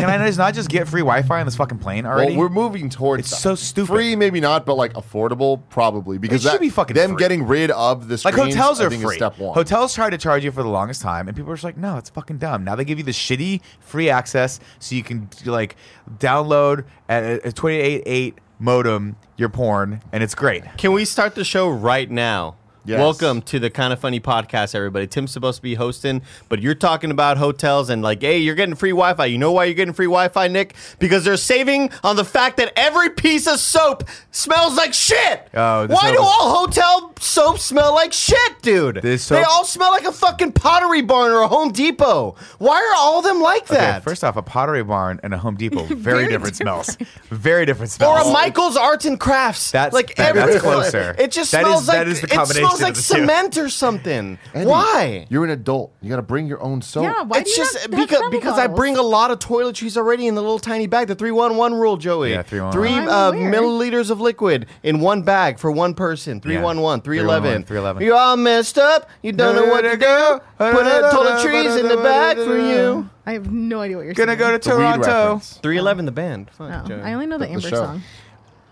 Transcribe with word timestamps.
can 0.00 0.20
I 0.22 0.26
just 0.26 0.38
not 0.38 0.54
just 0.54 0.68
get 0.68 0.88
free 0.88 1.00
Wi-Fi 1.00 1.40
on 1.40 1.46
this 1.46 1.56
fucking 1.56 1.78
plane 1.78 2.06
already? 2.06 2.36
Well, 2.36 2.48
we're 2.48 2.54
moving 2.54 2.88
towards 2.88 3.20
It's 3.32 3.38
so 3.38 3.54
stupid. 3.54 3.88
Free, 3.88 4.16
maybe 4.16 4.40
not, 4.40 4.66
but 4.66 4.74
like 4.74 4.94
affordable, 4.94 5.62
probably 5.70 6.18
because 6.18 6.42
should 6.42 6.52
that, 6.52 6.60
be 6.60 6.70
fucking 6.70 6.94
them 6.94 7.10
free. 7.10 7.18
getting 7.18 7.46
rid 7.46 7.70
of 7.70 8.08
the 8.08 8.20
like 8.24 8.34
screens, 8.34 8.54
hotels 8.54 8.80
I 8.80 8.84
are 8.84 8.90
think, 8.90 9.02
is 9.02 9.08
free. 9.08 9.16
Step 9.16 9.38
one. 9.38 9.54
Hotels 9.54 9.94
tried 9.94 10.10
to 10.10 10.18
charge 10.18 10.44
you 10.44 10.52
for 10.52 10.62
the 10.62 10.68
longest 10.68 11.02
time, 11.02 11.28
and 11.28 11.36
people 11.36 11.48
were 11.48 11.56
just 11.56 11.64
like, 11.64 11.76
"No, 11.76 11.96
it's 11.96 12.10
fucking 12.10 12.38
dumb." 12.38 12.64
Now 12.64 12.74
they 12.74 12.84
give 12.84 12.98
you 12.98 13.04
the 13.04 13.12
shitty 13.12 13.60
free 13.80 14.10
access, 14.10 14.60
so 14.78 14.94
you 14.94 15.02
can 15.02 15.28
like 15.44 15.76
download 16.18 16.84
at 17.08 17.46
a 17.46 17.52
28.8 17.52 18.34
modem 18.58 19.16
your 19.36 19.48
porn, 19.48 20.02
and 20.12 20.22
it's 20.22 20.34
great. 20.34 20.64
Can 20.76 20.92
we 20.92 21.04
start 21.04 21.34
the 21.34 21.44
show 21.44 21.68
right 21.68 22.10
now? 22.10 22.56
Yes. 22.88 23.00
Welcome 23.00 23.42
to 23.42 23.58
the 23.58 23.68
kind 23.68 23.92
of 23.92 23.98
funny 23.98 24.18
podcast, 24.18 24.74
everybody. 24.74 25.06
Tim's 25.06 25.30
supposed 25.30 25.56
to 25.56 25.62
be 25.62 25.74
hosting, 25.74 26.22
but 26.48 26.62
you're 26.62 26.74
talking 26.74 27.10
about 27.10 27.36
hotels 27.36 27.90
and 27.90 28.00
like, 28.00 28.22
hey, 28.22 28.38
you're 28.38 28.54
getting 28.54 28.74
free 28.74 28.92
Wi-Fi. 28.92 29.26
You 29.26 29.36
know 29.36 29.52
why 29.52 29.64
you're 29.66 29.74
getting 29.74 29.92
free 29.92 30.06
Wi-Fi, 30.06 30.48
Nick? 30.48 30.74
Because 30.98 31.22
they're 31.22 31.36
saving 31.36 31.90
on 32.02 32.16
the 32.16 32.24
fact 32.24 32.56
that 32.56 32.72
every 32.76 33.10
piece 33.10 33.46
of 33.46 33.60
soap 33.60 34.04
smells 34.30 34.74
like 34.78 34.94
shit. 34.94 35.48
Oh, 35.52 35.86
this 35.86 35.94
why 36.00 36.12
do 36.12 36.16
soap 36.16 36.24
is- 36.24 36.30
all 36.32 36.56
hotel 36.66 37.12
soaps 37.20 37.62
smell 37.62 37.92
like 37.94 38.14
shit, 38.14 38.62
dude? 38.62 39.02
This 39.02 39.28
they 39.28 39.42
all 39.42 39.66
smell 39.66 39.90
like 39.90 40.04
a 40.06 40.12
fucking 40.12 40.52
Pottery 40.52 41.02
Barn 41.02 41.30
or 41.32 41.42
a 41.42 41.48
Home 41.48 41.70
Depot. 41.72 42.36
Why 42.56 42.78
are 42.80 42.96
all 42.96 43.18
of 43.18 43.24
them 43.26 43.42
like 43.42 43.66
that? 43.66 43.96
Okay, 43.96 44.04
first 44.04 44.24
off, 44.24 44.36
a 44.36 44.42
Pottery 44.42 44.82
Barn 44.82 45.20
and 45.22 45.34
a 45.34 45.38
Home 45.38 45.56
Depot, 45.56 45.82
very, 45.88 45.96
Very 46.00 46.28
different, 46.28 46.56
different. 46.56 46.86
smells. 46.86 46.96
Very 47.28 47.66
different 47.66 47.90
smells. 47.92 48.24
or 48.24 48.30
a 48.30 48.32
Michael's 48.32 48.78
Arts 48.78 49.04
and 49.04 49.20
Crafts. 49.20 49.72
That's- 49.72 49.92
like 49.92 50.14
that- 50.14 50.34
every, 50.34 50.52
that's 50.52 50.62
closer. 50.62 51.14
It 51.18 51.32
just 51.32 51.52
That 51.52 51.64
smells 51.64 51.82
is- 51.82 51.88
like 51.88 51.96
that 51.98 52.08
is 52.08 52.20
the 52.22 52.28
it 52.28 52.30
smells 52.78 52.82
like 52.82 52.90
of 52.92 52.96
two. 52.96 53.02
cement 53.28 53.58
or 53.58 53.68
something. 53.68 54.38
Andy, 54.54 54.70
Why? 54.70 55.26
You're 55.28 55.44
an 55.44 55.50
adult. 55.50 55.92
You 56.00 56.08
got 56.10 56.16
to 56.16 56.22
bring 56.22 56.46
your 56.46 56.62
own 56.62 56.82
soap. 56.82 57.04
Yeah, 57.04 57.22
why 57.22 57.38
it's 57.38 57.54
do 57.54 57.60
you 57.60 57.64
just 57.66 57.74
not 57.74 57.82
have 57.82 57.90
because 57.92 58.08
travel 58.18 58.30
because 58.30 58.58
I 58.58 58.62
bottles? 58.66 58.78
bring 58.78 58.96
a 58.96 59.02
lot 59.02 59.30
of 59.30 59.38
toiletries 59.38 59.96
already 59.96 60.26
in 60.26 60.34
the 60.34 60.40
little 60.42 60.58
tiny 60.58 60.86
bag. 60.86 61.08
The 61.08 61.14
three 61.14 61.30
one 61.30 61.56
one 61.56 61.74
rule, 61.74 61.96
Joey. 61.96 62.30
Yeah, 62.30 62.42
311. 62.42 62.72
Three 62.72 62.92
I'm 63.02 63.08
uh, 63.08 63.28
aware. 63.38 63.52
milliliters 63.52 64.10
of 64.10 64.20
liquid 64.20 64.66
in 64.82 65.00
one 65.00 65.22
bag 65.22 65.58
for 65.58 65.70
one 65.70 65.94
person. 65.94 66.40
Three 66.40 66.58
one 66.58 66.80
one. 66.80 67.00
Three 67.00 67.18
eleven. 67.18 67.64
Three 67.64 67.78
eleven. 67.78 68.02
You 68.02 68.14
all 68.14 68.36
messed 68.36 68.78
up. 68.78 69.08
You 69.22 69.32
don't 69.32 69.54
know 69.54 69.66
what 69.66 69.82
to 69.82 69.96
do. 69.96 70.40
Put 70.58 70.86
a 70.86 71.10
toiletries 71.12 71.78
in 71.78 71.88
the 71.88 71.96
bag 71.96 72.36
for 72.36 72.56
you. 72.56 73.08
I 73.26 73.32
have 73.32 73.52
no 73.52 73.80
idea 73.82 73.96
what 73.98 74.06
you're 74.06 74.14
saying. 74.14 74.26
Gonna 74.26 74.38
saying. 74.38 74.52
go 74.52 74.58
to 74.58 74.68
The 74.70 74.76
weed 74.76 74.82
Toronto. 74.82 75.06
reference. 75.24 75.52
Three 75.62 75.76
eleven, 75.76 76.06
the 76.06 76.12
band. 76.12 76.50
Fuck, 76.50 76.90
Oh, 76.90 76.94
I 77.04 77.12
only 77.12 77.26
know 77.26 77.36
the, 77.36 77.44
The- 77.44 77.48
the 77.48 77.54
Amber 77.56 77.68
show. 77.68 77.76
song. 77.76 78.02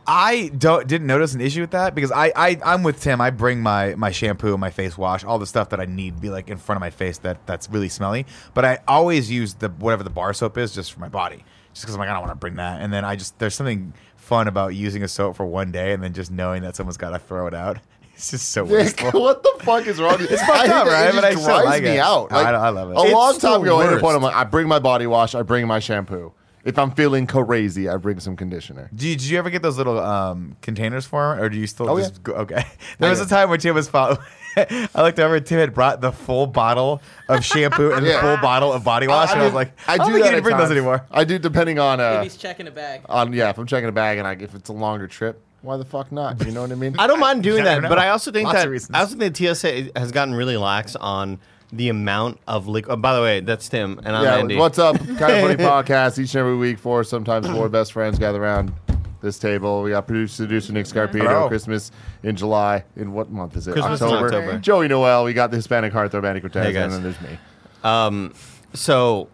I 0.07 0.51
don't 0.57 0.87
didn't 0.87 1.07
notice 1.09 1.35
an 1.35 1.41
issue 1.41 1.61
with 1.63 1.73
that 1.73 1.95
because 1.95 2.13
I, 2.13 2.33
I 2.37 2.59
I'm 2.65 2.83
with 2.83 3.01
Tim. 3.01 3.21
I 3.21 3.31
bring 3.31 3.61
my 3.61 3.95
my 3.97 4.11
shampoo, 4.11 4.57
my 4.57 4.71
face 4.71 4.97
wash, 4.97 5.25
all 5.25 5.39
the 5.39 5.47
stuff 5.47 5.71
that 5.71 5.81
I 5.81 5.85
need 5.87 6.21
be 6.21 6.31
like 6.31 6.49
in 6.49 6.59
front 6.59 6.77
of 6.77 6.81
my 6.81 6.91
face 6.91 7.19
that 7.19 7.45
that's 7.47 7.69
really 7.71 7.89
smelly. 7.89 8.25
But 8.55 8.65
I 8.65 8.79
always 8.87 9.31
use 9.31 9.55
the 9.55 9.69
whatever 9.69 10.03
the 10.05 10.11
bar 10.11 10.33
soap 10.33 10.59
is 10.59 10.73
just 10.75 10.93
for 10.93 11.01
my 11.01 11.09
body, 11.09 11.45
just 11.73 11.85
because 11.85 11.95
I'm 11.95 11.99
like 12.01 12.09
I 12.09 12.13
don't 12.13 12.23
want 12.23 12.33
to 12.33 12.37
bring 12.41 12.55
that. 12.57 12.81
And 12.81 12.93
then 12.93 13.05
I 13.05 13.17
just 13.17 13.39
there's 13.39 13.55
something 13.55 13.93
fun 14.17 14.47
about 14.49 14.75
using 14.75 15.03
a 15.03 15.09
soap 15.09 15.37
for 15.37 15.47
one 15.47 15.73
day 15.73 15.93
and 15.93 16.03
then 16.03 16.13
just 16.13 16.31
knowing 16.31 16.63
that 16.63 16.77
someone's 16.77 16.97
got 16.97 17.11
to 17.11 17.19
throw 17.19 17.47
it 17.47 17.55
out. 17.55 17.79
It's 18.17 18.31
just 18.31 18.49
so 18.49 18.63
Nick, 18.65 18.73
wasteful. 18.73 19.21
what 19.21 19.43
the 19.43 19.53
fuck 19.63 19.87
is 19.87 20.01
wrong? 20.01 20.17
It's 20.19 20.41
fucked 20.43 20.69
up, 20.71 20.87
right? 20.87 21.09
It 21.11 21.15
But 21.15 21.25
I 21.27 21.33
just 21.33 21.43
still 21.43 21.55
drives 21.57 21.67
like 21.67 21.83
me 21.83 21.97
it. 21.97 21.99
out. 21.99 22.33
I- 22.33 22.51
I 22.51 22.69
love 22.71 22.91
it. 22.91 22.97
A 22.97 23.03
It's 23.03 23.13
long 23.13 23.35
the 23.35 23.41
time 23.41 23.61
ago, 23.63 23.79
I 23.79 23.83
hit 23.83 23.89
a 23.91 23.93
worst. 23.97 24.03
point. 24.05 24.17
I'm 24.17 24.23
like, 24.23 24.35
I 24.35 24.45
bring 24.45 24.67
my 24.69 24.79
body 24.79 25.07
wash. 25.07 25.35
I 25.35 25.43
bring 25.43 25.67
my 25.67 25.81
shampoo. 25.81 26.33
If 26.67 26.79
I'm 26.79 26.91
feeling 26.91 27.27
crazy, 27.27 27.89
I 27.89 27.97
bring 27.97 28.19
some 28.21 28.37
conditioner. 28.37 28.91
Did 28.95 29.03
you, 29.05 29.17
did 29.17 29.25
you 29.27 29.39
ever 29.39 29.51
get 29.51 29.63
those 29.63 29.79
little 29.79 29.99
um, 30.01 30.57
containers 30.63 31.07
for 31.07 31.33
him, 31.35 31.41
or 31.41 31.49
do 31.49 31.57
you 31.59 31.67
still 31.67 31.89
Oh, 31.89 31.99
just 31.99 32.15
yeah. 32.15 32.21
go? 32.25 32.33
Okay. 32.35 32.65
There 32.99 33.09
was 33.09 33.21
yeah. 33.21 33.27
a 33.27 33.29
time 33.29 33.51
when 33.51 33.61
Tim 33.61 33.75
was 33.75 33.89
following. 33.89 34.19
I 34.57 34.89
looked 34.97 35.21
over. 35.21 35.37
At 35.37 35.47
Tim 35.47 35.59
had 35.59 35.73
brought 35.75 36.01
the 36.01 36.13
full 36.13 36.47
bottle 36.47 37.01
of 37.29 37.45
shampoo 37.45 37.93
and 37.93 38.05
the 38.05 38.15
full 38.19 38.37
bottle 38.39 38.73
of 38.73 38.83
body 38.85 39.07
wash, 39.07 39.31
and 39.31 39.41
I 39.41 39.45
was 39.45 39.55
like, 39.55 39.73
I 39.87 39.95
I 39.95 39.97
do 39.99 40.05
don't 40.05 40.13
think 40.13 40.25
you 40.25 40.31
need 40.31 40.33
at 40.33 40.37
to 40.39 40.43
bring 40.43 40.57
those 40.57 40.71
anymore. 40.71 41.07
I 41.11 41.25
do, 41.25 41.39
depending 41.39 41.79
on 41.79 42.01
If 42.01 42.05
uh, 42.07 42.23
he's 42.23 42.37
checking 42.37 42.67
a 42.67 42.71
bag. 42.71 43.03
on 43.09 43.33
yeah. 43.33 43.51
If 43.51 43.59
I'm 43.59 43.67
checking 43.67 43.89
a 43.89 43.93
bag 43.93 44.19
and 44.19 44.27
I, 44.27 44.33
if 44.33 44.55
it's 44.55 44.69
a 44.69 44.73
longer 44.73 45.07
trip, 45.07 45.43
why 45.63 45.77
the 45.77 45.85
fuck 45.85 46.11
not? 46.11 46.45
You 46.45 46.53
know 46.53 46.63
what 46.63 46.73
I 46.73 46.75
mean? 46.77 46.97
I 46.99 47.07
don't 47.07 47.21
mind 47.21 47.43
doing 47.51 47.65
never 47.65 47.83
that, 47.83 47.89
but. 47.89 47.99
I 47.99 48.09
also 48.09 48.33
think 48.33 48.47
Lots 48.47 48.89
that. 48.89 48.97
I 48.97 49.01
also 49.01 49.17
think 49.17 49.37
the 49.37 49.55
TSA 49.55 49.91
has 49.99 50.11
gotten 50.11 50.35
really 50.35 50.57
lax 50.57 50.97
on 50.97 51.39
the 51.73 51.89
amount 51.89 52.39
of 52.47 52.69
liquid. 52.69 52.93
Oh, 52.93 52.97
by 52.97 53.15
the 53.15 53.23
way, 53.23 53.41
that's 53.41 53.69
Tim, 53.69 53.99
and 54.05 54.17
I'm 54.17 54.25
yeah. 54.25 54.37
Andy. 54.37 54.57
What's 54.57 54.79
up? 54.79 54.97
Kind 54.99 55.11
of 55.11 55.19
funny 55.19 55.57
podcast 55.57 56.19
each 56.19 56.35
and 56.35 56.41
every 56.41 56.57
week. 56.57 56.79
Four, 56.79 57.05
sometimes 57.05 57.47
four 57.49 57.69
best 57.69 57.93
friends 57.93 58.19
gather 58.19 58.43
around 58.43 58.73
this 59.21 59.39
table. 59.39 59.83
We 59.83 59.91
got 59.91 60.07
producer, 60.07 60.45
producer 60.45 60.73
Nick 60.73 60.87
Scarpino. 60.87 61.23
Hello. 61.23 61.49
Christmas 61.49 61.91
in 62.23 62.37
July. 62.37 62.85
In 62.97 63.13
what 63.13 63.31
month 63.31 63.57
is 63.57 63.67
it? 63.67 63.73
Christmas 63.73 64.01
October. 64.01 64.27
October. 64.27 64.59
Joey 64.59 64.89
Noelle. 64.89 65.25
We 65.25 65.33
got 65.33 65.51
the 65.51 65.57
Hispanic 65.57 65.93
Heartthrob 65.93 66.25
Andy 66.25 66.41
Cortez, 66.41 66.65
Hey, 66.67 66.73
guys. 66.73 66.85
and 66.85 66.93
then 66.93 67.03
there's 67.03 67.21
me. 67.21 67.39
Um, 67.83 68.33
so 68.73 69.29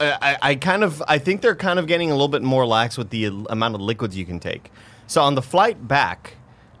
I, 0.00 0.16
I- 0.20 0.38
I 0.50 0.54
kind 0.56 0.82
of 0.82 1.02
I 1.06 1.18
think 1.18 1.42
they're 1.42 1.54
kind 1.56 1.78
of 1.78 1.86
getting 1.86 2.10
a 2.10 2.14
little 2.14 2.28
bit 2.28 2.42
more 2.42 2.66
lax 2.66 2.98
with 2.98 3.10
the 3.10 3.26
amount 3.50 3.74
of 3.74 3.80
liquids 3.80 4.16
you 4.16 4.24
can 4.26 4.40
take. 4.40 4.70
So 5.06 5.22
on 5.22 5.34
the 5.36 5.42
flight 5.42 5.86
back 5.88 6.34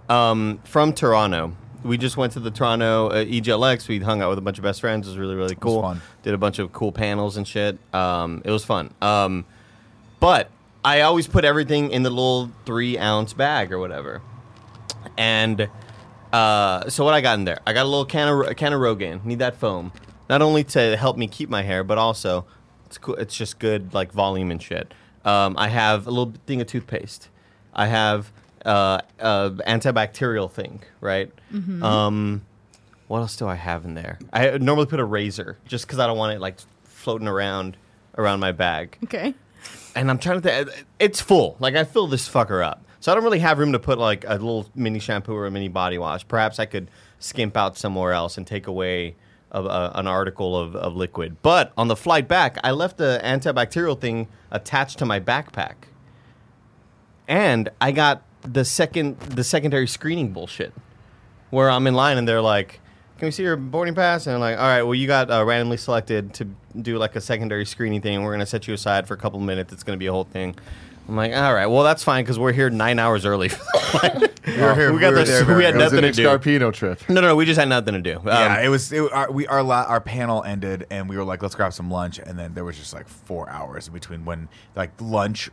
um, 0.08 0.60
from 0.64 0.92
Toronto, 0.92 1.54
we 1.82 1.98
just 1.98 2.16
went 2.16 2.32
to 2.34 2.40
the 2.40 2.50
Toronto 2.50 3.08
uh, 3.08 3.24
EGLX. 3.24 3.88
We 3.88 4.00
hung 4.00 4.22
out 4.22 4.30
with 4.30 4.38
a 4.38 4.42
bunch 4.42 4.58
of 4.58 4.64
best 4.64 4.80
friends. 4.80 5.06
It 5.06 5.10
was 5.10 5.18
really 5.18 5.34
really 5.34 5.54
cool. 5.54 5.82
fun. 5.82 6.00
Did 6.22 6.34
a 6.34 6.38
bunch 6.38 6.58
of 6.58 6.72
cool 6.72 6.92
panels 6.92 7.36
and 7.36 7.46
shit. 7.46 7.78
Um, 7.94 8.42
it 8.44 8.50
was 8.50 8.64
fun. 8.64 8.92
Um, 9.00 9.44
but 10.20 10.50
I 10.84 11.02
always 11.02 11.26
put 11.26 11.44
everything 11.44 11.90
in 11.90 12.02
the 12.02 12.10
little 12.10 12.50
three 12.64 12.98
ounce 12.98 13.32
bag 13.32 13.72
or 13.72 13.78
whatever. 13.78 14.22
And 15.16 15.68
uh, 16.32 16.88
so 16.88 17.04
what 17.04 17.14
I 17.14 17.20
got 17.20 17.38
in 17.38 17.44
there? 17.44 17.60
I 17.66 17.72
got 17.72 17.84
a 17.84 17.88
little 17.88 18.04
can 18.04 18.28
of 18.28 18.46
a 18.48 18.54
can 18.54 18.72
of 18.72 18.80
Rogaine. 18.80 19.24
Need 19.24 19.38
that 19.40 19.56
foam, 19.56 19.92
not 20.28 20.42
only 20.42 20.64
to 20.64 20.96
help 20.96 21.16
me 21.16 21.26
keep 21.26 21.48
my 21.48 21.62
hair, 21.62 21.84
but 21.84 21.98
also 21.98 22.46
it's 22.86 22.98
cool. 22.98 23.16
It's 23.16 23.34
just 23.34 23.58
good 23.58 23.94
like 23.94 24.12
volume 24.12 24.50
and 24.50 24.62
shit. 24.62 24.92
Um, 25.24 25.56
I 25.58 25.68
have 25.68 26.06
a 26.06 26.10
little 26.10 26.32
thing 26.46 26.60
of 26.60 26.66
toothpaste. 26.66 27.28
I 27.74 27.86
have 27.86 28.32
uh, 28.68 29.00
uh, 29.18 29.50
antibacterial 29.66 30.50
thing, 30.50 30.82
right? 31.00 31.32
Um, 31.82 32.42
what 33.08 33.18
else 33.20 33.36
do 33.36 33.46
I 33.48 33.54
have 33.54 33.84
in 33.84 33.94
there? 33.94 34.18
I 34.32 34.58
normally 34.58 34.86
put 34.86 35.00
a 35.00 35.04
razor 35.04 35.56
just 35.66 35.86
because 35.86 35.98
I 35.98 36.06
don't 36.06 36.18
want 36.18 36.34
it 36.34 36.40
like 36.40 36.56
floating 36.84 37.26
around 37.28 37.76
around 38.18 38.40
my 38.40 38.52
bag 38.52 38.98
Okay. 39.04 39.32
and 39.96 40.10
I'm 40.10 40.18
trying 40.18 40.40
to 40.42 40.48
think. 40.66 40.86
It's 40.98 41.20
full. 41.20 41.56
Like 41.60 41.74
I 41.74 41.84
fill 41.84 42.06
this 42.06 42.28
fucker 42.28 42.62
up, 42.64 42.84
so 43.00 43.10
I 43.10 43.14
don't 43.14 43.24
really 43.24 43.38
have 43.38 43.58
room 43.58 43.72
to 43.72 43.78
put 43.78 43.98
like 43.98 44.24
a 44.26 44.32
little 44.34 44.66
mini 44.74 44.98
shampoo 44.98 45.34
or 45.34 45.46
a 45.46 45.50
mini 45.50 45.68
body 45.68 45.98
wash. 45.98 46.26
Perhaps 46.28 46.58
I 46.58 46.66
could 46.66 46.90
skimp 47.18 47.56
out 47.56 47.76
somewhere 47.78 48.12
else 48.12 48.36
and 48.36 48.46
take 48.46 48.66
away 48.66 49.16
a, 49.50 49.62
a, 49.62 49.92
an 49.94 50.06
article 50.06 50.56
of, 50.56 50.76
of 50.76 50.94
liquid. 50.94 51.36
But 51.42 51.72
on 51.78 51.88
the 51.88 51.96
flight 51.96 52.28
back, 52.28 52.58
I 52.62 52.72
left 52.72 52.98
the 52.98 53.20
antibacterial 53.24 53.98
thing 53.98 54.28
attached 54.50 54.98
to 54.98 55.06
my 55.06 55.18
backpack, 55.20 55.74
and 57.26 57.68
I 57.80 57.92
got 57.92 58.22
the 58.42 58.64
second 58.64 59.18
the 59.20 59.44
secondary 59.44 59.86
screening 59.86 60.32
bullshit, 60.32 60.72
where 61.50 61.70
I'm 61.70 61.86
in 61.86 61.94
line 61.94 62.18
and 62.18 62.26
they're 62.28 62.42
like. 62.42 62.80
Can 63.18 63.26
we 63.26 63.32
see 63.32 63.42
your 63.42 63.56
boarding 63.56 63.96
pass? 63.96 64.28
And 64.28 64.34
I'm 64.34 64.40
like, 64.40 64.56
all 64.56 64.62
right, 64.62 64.82
well, 64.84 64.94
you 64.94 65.08
got 65.08 65.28
uh, 65.28 65.44
randomly 65.44 65.76
selected 65.76 66.34
to 66.34 66.46
do 66.80 66.98
like 66.98 67.16
a 67.16 67.20
secondary 67.20 67.66
screening 67.66 68.00
thing. 68.00 68.22
We're 68.22 68.30
going 68.30 68.38
to 68.38 68.46
set 68.46 68.68
you 68.68 68.74
aside 68.74 69.08
for 69.08 69.14
a 69.14 69.16
couple 69.16 69.40
minutes. 69.40 69.72
It's 69.72 69.82
going 69.82 69.96
to 69.96 69.98
be 69.98 70.06
a 70.06 70.12
whole 70.12 70.22
thing. 70.22 70.54
I'm 71.08 71.16
like, 71.16 71.34
all 71.34 71.52
right, 71.52 71.66
well, 71.66 71.82
that's 71.82 72.04
fine 72.04 72.22
because 72.22 72.38
we're 72.38 72.52
here 72.52 72.70
nine 72.70 73.00
hours 73.00 73.24
early. 73.26 73.50
We're 74.46 74.74
here- 74.74 74.92
we 74.92 75.00
got 75.00 75.12
we 75.14 75.18
were 75.18 75.24
this. 75.24 75.46
We 75.48 75.64
had 75.64 75.74
It 75.74 75.78
nothing 75.78 76.02
to 76.02 76.12
do. 76.12 76.24
Scarpino 76.26 76.72
trip. 76.72 77.00
No, 77.08 77.16
no, 77.20 77.28
no. 77.28 77.36
We 77.36 77.44
just 77.44 77.58
had 77.58 77.68
nothing 77.68 77.94
to 77.94 78.00
do. 78.00 78.18
Um, 78.18 78.26
yeah, 78.26 78.60
it 78.60 78.68
was. 78.68 78.92
It, 78.92 79.10
our, 79.12 79.30
we 79.32 79.46
our 79.48 79.62
la, 79.64 79.82
our 79.82 80.00
panel 80.00 80.44
ended, 80.44 80.86
and 80.90 81.08
we 81.08 81.16
were 81.16 81.24
like, 81.24 81.42
let's 81.42 81.54
grab 81.56 81.72
some 81.72 81.90
lunch, 81.90 82.18
and 82.18 82.38
then 82.38 82.54
there 82.54 82.64
was 82.64 82.76
just 82.78 82.92
like 82.94 83.08
four 83.08 83.48
hours 83.50 83.88
in 83.88 83.94
between 83.94 84.24
when 84.24 84.48
like 84.76 84.90
lunch, 85.00 85.50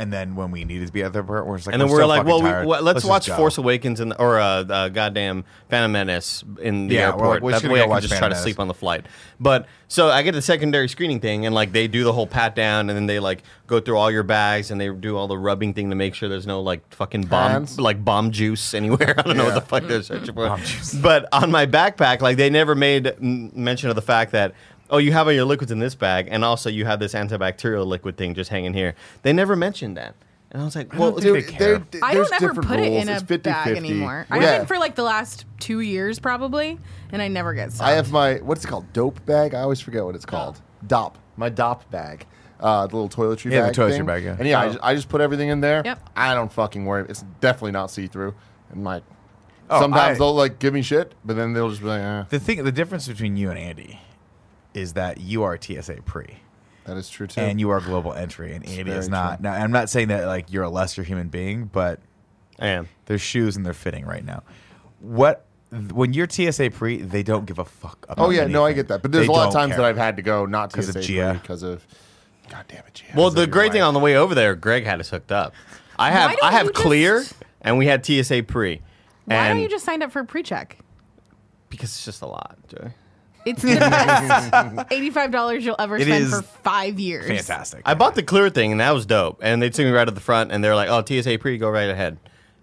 and 0.00 0.10
then 0.10 0.34
when 0.34 0.50
we 0.50 0.64
needed 0.64 0.86
to 0.86 0.92
be 0.94 1.02
at 1.02 1.12
the 1.12 1.22
part, 1.22 1.46
we're 1.46 1.58
just 1.58 1.66
like, 1.66 1.74
and 1.74 1.80
then 1.82 1.90
we're 1.90 1.96
we 1.96 2.02
were 2.02 2.06
like, 2.06 2.24
well, 2.24 2.40
we, 2.40 2.48
well, 2.48 2.80
let's, 2.82 3.02
just 3.02 3.06
watch. 3.06 3.28
Force 3.28 3.58
Awakens 3.58 4.00
and 4.00 4.14
or 4.18 4.40
uh, 4.40 4.64
uh, 4.64 4.88
goddamn 4.88 5.44
Phantom 5.68 5.92
Menace 5.92 6.42
in 6.62 6.88
the 6.88 6.94
Yeah, 6.94 7.08
airport. 7.08 7.42
like, 7.42 7.60
that 7.60 7.70
way 7.70 7.82
I 7.82 7.86
can 7.86 8.00
just 8.00 8.08
try 8.08 8.20
Phantom 8.20 8.20
to 8.20 8.28
Menace. 8.30 8.42
sleep 8.42 8.58
on 8.58 8.66
the 8.68 8.74
flight. 8.74 9.04
But 9.38 9.66
so 9.88 10.08
I 10.08 10.22
get 10.22 10.32
the 10.32 10.40
secondary 10.40 10.88
screening 10.88 11.20
thing, 11.20 11.44
and 11.44 11.54
like 11.54 11.72
they 11.72 11.86
do 11.86 12.02
the 12.02 12.14
whole 12.14 12.26
pat 12.26 12.56
down, 12.56 12.88
and 12.88 12.96
then 12.96 13.04
they 13.04 13.20
like 13.20 13.42
go 13.66 13.78
through 13.78 13.98
all 13.98 14.10
your 14.10 14.22
bags, 14.22 14.70
and 14.70 14.80
they 14.80 14.88
do 14.88 15.18
all 15.18 15.28
the 15.28 15.36
rubbing 15.36 15.74
thing 15.74 15.90
to 15.90 15.96
make 15.96 16.14
sure 16.14 16.30
there's 16.30 16.46
no 16.46 16.62
like 16.62 16.80
fucking 16.94 17.24
bomb 17.24 17.50
Hands? 17.50 17.78
like 17.78 18.02
bomb 18.02 18.30
juice 18.30 18.72
anywhere. 18.72 19.14
I 19.18 19.22
don't 19.22 19.36
know 19.36 19.44
what 19.44 19.54
the 19.54 19.60
fuck 19.60 19.82
they're 19.82 20.02
searching 20.02 20.34
for. 20.34 20.56
But 21.02 21.28
on 21.30 21.50
my 21.50 21.66
backpack, 21.66 22.22
like 22.22 22.38
they 22.38 22.48
never 22.48 22.74
made 22.74 23.20
mention 23.20 23.90
of 23.90 23.96
the 23.96 24.02
fact 24.02 24.32
that. 24.32 24.54
Oh, 24.90 24.98
you 24.98 25.12
have 25.12 25.26
all 25.26 25.32
your 25.32 25.44
liquids 25.44 25.70
in 25.72 25.78
this 25.78 25.94
bag, 25.94 26.28
and 26.30 26.44
also 26.44 26.68
you 26.68 26.84
have 26.84 26.98
this 27.00 27.14
antibacterial 27.14 27.86
liquid 27.86 28.16
thing 28.16 28.34
just 28.34 28.50
hanging 28.50 28.74
here. 28.74 28.94
They 29.22 29.32
never 29.32 29.54
mentioned 29.56 29.96
that, 29.96 30.14
and 30.50 30.60
I 30.60 30.64
was 30.64 30.74
like, 30.74 30.92
"Well, 30.98 31.12
think 31.12 31.22
Dude, 31.22 31.36
they 31.36 31.42
care. 31.52 31.78
there- 31.90 32.00
I 32.02 32.14
there's 32.14 32.28
don't 32.30 32.42
ever 32.42 32.48
different 32.54 32.68
put 32.68 32.80
it 32.80 32.92
in 32.92 33.08
a 33.08 33.12
It's 33.12 33.22
50-50. 33.22 33.42
bag 33.44 33.76
anymore. 33.76 34.26
I 34.30 34.38
Yeah. 34.38 34.46
haven't 34.52 34.66
for 34.66 34.78
like 34.78 34.96
the 34.96 35.02
last 35.04 35.44
two 35.60 35.80
years 35.80 36.18
probably, 36.18 36.78
and 37.12 37.22
I 37.22 37.28
never 37.28 37.54
get 37.54 37.72
stuff. 37.72 37.86
I 37.86 37.92
have 37.92 38.10
my 38.10 38.34
what's 38.36 38.64
it 38.64 38.68
called? 38.68 38.92
Dope 38.92 39.24
bag. 39.26 39.54
I 39.54 39.60
always 39.60 39.80
forget 39.80 40.04
what 40.04 40.14
it's 40.16 40.26
called. 40.26 40.60
Dopp. 40.86 41.14
My 41.36 41.50
Dopp 41.50 41.82
bag. 41.90 42.26
Uh, 42.58 42.86
the 42.86 42.94
little 42.96 43.08
toiletry 43.08 43.52
Yeah, 43.52 43.60
the 43.62 43.66
bag. 43.68 43.74
toiletry 43.76 43.96
thing. 43.96 44.06
bag, 44.06 44.22
yeah. 44.24 44.36
And 44.38 44.46
yeah, 44.46 44.60
I, 44.60 44.64
Oh. 44.66 44.68
just, 44.72 44.84
I 44.84 44.94
just 44.94 45.08
put 45.08 45.20
everything 45.22 45.48
in 45.48 45.60
there. 45.62 45.80
Yep. 45.82 46.10
I 46.14 46.34
don't 46.34 46.52
fucking 46.52 46.84
worry. 46.84 47.06
It's 47.08 47.24
definitely 47.40 47.70
not 47.72 47.90
see 47.90 48.06
through. 48.06 48.34
And 48.70 48.82
my 48.84 49.00
Oh, 49.70 49.80
sometimes 49.80 50.16
I- 50.16 50.18
they'll 50.18 50.34
like 50.34 50.58
give 50.58 50.74
me 50.74 50.82
shit, 50.82 51.14
but 51.24 51.36
then 51.36 51.52
they'll 51.54 51.70
just 51.70 51.80
be 51.80 51.86
like, 51.88 52.00
eh. 52.02 52.24
The 52.28 52.38
thing, 52.40 52.62
the 52.64 52.72
difference 52.72 53.06
between 53.08 53.36
you 53.38 53.48
and 53.50 53.58
Andy 53.58 54.00
is 54.74 54.92
that 54.94 55.20
you 55.20 55.42
are 55.42 55.58
TSA 55.60 55.98
pre. 56.04 56.38
That 56.84 56.96
is 56.96 57.08
true 57.10 57.26
too. 57.26 57.40
and 57.40 57.60
you 57.60 57.70
are 57.70 57.80
global 57.80 58.12
entry, 58.12 58.54
and 58.54 58.66
Andy 58.66 58.90
is 58.90 59.08
not. 59.08 59.38
true. 59.40 59.50
Now, 59.50 59.54
I'm 59.54 59.70
not 59.70 59.90
saying 59.90 60.08
that 60.08 60.26
like 60.26 60.52
you're 60.52 60.64
a 60.64 60.70
lesser 60.70 61.02
human 61.02 61.28
being, 61.28 61.66
but 61.66 62.00
I 62.58 62.68
am. 62.68 62.88
their 63.06 63.18
shoes 63.18 63.56
and 63.56 63.64
they're 63.64 63.72
fitting 63.74 64.04
right 64.06 64.24
now. 64.24 64.42
What 65.00 65.44
when 65.92 66.12
you're 66.12 66.28
TSA 66.28 66.70
pre, 66.70 66.96
they 66.98 67.22
don't 67.22 67.46
give 67.46 67.58
a 67.58 67.64
fuck. 67.64 68.04
About 68.08 68.26
oh 68.26 68.30
yeah, 68.30 68.46
no, 68.46 68.64
I 68.64 68.72
get 68.72 68.88
that. 68.88 69.02
But 69.02 69.12
there's 69.12 69.26
They 69.26 69.32
a 69.32 69.36
lot 69.36 69.48
of 69.48 69.52
times 69.54 69.70
care. 69.72 69.78
that 69.82 69.86
I've 69.86 69.96
had 69.96 70.16
to 70.16 70.22
go 70.22 70.46
not 70.46 70.72
because 70.72 70.88
of 70.88 70.94
TSA 70.96 71.02
Gia. 71.02 71.38
because 71.40 71.62
of. 71.62 71.86
God 72.48 72.64
damn 72.66 72.84
it, 72.86 72.94
Gia. 72.94 73.06
Well, 73.14 73.30
the 73.30 73.42
your 73.42 73.46
great 73.46 73.70
thing 73.72 73.82
on 73.82 73.94
the 73.94 74.00
way 74.00 74.16
over 74.16 74.34
there, 74.34 74.56
Greg 74.56 74.84
had 74.84 74.98
us 74.98 75.10
hooked 75.10 75.30
up. 75.30 75.54
I 75.98 76.10
have 76.10 76.34
I 76.42 76.50
have 76.50 76.66
you 76.66 76.72
just- 76.72 76.82
clear, 76.82 77.24
and 77.60 77.78
we 77.78 77.86
had 77.86 78.04
TSA 78.04 78.42
pre. 78.44 78.80
Why 79.26 79.36
and 79.36 79.56
don't 79.58 79.62
you 79.62 79.68
just 79.68 79.84
sign 79.84 80.02
up 80.02 80.10
for 80.10 80.24
pre-check? 80.24 80.78
because 81.68 81.90
it's 81.90 82.04
just 82.04 82.22
a 82.22 82.26
lot. 82.26 82.58
Joey. 82.66 82.90
It's 83.46 83.62
the 83.62 83.76
best 83.76 84.86
eighty-five 84.92 85.30
dollars 85.30 85.64
you'll 85.64 85.76
ever 85.78 85.96
It 85.96 86.02
spend 86.02 86.24
is 86.24 86.30
for 86.34 86.42
five 86.42 86.98
years. 87.00 87.26
fantastic. 87.26 87.82
I 87.84 87.94
bought 87.94 88.14
the 88.14 88.22
clear 88.22 88.50
thing, 88.50 88.72
and 88.72 88.80
that 88.80 88.92
was 88.92 89.06
dope. 89.06 89.38
And 89.42 89.62
they 89.62 89.70
took 89.70 89.86
me 89.86 89.92
right 89.92 90.06
at 90.06 90.14
the 90.14 90.20
front, 90.20 90.52
and 90.52 90.62
they're 90.62 90.74
like, 90.76 90.88
"Oh, 90.88 91.02
TSA 91.04 91.38
pre, 91.38 91.56
go 91.58 91.70
right 91.70 91.88
ahead." 91.90 92.18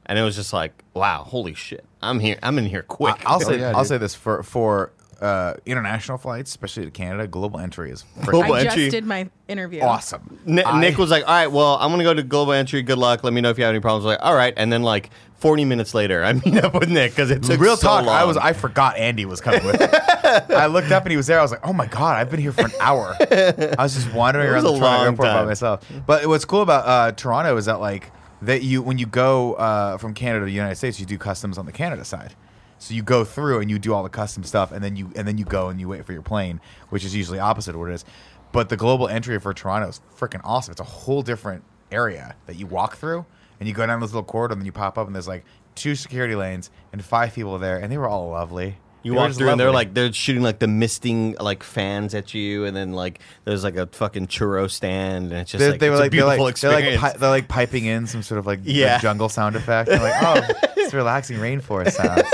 And 0.06 0.18
it 0.18 0.21
was 0.21 0.35
just 0.35 0.53
like, 0.53 0.83
"Wow, 0.94 1.24
holy 1.24 1.53
shit! 1.53 1.83
I'm 2.01 2.19
here. 2.19 2.38
I'm 2.44 2.57
in 2.59 2.65
here 2.65 2.83
quick." 2.83 3.15
I- 3.25 3.29
I'll 3.31 3.39
say 3.39 3.59
yeah, 3.59 3.71
I'll 3.75 3.79
dude. 3.83 3.88
say 3.88 3.97
this 3.97 4.13
for 4.15 4.44
for 4.44 4.91
uh, 5.19 5.56
international 5.65 6.19
flights, 6.19 6.51
especially 6.51 6.85
to 6.85 6.91
Canada, 6.91 7.25
global 7.27 7.59
entry 7.59 7.89
is 7.89 8.06
Global 8.24 8.53
I 8.53 8.59
entry. 8.62 8.83
just 8.83 8.91
did 8.91 9.03
my 9.03 9.27
interview. 9.47 9.81
awesome. 9.81 10.39
Ni- 10.45 10.63
I- 10.63 10.79
Nick 10.79 11.00
was 11.00 11.09
like, 11.09 11.24
"All 11.24 11.33
right, 11.33 11.47
well, 11.47 11.75
I'm 11.81 11.89
gonna 11.91 12.03
go 12.03 12.13
to 12.13 12.21
global 12.21 12.53
entry. 12.53 12.83
Good 12.83 13.00
luck. 13.00 13.24
Let 13.24 13.33
me 13.33 13.41
know 13.41 13.50
if 13.50 13.57
you 13.57 13.63
have 13.63 13.71
any 13.74 13.79
problems." 13.81 14.06
I 14.06 14.09
was 14.09 14.18
like, 14.18 14.25
"All 14.25 14.35
right," 14.35 14.53
and 14.56 14.71
then 14.71 14.83
like 14.83 15.09
40 15.38 15.66
minutes 15.66 15.94
later, 15.94 16.24
I 16.24 16.34
meet 16.34 16.63
up 16.63 16.74
with 16.74 16.89
Nick 16.89 17.12
because 17.12 17.30
it 17.31 17.44
took 17.44 17.60
Real 17.60 17.78
so 17.78 17.88
talk. 17.88 18.07
I 18.07 18.24
was 18.25 18.38
I 18.38 18.54
forgot 18.54 18.98
Andy 18.98 19.25
was 19.25 19.39
coming 19.42 19.63
with. 19.66 19.80
me. 19.80 19.86
I 19.86 20.66
looked 20.66 20.92
up 20.92 21.04
and 21.04 21.12
he 21.12 21.18
was 21.18 21.28
there. 21.28 21.39
I 21.39 21.42
was 21.44 21.51
like, 21.51 21.66
oh 21.66 21.74
my 21.74 21.86
god, 21.86 22.18
I've 22.18 22.30
been 22.31 22.39
here 22.39 22.51
for 22.51 22.66
an 22.66 22.72
hour. 22.80 23.16
I 23.19 23.75
was 23.80 23.94
just 23.94 24.12
wandering 24.13 24.45
It 24.48 24.51
around 24.51 24.63
was 24.63 24.72
the 24.74 24.78
a 24.78 24.80
Toronto 24.80 24.98
long 24.98 25.06
airport 25.06 25.28
by 25.28 25.34
time. 25.34 25.48
myself. 25.48 25.86
But 26.06 26.25
what's 26.28 26.45
cool 26.45 26.62
about 26.63 26.88
uh, 26.88 27.12
Toronto 27.13 27.56
is 27.57 27.66
that 27.66 27.80
like 27.80 28.12
that 28.42 28.63
you 28.63 28.81
when 28.81 28.98
you 28.98 29.06
go 29.06 29.54
uh, 29.54 29.98
from 29.98 30.13
Canada 30.13 30.42
to 30.42 30.45
the 30.45 30.51
United 30.51 30.75
States, 30.75 31.00
you 31.00 31.06
do 31.06 31.18
customs 31.18 31.57
on 31.57 31.66
the 31.66 31.72
Canada 31.72 32.04
side. 32.04 32.34
So 32.80 32.94
you 32.94 33.01
go 33.04 33.24
through 33.24 33.60
and 33.62 33.69
you 33.72 33.80
do 33.80 33.94
all 33.94 34.04
the 34.04 34.10
custom 34.10 34.44
stuff, 34.44 34.72
and 34.72 34.84
then 34.84 34.95
you 34.95 35.12
and 35.16 35.28
then 35.28 35.38
you 35.38 35.45
go 35.45 35.69
and 35.69 35.80
you 35.80 35.88
wait 35.88 36.06
for 36.06 36.13
your 36.13 36.22
plane, 36.22 36.62
which 36.89 37.04
is 37.06 37.16
usually 37.16 37.39
opposite 37.39 37.74
of 37.75 37.80
what 37.81 37.89
it 37.89 37.94
is. 37.94 38.06
But 38.51 38.69
the 38.69 38.78
global 38.78 39.07
entry 39.07 39.39
for 39.39 39.54
Toronto 39.54 39.89
is 39.89 40.01
freaking 40.18 40.42
awesome. 40.44 40.72
It's 40.72 40.81
a 40.81 40.86
whole 40.86 41.22
different 41.22 41.63
area 41.92 42.36
that 42.48 42.56
you 42.56 42.66
walk 42.68 42.98
through, 42.98 43.25
and 43.59 43.68
you 43.68 43.74
go 43.75 43.86
down 43.86 44.00
this 44.01 44.12
little 44.12 44.24
corridor, 44.24 44.54
and 44.54 44.62
then 44.62 44.65
you 44.65 44.71
pop 44.71 44.98
up, 44.98 45.07
and 45.07 45.15
there's 45.15 45.27
like 45.27 45.45
two 45.75 45.95
security 45.95 46.36
lanes 46.36 46.69
and 46.92 47.04
five 47.04 47.33
people 47.33 47.57
there, 47.59 47.77
and 47.77 47.92
they 47.92 47.98
were 47.98 48.07
all 48.07 48.30
lovely. 48.30 48.77
You 49.04 49.12
They 49.13 49.18
walk 49.18 49.31
through 49.33 49.50
and 49.50 49.59
they're 49.59 49.68
lovely. 49.68 49.75
like 49.86 49.94
they're 49.94 50.12
shooting 50.12 50.42
like 50.44 50.59
the 50.59 50.68
misting 50.68 51.36
like 51.39 51.63
fans 51.63 52.13
at 52.15 52.33
you, 52.33 52.65
and 52.65 52.75
then 52.75 52.94
like 52.94 53.19
there's 53.45 53.63
like 53.63 53.75
a 53.77 53.86
fucking 53.88 54.27
churro 54.27 54.69
stand, 54.69 55.31
and 55.31 55.42
it's 55.42 55.51
just 55.51 55.59
They're- 55.59 55.71
like 55.71 55.80
they 55.80 55.89
were 55.89 55.95
it's 55.95 56.00
a 56.00 56.04
like 56.04 56.12
they're 56.12 56.21
beautiful 56.25 56.45
like 56.45 56.59
they're 56.59 56.92
like 56.92 57.00
pi- 57.00 57.18
they're 57.18 57.30
like 57.30 57.48
piping 57.48 57.86
in 57.86 58.07
some 58.07 58.24
sort 58.24 58.39
of 58.39 58.48
like, 58.48 58.59
like 58.59 58.68
Yeah. 58.68 58.98
jungle 59.00 59.30
sound 59.30 59.56
effect. 59.56 59.89
They're 59.89 60.00
like, 60.01 60.21
oh, 60.21 60.69
it's 60.75 60.94
relaxing 60.95 61.38
rainforest 61.38 61.92
sounds. 61.92 62.27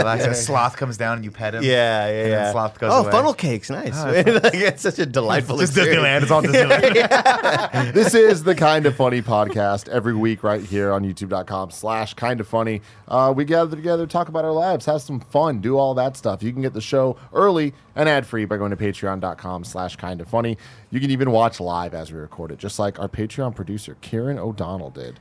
Relaxing. 0.00 0.30
A 0.30 0.34
sloth 0.34 0.76
comes 0.76 0.96
down 0.96 1.16
and 1.16 1.24
you 1.24 1.30
pet 1.30 1.54
him. 1.54 1.62
yeah, 1.62 1.70
yeah, 1.70 2.06
and 2.06 2.32
then 2.32 2.32
yeah. 2.32 2.52
sloth 2.52 2.78
goes 2.78 2.92
oh, 2.92 3.02
away. 3.02 3.10
funnel 3.10 3.34
cakes, 3.34 3.70
nice. 3.70 3.96
Oh, 3.96 4.06
like, 4.10 4.54
it's 4.54 4.82
such 4.82 4.98
a 4.98 5.06
delightful 5.06 5.60
It's 5.60 5.70
experience. 5.70 6.04
Disneyland. 6.04 6.22
It's 6.22 6.30
all 6.30 6.42
Disneyland. 6.42 7.92
this 7.94 8.14
is 8.14 8.42
the 8.42 8.54
Kind 8.54 8.86
of 8.86 8.96
Funny 8.96 9.22
podcast 9.22 9.88
every 9.88 10.14
week 10.14 10.42
right 10.42 10.62
here 10.62 10.92
on 10.92 11.04
youtube.com 11.04 11.70
slash 11.70 12.14
kind 12.14 12.40
of 12.40 12.48
funny. 12.48 12.82
Uh, 13.08 13.32
we 13.34 13.44
gather 13.44 13.76
together, 13.76 14.06
talk 14.06 14.28
about 14.28 14.44
our 14.44 14.52
lives, 14.52 14.86
have 14.86 15.02
some 15.02 15.20
fun, 15.20 15.60
do 15.60 15.76
all 15.76 15.94
that 15.94 16.16
stuff. 16.16 16.42
You 16.42 16.52
can 16.52 16.62
get 16.62 16.74
the 16.74 16.80
show 16.80 17.16
early 17.32 17.74
and 17.94 18.08
ad 18.08 18.26
free 18.26 18.44
by 18.44 18.56
going 18.56 18.70
to 18.70 18.76
patreon.com 18.76 19.64
slash 19.64 19.96
kind 19.96 20.20
of 20.20 20.28
funny. 20.28 20.56
You 20.90 21.00
can 21.00 21.10
even 21.10 21.30
watch 21.30 21.60
live 21.60 21.94
as 21.94 22.12
we 22.12 22.18
record 22.18 22.52
it, 22.52 22.58
just 22.58 22.78
like 22.78 22.98
our 22.98 23.08
Patreon 23.08 23.54
producer, 23.54 23.96
Kieran 24.00 24.38
O'Donnell, 24.38 24.90
did. 24.90 25.20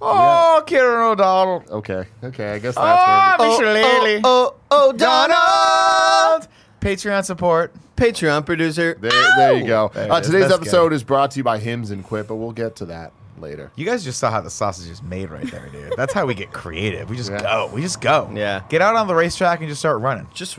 Oh, 0.00 0.62
Kieran 0.66 1.12
O'Donnell. 1.12 1.64
Okay, 1.70 2.06
okay, 2.22 2.52
I 2.52 2.58
guess 2.58 2.74
that's 2.74 3.36
Oh, 3.40 3.58
where. 3.58 3.74
Mr. 3.74 4.02
Lely. 4.02 4.20
oh, 4.24 4.54
oh, 4.70 4.92
Donald. 4.92 6.48
Patreon 6.80 7.24
support. 7.24 7.74
Patreon 7.96 8.44
producer. 8.44 8.96
There, 9.00 9.10
there 9.36 9.54
you 9.56 9.66
go. 9.66 9.90
There 9.94 10.12
Uh, 10.12 10.20
today's 10.20 10.42
That's 10.48 10.54
episode 10.60 10.90
good. 10.90 10.96
is 10.96 11.02
brought 11.04 11.30
to 11.32 11.38
you 11.38 11.44
by 11.44 11.58
Hims 11.58 11.90
and 11.90 12.04
Quip, 12.04 12.28
but 12.28 12.34
we'll 12.36 12.52
get 12.52 12.76
to 12.76 12.84
that 12.86 13.12
later. 13.38 13.72
You 13.74 13.86
guys 13.86 14.04
just 14.04 14.18
saw 14.20 14.30
how 14.30 14.42
the 14.42 14.50
sausage 14.50 14.90
is 14.90 15.02
made 15.02 15.30
right 15.30 15.50
there, 15.50 15.68
dude. 15.70 15.94
That's 15.96 16.12
how 16.12 16.26
we 16.26 16.34
get 16.34 16.52
creative. 16.52 17.08
We 17.08 17.16
just 17.16 17.30
Yeah. 17.30 17.40
go. 17.40 17.70
We 17.72 17.80
just 17.80 18.00
go. 18.02 18.30
Yeah. 18.34 18.62
Get 18.68 18.82
out 18.82 18.96
on 18.96 19.06
the 19.06 19.14
racetrack 19.14 19.60
and 19.60 19.68
just 19.68 19.80
start 19.80 20.00
running. 20.02 20.28
Just 20.34 20.58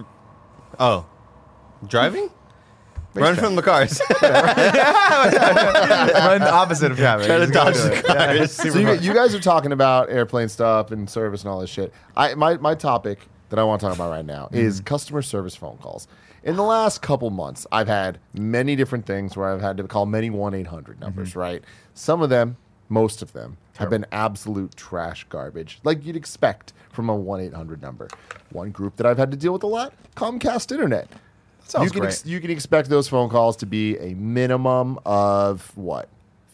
oh, 0.80 1.06
driving. 1.88 2.30
Run 3.22 3.36
from 3.36 3.56
the 3.56 3.62
cars. 3.62 4.00
Run 4.22 4.32
the 6.42 6.52
opposite 6.52 6.92
of 6.92 6.98
traffic. 6.98 7.26
Try 7.28 7.38
to 7.40 7.48
dodge 7.48 7.76
the 7.76 7.94
it. 7.98 8.06
Yeah, 8.08 8.26
cars. 8.26 8.40
it's 8.42 8.54
super 8.54 8.72
So 8.72 8.80
you, 8.80 8.88
fun. 8.88 9.04
you 9.04 9.14
guys 9.14 9.36
are 9.36 9.40
talking 9.40 9.72
about 9.72 10.10
airplane 10.10 10.50
stuff 10.50 10.92
and 10.92 11.10
service 11.10 11.42
and 11.44 11.52
all 11.52 11.60
this 11.60 11.70
shit. 11.70 11.94
I 12.16 12.34
my 12.36 12.58
my 12.58 12.76
topic 12.76 13.20
that 13.50 13.60
I 13.60 13.64
want 13.64 13.80
to 13.82 13.88
talk 13.88 13.96
about 13.96 14.12
right 14.12 14.26
now 14.26 14.46
Mm-hmm. 14.48 14.58
is 14.58 14.82
customer 14.82 15.22
service 15.22 15.56
phone 15.56 15.78
calls. 15.78 16.08
In 16.44 16.56
the 16.56 16.64
last 16.64 17.02
couple 17.02 17.30
months, 17.30 17.66
I've 17.72 17.88
had 17.88 18.20
many 18.34 18.76
different 18.76 19.06
things 19.06 19.36
where 19.36 19.50
I've 19.50 19.62
had 19.62 19.78
to 19.78 19.84
call 19.86 20.06
many 20.06 20.30
one 20.30 20.54
eight 20.54 20.68
hundred 20.68 21.00
numbers. 21.00 21.30
Mm-hmm. 21.32 21.40
Right, 21.40 21.64
some 21.94 22.22
of 22.22 22.30
them, 22.30 22.58
most 22.90 23.22
of 23.22 23.34
them, 23.34 23.58
have 23.78 23.90
been 23.90 24.06
absolute 24.12 24.76
trash 24.76 25.26
garbage, 25.30 25.80
like 25.84 26.06
you'd 26.06 26.16
expect 26.16 26.74
from 26.92 27.10
a 27.10 27.16
one 27.16 27.42
eight 27.42 27.54
hundred 27.54 27.82
number. 27.82 28.08
One 28.52 28.72
group 28.72 28.96
that 28.98 29.06
I've 29.06 29.18
had 29.18 29.32
to 29.32 29.38
deal 29.38 29.54
with 29.54 29.64
a 29.64 29.68
lot: 29.68 29.94
Comcast 30.16 30.72
Internet. 30.72 31.10
Sounds 31.68 31.86
you 31.86 31.92
can 31.92 32.00
great. 32.02 32.10
ex- 32.14 32.26
you 32.26 32.40
can 32.40 32.50
expect 32.52 32.90
those 32.90 33.08
phone 33.08 33.30
calls 33.30 33.58
to 33.58 33.66
be 33.66 33.98
a 33.98 34.14
minimum 34.16 35.00
of 35.06 35.76
what. 35.76 36.10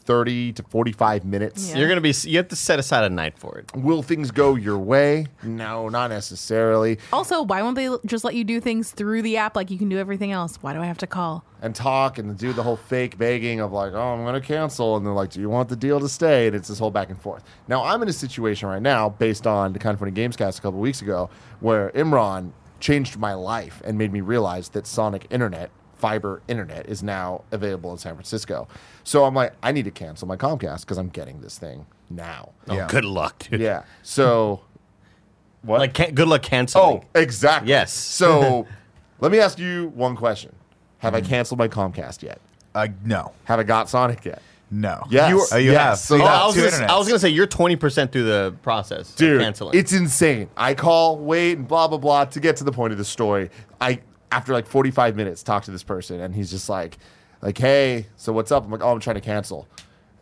30 0.06 0.52
to 0.54 0.64
45 0.64 1.24
minutes. 1.24 1.70
Yeah. 1.70 1.78
You're 1.78 1.88
gonna 1.88 2.02
be. 2.02 2.14
You 2.24 2.38
have 2.38 2.50
to 2.50 2.56
set 2.56 2.78
aside 2.78 3.06
a 3.06 3.10
night 3.10 3.38
for 3.38 3.58
it. 3.58 3.72
Will 3.74 4.04
things 4.04 4.32
go 4.32 4.56
your 4.56 4.78
way? 4.78 5.28
No, 5.44 5.88
not 5.88 6.10
necessarily. 6.10 7.00
Also, 7.12 7.42
why 7.42 7.62
won't 7.62 7.76
they 7.76 7.90
just 8.06 8.24
let 8.26 8.36
you 8.36 8.44
do 8.44 8.60
things 8.60 8.92
through 8.92 9.22
the 9.22 9.38
app 9.38 9.56
like 9.56 9.72
you 9.72 9.78
can 9.78 9.90
do 9.90 9.98
everything 9.98 10.32
else? 10.32 10.58
Why 10.62 10.74
do 10.74 10.82
I 10.82 10.86
have 10.86 10.98
to 11.00 11.08
call? 11.08 11.46
And 11.62 11.74
talk 11.74 12.18
and 12.18 12.38
do 12.38 12.52
the 12.52 12.64
whole 12.64 12.76
fake 12.76 13.18
begging 13.18 13.62
of 13.62 13.72
like, 13.72 13.94
oh, 13.94 14.02
I'm 14.14 14.24
going 14.24 14.34
to 14.40 14.46
cancel. 14.46 14.98
And 14.98 15.06
they're 15.06 15.14
like, 15.14 15.30
do 15.30 15.40
you 15.40 15.50
want 15.50 15.70
the 15.70 15.78
deal 15.78 16.02
to 16.02 16.10
stay? 16.10 16.48
And 16.48 16.56
it's 16.58 16.68
this 16.68 16.80
whole 16.80 16.92
back 16.92 17.10
and 17.10 17.22
forth. 17.22 17.42
Now, 17.70 17.86
I'm 17.86 18.02
in 18.02 18.10
a 18.10 18.14
situation 18.14 18.68
right 18.68 18.82
now 18.82 19.08
based 19.08 19.48
on 19.48 19.72
the 19.72 19.80
Kind 19.80 19.94
of 19.94 20.00
Funny 20.00 20.12
Gamescast 20.12 20.60
a 20.60 20.62
couple 20.62 20.82
weeks 20.82 21.02
ago 21.02 21.30
where 21.62 21.90
Imran 21.92 22.52
changed 22.84 23.18
my 23.18 23.34
life 23.34 23.82
and 23.86 23.98
made 23.98 24.12
me 24.12 24.20
realize 24.20 24.68
that 24.70 24.86
Sonic 24.86 25.26
Internet, 25.30 25.72
fiber 25.96 26.42
internet, 26.50 26.86
is 26.90 27.02
now 27.02 27.42
available 27.54 27.94
in 27.94 27.98
San 27.98 28.14
Francisco. 28.14 28.68
So 29.06 29.24
I'm 29.24 29.34
like, 29.34 29.54
I 29.64 29.72
need 29.72 29.86
to 29.86 29.92
cancel 29.92 30.28
my 30.28 30.36
Comcast 30.36 30.82
because 30.82 30.98
I'm 30.98 31.08
getting 31.08 31.40
this 31.40 31.58
thing 31.58 31.86
now. 32.10 32.50
Oh, 32.68 32.76
Yeah. 32.76 32.88
good 32.90 33.06
luck, 33.06 33.48
dude. 33.50 33.62
Yeah. 33.62 33.84
So, 34.02 34.64
what? 35.62 35.80
Like, 35.80 35.94
can, 35.94 36.14
good 36.14 36.28
luck 36.28 36.44
canceling. 36.44 37.04
Oh, 37.06 37.20
exactly. 37.20 37.70
Yes. 37.70 37.94
So, 37.94 38.68
let 39.22 39.32
me 39.32 39.40
ask 39.40 39.58
you 39.58 39.94
one 39.96 40.18
question: 40.18 40.54
Have 40.98 41.16
I 41.16 41.22
canceled 41.22 41.60
my 41.60 41.70
Comcast 41.70 42.22
yet? 42.22 42.42
Uh, 42.76 42.90
no. 43.06 43.32
Have 43.46 43.60
I 43.62 43.64
got 43.64 43.88
Sonic 43.90 44.26
yet? 44.26 44.42
No. 44.74 45.04
Yes. 45.10 45.30
You, 45.30 45.46
oh, 45.52 45.58
you 45.58 45.72
Yes. 45.72 45.82
have. 45.82 45.98
So 46.00 46.18
have 46.18 46.28
I 46.28 46.46
was, 46.48 46.56
gonna, 46.56 46.92
I 46.92 46.98
was 46.98 47.08
gonna 47.08 47.20
say 47.20 47.30
you're 47.30 47.46
20 47.48 47.76
percent 47.76 48.12
through 48.12 48.24
the 48.24 48.56
process, 48.64 49.12
of 49.12 49.16
Dude, 49.18 49.40
canceling. 49.42 49.78
it's 49.78 49.94
insane. 49.94 50.50
I 50.58 50.74
call, 50.74 51.18
wait, 51.20 51.58
and 51.60 51.68
blah 51.68 51.88
blah 51.88 52.00
blah 52.00 52.26
to 52.26 52.40
get 52.40 52.56
to 52.58 52.64
the 52.64 52.72
point 52.72 52.92
of 52.92 52.98
the 52.98 53.06
story. 53.06 53.50
I 53.80 54.00
after 54.32 54.52
like 54.52 54.66
45 54.66 55.16
minutes 55.16 55.44
talk 55.44 55.64
to 55.66 55.72
this 55.72 55.84
person, 55.84 56.20
and 56.20 56.34
he's 56.34 56.50
just 56.50 56.68
like, 56.70 56.98
like, 57.42 57.58
hey, 57.58 58.08
so 58.16 58.34
what's 58.34 58.52
up? 58.52 58.66
I'm 58.66 58.72
like, 58.72 58.82
oh, 58.82 58.92
I'm 58.92 59.00
trying 59.00 59.16
to 59.16 59.22
cancel. 59.22 59.68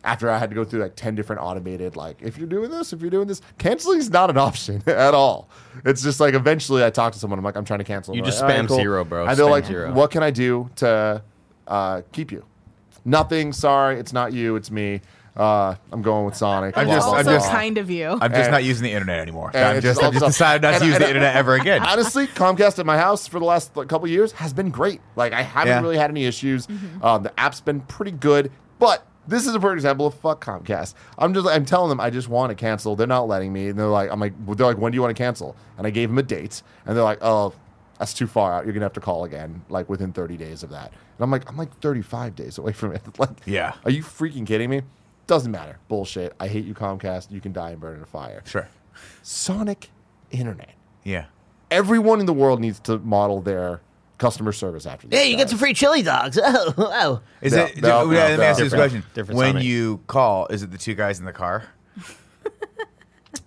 After 0.04 0.28
I 0.28 0.36
had 0.36 0.50
to 0.50 0.56
go 0.56 0.64
through 0.64 0.80
like 0.82 0.96
10 0.96 1.14
different 1.14 1.40
automated, 1.40 1.94
like, 1.96 2.20
if 2.20 2.36
you're 2.36 2.48
doing 2.48 2.70
this, 2.70 2.92
if 2.92 3.00
you're 3.00 3.10
doing 3.10 3.28
this, 3.28 3.40
canceling 3.56 4.00
is 4.00 4.10
not 4.10 4.28
an 4.30 4.36
option 4.48 4.82
at 4.86 5.14
all. 5.14 5.48
It's 5.84 6.02
just 6.02 6.18
like 6.20 6.34
eventually 6.34 6.84
I 6.84 6.90
talk 6.90 7.12
to 7.14 7.18
someone, 7.20 7.38
I'm 7.38 7.44
like, 7.44 7.56
I'm 7.56 7.64
trying 7.64 7.78
to 7.78 7.84
cancel. 7.84 8.14
You 8.16 8.20
just 8.22 8.42
like, 8.42 8.50
"All 8.50 8.56
right, 8.58 8.64
spam 8.64 8.68
cool." 8.68 8.76
zero, 8.76 9.04
bro. 9.04 9.26
And 9.26 9.38
they're 9.38 9.46
Spam 9.46 9.50
like, 9.50 9.64
zero. 9.66 9.92
what 9.92 10.10
can 10.10 10.22
I 10.24 10.30
do 10.32 10.68
to 10.76 11.22
uh, 11.68 12.02
keep 12.10 12.32
you? 12.32 12.44
Nothing. 13.04 13.52
Sorry, 13.52 13.98
it's 13.98 14.12
not 14.12 14.32
you. 14.32 14.56
It's 14.56 14.70
me. 14.70 15.00
Uh, 15.34 15.74
I'm 15.90 16.02
going 16.02 16.26
with 16.26 16.36
Sonic. 16.36 16.76
I'm 16.76 16.86
just- 16.86 17.08
I'm 17.08 17.24
just- 17.24 17.50
kind 17.50 17.78
of 17.78 17.88
you. 17.90 18.10
I'm 18.20 18.30
just 18.30 18.34
And- 18.42 18.50
not 18.52 18.64
using 18.64 18.84
the 18.84 18.92
internet 18.92 19.18
anymore. 19.18 19.50
I'm 19.54 19.76
it's 19.76 19.82
just, 19.84 20.02
I've 20.02 20.12
just 20.12 20.26
decided 20.26 20.60
not 20.60 20.72
to 20.72 20.76
and- 20.76 20.84
use 20.86 20.98
the 20.98 21.06
internet 21.08 21.34
ever 21.36 21.54
again. 21.54 21.82
honestly, 21.86 22.26
Comcast 22.26 22.78
at 22.78 22.84
my 22.84 22.98
house 22.98 23.26
for 23.26 23.38
the 23.38 23.46
last 23.46 23.74
like, 23.74 23.88
couple 23.88 24.06
years 24.08 24.32
has 24.32 24.52
been 24.52 24.68
great. 24.70 25.00
Like 25.16 25.32
I 25.32 25.40
haven't 25.42 25.68
Yeah. 25.72 25.80
really 25.80 25.96
had 25.96 26.10
any 26.10 26.26
issues. 26.26 26.68
Um, 27.02 27.22
the 27.22 27.32
app's 27.40 27.62
been 27.62 27.80
pretty 27.80 28.10
good, 28.12 28.52
but 28.78 29.06
this 29.26 29.46
is 29.46 29.54
a 29.54 29.60
perfect 29.60 29.76
example 29.78 30.06
of 30.06 30.12
fuck 30.14 30.44
Comcast. 30.44 30.92
I'm 31.16 31.32
just 31.32 31.48
I'm 31.48 31.64
telling 31.64 31.88
them 31.88 31.98
I 32.00 32.10
just 32.10 32.28
want 32.28 32.50
to 32.50 32.54
cancel. 32.54 32.94
They're 32.94 33.06
not 33.06 33.26
letting 33.26 33.54
me, 33.54 33.68
and 33.68 33.78
they're 33.78 33.86
like 33.86 34.10
I'm 34.12 34.20
like 34.20 34.34
they're 34.56 34.66
like 34.66 34.76
when 34.76 34.92
do 34.92 34.96
you 34.96 35.02
want 35.02 35.16
to 35.16 35.20
cancel? 35.22 35.56
And 35.78 35.86
I 35.86 35.90
gave 35.90 36.10
them 36.10 36.18
a 36.18 36.22
date, 36.22 36.62
and 36.84 36.94
they're 36.94 37.04
like 37.04 37.20
oh 37.22 37.54
that's 38.02 38.12
too 38.14 38.26
far 38.26 38.52
out. 38.52 38.64
You're 38.64 38.72
gonna 38.74 38.84
have 38.84 38.92
to 38.94 39.00
call 39.00 39.22
again 39.22 39.62
like 39.68 39.88
within 39.88 40.12
30 40.12 40.36
days 40.36 40.64
of 40.64 40.70
that. 40.70 40.88
And 40.90 41.20
I'm 41.20 41.30
like 41.30 41.48
I'm 41.48 41.56
like 41.56 41.78
35 41.80 42.34
days 42.34 42.58
away 42.58 42.72
from 42.72 42.92
it. 42.96 43.02
like 43.20 43.30
Yeah. 43.46 43.74
are 43.84 43.92
you 43.92 44.02
freaking 44.02 44.44
kidding 44.44 44.68
me? 44.70 44.82
Doesn't 45.28 45.52
matter. 45.52 45.78
Bullshit. 45.86 46.32
I 46.40 46.48
hate 46.48 46.64
you, 46.64 46.74
Comcast. 46.74 47.30
You 47.30 47.40
can 47.40 47.52
die 47.52 47.70
and 47.70 47.80
burn 47.80 47.96
in 47.98 48.02
a 48.02 48.06
fire. 48.06 48.42
Sure. 48.44 48.68
Sonic 49.22 49.90
Internet 50.32 50.74
Yeah. 51.04 51.26
everyone 51.70 52.18
in 52.18 52.26
the 52.26 52.32
world 52.32 52.60
needs 52.60 52.80
to 52.80 52.98
model 52.98 53.40
their 53.40 53.80
customer 54.18 54.50
service 54.52 54.84
after 54.84 55.06
this. 55.06 55.18
Hey, 55.20 55.30
you 55.30 55.36
get 55.36 55.48
some 55.48 55.58
free 55.60 55.72
chili 55.74 56.02
dogs. 56.02 56.36
Oh, 56.42 56.74
oh. 56.76 57.20
Is 57.40 57.52
No, 57.52 57.64
it? 57.66 57.76
no, 57.76 57.80
do- 57.82 58.10
no, 58.10 58.10
yeah, 58.16 58.24
let 58.24 58.30
me 58.32 58.36
no. 58.38 58.42
ask 58.42 58.58
you 58.58 58.64
this 58.64 58.74
question: 58.74 59.04
different 59.14 59.38
When 59.38 59.52
Sonic. 59.54 59.64
you 59.64 60.00
call, 60.08 60.48
is 60.48 60.64
it 60.64 60.72
the 60.72 60.78
two 60.78 60.94
guys 60.94 61.20
in 61.20 61.24
the 61.24 61.32
car, 61.32 61.64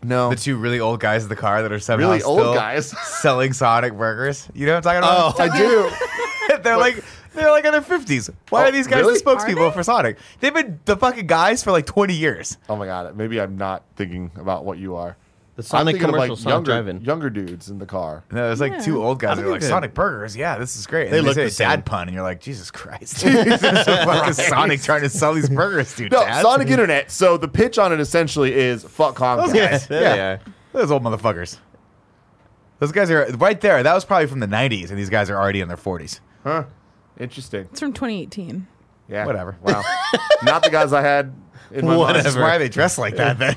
no. 0.07 0.29
the 0.29 0.35
two 0.35 0.57
really 0.57 0.79
old 0.79 0.99
guys 0.99 1.23
in 1.23 1.29
the 1.29 1.35
car 1.35 1.61
that 1.61 1.71
are 1.71 1.79
somehow 1.79 2.07
Really 2.09 2.23
old 2.23 2.39
still 2.39 2.53
guys? 2.53 2.89
selling 3.21 3.53
Sonic 3.53 3.93
burgers? 3.97 4.47
You 4.53 4.65
know 4.65 4.73
what 4.75 4.85
I'm 4.87 5.01
talking 5.01 5.35
about? 5.37 5.39
Oh, 5.39 5.43
I 5.43 6.57
do. 6.57 6.57
they're 6.63 6.77
like 6.77 7.03
they're 7.33 7.51
like 7.51 7.65
in 7.65 7.71
their 7.73 7.81
fifties. 7.81 8.29
Why 8.49 8.63
Oh, 8.63 8.67
are 8.67 8.71
these 8.71 8.87
guys 8.87 9.01
really? 9.01 9.17
the 9.19 9.23
spokespeople 9.23 9.73
for 9.73 9.83
Sonic? 9.83 10.17
They've 10.39 10.53
been 10.53 10.79
the 10.85 10.95
fucking 10.95 11.27
guys 11.27 11.63
for 11.63 11.71
like 11.71 11.85
twenty 11.85 12.13
years. 12.13 12.57
Oh 12.69 12.75
my 12.75 12.85
god, 12.85 13.15
maybe 13.17 13.39
I'm 13.41 13.57
not 13.57 13.83
thinking 13.95 14.31
about 14.37 14.63
what 14.65 14.77
you 14.77 14.95
are. 14.95 15.17
The 15.55 15.61
I'm 15.61 15.63
Sonic 15.63 15.93
thinking 15.93 16.09
of, 16.09 16.15
commercial, 16.15 16.35
like 16.35 16.41
Sonic 16.43 16.53
younger, 16.53 16.71
Drive-In. 16.71 17.01
younger 17.05 17.29
dudes 17.29 17.69
in 17.69 17.77
the 17.79 17.85
car. 17.85 18.25
No, 18.29 18.51
it's 18.51 18.59
like 18.59 18.73
Yeah. 18.73 18.79
two 18.79 19.01
old 19.01 19.19
guys. 19.19 19.37
I 19.39 19.41
They're 19.41 19.51
like 19.51 19.61
think 19.61 19.69
Sonic 19.71 19.93
burgers. 19.93 20.35
Yeah, 20.35 20.57
this 20.57 20.75
is 20.75 20.85
great. 20.85 21.03
And 21.05 21.13
They 21.13 21.17
then 21.19 21.25
look 21.25 21.35
say 21.35 21.45
the 21.45 21.49
same. 21.49 21.69
dad 21.69 21.85
pun, 21.85 22.09
and 22.09 22.13
you're 22.13 22.23
like, 22.25 22.41
Jesus 22.41 22.71
Christ, 22.71 23.21
this 23.23 24.37
is 24.37 24.47
Sonic 24.47 24.81
trying 24.81 25.01
to 25.03 25.09
sell 25.09 25.33
these 25.33 25.47
burgers, 25.49 25.95
dude. 25.95 26.11
No, 26.11 26.19
Dad. 26.25 26.41
Sonic 26.41 26.67
Internet. 26.67 27.09
So 27.09 27.37
the 27.37 27.47
pitch 27.47 27.77
on 27.79 27.93
it 27.93 28.01
essentially 28.01 28.53
is 28.53 28.83
fuck 28.83 29.15
Comcast. 29.15 29.45
Those 29.45 29.53
guys, 29.53 29.87
there 29.87 30.01
yeah, 30.01 30.15
they 30.15 30.21
are. 30.21 30.39
those 30.73 30.91
old 30.91 31.03
motherfuckers. 31.03 31.57
Those 32.79 32.91
guys 32.91 33.09
are 33.09 33.25
right 33.37 33.61
there. 33.61 33.81
That 33.81 33.93
was 33.93 34.03
probably 34.03 34.27
from 34.27 34.41
the 34.41 34.47
'90s, 34.47 34.89
and 34.89 34.99
these 34.99 35.09
guys 35.09 35.29
are 35.29 35.37
already 35.39 35.61
in 35.61 35.69
their 35.69 35.77
40s. 35.77 36.19
Huh? 36.43 36.65
Interesting. 37.17 37.69
It's 37.71 37.79
from 37.79 37.93
2018. 37.93 38.67
Yeah. 39.07 39.25
Whatever. 39.25 39.55
Wow. 39.61 39.81
not 40.43 40.63
the 40.63 40.69
guys 40.69 40.91
I 40.91 41.01
had 41.01 41.33
in 41.71 41.85
my 41.85 41.95
mind. 41.95 42.17
This 42.17 42.25
is 42.25 42.35
why 42.35 42.57
they 42.57 42.67
dress 42.67 42.97
like 42.97 43.15
that. 43.15 43.37
Then 43.39 43.55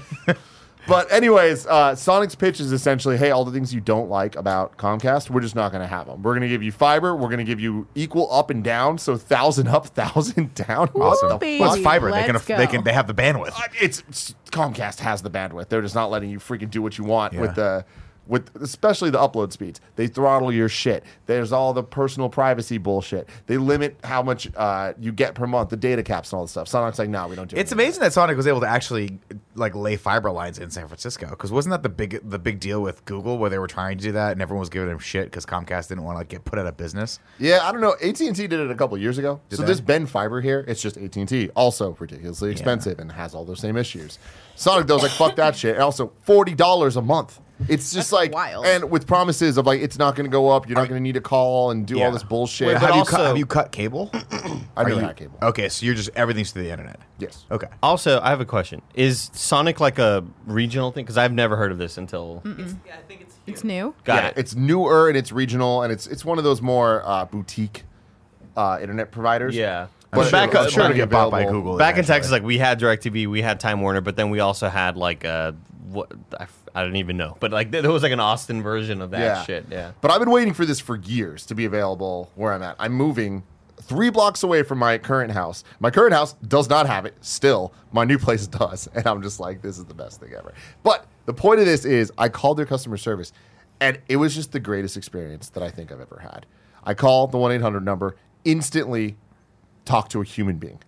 But 0.88 1.12
anyways, 1.12 1.66
uh, 1.66 1.95
Sonic's 1.95 2.35
pitch 2.35 2.61
is 2.61 2.73
essentially, 2.73 3.16
hey, 3.18 3.30
all 3.30 3.45
the 3.45 3.52
things 3.52 3.75
you 3.75 3.80
don't 3.80 4.09
like 4.09 4.35
about 4.37 4.76
Comcast, 4.78 5.28
we're 5.28 5.42
just 5.42 5.54
not 5.54 5.71
going 5.71 5.83
to 5.83 5.87
have 5.87 6.07
them. 6.07 6.23
We're 6.23 6.33
going 6.33 6.42
to 6.42 6.49
give 6.49 6.62
you 6.62 6.73
fiber. 6.73 7.14
We're 7.14 7.28
going 7.28 7.38
to 7.38 7.45
give 7.45 7.61
you 7.61 7.87
equal 7.95 8.33
up 8.33 8.49
and 8.50 8.64
down, 8.64 8.97
so 8.99 9.16
thousand 9.16 9.68
up, 9.68 9.87
thousand 9.95 10.54
down. 10.54 10.88
Awesome. 10.95 11.28
the 11.28 11.37
baby. 11.37 11.61
Well, 11.61 11.75
it's 11.75 11.83
fiber. 11.85 12.11
They 12.11 12.23
can. 12.25 12.33
Let's 12.35 12.47
They 12.47 12.57
go. 12.57 12.66
can. 12.66 12.85
They 12.85 12.92
have 12.95 13.07
the 13.07 13.14
bandwidth. 13.14 13.52
Uh, 13.57 13.61
it's, 13.80 13.99
it's- 14.00 14.35
Comcast 14.50 15.00
has 15.00 15.21
the 15.21 15.30
bandwidth. 15.30 15.68
They're 15.68 15.83
just 15.83 15.95
not 15.95 16.11
letting 16.11 16.30
you 16.30 16.38
freaking 16.38 16.71
do 16.71 16.80
what 16.80 16.97
you 16.97 17.04
want 17.04 17.35
Yeah. 17.35 17.40
with 17.42 17.54
the 17.54 17.85
with 18.28 18.54
especially 18.62 19.11
the 19.11 19.18
upload 19.18 19.52
speeds. 19.52 19.80
They 19.97 20.06
throttle 20.06 20.52
your 20.52 20.68
shit. 20.68 21.04
There's 21.26 21.50
all 21.50 21.73
the 21.73 21.82
personal 21.82 22.28
privacy 22.28 22.78
bullshit. 22.78 23.28
They 23.47 23.56
limit 23.56 23.97
how 24.04 24.23
much 24.23 24.49
uh, 24.56 24.92
you 25.00 25.12
get 25.12 25.35
per 25.35 25.47
month, 25.47 25.70
the 25.70 25.76
data 25.76 26.02
caps 26.02 26.30
and 26.30 26.38
all 26.38 26.44
this 26.44 26.52
stuff. 26.52 26.68
Sonic's 26.68 26.99
like, 26.99 27.08
no, 27.08 27.26
we 27.26 27.35
don't 27.35 27.49
do. 27.49 27.56
It. 27.56 27.61
It's 27.61 27.73
amazing 27.73 28.02
that 28.02 28.12
Sonic 28.12 28.37
was 28.37 28.47
able 28.47 28.61
to 28.61 28.68
actually 28.68 29.18
like 29.54 29.75
lay 29.75 29.97
fiber 29.97 30.30
lines 30.30 30.58
in 30.58 30.70
San 30.70 30.87
Francisco. 30.87 31.30
Because 31.30 31.50
wasn't 31.50 31.73
that 31.73 31.82
the 31.82 31.88
big 31.88 32.20
the 32.28 32.38
big 32.38 32.61
deal 32.61 32.82
with 32.82 33.04
Google 33.06 33.38
where 33.38 33.50
they 33.50 33.58
were 33.58 33.66
trying 33.66 33.99
to 33.99 34.04
do 34.04 34.12
that 34.12 34.32
and 34.32 34.42
everyone 34.42 34.61
was 34.61 34.68
giving 34.68 34.88
them 34.88 34.99
shit 34.99 35.25
because 35.25 35.47
Comcast 35.47 35.88
didn't 35.88 36.04
want 36.04 36.16
to 36.16 36.18
like 36.18 36.28
get 36.28 36.44
put 36.44 36.58
out 36.58 36.66
of 36.66 36.76
business. 36.76 37.18
Yeah, 37.38 37.61
I 37.62 37.73
don't 37.73 37.80
know. 37.80 37.94
AT 38.02 38.20
and 38.20 38.37
T 38.37 38.47
did 38.47 38.61
it 38.61 38.70
a 38.70 38.75
couple 38.75 38.99
years 38.99 39.18
ago. 39.18 39.40
so 39.50 39.62
they? 39.62 39.75
there's 39.75 40.11
fiber 40.11 40.40
here. 40.40 40.64
It's 40.68 40.82
just 40.82 40.97
AT 40.99 41.16
and 41.16 41.28
T, 41.28 41.49
also 41.56 41.97
ridiculously 41.99 42.50
expensive 42.50 42.99
and 42.99 43.11
has 43.12 43.35
all 43.35 43.44
those 43.44 43.61
same 43.61 43.76
issues. 43.76 44.18
Sonic 44.54 44.87
though 44.87 44.94
was 44.94 45.04
like, 45.04 45.12
fuck 45.12 45.37
that 45.37 45.56
shit. 45.56 45.75
And 45.75 45.82
also 45.82 46.12
forty 46.23 46.54
dollars 46.54 46.97
a 46.97 47.02
month. 47.02 47.40
It's 47.69 47.93
just 47.93 48.11
That's 48.11 48.12
like 48.12 48.33
wild. 48.33 48.67
and 48.67 48.88
with 48.91 49.07
promises 49.07 49.57
of 49.59 49.67
like 49.67 49.81
it's 49.81 49.99
not 49.99 50.15
going 50.15 50.27
to 50.27 50.31
go 50.31 50.49
up. 50.49 50.69
You're 50.69 50.77
not 50.79 50.88
going 50.88 50.99
to 51.00 51.03
need 51.03 51.15
to 51.15 51.21
call 51.21 51.73
and 51.73 51.85
do 51.87 51.99
Yeah. 51.99 52.07
all 52.07 52.12
this 52.12 52.23
bullshit. 52.23 52.69
Wait, 52.69 52.73
have, 52.75 52.83
but 52.83 52.95
you 52.95 53.00
also- 53.00 53.17
cut, 53.17 53.27
have 53.27 53.37
you 53.38 53.47
cut 53.47 53.73
cable? 53.73 54.11
I 54.15 54.62
Are 54.77 54.85
never 54.85 55.00
you- 55.00 55.07
had 55.07 55.17
cable. 55.17 55.38
Okay, 55.43 55.69
so 55.69 55.85
you're 55.85 55.97
just 55.97 56.11
everything's 56.15 56.53
through 56.53 56.62
the 56.65 56.71
internet. 56.71 57.00
Yes. 57.19 57.47
Okay. 57.50 57.67
Also, 57.83 58.21
I 58.21 58.31
have 58.31 58.41
a 58.41 58.45
question. 58.45 58.81
Is 58.95 59.31
Sonic 59.33 59.81
like 59.81 59.99
a 59.99 60.25
regional 60.47 60.93
thing? 60.93 61.05
Because 61.05 61.19
I've 61.19 61.33
never 61.33 61.57
heard 61.57 61.73
of 61.73 61.79
this 61.79 61.99
until. 61.99 62.43
Yeah, 62.45 62.53
I 62.95 63.03
think 63.09 63.23
it's 63.23 63.35
huge. 63.45 63.55
It's 63.57 63.65
new. 63.65 63.93
Got 64.05 64.23
yeah, 64.23 64.29
it. 64.29 64.35
It's 64.38 64.55
newer 64.55 65.09
and 65.09 65.17
it's 65.17 65.33
regional 65.33 65.83
and 65.83 65.93
it's 65.93 66.07
it's 66.07 66.25
one 66.25 66.38
of 66.38 66.45
those 66.45 66.62
more 66.62 67.03
uh, 67.05 67.25
boutique 67.25 67.83
uh, 68.57 68.79
internet 68.81 69.11
providers. 69.11 69.57
yeah. 69.57 69.88
I'm 70.12 70.21
But 70.21 70.23
sure, 70.25 70.33
back, 70.33 70.50
I'm 70.55 70.61
it'll 70.62 70.71
sure 70.71 70.88
to 70.88 70.95
get 70.95 71.11
bought 71.11 71.31
by 71.31 71.41
available. 71.41 71.61
Google. 71.62 71.77
back 71.79 71.95
in 71.95 71.99
eventually. 71.99 72.15
Texas, 72.17 72.33
like 72.33 72.43
we 72.43 72.57
had 72.57 72.81
DirecTV, 72.81 73.27
we 73.27 73.43
had 73.43 73.61
Time 73.61 73.83
Warner, 73.83 74.00
but 74.00 74.17
then 74.17 74.31
we 74.31 74.41
also 74.41 74.69
had 74.71 74.97
like 74.97 75.27
uh, 75.27 75.53
what 75.91 76.11
I, 76.41 76.45
f- 76.45 76.58
I 76.75 76.83
don't 76.83 76.97
even 76.97 77.17
know, 77.17 77.37
but 77.41 77.51
like 77.53 77.71
there 77.71 77.91
was 77.91 78.03
like 78.03 78.13
an 78.13 78.21
Austin 78.21 78.63
version 78.63 79.01
of 79.03 79.11
that 79.11 79.21
Yeah. 79.21 79.43
shit. 79.45 79.67
Yeah. 79.71 79.93
But 80.01 80.11
I've 80.11 80.21
been 80.21 80.31
waiting 80.31 80.55
for 80.55 80.65
this 80.65 80.81
for 80.81 80.97
years 80.97 81.47
to 81.47 81.55
be 81.55 81.65
available 81.65 82.31
where 82.35 82.53
I'm 82.53 82.63
at. 82.63 82.77
I'm 82.79 82.93
moving 82.93 83.43
three 83.83 84.11
blocks 84.11 84.43
away 84.43 84.63
from 84.63 84.79
my 84.79 84.99
current 84.99 85.33
house. 85.33 85.65
My 85.81 85.91
current 85.91 86.13
house 86.13 86.35
does 86.47 86.69
not 86.69 86.87
have 86.87 87.07
it 87.07 87.15
still. 87.21 87.73
My 87.93 88.05
new 88.05 88.19
place 88.19 88.47
does. 88.61 88.89
And 88.95 89.07
I'm 89.07 89.23
just 89.23 89.41
like, 89.41 89.63
this 89.63 89.79
is 89.79 89.85
the 89.87 89.95
best 89.95 90.21
thing 90.21 90.33
ever. 90.37 90.53
But 90.83 91.07
the 91.27 91.33
point 91.35 91.61
of 91.61 91.67
this 91.67 91.85
is 91.85 92.13
I 92.19 92.29
called 92.29 92.59
their 92.59 92.67
customer 92.67 92.97
service 92.97 93.33
and 93.81 93.99
it 94.09 94.17
was 94.17 94.35
just 94.35 94.53
the 94.53 94.61
greatest 94.61 94.97
experience 94.97 95.51
that 95.51 95.63
I 95.63 95.71
think 95.71 95.93
I've 95.93 96.01
ever 96.01 96.19
had. 96.23 96.45
I 96.85 96.95
call 96.95 97.27
the 97.29 97.39
1 97.39 97.53
800 97.53 97.85
number, 97.85 98.17
instantly 98.45 99.17
talk 99.85 100.09
to 100.11 100.21
a 100.21 100.25
human 100.25 100.57
being. 100.57 100.81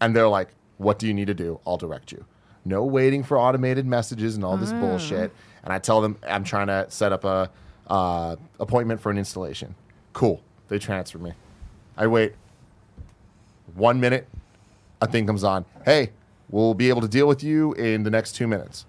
And 0.00 0.14
they're 0.16 0.28
like, 0.28 0.48
what 0.78 0.98
do 0.98 1.06
you 1.06 1.14
need 1.14 1.26
to 1.26 1.34
do? 1.34 1.60
I'll 1.66 1.76
direct 1.76 2.12
you. 2.12 2.24
No 2.66 2.82
waiting 2.84 3.22
for 3.22 3.38
automated 3.38 3.86
messages 3.86 4.34
and 4.34 4.44
all 4.44 4.56
this 4.56 4.72
bullshit. 4.72 5.32
And 5.62 5.72
I 5.72 5.78
tell 5.78 6.00
them 6.00 6.18
I'm 6.26 6.42
trying 6.42 6.66
to 6.66 6.86
set 6.88 7.12
up 7.12 7.24
a 7.24 7.48
uh, 7.86 8.34
appointment 8.58 9.00
for 9.00 9.10
an 9.10 9.18
installation. 9.18 9.76
Cool. 10.12 10.42
They 10.68 10.80
transfer 10.80 11.18
me. 11.18 11.32
I 11.96 12.08
wait 12.08 12.34
one 13.74 14.00
minute. 14.00 14.26
A 15.00 15.06
thing 15.06 15.26
comes 15.26 15.44
on. 15.44 15.64
Hey, 15.84 16.10
we'll 16.50 16.74
be 16.74 16.88
able 16.88 17.02
to 17.02 17.08
deal 17.08 17.28
with 17.28 17.44
you 17.44 17.72
in 17.74 18.02
the 18.02 18.10
next 18.10 18.32
two 18.32 18.48
minutes. 18.48 18.84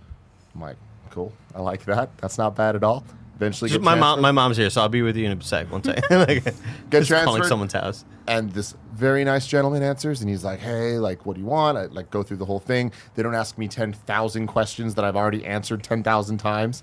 I'm 0.56 0.62
like, 0.62 0.78
cool. 1.12 1.32
I 1.54 1.62
like 1.62 1.86
that. 1.86 2.18
That's 2.18 2.38
not 2.38 2.56
bad 2.56 2.76
at 2.76 2.84
all. 2.84 3.04
Eventually, 3.38 3.70
Just 3.70 3.80
get 3.82 3.86
my 3.86 3.92
mom, 3.94 4.00
transferred. 4.18 4.22
my 4.24 4.32
mom's 4.32 4.58
here, 4.58 4.70
so 4.72 4.82
I'll 4.82 4.90
be 4.90 5.04
with 5.04 5.16
you 5.16 5.28
in 5.30 5.38
a 5.38 5.42
sec. 5.44 5.72
One 5.72 5.84
second. 5.84 6.04
like, 6.28 6.44
Get 6.90 7.04
just 7.04 7.12
calling 7.12 7.42
transferred. 7.42 7.48
someone's 7.48 7.74
house. 7.74 8.04
and 8.28 8.52
this 8.52 8.76
very 8.94 9.24
nice 9.24 9.46
gentleman 9.46 9.84
answers 9.84 10.22
and 10.22 10.30
he's 10.30 10.44
like 10.44 10.60
hey 10.60 10.98
like 10.98 11.24
what 11.24 11.36
do 11.36 11.40
you 11.40 11.46
want 11.46 11.78
i 11.78 11.86
like 11.86 12.10
go 12.10 12.24
through 12.24 12.36
the 12.38 12.46
whole 12.46 12.60
thing 12.60 12.92
they 13.14 13.22
don't 13.22 13.36
ask 13.36 13.56
me 13.60 13.68
10000 13.68 14.48
questions 14.48 14.96
that 14.96 15.06
i've 15.06 15.16
already 15.16 15.46
answered 15.46 15.84
10000 15.84 16.38
times 16.40 16.82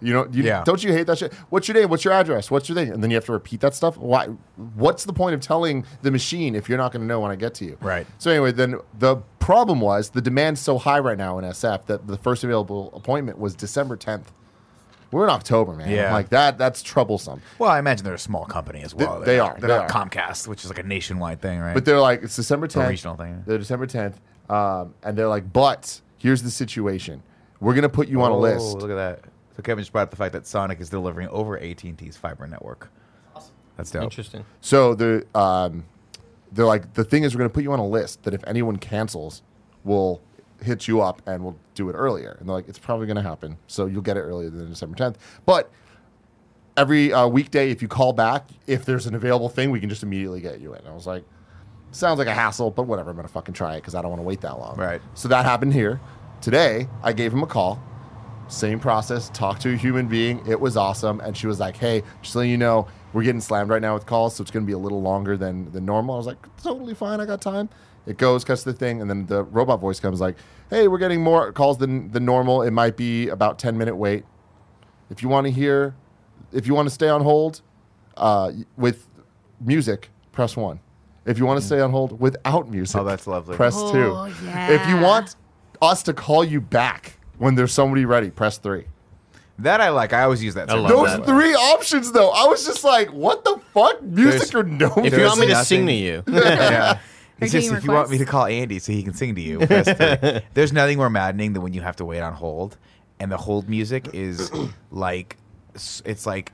you 0.00 0.12
know 0.12 0.28
you, 0.30 0.44
Yeah. 0.44 0.62
don't 0.62 0.84
you 0.84 0.92
hate 0.92 1.08
that 1.08 1.18
shit 1.18 1.34
what's 1.50 1.66
your 1.66 1.74
name 1.76 1.88
what's 1.90 2.04
your 2.04 2.14
address 2.14 2.52
what's 2.52 2.68
your 2.68 2.76
thing 2.76 2.92
and 2.92 3.02
then 3.02 3.10
you 3.10 3.16
have 3.16 3.24
to 3.24 3.32
repeat 3.32 3.60
that 3.62 3.74
stuff 3.74 3.96
why 3.96 4.26
what's 4.76 5.04
the 5.06 5.12
point 5.12 5.34
of 5.34 5.40
telling 5.40 5.84
the 6.02 6.12
machine 6.12 6.54
if 6.54 6.68
you're 6.68 6.78
not 6.78 6.92
going 6.92 7.00
to 7.02 7.06
know 7.06 7.18
when 7.18 7.32
i 7.32 7.34
get 7.36 7.52
to 7.54 7.64
you 7.64 7.76
Right. 7.80 8.06
so 8.18 8.30
anyway 8.30 8.52
then 8.52 8.76
the 8.96 9.16
problem 9.40 9.80
was 9.80 10.10
the 10.10 10.22
demand's 10.22 10.60
so 10.60 10.78
high 10.78 11.00
right 11.00 11.18
now 11.18 11.36
in 11.40 11.44
sf 11.46 11.84
that 11.86 12.06
the 12.06 12.16
first 12.16 12.44
available 12.44 12.92
appointment 12.94 13.40
was 13.40 13.56
december 13.56 13.96
10th 13.96 14.26
we're 15.12 15.24
in 15.24 15.30
october 15.30 15.72
man 15.72 15.88
Yeah. 15.90 16.12
like 16.12 16.28
that 16.30 16.58
that's 16.58 16.82
troublesome 16.82 17.40
Well, 17.58 17.70
I 17.70 17.78
imagine 17.78 18.04
they're 18.04 18.14
a 18.14 18.18
small 18.18 18.44
company 18.44 18.82
as 18.82 18.94
well. 18.94 19.20
They- 19.20 19.26
They're 19.36 19.36
They're 19.44 19.52
They're 19.54 19.60
they 19.60 19.76
not 19.86 19.94
are. 19.94 20.06
Comcast, 20.08 20.48
which 20.48 20.64
is 20.64 20.70
like 20.70 20.78
a 20.78 20.82
nationwide 20.82 21.40
thing, 21.40 21.60
right? 21.60 21.74
But 21.74 21.84
they're 21.84 22.00
like, 22.00 22.22
it's 22.22 22.36
December 22.36 22.66
10th. 22.68 22.88
regional 22.88 23.16
thing. 23.16 23.42
They're 23.46 23.58
December 23.58 23.86
10th. 23.86 24.14
Um, 24.50 24.94
and 25.02 25.16
they're 25.16 25.28
like, 25.28 25.52
but 25.52 26.00
here's 26.18 26.42
the 26.42 26.50
situation. 26.50 27.22
We're 27.60 27.72
going 27.74 27.82
to 27.82 27.88
put 27.88 28.08
you 28.08 28.22
on 28.22 28.30
a 28.30 28.36
Oh, 28.36 28.40
list. 28.40 28.76
Look 28.78 28.90
at 28.90 28.94
that. 28.96 29.20
So 29.56 29.62
Kevin 29.62 29.82
just 29.82 29.92
brought 29.92 30.02
up 30.02 30.10
the 30.10 30.16
fact 30.16 30.32
that 30.34 30.46
Sonic 30.46 30.80
is 30.80 30.88
delivering 30.90 31.28
over 31.28 31.58
AT&T's 31.58 32.16
fiber 32.16 32.46
network. 32.46 32.90
Awesome. 33.34 33.52
That's 33.76 33.90
dope. 33.90 34.02
Interesting. 34.04 34.44
So 34.60 34.94
the, 34.94 35.24
um, 35.34 35.84
they're 36.52 36.66
like, 36.66 36.92
the 36.94 37.04
thing 37.04 37.22
is, 37.24 37.34
we're 37.34 37.38
going 37.40 37.50
to 37.50 37.54
put 37.54 37.62
you 37.64 37.72
on 37.72 37.78
a 37.78 37.86
list 37.86 38.22
that 38.24 38.34
if 38.34 38.44
anyone 38.46 38.76
cancels, 38.76 39.42
we'll 39.84 40.20
hit 40.62 40.88
you 40.88 41.00
up 41.00 41.22
and 41.26 41.42
we'll 41.42 41.56
do 41.74 41.88
it 41.88 41.94
earlier. 41.94 42.36
And 42.38 42.48
they're 42.48 42.56
like, 42.56 42.68
it's 42.68 42.78
probably 42.78 43.06
going 43.06 43.16
to 43.16 43.22
happen. 43.22 43.58
So 43.66 43.86
you'll 43.86 44.02
get 44.02 44.16
it 44.16 44.20
earlier 44.20 44.50
than 44.50 44.68
December 44.68 44.96
10th. 44.96 45.16
But 45.44 45.70
every 46.76 47.12
uh, 47.12 47.26
weekday, 47.26 47.70
if 47.70 47.82
you 47.82 47.88
call 47.88 48.12
back, 48.12 48.48
if 48.66 48.84
there's 48.84 49.06
an 49.06 49.14
available 49.14 49.48
thing, 49.48 49.70
we 49.70 49.80
can 49.80 49.88
just 49.88 50.02
immediately 50.02 50.40
get 50.40 50.60
you 50.60 50.74
in. 50.74 50.86
I 50.86 50.92
was 50.92 51.06
like, 51.06 51.24
sounds 51.90 52.18
like 52.18 52.28
a 52.28 52.34
hassle, 52.34 52.70
but 52.70 52.84
whatever. 52.84 53.10
I'm 53.10 53.16
going 53.16 53.26
to 53.26 53.32
fucking 53.32 53.54
try 53.54 53.74
it 53.74 53.80
because 53.80 53.94
I 53.94 54.02
don't 54.02 54.10
want 54.10 54.20
to 54.20 54.26
wait 54.26 54.40
that 54.42 54.58
long. 54.58 54.76
Right. 54.76 55.00
So 55.14 55.28
that 55.28 55.44
happened 55.44 55.72
here. 55.72 56.00
Today, 56.40 56.88
I 57.02 57.12
gave 57.12 57.32
him 57.32 57.42
a 57.42 57.46
call. 57.46 57.82
Same 58.48 58.78
process, 58.78 59.28
talked 59.30 59.62
to 59.62 59.72
a 59.72 59.76
human 59.76 60.06
being. 60.06 60.40
It 60.46 60.60
was 60.60 60.76
awesome. 60.76 61.20
And 61.20 61.36
she 61.36 61.48
was 61.48 61.58
like, 61.58 61.76
hey, 61.76 62.02
just 62.22 62.36
letting 62.36 62.50
you 62.50 62.56
know, 62.56 62.86
we're 63.12 63.24
getting 63.24 63.40
slammed 63.40 63.70
right 63.70 63.82
now 63.82 63.94
with 63.94 64.06
calls, 64.06 64.36
so 64.36 64.42
it's 64.42 64.50
going 64.50 64.64
to 64.64 64.66
be 64.66 64.72
a 64.72 64.78
little 64.78 65.02
longer 65.02 65.36
than, 65.36 65.72
than 65.72 65.84
normal. 65.84 66.14
I 66.14 66.18
was 66.18 66.26
like, 66.26 66.56
totally 66.62 66.94
fine. 66.94 67.20
I 67.20 67.26
got 67.26 67.40
time. 67.40 67.68
It 68.06 68.18
goes, 68.18 68.44
cuts 68.44 68.62
the 68.62 68.72
thing. 68.72 69.00
And 69.00 69.10
then 69.10 69.26
the 69.26 69.42
robot 69.44 69.80
voice 69.80 69.98
comes 70.00 70.20
like, 70.20 70.36
hey, 70.70 70.88
we're 70.88 70.98
getting 70.98 71.22
more 71.22 71.52
calls 71.52 71.78
than, 71.78 72.10
the 72.12 72.20
normal. 72.20 72.62
It 72.62 72.70
might 72.70 72.96
be 72.96 73.28
about 73.28 73.58
10 73.58 73.76
minute 73.76 73.96
wait. 73.96 74.24
If 75.10 75.22
you 75.22 75.28
want 75.28 75.46
to 75.46 75.52
hear, 75.52 75.94
if 76.52 76.66
you 76.66 76.74
want 76.74 76.86
to 76.88 76.94
stay 76.94 77.08
on 77.08 77.22
hold 77.22 77.62
uh, 78.16 78.52
with 78.76 79.06
music, 79.60 80.10
press 80.32 80.56
one. 80.56 80.80
If 81.24 81.38
you 81.38 81.46
want 81.46 81.60
to 81.60 81.66
stay 81.66 81.80
on 81.80 81.90
hold 81.90 82.20
without 82.20 82.70
music, 82.70 83.00
Oh, 83.00 83.04
that's 83.04 83.26
lovely. 83.26 83.56
press 83.56 83.74
Oh, 83.76 83.92
two. 83.92 84.34
yeah. 84.44 84.70
If 84.70 84.88
you 84.88 84.96
want 84.98 85.34
us 85.82 86.02
to 86.04 86.12
call 86.12 86.44
you 86.44 86.60
back 86.60 87.18
when 87.38 87.56
there's 87.56 87.72
somebody 87.72 88.04
ready, 88.04 88.30
press 88.30 88.58
three. 88.58 88.84
That 89.58 89.80
I 89.80 89.88
like. 89.88 90.12
I 90.12 90.22
always 90.22 90.44
use 90.44 90.54
that. 90.54 90.70
I 90.70 90.74
love 90.74 90.88
Those 90.90 91.16
that. 91.16 91.24
three 91.26 91.54
options, 91.54 92.12
though, 92.12 92.30
I 92.30 92.44
was 92.46 92.64
just 92.66 92.84
like, 92.84 93.10
what 93.12 93.42
the 93.44 93.58
fuck? 93.72 94.02
Music 94.02 94.50
There's- 94.50 94.54
or 94.54 94.62
no 94.64 94.88
music? 94.96 95.12
If 95.14 95.18
you 95.18 95.24
want 95.24 95.40
me 95.40 95.46
to 95.48 95.64
sing 95.64 95.86
to 95.86 95.92
you, 95.92 96.22
yeah. 96.28 96.98
It's 97.40 97.52
just 97.52 97.64
getting 97.66 97.76
if 97.78 97.84
you 97.84 97.92
want 97.92 98.10
me 98.10 98.18
to 98.18 98.24
call 98.24 98.46
Andy 98.46 98.78
so 98.78 98.92
he 98.92 99.02
can 99.02 99.12
sing 99.14 99.34
to 99.34 99.40
you. 99.40 99.58
There's 100.54 100.72
nothing 100.72 100.96
more 100.98 101.10
maddening 101.10 101.52
than 101.52 101.62
when 101.62 101.72
you 101.74 101.82
have 101.82 101.96
to 101.96 102.04
wait 102.04 102.20
on 102.20 102.32
hold, 102.32 102.76
and 103.20 103.30
the 103.30 103.36
hold 103.36 103.68
music 103.68 104.08
is 104.14 104.50
like, 104.90 105.36
it's 105.74 106.26
like 106.26 106.52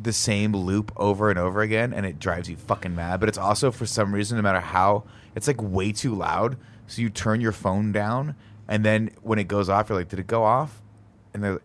the 0.00 0.12
same 0.12 0.52
loop 0.54 0.92
over 0.96 1.30
and 1.30 1.38
over 1.38 1.60
again, 1.60 1.92
and 1.92 2.06
it 2.06 2.18
drives 2.18 2.48
you 2.48 2.56
fucking 2.56 2.94
mad. 2.94 3.20
But 3.20 3.28
it's 3.28 3.38
also 3.38 3.70
for 3.70 3.86
some 3.86 4.14
reason, 4.14 4.36
no 4.36 4.42
matter 4.42 4.60
how, 4.60 5.04
it's 5.34 5.46
like 5.46 5.60
way 5.62 5.92
too 5.92 6.14
loud. 6.14 6.56
So 6.86 7.02
you 7.02 7.10
turn 7.10 7.40
your 7.42 7.52
phone 7.52 7.92
down, 7.92 8.34
and 8.66 8.84
then 8.84 9.10
when 9.22 9.38
it 9.38 9.44
goes 9.44 9.68
off, 9.68 9.88
you're 9.90 9.98
like, 9.98 10.08
"Did 10.08 10.20
it 10.20 10.26
go 10.26 10.42
off?" 10.42 10.80
And 11.34 11.44
they're 11.44 11.52
like, 11.52 11.62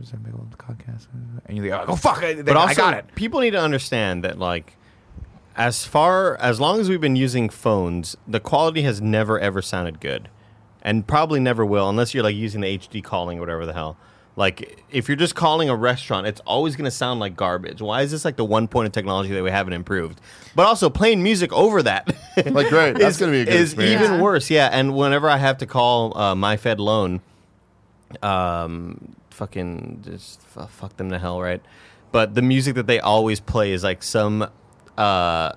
"Was 0.00 0.10
that 0.10 0.24
big 0.24 0.34
old 0.34 0.50
podcast?" 0.58 1.06
And 1.46 1.56
you're 1.56 1.78
like, 1.78 1.88
"Oh 1.88 1.94
fuck!" 1.94 2.24
I, 2.24 2.42
But 2.42 2.56
also, 2.56 2.72
I 2.72 2.74
got 2.74 2.94
it. 2.94 3.14
people 3.14 3.38
need 3.40 3.52
to 3.52 3.60
understand 3.60 4.24
that 4.24 4.38
like 4.40 4.74
as 5.58 5.84
far 5.84 6.36
as 6.36 6.60
long 6.60 6.80
as 6.80 6.88
we've 6.88 7.00
been 7.00 7.16
using 7.16 7.48
phones, 7.50 8.16
the 8.26 8.40
quality 8.40 8.82
has 8.82 9.00
never 9.02 9.38
ever 9.38 9.60
sounded 9.60 10.00
good, 10.00 10.28
and 10.82 11.06
probably 11.06 11.40
never 11.40 11.66
will 11.66 11.88
unless 11.90 12.14
you're 12.14 12.22
like 12.22 12.36
using 12.36 12.62
the 12.62 12.78
HD 12.78 13.02
calling 13.04 13.38
or 13.38 13.40
whatever 13.40 13.66
the 13.66 13.74
hell. 13.74 13.96
Like 14.36 14.84
if 14.92 15.08
you're 15.08 15.16
just 15.16 15.34
calling 15.34 15.68
a 15.68 15.74
restaurant, 15.74 16.28
it's 16.28 16.40
always 16.46 16.76
going 16.76 16.84
to 16.84 16.92
sound 16.92 17.18
like 17.18 17.34
garbage. 17.36 17.82
Why 17.82 18.02
is 18.02 18.12
this 18.12 18.24
like 18.24 18.36
the 18.36 18.44
one 18.44 18.68
point 18.68 18.86
of 18.86 18.92
technology 18.92 19.34
that 19.34 19.42
we 19.42 19.50
haven't 19.50 19.72
improved? 19.72 20.20
But 20.54 20.64
also 20.66 20.88
playing 20.88 21.24
music 21.24 21.52
over 21.52 21.82
that, 21.82 22.06
Like, 22.46 22.68
great. 22.68 22.96
That's 22.96 23.18
gonna 23.18 23.32
be 23.32 23.40
a 23.40 23.44
good 23.46 23.54
is 23.54 23.72
experience. 23.72 24.00
even 24.00 24.14
Yeah. 24.16 24.22
worse. 24.22 24.48
Yeah, 24.48 24.68
and 24.72 24.94
whenever 24.94 25.28
I 25.28 25.38
have 25.38 25.58
to 25.58 25.66
call 25.66 26.16
uh, 26.16 26.36
my 26.36 26.56
Fed 26.56 26.78
loan, 26.78 27.20
um, 28.22 29.16
fucking 29.30 30.02
just 30.04 30.40
f- 30.56 30.70
fuck 30.70 30.96
them 30.98 31.10
to 31.10 31.18
hell, 31.18 31.40
right? 31.40 31.60
But 32.12 32.34
the 32.36 32.42
music 32.42 32.74
that 32.76 32.86
they 32.86 33.00
always 33.00 33.40
play 33.40 33.72
is 33.72 33.82
like 33.84 34.04
some 34.04 34.48
uh, 34.98 35.52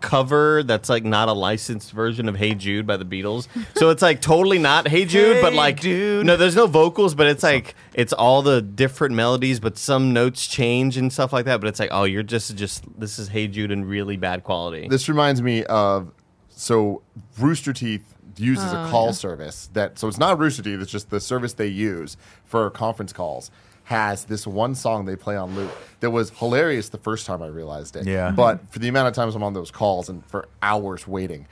cover 0.00 0.62
that's 0.64 0.88
like 0.88 1.04
not 1.04 1.28
a 1.28 1.32
licensed 1.32 1.92
version 1.92 2.28
of 2.28 2.36
"Hey 2.36 2.54
Jude" 2.54 2.86
by 2.86 2.96
the 2.96 3.04
Beatles. 3.04 3.46
So 3.76 3.90
it's 3.90 4.02
like 4.02 4.20
totally 4.20 4.58
not 4.58 4.88
"Hey 4.88 5.04
Jude," 5.04 5.40
but 5.40 5.54
like 5.54 5.80
Jude. 5.80 6.26
no, 6.26 6.36
there's 6.36 6.56
no 6.56 6.66
vocals, 6.66 7.14
but 7.14 7.26
it's 7.28 7.42
like 7.42 7.74
it's 7.94 8.12
all 8.12 8.42
the 8.42 8.60
different 8.60 9.14
melodies, 9.14 9.60
but 9.60 9.78
some 9.78 10.12
notes 10.12 10.46
change 10.46 10.96
and 10.96 11.12
stuff 11.12 11.32
like 11.32 11.44
that. 11.46 11.60
But 11.60 11.68
it's 11.68 11.80
like, 11.80 11.90
oh, 11.92 12.04
you're 12.04 12.22
just 12.22 12.56
just 12.56 12.84
this 12.98 13.18
is 13.18 13.28
"Hey 13.28 13.48
Jude" 13.48 13.70
in 13.70 13.84
really 13.84 14.16
bad 14.16 14.44
quality. 14.44 14.88
This 14.88 15.08
reminds 15.08 15.40
me 15.40 15.64
of 15.64 16.12
so 16.48 17.02
Rooster 17.38 17.72
Teeth 17.72 18.14
uses 18.38 18.72
a 18.72 18.88
call 18.90 19.12
service 19.12 19.68
that 19.74 19.98
so 19.98 20.08
it's 20.08 20.18
not 20.18 20.38
Rooster 20.38 20.62
Teeth, 20.62 20.80
it's 20.80 20.90
just 20.90 21.10
the 21.10 21.20
service 21.20 21.52
they 21.54 21.66
use 21.66 22.16
for 22.44 22.68
conference 22.70 23.12
calls. 23.12 23.50
Has 23.84 24.24
this 24.24 24.46
one 24.46 24.74
song 24.74 25.04
they 25.04 25.16
play 25.16 25.36
on 25.36 25.54
loop 25.54 25.70
that 26.00 26.10
was 26.10 26.30
hilarious 26.30 26.88
the 26.88 26.98
first 26.98 27.26
time 27.26 27.42
I 27.42 27.48
realized 27.48 27.96
it. 27.96 28.06
Yeah. 28.06 28.30
But 28.30 28.60
for 28.72 28.78
the 28.78 28.88
amount 28.88 29.08
of 29.08 29.14
times 29.14 29.34
I'm 29.34 29.42
on 29.42 29.52
those 29.54 29.70
calls 29.70 30.08
and 30.08 30.24
for 30.26 30.48
hours 30.62 31.06
waiting, 31.06 31.46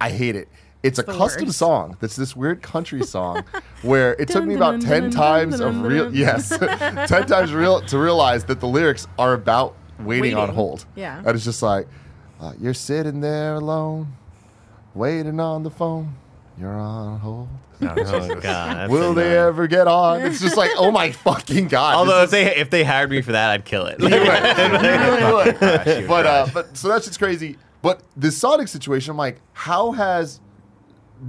I 0.00 0.10
hate 0.10 0.36
it. 0.36 0.48
It's 0.82 0.98
a 0.98 1.02
custom 1.04 1.46
worst. 1.46 1.58
song 1.58 1.96
that's 2.00 2.16
this 2.16 2.34
weird 2.36 2.62
country 2.62 3.02
song 3.04 3.42
where 3.82 4.14
it 4.14 4.28
took 4.28 4.44
me 4.44 4.54
about 4.54 4.80
dun, 4.80 4.88
10 4.88 5.02
dun, 5.02 5.10
times 5.10 5.60
of 5.60 5.82
real 5.82 6.14
yes 6.14 6.48
10 6.58 7.26
times 7.26 7.52
real 7.52 7.80
to 7.82 7.98
realize 7.98 8.44
that 8.44 8.60
the 8.60 8.68
lyrics 8.68 9.08
are 9.18 9.32
about 9.32 9.74
waiting, 9.98 10.36
on 10.36 10.50
hold 10.50 10.84
Yeah. 10.94 11.18
and 11.18 11.28
it's 11.34 11.44
just 11.44 11.60
like 11.62 11.88
uh, 12.40 12.52
you're 12.60 12.74
sitting 12.74 13.20
there 13.20 13.54
alone 13.54 14.12
waiting 14.94 15.40
on 15.40 15.64
the 15.64 15.70
phone 15.70 16.14
you're 16.58 16.70
on 16.78 17.18
hold 17.20 17.48
oh 17.82 18.34
god, 18.40 18.88
will 18.90 19.12
they 19.12 19.32
annoying. 19.32 19.48
ever 19.48 19.66
get 19.66 19.86
on 19.86 20.22
it's 20.22 20.40
just 20.40 20.56
like 20.56 20.70
oh 20.76 20.90
my 20.90 21.12
fucking 21.12 21.68
god 21.68 21.94
Although 21.96 22.22
if 22.22 22.30
they 22.30 22.56
if 22.56 22.70
they 22.70 22.84
hired 22.84 23.10
me 23.10 23.20
for 23.20 23.32
that, 23.32 23.50
I'd 23.50 23.64
kill 23.64 23.86
it. 23.86 24.00
is- 24.02 24.08
you 24.10 24.16
really 24.18 25.32
would. 25.34 25.56
Crash, 25.56 26.00
you 26.00 26.06
but 26.08 26.26
uh, 26.26 26.46
but 26.54 26.76
so 26.76 26.88
that's 26.88 27.06
just 27.06 27.18
crazy 27.18 27.58
but 27.82 28.02
the 28.16 28.30
sonic 28.30 28.68
situation 28.68 29.10
i'm 29.10 29.16
like 29.18 29.40
how 29.52 29.92
has 29.92 30.40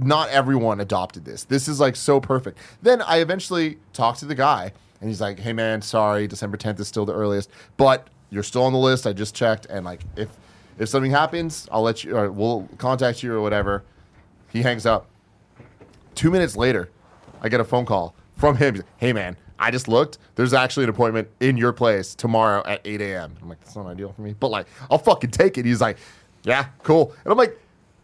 not 0.00 0.28
everyone 0.28 0.80
adopted 0.80 1.24
this. 1.24 1.44
This 1.44 1.66
is 1.66 1.80
like 1.80 1.96
so 1.96 2.20
perfect. 2.20 2.58
Then 2.82 3.00
I 3.00 3.20
eventually 3.20 3.78
talked 3.94 4.18
to 4.20 4.26
the 4.26 4.34
guy, 4.34 4.70
and 5.00 5.08
he's 5.08 5.18
like, 5.18 5.38
"Hey 5.38 5.54
man, 5.54 5.80
sorry, 5.80 6.26
December 6.26 6.58
10th 6.58 6.78
is 6.80 6.88
still 6.88 7.06
the 7.06 7.14
earliest, 7.14 7.48
but 7.78 8.08
you're 8.28 8.42
still 8.42 8.64
on 8.64 8.74
the 8.74 8.78
list. 8.78 9.06
I 9.06 9.14
just 9.14 9.34
checked, 9.34 9.64
and 9.70 9.86
like 9.86 10.02
if 10.14 10.28
if 10.78 10.90
something 10.90 11.10
happens, 11.10 11.66
I'll 11.72 11.80
let 11.80 12.04
you, 12.04 12.14
or 12.14 12.30
we'll 12.30 12.68
contact 12.76 13.22
you 13.22 13.32
or 13.32 13.40
whatever." 13.40 13.82
He 14.52 14.60
hangs 14.62 14.84
up. 14.84 15.06
Two 16.18 16.32
minutes 16.32 16.56
later, 16.56 16.90
I 17.40 17.48
get 17.48 17.60
a 17.60 17.64
phone 17.64 17.86
call 17.86 18.12
from 18.36 18.56
him. 18.56 18.82
Hey 18.96 19.12
man, 19.12 19.36
I 19.56 19.70
just 19.70 19.86
looked. 19.86 20.18
There's 20.34 20.52
actually 20.52 20.82
an 20.82 20.90
appointment 20.90 21.28
in 21.38 21.56
your 21.56 21.72
place 21.72 22.16
tomorrow 22.16 22.64
at 22.66 22.80
8 22.84 23.00
a.m. 23.00 23.36
I'm 23.40 23.48
like, 23.48 23.60
that's 23.60 23.76
not 23.76 23.86
ideal 23.86 24.12
for 24.12 24.22
me, 24.22 24.34
but 24.38 24.48
like, 24.48 24.66
I'll 24.90 24.98
fucking 24.98 25.30
take 25.30 25.58
it. 25.58 25.64
He's 25.64 25.80
like, 25.80 25.96
Yeah, 26.42 26.66
cool. 26.82 27.14
And 27.24 27.30
I'm 27.30 27.38
like, 27.38 27.56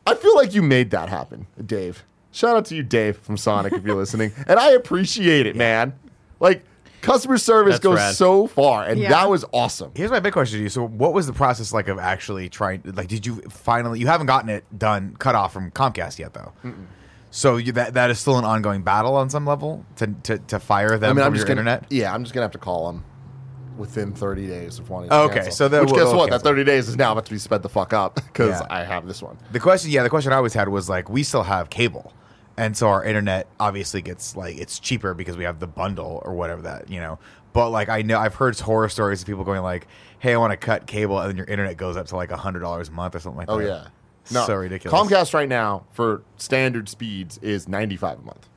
I 0.06 0.14
feel 0.14 0.36
like 0.36 0.54
you 0.54 0.62
made 0.62 0.92
that 0.92 1.08
happen, 1.08 1.48
Dave. 1.66 2.04
Shout 2.30 2.56
out 2.56 2.66
to 2.66 2.76
you, 2.76 2.84
Dave 2.84 3.16
from 3.18 3.36
Sonic, 3.36 3.72
if 3.72 3.82
you're 3.84 3.96
listening. 3.96 4.30
And 4.46 4.60
I 4.60 4.70
appreciate 4.72 5.46
it, 5.46 5.56
man. 5.56 5.92
Like, 6.38 6.62
customer 7.00 7.36
service 7.36 7.74
That's 7.74 7.82
goes 7.82 7.96
rad. 7.96 8.14
so 8.14 8.46
far, 8.46 8.84
and 8.84 9.00
Yeah. 9.00 9.08
that 9.08 9.28
was 9.28 9.44
awesome. 9.52 9.90
Here's 9.96 10.12
my 10.12 10.20
big 10.20 10.32
question 10.34 10.58
to 10.58 10.62
you. 10.62 10.68
So, 10.68 10.86
what 10.86 11.12
was 11.14 11.26
the 11.26 11.32
process 11.32 11.72
like 11.72 11.88
of 11.88 11.98
actually 11.98 12.48
trying? 12.48 12.80
Like, 12.84 13.08
did 13.08 13.26
you 13.26 13.42
finally? 13.50 13.98
You 13.98 14.06
haven't 14.06 14.26
gotten 14.28 14.50
it 14.50 14.64
done, 14.78 15.16
cut 15.18 15.34
off 15.34 15.52
from 15.52 15.72
Comcast 15.72 16.20
yet, 16.20 16.32
though. 16.34 16.52
So 17.36 17.56
you, 17.56 17.72
that 17.72 17.94
that 17.94 18.10
is 18.12 18.20
still 18.20 18.38
an 18.38 18.44
ongoing 18.44 18.82
battle 18.82 19.16
on 19.16 19.28
some 19.28 19.44
level 19.44 19.84
to 19.96 20.06
to, 20.22 20.38
to 20.38 20.60
fire 20.60 20.96
them 20.98 21.10
I 21.10 21.12
mean, 21.12 21.16
from 21.16 21.26
I'm 21.26 21.32
your 21.32 21.36
just 21.38 21.48
gonna, 21.48 21.60
internet. 21.62 21.86
Yeah, 21.90 22.14
I'm 22.14 22.22
just 22.22 22.32
gonna 22.32 22.44
have 22.44 22.52
to 22.52 22.58
call 22.58 22.86
them 22.92 23.04
within 23.76 24.12
30 24.12 24.46
days 24.46 24.78
of 24.78 24.88
wanting. 24.88 25.10
To 25.10 25.16
okay, 25.22 25.34
cancel. 25.34 25.52
so 25.52 25.68
then 25.68 25.80
which 25.80 25.90
we'll- 25.90 26.04
guess 26.06 26.14
what? 26.14 26.30
That 26.30 26.42
30 26.42 26.62
days 26.62 26.88
is 26.88 26.96
now 26.96 27.10
about 27.10 27.24
to 27.26 27.32
be 27.32 27.38
sped 27.38 27.62
the 27.64 27.68
fuck 27.68 27.92
up 27.92 28.14
because 28.26 28.60
Yeah. 28.60 28.66
I 28.70 28.84
have 28.84 29.08
this 29.08 29.20
one. 29.20 29.36
The 29.50 29.58
question, 29.58 29.90
yeah, 29.90 30.04
the 30.04 30.10
question 30.10 30.32
I 30.32 30.36
always 30.36 30.54
had 30.54 30.68
was 30.68 30.88
like, 30.88 31.08
we 31.10 31.24
still 31.24 31.42
have 31.42 31.70
cable, 31.70 32.12
and 32.56 32.76
so 32.76 32.86
our 32.88 33.04
internet 33.04 33.48
obviously 33.58 34.00
gets 34.00 34.36
like 34.36 34.56
it's 34.56 34.78
cheaper 34.78 35.12
because 35.12 35.36
we 35.36 35.42
have 35.42 35.58
the 35.58 35.66
bundle 35.66 36.22
or 36.24 36.34
whatever 36.34 36.62
that 36.62 36.88
you 36.88 37.00
know. 37.00 37.18
But 37.52 37.70
like 37.70 37.88
I 37.88 38.02
know 38.02 38.16
I've 38.20 38.36
heard 38.36 38.56
horror 38.60 38.88
stories 38.88 39.22
of 39.22 39.26
people 39.26 39.42
going 39.42 39.62
like, 39.62 39.88
"Hey, 40.20 40.34
I 40.34 40.36
want 40.36 40.52
to 40.52 40.56
cut 40.56 40.86
cable," 40.86 41.18
and 41.18 41.30
then 41.30 41.36
your 41.36 41.46
internet 41.46 41.76
goes 41.76 41.96
up 41.96 42.06
to 42.08 42.16
like 42.16 42.30
hundred 42.30 42.60
dollars 42.60 42.90
a 42.90 42.92
month 42.92 43.16
or 43.16 43.18
something 43.18 43.38
like 43.38 43.48
Oh 43.50 43.58
that. 43.58 43.64
Oh 43.64 43.66
yeah, 43.66 43.86
no, 44.30 44.46
so 44.46 44.54
ridiculous. 44.54 44.98
Comcast 44.98 45.34
right 45.34 45.48
now 45.48 45.84
for 45.92 46.22
standard 46.36 46.88
speeds 46.88 47.38
is 47.38 47.68
95 47.68 48.18
a 48.18 48.22
month 48.22 48.48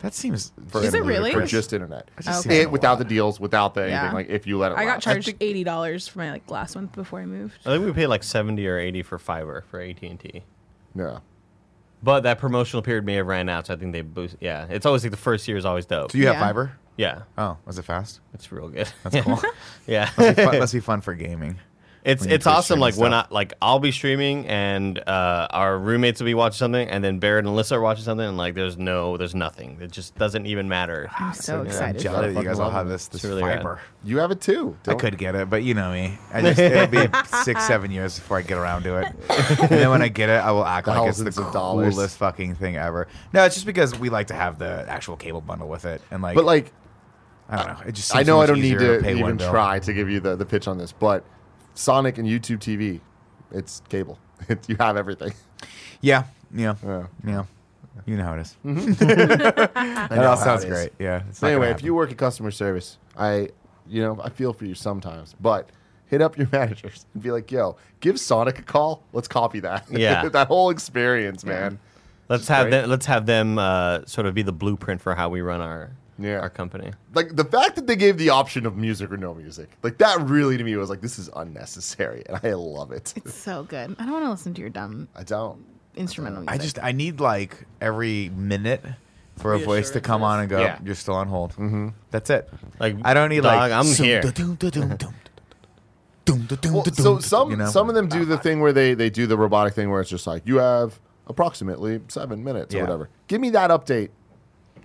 That 0.00 0.14
seems 0.14 0.52
for 0.68 0.82
Is 0.82 0.94
it 0.94 1.02
really? 1.04 1.32
for 1.32 1.44
just 1.46 1.72
internet. 1.72 2.10
That 2.16 2.24
just 2.24 2.46
Okay. 2.46 2.62
It, 2.62 2.70
without 2.70 2.98
the 2.98 3.04
deals, 3.04 3.38
without 3.40 3.74
the 3.74 3.82
anything. 3.82 3.96
Yeah. 4.02 4.12
Like 4.12 4.28
if 4.28 4.46
you 4.46 4.58
let 4.58 4.72
it, 4.72 4.78
I 4.78 4.84
got 4.84 4.90
lapse. 4.92 5.04
charged 5.04 5.34
eighty 5.40 5.64
dollars 5.64 6.06
for 6.08 6.20
my 6.20 6.30
like 6.30 6.48
last 6.50 6.74
month 6.76 6.92
before 6.92 7.20
I 7.20 7.26
moved. 7.26 7.58
I 7.66 7.70
think 7.74 7.84
we 7.84 7.92
paid 7.92 8.06
like 8.06 8.22
seventy 8.22 8.66
or 8.66 8.78
eighty 8.78 9.02
for 9.02 9.18
fiber 9.18 9.64
for 9.70 9.80
AT 9.80 10.00
and 10.02 10.18
T. 10.20 10.44
Yeah, 10.94 11.18
But 12.02 12.20
that 12.22 12.38
promotional 12.38 12.82
period 12.82 13.04
may 13.04 13.14
have 13.14 13.26
ran 13.26 13.48
out, 13.48 13.66
so 13.66 13.74
I 13.74 13.76
think 13.76 13.92
they 13.92 14.00
boost. 14.02 14.36
Yeah, 14.40 14.66
it's 14.70 14.86
always 14.86 15.02
like 15.04 15.10
the 15.10 15.16
first 15.16 15.46
year 15.48 15.56
is 15.56 15.64
always 15.64 15.84
dope. 15.86 16.10
Do 16.12 16.18
you 16.18 16.26
have 16.26 16.36
Yeah. 16.36 16.40
fiber? 16.40 16.72
yeah, 16.96 17.22
Oh, 17.36 17.56
was 17.64 17.78
it 17.78 17.84
fast? 17.84 18.20
it's 18.34 18.50
real 18.50 18.68
good. 18.68 18.88
That's 19.04 19.24
cool. 19.24 19.40
yeah, 19.86 20.10
must, 20.16 20.36
be 20.36 20.42
fun, 20.44 20.58
must 20.58 20.72
be 20.74 20.80
fun 20.80 21.00
for 21.00 21.14
gaming. 21.14 21.58
It's 22.04 22.24
it's 22.24 22.46
awesome. 22.46 22.78
Like 22.80 22.94
and 22.94 23.02
when 23.02 23.14
I 23.14 23.26
like 23.30 23.54
I'll 23.60 23.78
be 23.80 23.92
streaming 23.92 24.46
and 24.46 24.98
uh, 24.98 25.48
our 25.50 25.78
roommates 25.78 26.20
will 26.20 26.26
be 26.26 26.34
watching 26.34 26.56
something, 26.58 26.88
and 26.88 27.02
then 27.04 27.18
Barrett 27.18 27.44
and 27.46 27.54
Alyssa 27.54 27.72
are 27.72 27.80
watching 27.80 28.04
something, 28.04 28.26
and 28.26 28.36
like 28.36 28.54
there's 28.54 28.76
no, 28.78 29.16
there's 29.16 29.34
nothing. 29.34 29.78
It 29.80 29.90
just 29.92 30.16
doesn't 30.16 30.46
even 30.46 30.68
matter. 30.68 31.10
I'm 31.18 31.34
so 31.34 31.60
I'm 31.60 31.66
excited. 31.66 32.00
jealous 32.00 32.34
that 32.34 32.40
you 32.40 32.48
guys 32.48 32.58
all 32.58 32.70
have 32.70 32.88
this 32.88 33.08
this 33.08 33.24
It's 33.24 33.28
really 33.30 33.42
rad. 33.42 33.66
you 34.04 34.18
have 34.18 34.30
it 34.30 34.40
too. 34.40 34.76
I 34.84 34.90
Don't- 34.90 35.00
could 35.00 35.18
get 35.18 35.34
it, 35.34 35.50
but 35.50 35.62
you 35.62 35.74
know 35.74 35.92
me. 35.92 36.18
I 36.32 36.40
just 36.42 36.58
it'll 36.58 36.86
be 36.86 37.06
six, 37.44 37.66
seven 37.66 37.90
years 37.90 38.18
before 38.18 38.38
I 38.38 38.42
get 38.42 38.58
around 38.58 38.84
to 38.84 38.96
it. 39.00 39.14
And 39.60 39.68
then 39.70 39.90
when 39.90 40.02
I 40.02 40.08
get 40.08 40.28
it, 40.28 40.40
I 40.42 40.50
will 40.52 40.64
act 40.64 40.86
like 40.86 41.08
it's 41.08 41.18
the 41.18 41.24
Thousands 41.24 41.46
of 41.46 41.52
dollars. 41.52 41.94
coolest 41.94 42.16
fucking 42.18 42.54
thing 42.54 42.76
ever. 42.76 43.08
No, 43.32 43.44
it's 43.44 43.54
just 43.56 43.66
because 43.66 43.98
we 43.98 44.08
like 44.08 44.28
to 44.28 44.34
have 44.34 44.58
the 44.58 44.84
actual 44.88 45.16
cable 45.16 45.40
bundle 45.40 45.68
with 45.68 45.84
it, 45.84 46.00
and 46.10 46.22
like, 46.22 46.34
But 46.36 46.44
like, 46.44 46.72
I 47.50 47.56
don't 47.56 47.66
know. 47.80 47.86
It 47.88 47.92
just 47.92 48.14
I 48.14 48.22
know 48.22 48.40
I 48.40 48.46
don't 48.46 48.60
need 48.60 48.74
easier 48.74 48.98
to 48.98 49.02
pay 49.02 49.18
even 49.18 49.36
bill. 49.38 49.50
try 49.50 49.78
to 49.78 49.92
give 49.92 50.08
you 50.10 50.20
the, 50.20 50.36
the 50.36 50.44
pitch 50.44 50.68
on 50.68 50.76
this, 50.78 50.92
but 50.92 51.24
Sonic 51.78 52.18
and 52.18 52.26
YouTube 52.26 52.58
TV, 52.58 53.00
it's 53.52 53.82
cable. 53.88 54.18
It, 54.48 54.68
you 54.68 54.76
have 54.80 54.96
everything. 54.96 55.32
Yeah, 56.00 56.24
yeah, 56.54 56.74
Yeah. 56.84 57.06
yeah. 57.24 57.44
You 58.06 58.16
know 58.16 58.24
how 58.24 58.34
it 58.34 58.40
is. 58.40 58.56
I 58.64 58.68
That 60.08 60.24
all 60.24 60.36
sounds 60.36 60.64
great. 60.64 60.92
Yeah. 60.98 61.22
It's 61.28 61.38
So 61.38 61.46
not 61.46 61.52
gonna 61.54 61.64
anyway, 61.64 61.70
if 61.76 61.82
you 61.84 61.94
work 61.94 62.10
in 62.10 62.16
customer 62.16 62.50
service, 62.50 62.98
I, 63.16 63.50
you 63.88 64.02
know, 64.02 64.20
I 64.22 64.28
feel 64.30 64.52
for 64.52 64.64
you 64.64 64.74
sometimes, 64.74 65.34
but 65.40 65.70
hit 66.06 66.20
up 66.22 66.36
your 66.38 66.48
managers 66.52 67.06
and 67.14 67.22
be 67.22 67.30
like, 67.30 67.50
"Yo, 67.52 67.76
give 68.00 68.18
Sonic 68.18 68.58
a 68.58 68.62
call. 68.62 69.02
Let's 69.12 69.28
copy 69.28 69.60
that. 69.60 69.86
Yeah. 69.90 70.28
that 70.28 70.48
whole 70.48 70.70
experience, 70.70 71.44
man. 71.44 71.78
Let's 72.28 72.48
have 72.48 72.64
great. 72.64 72.70
them. 72.82 72.90
Let's 72.90 73.06
have 73.06 73.26
them 73.26 73.58
uh, 73.58 74.04
sort 74.06 74.26
of 74.26 74.34
be 74.34 74.42
the 74.42 74.52
blueprint 74.52 75.00
for 75.00 75.14
how 75.14 75.28
we 75.28 75.40
run 75.42 75.60
our 75.60 75.90
Yeah. 76.18 76.38
our 76.40 76.50
company. 76.50 76.90
Like 77.14 77.36
the 77.36 77.44
fact 77.44 77.76
that 77.76 77.86
they 77.86 77.96
gave 77.96 78.18
the 78.18 78.30
option 78.30 78.66
of 78.66 78.76
music 78.76 79.10
or 79.12 79.16
no 79.16 79.34
music, 79.34 79.70
like 79.82 79.98
that 79.98 80.20
really 80.22 80.56
to 80.58 80.64
me 80.64 80.74
was 80.76 80.90
like, 80.90 81.00
this 81.00 81.18
is 81.18 81.30
unnecessary, 81.36 82.22
and 82.28 82.40
I 82.42 82.52
love 82.54 82.92
it. 82.92 83.14
It's 83.16 83.34
so 83.34 83.62
good. 83.62 83.94
I 83.98 84.04
don't 84.04 84.12
want 84.12 84.24
to 84.24 84.30
listen 84.30 84.54
to 84.54 84.60
your 84.60 84.70
dumb 84.70 85.08
I 85.14 85.22
don't. 85.22 85.64
instrumental 85.96 86.40
music. 86.40 86.52
I 86.54 86.58
just 86.62 86.78
I 86.82 86.92
need 86.92 87.20
like 87.20 87.66
every 87.80 88.30
minute 88.30 88.84
for 89.36 89.54
a 89.54 89.58
voice 89.60 89.90
to 89.90 90.00
come 90.00 90.22
on 90.24 90.40
and 90.40 90.48
go. 90.48 90.60
Yeah. 90.60 90.78
You're 90.84 90.94
still 90.96 91.14
on 91.14 91.28
hold. 91.28 91.52
Mm-hmm. 91.52 91.88
That's 92.10 92.28
it. 92.30 92.48
Like, 92.80 92.96
I 93.04 93.14
don't 93.14 93.28
need 93.28 93.44
dog, 93.44 93.56
like 93.56 93.72
I'm 93.72 93.86
here. 93.86 94.22
Well, 96.64 96.84
so 96.92 97.18
some 97.20 97.50
you 97.50 97.56
know? 97.56 97.66
some 97.70 97.88
of 97.88 97.94
them 97.94 98.06
do 98.08 98.24
the 98.26 98.36
thing 98.36 98.60
where 98.60 98.72
they 98.72 98.92
they 98.94 99.08
do 99.08 99.26
the 99.26 99.38
robotic 99.38 99.74
thing 99.74 99.90
where 99.90 100.00
it's 100.00 100.10
just 100.10 100.26
like 100.26 100.42
you 100.44 100.58
have 100.58 101.00
approximately 101.26 102.00
seven 102.08 102.44
minutes 102.44 102.74
or 102.74 102.78
Yeah. 102.78 102.82
whatever. 102.84 103.08
Give 103.28 103.40
me 103.40 103.48
that 103.50 103.70
update 103.70 104.10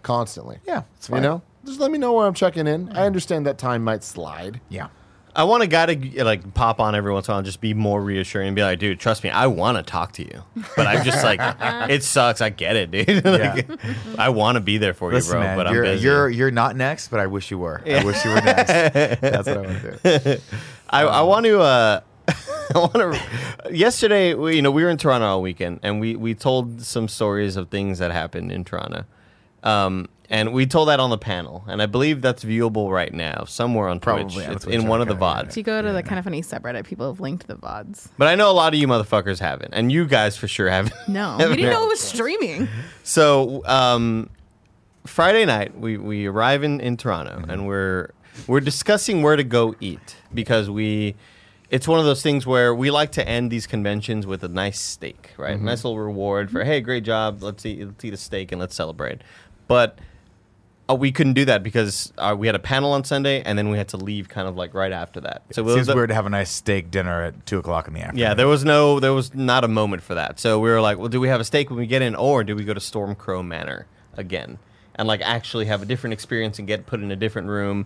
constantly. 0.03 0.59
Yeah, 0.65 0.83
it's 0.97 1.07
fine. 1.07 1.23
You 1.23 1.29
know, 1.29 1.41
just 1.65 1.79
let 1.79 1.91
me 1.91 1.97
know 1.97 2.13
where 2.13 2.27
I'm 2.27 2.33
checking 2.33 2.67
in. 2.67 2.89
I 2.89 3.05
understand 3.05 3.45
that 3.45 3.57
time 3.57 3.83
might 3.83 4.03
slide. 4.03 4.61
Yeah. 4.69 4.87
I 5.35 5.45
want 5.45 5.63
a 5.63 5.67
guy 5.67 5.95
to 5.95 6.23
like 6.23 6.53
pop 6.53 6.79
on 6.79 6.93
every 6.93 7.11
once 7.11 7.27
in 7.27 7.31
a 7.31 7.33
while 7.33 7.39
and 7.39 7.45
just 7.45 7.59
be 7.59 7.73
more 7.73 7.99
reassuring 7.99 8.49
and 8.49 8.55
be 8.55 8.61
like, 8.61 8.77
dude, 8.77 8.99
trust 8.99 9.23
me, 9.23 9.31
I 9.31 9.47
want 9.47 9.77
to 9.77 9.83
talk 9.83 10.11
to 10.13 10.23
you. 10.23 10.43
But 10.75 10.85
I'm 10.85 11.03
just 11.03 11.23
like, 11.23 11.39
it 11.89 12.03
sucks. 12.03 12.39
I 12.39 12.49
get 12.49 12.75
it, 12.75 12.91
dude. 12.91 13.23
Like, 13.33 13.67
I 14.19 14.29
want 14.29 14.57
to 14.57 14.61
be 14.61 14.77
there 14.77 14.93
for 14.93 15.11
Listen, 15.11 15.37
you, 15.37 15.39
bro. 15.39 15.41
man, 15.41 15.57
but 15.57 15.67
I'm 15.67 15.73
you're, 15.73 15.83
busy. 15.83 16.03
you're 16.03 16.29
you're 16.29 16.51
not 16.51 16.75
next, 16.75 17.07
but 17.07 17.19
I 17.19 17.25
wish 17.25 17.49
you 17.49 17.57
were. 17.57 17.81
I 17.83 18.03
wish 18.03 18.23
you 18.23 18.29
were 18.29 18.41
next. 18.41 18.67
That's 19.21 19.47
what 19.47 19.57
I 19.57 19.61
want 19.61 19.81
to 19.81 20.19
do. 20.19 20.41
I, 20.91 21.01
I 21.01 21.21
want 21.21 21.45
to. 21.47 21.61
Uh, 21.61 22.01
I 22.27 22.77
want 22.77 22.93
to. 22.93 23.19
Yesterday, 23.75 24.35
we, 24.35 24.55
you 24.57 24.61
know, 24.61 24.71
we 24.71 24.83
were 24.83 24.89
in 24.89 24.97
Toronto 24.97 25.25
all 25.25 25.41
weekend, 25.41 25.79
and 25.81 25.99
we 25.99 26.15
we 26.15 26.35
told 26.35 26.83
some 26.83 27.07
stories 27.07 27.55
of 27.55 27.69
things 27.69 27.97
that 27.99 28.11
happened 28.11 28.51
in 28.51 28.63
Toronto, 28.63 29.05
um, 29.63 30.10
and 30.30 30.52
we 30.54 30.65
told 30.65 30.88
that 30.88 30.99
on 30.99 31.10
the 31.10 31.17
panel, 31.17 31.63
and 31.67 31.82
I 31.82 31.86
believe 31.86 32.21
that's 32.21 32.43
viewable 32.43 32.91
right 32.91 33.13
now 33.13 33.43
somewhere 33.45 33.88
on 33.88 33.99
Probably 33.99 34.34
Twitch. 34.34 34.47
on 34.47 34.54
It's 34.54 34.63
Twitch, 34.63 34.76
in 34.76 34.88
one 34.88 35.02
of 35.02 35.08
the 35.08 35.13
okay, 35.13 35.23
vods. 35.23 35.49
If 35.49 35.58
you 35.58 35.63
go 35.63 35.82
to 35.82 35.91
the 35.91 36.02
kind 36.02 36.17
of 36.17 36.23
funny 36.26 36.41
subreddit, 36.41 36.86
people 36.86 37.08
have 37.12 37.19
linked 37.19 37.45
the 37.47 37.56
VODs. 37.56 38.10
But 38.17 38.30
I 38.30 38.36
know 38.36 38.49
a 38.49 38.54
lot 38.54 38.73
of 38.73 38.80
you 38.80 38.88
motherfuckers 38.88 39.39
haven't, 39.39 39.73
and 39.73 39.91
you 39.91 40.06
guys 40.08 40.36
for 40.36 40.47
sure 40.47 40.69
haven't. 40.69 40.95
No, 41.08 41.38
we 41.39 41.56
didn't 41.56 41.71
know 41.71 41.86
it 41.86 41.89
was 41.89 41.99
streaming. 41.99 42.67
So 43.04 43.63
um, 43.65 44.30
Friday 45.06 45.45
night, 45.45 45.78
we, 45.78 45.97
we 45.97 46.26
arrive 46.26 46.63
in, 46.63 46.80
in 46.80 46.97
Toronto, 46.97 47.43
and 47.47 47.67
we're 47.67 48.12
we're 48.47 48.62
discussing 48.62 49.21
where 49.21 49.36
to 49.36 49.43
go 49.43 49.76
eat 49.80 50.15
because 50.34 50.69
we. 50.69 51.15
It's 51.69 51.88
one 51.88 51.97
of 51.97 52.06
those 52.06 52.21
things 52.21 52.45
where 52.45 52.76
we 52.76 52.91
like 52.91 53.13
to 53.13 53.28
end 53.28 53.49
these 53.52 53.65
conventions 53.65 54.28
with 54.28 54.43
a 54.43 54.47
nice 54.47 54.80
steak, 54.80 55.32
right? 55.38 55.60
Nice 55.60 55.84
little 55.84 55.97
reward 55.97 56.52
for 56.52 56.63
hey, 56.63 56.82
great 56.82 57.04
job. 57.04 57.41
Let's 57.41 57.65
eat 57.65 57.84
let's 57.84 58.06
eat 58.06 58.13
a 58.13 58.17
steak 58.17 58.52
and 58.52 58.62
let's 58.62 58.76
celebrate. 58.76 59.21
But 59.67 59.97
uh, 60.89 60.95
we 60.95 61.12
couldn't 61.13 61.34
do 61.34 61.45
that 61.45 61.63
because 61.63 62.12
uh, 62.17 62.36
we 62.38 62.47
had 62.47 62.56
a 62.56 62.60
panel 62.60 62.91
on 62.91 63.04
Sunday, 63.06 63.41
and 63.41 63.58
then 63.58 63.69
we 63.69 63.78
had 63.78 63.88
to 63.89 63.97
leave 63.97 64.28
kind 64.28 64.47
of 64.47 64.56
like 64.58 64.73
right 64.73 64.91
after 64.91 65.21
that. 65.21 65.43
So 65.52 65.67
It 65.69 65.73
seems 65.76 65.88
the- 65.88 65.95
weird 65.95 66.10
to 66.10 66.15
have 66.15 66.26
a 66.26 66.30
nice 66.30 66.52
steak 66.52 66.91
dinner 66.91 67.23
at 67.23 67.45
two 67.45 67.58
o'clock 67.58 67.88
in 67.88 67.93
the 67.93 68.02
afternoon. 68.02 68.19
yeah, 68.19 68.34
there 68.34 68.47
was 68.47 68.65
no, 68.65 68.99
there 68.99 69.13
was 69.13 69.34
not 69.34 69.63
a 69.63 69.67
moment 69.69 70.04
for 70.04 70.15
that. 70.15 70.39
So 70.39 70.60
we 70.60 70.69
were 70.69 70.82
like, 70.82 70.97
well, 70.97 71.08
do 71.10 71.19
we 71.21 71.30
have 71.30 71.39
a 71.39 71.45
steak 71.45 71.69
when 71.69 71.80
we 71.80 71.88
get 71.88 72.02
in, 72.02 72.15
or 72.15 72.43
do 72.43 72.56
we 72.56 72.63
go 72.65 72.73
to 72.73 72.80
Stormcrow 72.82 73.45
Manor 73.45 73.88
again 74.17 74.60
and 74.95 75.08
like 75.08 75.21
actually 75.21 75.65
have 75.65 75.82
a 75.82 75.86
different 75.86 76.13
experience 76.13 76.60
and 76.60 76.67
get 76.67 76.86
put 76.86 76.99
in 77.02 77.10
a 77.12 77.15
different 77.15 77.47
room? 77.47 77.86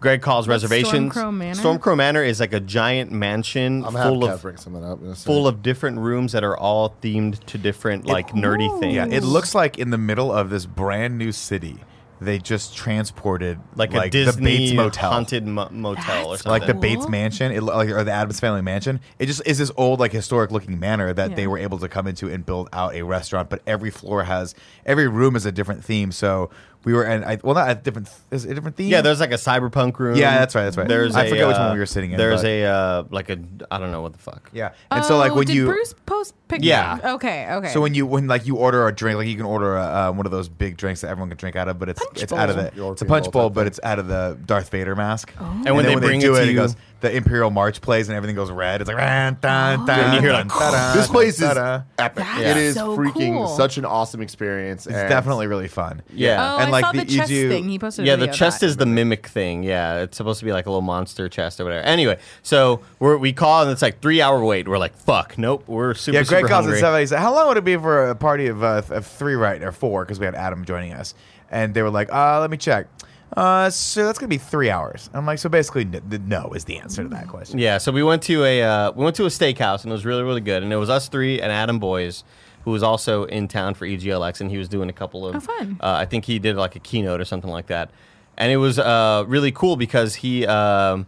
Greg 0.00 0.20
calls 0.22 0.46
What's 0.46 0.62
reservations. 0.62 1.12
Stormcrow 1.14 1.34
Manor? 1.34 1.60
Stormcrow 1.60 1.96
Manor 1.96 2.22
is 2.22 2.38
like 2.40 2.52
a 2.52 2.60
giant 2.60 3.10
mansion 3.12 3.84
I'm 3.84 3.94
full 3.94 4.20
to 4.22 4.34
of 4.34 4.42
bring 4.42 4.56
something 4.58 4.84
up. 4.84 5.00
in 5.00 5.06
a 5.08 5.16
second. 5.16 5.32
full 5.34 5.48
of 5.48 5.62
different 5.62 5.98
rooms 5.98 6.32
that 6.32 6.44
are 6.44 6.56
all 6.56 6.94
themed 7.02 7.40
to 7.46 7.58
different 7.58 8.06
like 8.06 8.28
nerdy 8.30 8.68
Ooh. 8.70 8.78
things. 8.80 8.94
Yeah, 8.94 9.06
it 9.06 9.22
looks 9.22 9.54
like 9.54 9.78
in 9.78 9.90
the 9.90 9.98
middle 9.98 10.30
of 10.32 10.50
this 10.50 10.66
brand 10.66 11.16
new 11.16 11.32
city, 11.32 11.78
they 12.20 12.38
just 12.38 12.74
transported 12.76 13.58
like, 13.74 13.92
a 13.94 14.00
the 14.00 14.08
Disney 14.10 14.44
Bates 14.58 14.72
Motel. 14.74 15.10
haunted 15.10 15.46
mo- 15.46 15.68
motel 15.70 16.28
or 16.28 16.30
That's 16.32 16.42
something. 16.44 16.50
like 16.50 16.66
the 16.66 16.72
Cool. 16.72 16.80
Bates 16.80 17.08
Mansion, 17.08 17.52
it, 17.52 17.62
like, 17.62 17.88
or 17.90 18.04
the 18.04 18.12
Addams 18.12 18.40
Family 18.40 18.62
Mansion. 18.62 19.00
It 19.18 19.26
just 19.26 19.42
is 19.46 19.58
this 19.58 19.70
old, 19.76 20.00
like 20.00 20.12
historic 20.12 20.50
looking 20.50 20.78
manor 20.80 21.12
that 21.12 21.36
they 21.36 21.42
Yeah. 21.42 21.48
were 21.48 21.58
able 21.58 21.78
to 21.78 21.88
come 21.88 22.06
into 22.06 22.30
and 22.30 22.44
build 22.44 22.68
out 22.72 22.94
a 22.94 23.02
restaurant. 23.02 23.50
But 23.50 23.60
every 23.66 23.90
floor 23.90 24.24
has, 24.24 24.54
every 24.86 25.08
room 25.08 25.36
is 25.36 25.44
a 25.44 25.52
different 25.52 25.84
theme. 25.84 26.10
So 26.10 26.48
we 26.86 26.92
were, 26.92 27.02
and 27.02 27.24
I, 27.24 27.36
well, 27.42 27.56
not 27.56 27.68
a 27.68 27.74
different, 27.74 28.08
is 28.30 28.44
it 28.44 28.52
a 28.52 28.54
different 28.54 28.76
theme? 28.76 28.88
Yeah, 28.92 29.00
there's 29.00 29.18
like 29.18 29.32
a 29.32 29.34
cyberpunk 29.34 29.98
room. 29.98 30.16
Yeah, 30.16 30.38
that's 30.38 30.54
right, 30.54 30.62
that's 30.64 30.76
right. 30.76 30.86
There's 30.86 31.16
I 31.16 31.24
a, 31.24 31.28
forget 31.28 31.48
which 31.48 31.56
uh, 31.56 31.64
one 31.66 31.72
we 31.74 31.80
were 31.80 31.84
sitting 31.84 32.12
in, 32.12 32.16
There's 32.16 32.42
but- 32.42 32.48
a 32.48 32.64
uh, 32.64 33.04
like 33.10 33.28
a 33.28 33.38
I 33.72 33.78
don't 33.78 33.90
know 33.90 34.02
what 34.02 34.12
the 34.12 34.20
fuck. 34.20 34.48
yeah. 34.54 34.70
And 34.92 35.04
so 35.04 35.18
like 35.18 35.32
Oh, 35.32 35.34
when 35.34 35.46
did 35.48 35.56
you, 35.56 35.66
Bruce 35.66 35.94
post 36.06 36.34
pictures? 36.46 36.68
Yeah. 36.68 37.00
Okay. 37.16 37.50
Okay. 37.50 37.68
So 37.72 37.80
when 37.80 37.94
you 37.94 38.06
when 38.06 38.28
like 38.28 38.46
you 38.46 38.54
order 38.56 38.86
a 38.86 38.94
drink, 38.94 39.18
like 39.18 39.26
you 39.26 39.34
can 39.36 39.46
order 39.46 39.76
a, 39.76 39.82
uh, 39.82 40.12
one 40.12 40.26
of 40.26 40.32
those 40.32 40.48
big 40.48 40.76
drinks 40.76 41.00
that 41.00 41.08
everyone 41.08 41.28
can 41.28 41.38
drink 41.38 41.56
out 41.56 41.66
of, 41.68 41.78
but 41.80 41.88
it's 41.88 41.98
Punch 42.04 42.22
it's 42.22 42.32
out 42.32 42.50
of 42.50 42.56
bowl. 42.56 42.86
the 42.86 42.92
it's 42.92 43.02
a 43.02 43.04
punch 43.04 43.24
bowl 43.24 43.32
bowl, 43.32 43.48
type 43.50 43.54
but 43.56 43.66
it's 43.66 43.80
out 43.82 43.98
of 43.98 44.06
the 44.06 44.38
Darth 44.46 44.68
Vader 44.70 44.94
mask. 44.94 45.32
Oh. 45.40 45.62
And 45.66 45.74
when 45.74 45.84
then 45.86 45.96
they 45.98 46.06
bring 46.06 46.20
it 46.20 46.24
do 46.24 46.34
to 46.36 46.40
it, 46.40 46.44
you- 46.44 46.50
it 46.52 46.54
goes 46.54 46.76
the 47.00 47.14
Imperial 47.14 47.50
March 47.50 47.80
plays 47.82 48.08
and 48.08 48.16
everything 48.16 48.34
goes 48.36 48.50
red. 48.50 48.80
It's 48.80 48.88
like 48.88 48.96
dun, 48.96 49.36
dun, 49.42 49.84
dun, 49.86 50.00
And 50.00 50.14
you 50.14 50.20
hear 50.22 50.32
like, 50.32 50.48
dun, 50.48 50.72
dun, 50.72 50.96
This 50.96 51.08
place 51.08 51.34
is 51.34 51.40
dun, 51.40 51.56
dun. 51.56 51.84
epic. 51.98 52.24
That's 52.24 52.40
It 52.42 52.56
is 52.56 52.74
so 52.74 52.96
freaking 52.96 53.34
cool. 53.36 53.48
such 53.48 53.76
an 53.76 53.84
awesome 53.84 54.22
experience. 54.22 54.86
It's 54.86 54.94
definitely 54.94 55.46
really 55.46 55.68
fun. 55.68 56.02
Yeah. 56.12 56.54
Oh, 56.54 56.58
And, 56.58 56.68
I 56.68 56.70
like, 56.70 56.84
saw 56.86 56.92
the- 56.92 56.98
the, 57.04 57.16
chest 57.16 57.28
do- 57.28 57.48
thing. 57.50 57.68
He 57.68 57.78
posted. 57.78 58.06
Yeah, 58.06 58.16
the 58.16 58.28
chest 58.28 58.60
that. 58.60 58.66
is 58.66 58.76
the 58.78 58.86
mimic 58.86 59.26
thing. 59.26 59.62
Yeah, 59.62 60.00
it's 60.02 60.16
supposed 60.16 60.38
to 60.38 60.46
be 60.46 60.52
like 60.52 60.64
a 60.66 60.70
little 60.70 60.80
monster 60.80 61.28
chest 61.28 61.60
or 61.60 61.64
whatever. 61.64 61.86
Anyway, 61.86 62.18
so 62.42 62.80
we're, 62.98 63.16
we 63.18 63.32
call 63.34 63.62
and 63.62 63.70
it's 63.70 63.82
like 63.82 64.00
three 64.00 64.22
hour 64.22 64.42
wait. 64.42 64.66
We're 64.66 64.78
like, 64.78 64.96
fuck, 64.96 65.36
nope, 65.36 65.64
we're 65.66 65.92
super. 65.94 66.16
Yeah, 66.16 66.22
Greg 66.24 66.44
super 66.44 66.48
calls 66.48 66.64
hungry. 66.64 66.78
at 66.78 66.80
seven. 66.80 67.00
He 67.00 67.06
said, 67.06 67.18
"How 67.18 67.34
long 67.34 67.48
would 67.48 67.56
it 67.58 67.64
be 67.64 67.76
for 67.76 68.08
a 68.08 68.14
party 68.14 68.46
of, 68.46 68.62
uh, 68.64 68.82
of 68.88 69.06
three, 69.06 69.34
right, 69.34 69.62
or 69.62 69.70
four? 69.72 70.04
Because 70.04 70.18
we 70.18 70.24
had 70.24 70.34
Adam 70.34 70.64
joining 70.64 70.92
us, 70.94 71.14
and 71.50 71.74
they 71.74 71.82
were 71.82 71.90
like, 71.90 72.10
uh, 72.12 72.40
let 72.40 72.50
me 72.50 72.56
check. 72.56 72.86
Uh, 73.36 73.68
so 73.70 74.04
that's 74.04 74.18
gonna 74.18 74.28
be 74.28 74.38
three 74.38 74.70
hours. 74.70 75.10
I'm 75.12 75.26
like, 75.26 75.38
so 75.38 75.48
basically, 75.48 75.82
n- 75.82 76.02
the 76.08 76.18
no 76.18 76.52
is 76.52 76.64
the 76.64 76.78
answer 76.78 77.02
to 77.02 77.08
that 77.10 77.28
question. 77.28 77.58
Yeah, 77.58 77.78
so 77.78 77.90
we 77.92 78.02
went 78.02 78.22
to 78.24 78.44
a 78.44 78.62
uh, 78.62 78.92
we 78.92 79.04
went 79.04 79.16
to 79.16 79.24
a 79.24 79.28
steakhouse 79.28 79.82
and 79.82 79.90
it 79.90 79.94
was 79.94 80.04
really 80.06 80.22
really 80.22 80.40
good. 80.40 80.62
And 80.62 80.72
it 80.72 80.76
was 80.76 80.88
us 80.90 81.08
three 81.08 81.40
and 81.40 81.50
Adam 81.50 81.78
Boyes, 81.78 82.24
who 82.64 82.70
was 82.70 82.82
also 82.82 83.24
in 83.24 83.48
town 83.48 83.74
for 83.74 83.86
EGLX, 83.86 84.40
and 84.40 84.50
he 84.50 84.58
was 84.58 84.68
doing 84.68 84.88
a 84.88 84.92
couple 84.92 85.26
of. 85.26 85.36
Oh, 85.36 85.40
fun. 85.40 85.78
Uh, 85.80 85.94
I 85.98 86.04
think 86.04 86.24
he 86.24 86.38
did 86.38 86.56
like 86.56 86.76
a 86.76 86.80
keynote 86.80 87.20
or 87.20 87.24
something 87.24 87.50
like 87.50 87.66
that, 87.66 87.90
and 88.36 88.52
it 88.52 88.56
was 88.58 88.78
uh, 88.78 89.24
really 89.26 89.52
cool 89.52 89.76
because 89.76 90.14
he. 90.16 90.46
Um, 90.46 91.06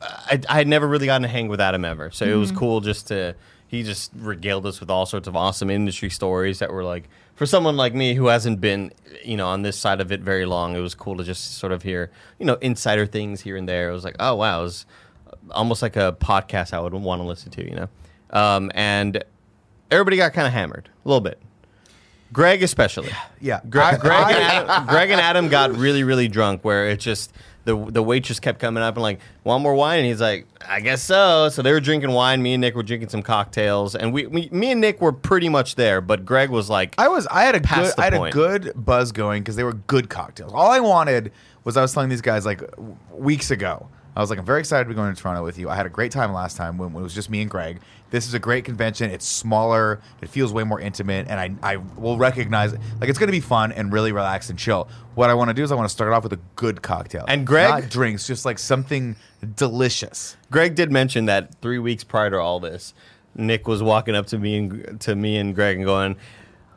I, 0.00 0.40
I 0.48 0.54
had 0.58 0.66
never 0.66 0.86
really 0.88 1.06
gotten 1.06 1.22
to 1.22 1.28
hang 1.28 1.48
with 1.48 1.60
Adam 1.60 1.84
ever, 1.84 2.10
so 2.10 2.24
it 2.24 2.34
was 2.34 2.50
cool 2.52 2.80
just 2.80 3.08
to. 3.08 3.34
He 3.68 3.82
just 3.82 4.12
regaled 4.16 4.64
us 4.66 4.78
with 4.80 4.90
all 4.90 5.06
sorts 5.06 5.26
of 5.26 5.34
awesome 5.36 5.70
industry 5.70 6.08
stories 6.10 6.60
that 6.60 6.72
were 6.72 6.84
like, 6.84 7.08
for 7.34 7.46
someone 7.46 7.76
like 7.76 7.94
me 7.94 8.14
who 8.14 8.26
hasn't 8.28 8.60
been, 8.60 8.92
you 9.24 9.36
know, 9.36 9.48
on 9.48 9.62
this 9.62 9.76
side 9.76 10.00
of 10.00 10.10
it 10.12 10.20
very 10.20 10.46
long, 10.46 10.74
it 10.76 10.80
was 10.80 10.94
cool 10.94 11.16
to 11.16 11.24
just 11.24 11.58
sort 11.58 11.72
of 11.72 11.82
hear, 11.82 12.10
you 12.38 12.46
know, 12.46 12.54
insider 12.62 13.06
things 13.06 13.40
here 13.42 13.56
and 13.56 13.68
there. 13.68 13.90
It 13.90 13.92
was 13.92 14.04
like, 14.04 14.16
oh 14.20 14.36
wow, 14.36 14.60
it 14.60 14.62
was 14.64 14.86
almost 15.50 15.82
like 15.82 15.96
a 15.96 16.16
podcast 16.18 16.72
I 16.72 16.80
would 16.80 16.94
want 16.94 17.20
to 17.20 17.26
listen 17.26 17.50
to, 17.52 17.64
you 17.68 17.74
know. 17.76 17.88
Um, 18.30 18.70
and 18.74 19.22
everybody 19.90 20.16
got 20.16 20.32
kind 20.32 20.46
of 20.46 20.52
hammered 20.52 20.88
a 21.04 21.08
little 21.08 21.20
bit. 21.20 21.40
Greg 22.32 22.62
especially. 22.62 23.10
Yeah. 23.40 23.60
Greg, 23.68 23.94
I- 23.94 23.98
Greg, 23.98 24.12
I- 24.12 24.32
and 24.32 24.42
Adam, 24.70 24.86
Greg 24.86 25.10
and 25.10 25.20
Adam 25.20 25.48
got 25.48 25.76
really, 25.76 26.04
really 26.04 26.28
drunk. 26.28 26.64
Where 26.64 26.88
it 26.88 27.00
just 27.00 27.32
the 27.66 27.76
the 27.90 28.02
waitress 28.02 28.40
kept 28.40 28.58
coming 28.58 28.82
up 28.82 28.94
and 28.94 29.02
like, 29.02 29.20
one 29.42 29.60
more 29.60 29.74
wine?" 29.74 29.98
And 29.98 30.06
he's 30.06 30.20
like, 30.20 30.46
"I 30.66 30.80
guess 30.80 31.02
so." 31.02 31.50
So 31.50 31.60
they 31.60 31.72
were 31.72 31.80
drinking 31.80 32.12
wine. 32.12 32.42
Me 32.42 32.54
and 32.54 32.62
Nick 32.62 32.74
were 32.74 32.82
drinking 32.82 33.10
some 33.10 33.22
cocktails, 33.22 33.94
and 33.94 34.12
we, 34.14 34.26
we 34.26 34.48
me 34.50 34.72
and 34.72 34.80
Nick 34.80 35.02
were 35.02 35.12
pretty 35.12 35.50
much 35.50 35.74
there. 35.74 36.00
But 36.00 36.24
Greg 36.24 36.48
was 36.48 36.70
like, 36.70 36.94
I 36.96 37.08
was 37.08 37.26
I 37.26 37.42
had 37.42 37.54
a 37.54 37.60
good 37.60 37.94
I 37.98 38.04
had 38.04 38.14
point. 38.14 38.34
a 38.34 38.36
good 38.36 38.72
buzz 38.74 39.12
going 39.12 39.42
because 39.42 39.56
they 39.56 39.64
were 39.64 39.74
good 39.74 40.08
cocktails. 40.08 40.52
All 40.54 40.70
I 40.70 40.80
wanted 40.80 41.32
was 41.64 41.76
I 41.76 41.82
was 41.82 41.92
telling 41.92 42.08
these 42.08 42.22
guys 42.22 42.46
like 42.46 42.62
weeks 43.12 43.50
ago. 43.50 43.88
I 44.16 44.20
was 44.20 44.30
like, 44.30 44.38
I'm 44.38 44.46
very 44.46 44.60
excited 44.60 44.84
to 44.84 44.88
be 44.88 44.94
going 44.94 45.14
to 45.14 45.20
Toronto 45.20 45.44
with 45.44 45.58
you. 45.58 45.68
I 45.68 45.76
had 45.76 45.84
a 45.84 45.90
great 45.90 46.10
time 46.10 46.32
last 46.32 46.56
time 46.56 46.78
when, 46.78 46.94
when 46.94 47.02
it 47.02 47.04
was 47.04 47.14
just 47.14 47.28
me 47.28 47.42
and 47.42 47.50
Greg. 47.50 47.80
This 48.10 48.26
is 48.26 48.32
a 48.32 48.38
great 48.38 48.64
convention. 48.64 49.10
It's 49.10 49.26
smaller. 49.26 50.00
It 50.22 50.30
feels 50.30 50.54
way 50.54 50.64
more 50.64 50.80
intimate, 50.80 51.26
and 51.28 51.38
I 51.62 51.74
I 51.74 51.76
will 51.76 52.16
recognize 52.16 52.72
like 52.72 53.10
it's 53.10 53.18
going 53.18 53.28
to 53.28 53.32
be 53.32 53.40
fun 53.40 53.72
and 53.72 53.92
really 53.92 54.12
relaxed 54.12 54.48
and 54.48 54.58
chill. 54.58 54.88
What 55.16 55.28
I 55.28 55.34
want 55.34 55.50
to 55.50 55.54
do 55.54 55.62
is 55.62 55.70
I 55.70 55.74
want 55.74 55.86
to 55.86 55.92
start 55.92 56.10
it 56.10 56.14
off 56.14 56.22
with 56.22 56.32
a 56.32 56.40
good 56.56 56.80
cocktail 56.82 57.24
And 57.28 57.46
Greg- 57.46 57.68
not 57.68 57.90
drinks, 57.90 58.26
just 58.26 58.44
like 58.46 58.58
something 58.58 59.16
delicious. 59.54 60.36
Greg 60.50 60.74
did 60.74 60.90
mention 60.90 61.26
that 61.26 61.54
three 61.60 61.78
weeks 61.78 62.04
prior 62.04 62.30
to 62.30 62.38
all 62.38 62.58
this, 62.60 62.94
Nick 63.34 63.68
was 63.68 63.82
walking 63.82 64.14
up 64.14 64.26
to 64.28 64.38
me 64.38 64.56
and 64.58 65.00
to 65.02 65.14
me 65.14 65.36
and 65.36 65.54
Greg 65.54 65.76
and 65.76 65.84
going, 65.84 66.16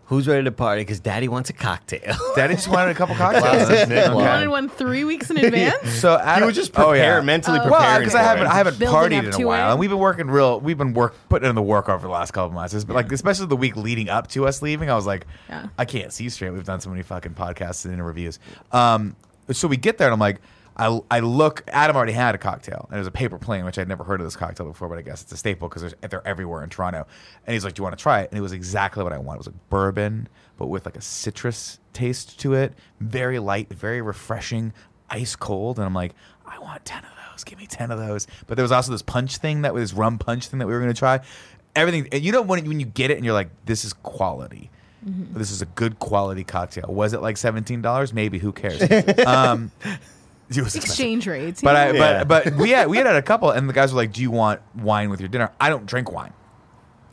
"Who's 0.10 0.28
ready 0.28 0.44
to 0.44 0.52
party? 0.52 0.82
Because 0.82 1.00
Daddy 1.00 1.28
wants 1.28 1.50
a 1.50 1.54
cocktail." 1.54 2.16
Daddy 2.36 2.56
just 2.56 2.68
wanted 2.68 2.92
a 2.92 2.94
couple 2.96 3.16
cocktails. 3.16 3.68
Classic 3.68 3.90
Nick 3.90 4.08
You 4.10 4.16
wanted 4.16 4.50
one 4.50 4.68
three 4.70 5.04
weeks 5.06 5.30
in 5.30 5.38
advance. 5.44 5.90
So 5.94 6.18
he 6.18 6.24
Adam, 6.24 6.48
was 6.48 6.56
just 6.56 6.72
oh, 6.78 6.92
yeah. 6.94 7.22
mentally 7.22 7.60
Oh. 7.60 7.64
prepared. 7.64 7.82
Well, 7.82 8.00
because 8.00 8.16
I 8.16 8.24
haven't, 8.24 8.48
I 8.48 8.56
haven't 8.56 8.80
Building 8.80 9.22
partied 9.22 9.36
in 9.36 9.42
a 9.42 9.48
while, 9.48 9.70
it. 9.70 9.72
and 9.72 9.80
we've 9.80 9.90
been 9.90 10.00
working 10.00 10.28
real. 10.28 10.60
We've 10.60 10.78
been 10.78 10.94
work 10.94 11.16
putting 11.30 11.50
in 11.50 11.56
the 11.56 11.62
work 11.62 11.88
over 11.90 12.06
the 12.06 12.12
last 12.14 12.32
couple 12.32 12.48
of 12.48 12.54
months. 12.54 12.74
It's 12.74 12.84
been 12.84 12.96
like, 12.96 13.12
especially 13.12 13.46
the 13.48 13.56
week 13.58 13.76
leading 13.78 14.10
up 14.10 14.28
to 14.30 14.46
us 14.48 14.62
leaving, 14.62 14.90
I 14.90 14.96
was 14.96 15.06
like, 15.06 15.26
Yeah. 15.48 15.68
I 15.78 15.86
can't 15.86 16.12
see 16.12 16.28
straight. 16.30 16.52
We've 16.52 16.64
done 16.66 16.82
so 16.82 16.90
many 16.90 17.04
fucking 17.04 17.34
podcasts 17.36 17.86
and 17.86 17.94
interviews. 17.94 18.40
Um, 18.72 19.16
so 19.52 19.68
we 19.68 19.78
get 19.78 19.98
there, 19.98 20.08
and 20.08 20.14
I'm 20.14 20.20
like, 20.20 20.42
I, 20.80 21.02
I 21.12 21.20
look. 21.20 21.64
Adam 21.68 21.98
already 21.98 22.14
had 22.14 22.36
a 22.36 22.38
cocktail, 22.38 22.86
and 22.90 22.96
it 22.96 23.00
was 23.00 23.08
a 23.08 23.12
paper 23.12 23.38
plane, 23.38 23.66
which 23.66 23.78
I'd 23.78 23.90
never 23.90 24.06
heard 24.06 24.22
of 24.22 24.26
this 24.26 24.38
cocktail 24.38 24.66
before, 24.66 24.88
but 24.88 24.98
I 24.98 25.02
guess 25.02 25.22
it's 25.22 25.32
a 25.34 25.38
staple 25.38 25.68
because 25.68 25.94
they're 26.10 26.26
everywhere 26.26 26.64
in 26.64 26.70
Toronto. 26.70 27.06
And 27.46 27.54
he's 27.54 27.66
like, 27.66 27.74
"Do 27.74 27.82
you 27.82 27.84
want 27.84 27.98
to 27.98 28.02
try 28.02 28.22
it?" 28.22 28.30
And 28.32 28.40
it 28.40 28.42
was 28.42 28.54
exactly 28.54 29.04
what 29.04 29.12
I 29.12 29.18
wanted. 29.18 29.36
It 29.36 29.40
was 29.40 29.48
like 29.48 29.70
bourbon, 29.70 30.30
but 30.58 30.68
with 30.68 30.86
like 30.86 30.96
a 30.96 31.02
citrus 31.02 31.80
taste 31.92 32.40
to 32.40 32.54
it, 32.54 32.74
very 33.02 33.40
light, 33.40 33.70
very 33.74 34.02
refreshing, 34.02 34.72
ice 35.10 35.36
cold. 35.36 35.80
And 35.80 35.86
I'm 35.86 35.94
like, 35.94 36.16
I 36.46 36.58
want 36.60 36.86
ten 36.86 37.04
of 37.04 37.12
those. 37.30 37.44
Give 37.44 37.60
me 37.60 37.68
ten 37.68 37.92
of 37.92 38.00
those. 38.00 38.26
But 38.48 38.56
there 38.56 38.64
was 38.64 38.72
also 38.72 38.94
this 38.94 39.02
punch 39.02 39.36
thing 39.38 39.64
that 39.64 39.74
was 39.74 39.94
rum 39.94 40.18
punch 40.18 40.48
thing 40.48 40.60
that 40.60 40.66
we 40.68 40.72
were 40.72 40.80
going 40.80 40.94
to 40.94 40.98
try. 40.98 41.20
Everything, 41.76 42.08
and 42.14 42.24
you 42.24 42.32
know 42.32 42.42
when 42.42 42.66
when 42.66 42.80
you 42.80 42.86
get 42.86 43.12
it 43.12 43.18
and 43.18 43.26
you're 43.26 43.34
like, 43.34 43.50
this 43.66 43.84
is 43.84 43.92
quality. 43.92 44.72
This 45.02 45.50
is 45.52 45.62
a 45.62 45.66
good 45.66 45.98
quality 46.00 46.44
cocktail. 46.44 46.86
Was 46.90 47.14
it 47.14 47.22
like 47.22 47.38
seventeen 47.38 47.82
dollars? 47.82 48.14
Maybe. 48.14 48.40
Who 48.40 48.52
cares? 48.52 48.82
um, 49.26 49.72
it 49.84 49.90
was 49.90 49.98
expensive. 49.98 50.19
Exchange 50.58 51.28
rates. 51.28 51.62
But 51.62 51.76
I. 51.76 51.92
Yeah. 51.92 52.24
but 52.24 52.46
but 52.46 52.56
we 52.56 52.72
had 52.72 52.88
we 52.90 52.98
had 52.98 53.06
had 53.06 53.16
a 53.16 53.22
couple, 53.22 53.52
and 53.52 53.70
the 53.70 53.74
guys 53.74 53.94
were 53.94 53.98
like, 53.98 54.14
"Do 54.14 54.22
you 54.22 54.32
want 54.32 54.62
wine 54.76 55.10
with 55.10 55.20
your 55.20 55.30
dinner?" 55.30 55.52
I 55.60 55.70
don't 55.70 55.86
drink 55.86 56.12
wine, 56.12 56.34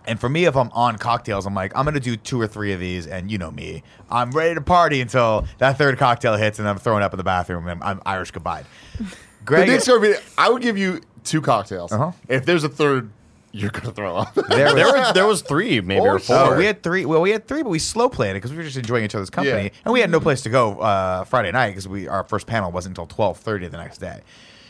and 0.06 0.18
for 0.18 0.28
me, 0.28 0.44
if 0.44 0.56
I'm 0.56 0.70
on 0.72 0.96
cocktails, 0.96 1.46
I'm 1.46 1.54
like, 1.54 1.76
I'm 1.76 1.84
gonna 1.84 2.00
do 2.00 2.16
two 2.16 2.40
or 2.40 2.46
three 2.46 2.72
of 2.72 2.80
these, 2.80 3.06
and 3.06 3.30
you 3.30 3.38
know 3.38 3.50
me, 3.50 3.82
I'm 4.10 4.30
ready 4.30 4.54
to 4.54 4.60
party 4.60 5.00
until 5.00 5.46
that 5.58 5.76
third 5.76 5.98
cocktail 5.98 6.36
hits, 6.36 6.58
and 6.58 6.68
I'm 6.68 6.78
throwing 6.78 7.02
up 7.02 7.12
in 7.12 7.18
the 7.18 7.24
bathroom, 7.24 7.66
and 7.66 7.82
I'm 7.82 8.00
Irish 8.06 8.30
goodbye. 8.30 8.64
The 8.98 9.04
Greg, 9.44 9.68
Nick 9.68 9.80
Story 9.80 10.14
I 10.38 10.48
would 10.48 10.62
give 10.62 10.78
you 10.78 11.00
two 11.24 11.40
cocktails. 11.40 11.92
Uh-huh. 11.92 12.12
If 12.28 12.46
there's 12.46 12.64
a 12.64 12.68
third, 12.68 13.10
you're 13.56 13.70
gonna 13.70 13.92
throw 13.92 14.16
up. 14.16 14.34
There 14.48 14.74
there 14.74 14.92
was- 14.92 15.12
there 15.14 15.26
was 15.26 15.42
three 15.42 15.80
maybe 15.80 16.00
or 16.00 16.18
four. 16.18 16.36
Oh, 16.36 16.56
we 16.56 16.64
had 16.66 16.82
three. 16.82 17.04
Well, 17.04 17.20
we 17.20 17.30
had 17.30 17.46
three, 17.48 17.62
but 17.62 17.70
we 17.70 17.78
slow 17.78 18.08
played 18.08 18.30
it 18.30 18.34
because 18.34 18.50
we 18.52 18.58
were 18.58 18.62
just 18.64 18.76
enjoying 18.76 19.04
each 19.04 19.14
other's 19.14 19.30
company, 19.30 19.64
Yeah. 19.64 19.70
and 19.84 19.92
we 19.92 20.00
had 20.00 20.10
no 20.10 20.20
place 20.20 20.42
to 20.42 20.50
go 20.50 20.78
uh, 20.78 21.24
Friday 21.24 21.50
night 21.52 21.70
because 21.70 21.88
we 21.88 22.08
our 22.08 22.24
first 22.24 22.46
panel 22.46 22.70
wasn't 22.72 22.92
until 22.98 23.06
twelve 23.06 23.38
thirty 23.38 23.66
the 23.68 23.76
next 23.78 23.98
day. 23.98 24.20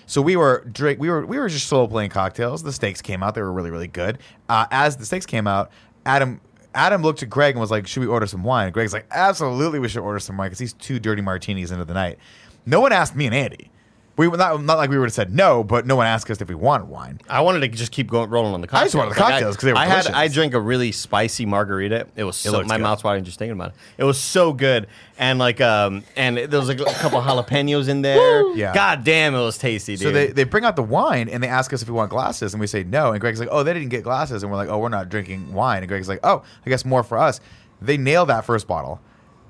So 0.06 0.22
we 0.22 0.36
were 0.36 0.64
drink. 0.72 1.00
We 1.00 1.10
were 1.10 1.26
we 1.26 1.38
were 1.38 1.48
just 1.48 1.66
slow 1.66 1.86
playing 1.88 2.10
cocktails. 2.10 2.62
The 2.62 2.72
steaks 2.72 3.02
came 3.02 3.22
out; 3.22 3.34
they 3.34 3.42
were 3.42 3.52
really 3.52 3.70
really 3.70 3.88
good. 3.88 4.18
Uh, 4.48 4.66
as 4.70 4.96
the 4.96 5.04
steaks 5.04 5.26
came 5.26 5.46
out, 5.46 5.70
Adam 6.04 6.40
Adam 6.74 7.02
looked 7.02 7.22
at 7.22 7.30
Greg 7.30 7.54
and 7.54 7.60
was 7.60 7.70
like, 7.72 7.86
"Should 7.86 8.00
we 8.00 8.06
order 8.06 8.26
some 8.26 8.44
wine?" 8.44 8.66
And 8.66 8.74
Greg's 8.74 8.92
like, 8.92 9.06
"Absolutely, 9.10 9.78
we 9.80 9.88
should 9.88 10.02
order 10.02 10.20
some 10.20 10.36
wine 10.36 10.46
because 10.46 10.58
he's 10.60 10.74
two 10.74 10.98
dirty 11.00 11.22
martinis 11.22 11.70
into 11.72 11.84
the 11.84 11.94
night." 11.94 12.18
No 12.66 12.80
one 12.80 12.92
asked 12.92 13.16
me 13.16 13.26
and 13.26 13.34
Andy. 13.34 13.70
We 14.16 14.28
were 14.28 14.38
not 14.38 14.62
not 14.62 14.78
like 14.78 14.88
we 14.88 14.96
would 14.98 15.04
have 15.04 15.12
said 15.12 15.34
no, 15.34 15.62
but 15.62 15.86
no 15.86 15.94
one 15.94 16.06
asked 16.06 16.30
us 16.30 16.40
if 16.40 16.48
we 16.48 16.54
wanted 16.54 16.88
wine. 16.88 17.20
I 17.28 17.42
wanted 17.42 17.60
to 17.60 17.68
just 17.68 17.92
keep 17.92 18.10
going 18.10 18.30
rolling 18.30 18.54
on 18.54 18.62
the 18.62 18.66
cocktails. 18.66 18.82
I 18.82 18.86
just 18.86 18.94
wanted 18.94 19.14
the 19.14 19.20
Like, 19.20 19.30
cocktails 19.32 19.56
'cause 19.56 19.64
they 19.64 19.72
were 19.72 19.78
I 19.78 19.84
had 19.84 20.02
delicious. 20.04 20.14
I 20.14 20.28
drank 20.28 20.54
a 20.54 20.60
really 20.60 20.90
spicy 20.92 21.44
margarita. 21.44 22.06
It 22.16 22.24
was 22.24 22.36
so, 22.36 22.62
my 22.62 22.76
good. 22.76 22.82
mouth's 22.82 23.04
watering 23.04 23.24
just 23.24 23.38
thinking 23.38 23.52
about 23.52 23.68
it. 23.70 23.74
It 23.98 24.04
was 24.04 24.18
so 24.18 24.54
good, 24.54 24.86
and 25.18 25.38
like 25.38 25.60
um 25.60 26.02
and 26.16 26.38
there 26.38 26.58
was 26.58 26.68
like 26.68 26.80
a 26.80 26.84
couple 26.94 27.20
jalapenos 27.20 27.88
in 27.88 28.00
there. 28.00 28.46
Yeah. 28.56 28.72
God 28.72 29.04
damn, 29.04 29.34
it 29.34 29.40
was 29.40 29.58
tasty, 29.58 29.96
dude. 29.96 30.02
So 30.04 30.10
they, 30.12 30.28
they 30.28 30.44
bring 30.44 30.64
out 30.64 30.76
the 30.76 30.82
wine 30.82 31.28
and 31.28 31.42
they 31.42 31.48
ask 31.48 31.72
us 31.74 31.82
if 31.82 31.88
we 31.88 31.94
want 31.94 32.10
glasses 32.10 32.54
and 32.54 32.60
we 32.60 32.66
say 32.66 32.84
no 32.84 33.12
and 33.12 33.20
Greg's 33.20 33.38
like 33.38 33.50
oh 33.52 33.62
they 33.64 33.74
didn't 33.74 33.90
get 33.90 34.02
glasses 34.02 34.42
and 34.42 34.50
we're 34.50 34.56
like 34.56 34.70
oh 34.70 34.78
we're 34.78 34.88
not 34.88 35.10
drinking 35.10 35.52
wine 35.52 35.78
and 35.82 35.88
Greg's 35.88 36.08
like 36.08 36.20
oh 36.24 36.42
I 36.64 36.70
guess 36.70 36.86
more 36.86 37.02
for 37.02 37.18
us. 37.18 37.40
They 37.82 37.98
nailed 37.98 38.30
that 38.30 38.46
first 38.46 38.66
bottle. 38.66 38.98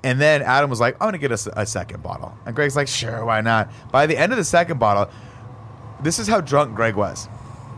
And 0.03 0.21
then 0.21 0.41
Adam 0.41 0.69
was 0.69 0.79
like 0.79 0.95
I'm 0.95 1.07
gonna 1.07 1.17
get 1.17 1.31
us 1.31 1.47
a, 1.51 1.65
second 1.65 2.03
bottle 2.03 2.37
and 2.45 2.55
Greg's 2.55 2.75
like 2.75 2.87
sure 2.87 3.25
why 3.25 3.41
not. 3.41 3.69
By 3.91 4.05
the 4.05 4.17
end 4.17 4.31
of 4.31 4.37
the 4.37 4.43
second 4.43 4.79
bottle, 4.79 5.11
this 6.01 6.19
is 6.19 6.27
how 6.27 6.41
drunk 6.41 6.75
Greg 6.75 6.95
was. 6.95 7.27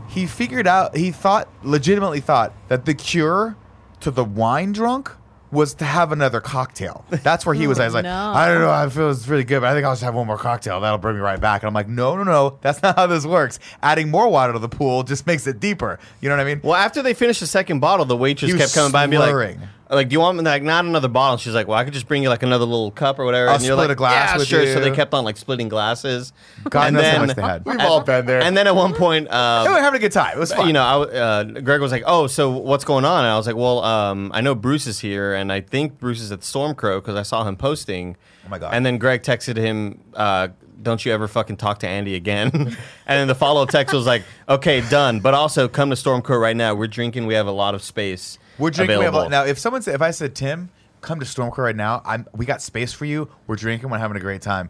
He 0.09 0.25
figured 0.25 0.67
out 0.67 0.95
he 0.95 1.11
thought 1.11 1.47
legitimately 1.63 2.19
thought 2.19 2.53
that 2.67 2.85
the 2.85 2.93
cure 2.93 3.55
to 4.01 4.11
the 4.11 4.23
wine 4.23 4.71
drunk 4.71 5.11
was 5.51 5.73
to 5.75 5.85
have 5.85 6.11
another 6.11 6.39
cocktail. 6.41 7.03
That's 7.09 7.45
where 7.45 7.55
he 7.55 7.67
was. 7.67 7.79
I 7.79 7.85
was 7.85 7.93
like, 7.93 8.03
no. 8.03 8.31
I 8.33 8.47
don't 8.47 8.61
know. 8.61 8.69
I 8.69 8.87
feel 8.89 9.09
it's 9.09 9.27
really 9.27 9.43
good, 9.43 9.61
but 9.61 9.67
I 9.67 9.73
think 9.73 9.85
I'll 9.85 9.93
just 9.93 10.03
have 10.03 10.13
one 10.13 10.27
more 10.27 10.37
cocktail. 10.37 10.79
That'll 10.79 10.97
bring 10.97 11.15
me 11.15 11.21
right 11.21 11.39
back. 11.39 11.63
And 11.63 11.67
I'm 11.67 11.73
like, 11.73 11.87
no, 11.87 12.15
no, 12.15 12.23
no. 12.23 12.59
That's 12.61 12.81
not 12.83 12.95
how 12.95 13.07
this 13.07 13.25
works. 13.25 13.59
Adding 13.81 14.11
more 14.11 14.29
water 14.29 14.53
to 14.53 14.59
the 14.59 14.69
pool 14.69 15.03
just 15.03 15.25
makes 15.25 15.47
it 15.47 15.59
deeper. 15.59 15.99
You 16.21 16.29
know 16.29 16.35
what 16.35 16.41
I 16.41 16.45
mean? 16.45 16.61
well, 16.63 16.75
after 16.75 17.01
they 17.01 17.13
finished 17.13 17.39
the 17.39 17.47
second 17.47 17.79
bottle, 17.79 18.05
the 18.05 18.17
waitress 18.17 18.53
kept 18.55 18.73
coming 18.73 18.91
by 18.91 19.03
and 19.03 19.11
be 19.11 19.17
like, 19.17 19.29
slurring. 19.29 19.61
Like, 19.95 20.09
do 20.09 20.13
you 20.13 20.19
want 20.19 20.41
like 20.43 20.61
not 20.61 20.85
another 20.85 21.07
bottle? 21.07 21.37
She's 21.37 21.55
like, 21.55 21.67
well, 21.67 21.77
I 21.77 21.83
could 21.83 21.93
just 21.93 22.07
bring 22.07 22.21
you 22.21 22.29
like 22.29 22.43
another 22.43 22.65
little 22.65 22.91
cup 22.91 23.17
or 23.17 23.25
whatever. 23.25 23.49
I'll 23.49 23.55
and 23.55 23.63
you're 23.63 23.75
split 23.75 23.89
like, 23.89 23.95
a 23.95 23.97
glass 23.97 24.31
yeah, 24.31 24.37
with 24.37 24.47
sure. 24.47 24.67
So 24.67 24.79
they 24.79 24.91
kept 24.91 25.13
on 25.15 25.23
like 25.23 25.35
splitting 25.35 25.67
glasses. 25.67 26.31
God 26.69 26.87
and 26.87 26.95
knows 26.95 27.05
how 27.05 27.11
then, 27.11 27.27
much 27.27 27.35
they 27.35 27.41
had. 27.41 27.65
We've 27.65 27.79
all 27.79 28.01
been 28.01 28.25
there. 28.27 28.41
And 28.41 28.55
then 28.55 28.67
at 28.67 28.75
one 28.75 28.93
point, 28.93 29.27
uh, 29.29 29.63
They 29.63 29.69
were 29.69 29.79
having 29.79 29.97
a 29.97 30.01
good 30.01 30.11
time. 30.11 30.37
It 30.37 30.39
was 30.39 30.53
fun. 30.53 30.67
you 30.67 30.73
know, 30.73 30.83
I, 30.83 31.17
uh, 31.17 31.43
Greg 31.43 31.81
was 31.81 31.91
like, 31.91 32.03
"Oh, 32.05 32.27
so 32.27 32.51
what's 32.51 32.83
going 32.83 33.03
on?" 33.03 33.25
And 33.25 33.33
I 33.33 33.37
was 33.37 33.47
like, 33.47 33.55
"Well, 33.55 33.83
um, 33.83 34.31
I 34.33 34.41
know 34.41 34.53
Bruce 34.53 34.85
is 34.85 34.99
here, 34.99 35.33
and 35.33 35.51
I 35.51 35.61
think 35.61 35.97
Bruce 35.99 36.21
is 36.21 36.31
at 36.31 36.41
Stormcrow 36.41 36.97
because 37.01 37.15
I 37.15 37.23
saw 37.23 37.43
him 37.43 37.55
posting." 37.55 38.15
Oh 38.45 38.49
my 38.49 38.59
God. 38.59 38.73
And 38.73 38.85
then 38.85 38.99
Greg 38.99 39.23
texted 39.23 39.57
him, 39.57 40.01
uh, 40.13 40.49
"Don't 40.83 41.03
you 41.03 41.11
ever 41.13 41.27
fucking 41.27 41.57
talk 41.57 41.79
to 41.79 41.87
Andy 41.87 42.13
again?" 42.13 42.51
and 42.53 42.77
then 43.07 43.27
the 43.27 43.35
follow 43.35 43.63
up 43.63 43.69
text 43.69 43.93
was 43.95 44.05
like, 44.05 44.21
"Okay, 44.47 44.81
done, 44.89 45.19
but 45.19 45.33
also 45.33 45.67
come 45.67 45.89
to 45.89 45.95
Stormcrow 45.95 46.39
right 46.39 46.55
now. 46.55 46.75
We're 46.75 46.87
drinking. 46.87 47.25
We 47.25 47.33
have 47.33 47.47
a 47.47 47.51
lot 47.51 47.73
of 47.73 47.81
space. 47.81 48.37
We're 48.59 48.69
drinking. 48.71 48.99
We 48.99 49.05
have, 49.05 49.29
now, 49.29 49.45
if 49.45 49.57
someone 49.57 49.81
said, 49.81 49.95
if 49.95 50.01
I 50.01 50.11
said, 50.11 50.35
Tim, 50.35 50.69
come 51.01 51.19
to 51.19 51.25
Stormcrow 51.25 51.59
right 51.59 51.75
now, 51.75 52.01
I'm, 52.05 52.27
we 52.35 52.45
got 52.45 52.61
space 52.61 52.91
for 52.93 53.05
you. 53.05 53.29
We're 53.47 53.55
drinking. 53.55 53.89
We're 53.89 53.97
having 53.97 54.17
a 54.17 54.21
great 54.21 54.41
time. 54.41 54.69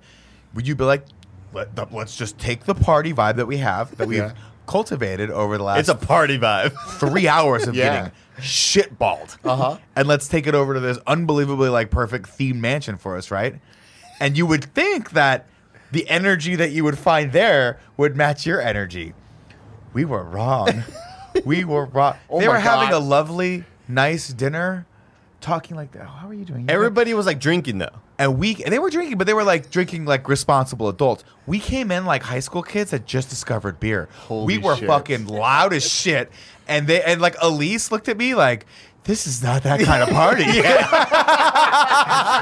Would 0.53 0.67
you 0.67 0.75
be 0.75 0.83
like, 0.83 1.05
Let, 1.53 1.75
the- 1.75 1.87
let's 1.91 2.15
just 2.15 2.37
take 2.37 2.65
the 2.65 2.75
party 2.75 3.13
vibe 3.13 3.37
that 3.37 3.47
we 3.47 3.57
have, 3.57 3.95
that 3.97 4.07
we've 4.07 4.19
Yeah. 4.19 4.33
cultivated 4.67 5.31
over 5.31 5.57
the 5.57 5.63
last 5.63 5.79
it's 5.79 5.89
a 5.89 5.95
party 5.95 6.37
vibe. 6.37 6.73
three 6.99 7.27
hours 7.27 7.67
of 7.67 7.75
Yeah. 7.75 7.93
getting 8.03 8.11
shitballed. 8.39 9.37
Uh-huh. 9.43 9.77
And 9.95 10.07
let's 10.07 10.27
take 10.27 10.45
it 10.47 10.53
over 10.55 10.73
to 10.75 10.79
this 10.79 10.97
unbelievably 11.07 11.69
like 11.69 11.89
perfect 11.89 12.29
themed 12.29 12.55
mansion 12.59 12.97
for 12.97 13.17
us, 13.17 13.31
right? 13.31 13.55
And 14.19 14.37
you 14.37 14.45
would 14.45 14.65
think 14.75 15.11
that 15.11 15.47
the 15.91 16.07
energy 16.09 16.55
that 16.55 16.71
you 16.71 16.83
would 16.83 16.97
find 16.99 17.31
there 17.31 17.79
would 17.97 18.15
match 18.15 18.45
your 18.45 18.61
energy. 18.61 19.13
We 19.93 20.05
were 20.05 20.23
wrong. 20.23 20.83
we 21.45 21.63
were 21.63 21.85
wrong. 21.85 22.15
Oh 22.29 22.39
they 22.39 22.47
were 22.47 22.59
having 22.59 22.93
a 22.93 22.99
lovely, 22.99 23.63
nice 23.89 24.29
dinner, 24.29 24.85
talking 25.41 25.75
like 25.75 25.91
that. 25.91 26.03
Oh, 26.03 26.11
how 26.11 26.27
are 26.29 26.33
you 26.33 26.45
doing? 26.45 26.61
You 26.61 26.67
good?" 26.67 26.73
Everybody 26.73 27.13
was 27.13 27.25
like 27.25 27.39
drinking 27.39 27.79
though. 27.79 27.89
and 28.17 28.37
we 28.37 28.61
and 28.63 28.71
they 28.73 28.79
were 28.79 28.89
drinking, 28.89 29.17
but 29.17 29.27
they 29.27 29.33
were 29.33 29.43
like 29.43 29.69
drinking 29.71 30.05
like 30.05 30.29
responsible 30.29 30.87
adults. 30.87 31.23
We 31.47 31.59
came 31.59 31.91
in 31.91 32.05
like 32.05 32.23
high 32.23 32.39
school 32.41 32.63
kids 32.63 32.91
that 32.91 33.05
just 33.05 33.29
discovered 33.29 33.79
beer. 33.79 34.07
Holy 34.27 34.45
we 34.45 34.57
were 34.63 34.75
shit. 34.75 34.87
fucking 34.87 35.27
loud 35.27 35.73
as 35.73 35.89
shit, 35.89 36.31
and 36.67 36.87
they 36.87 37.01
and 37.01 37.19
like 37.19 37.35
Elyse 37.37 37.91
looked 37.91 38.07
at 38.07 38.17
me 38.17 38.35
like, 38.35 38.65
"This 39.03 39.27
is 39.27 39.43
not 39.43 39.63
that 39.63 39.81
kind 39.81 40.03
of 40.03 40.09
party." 40.09 40.43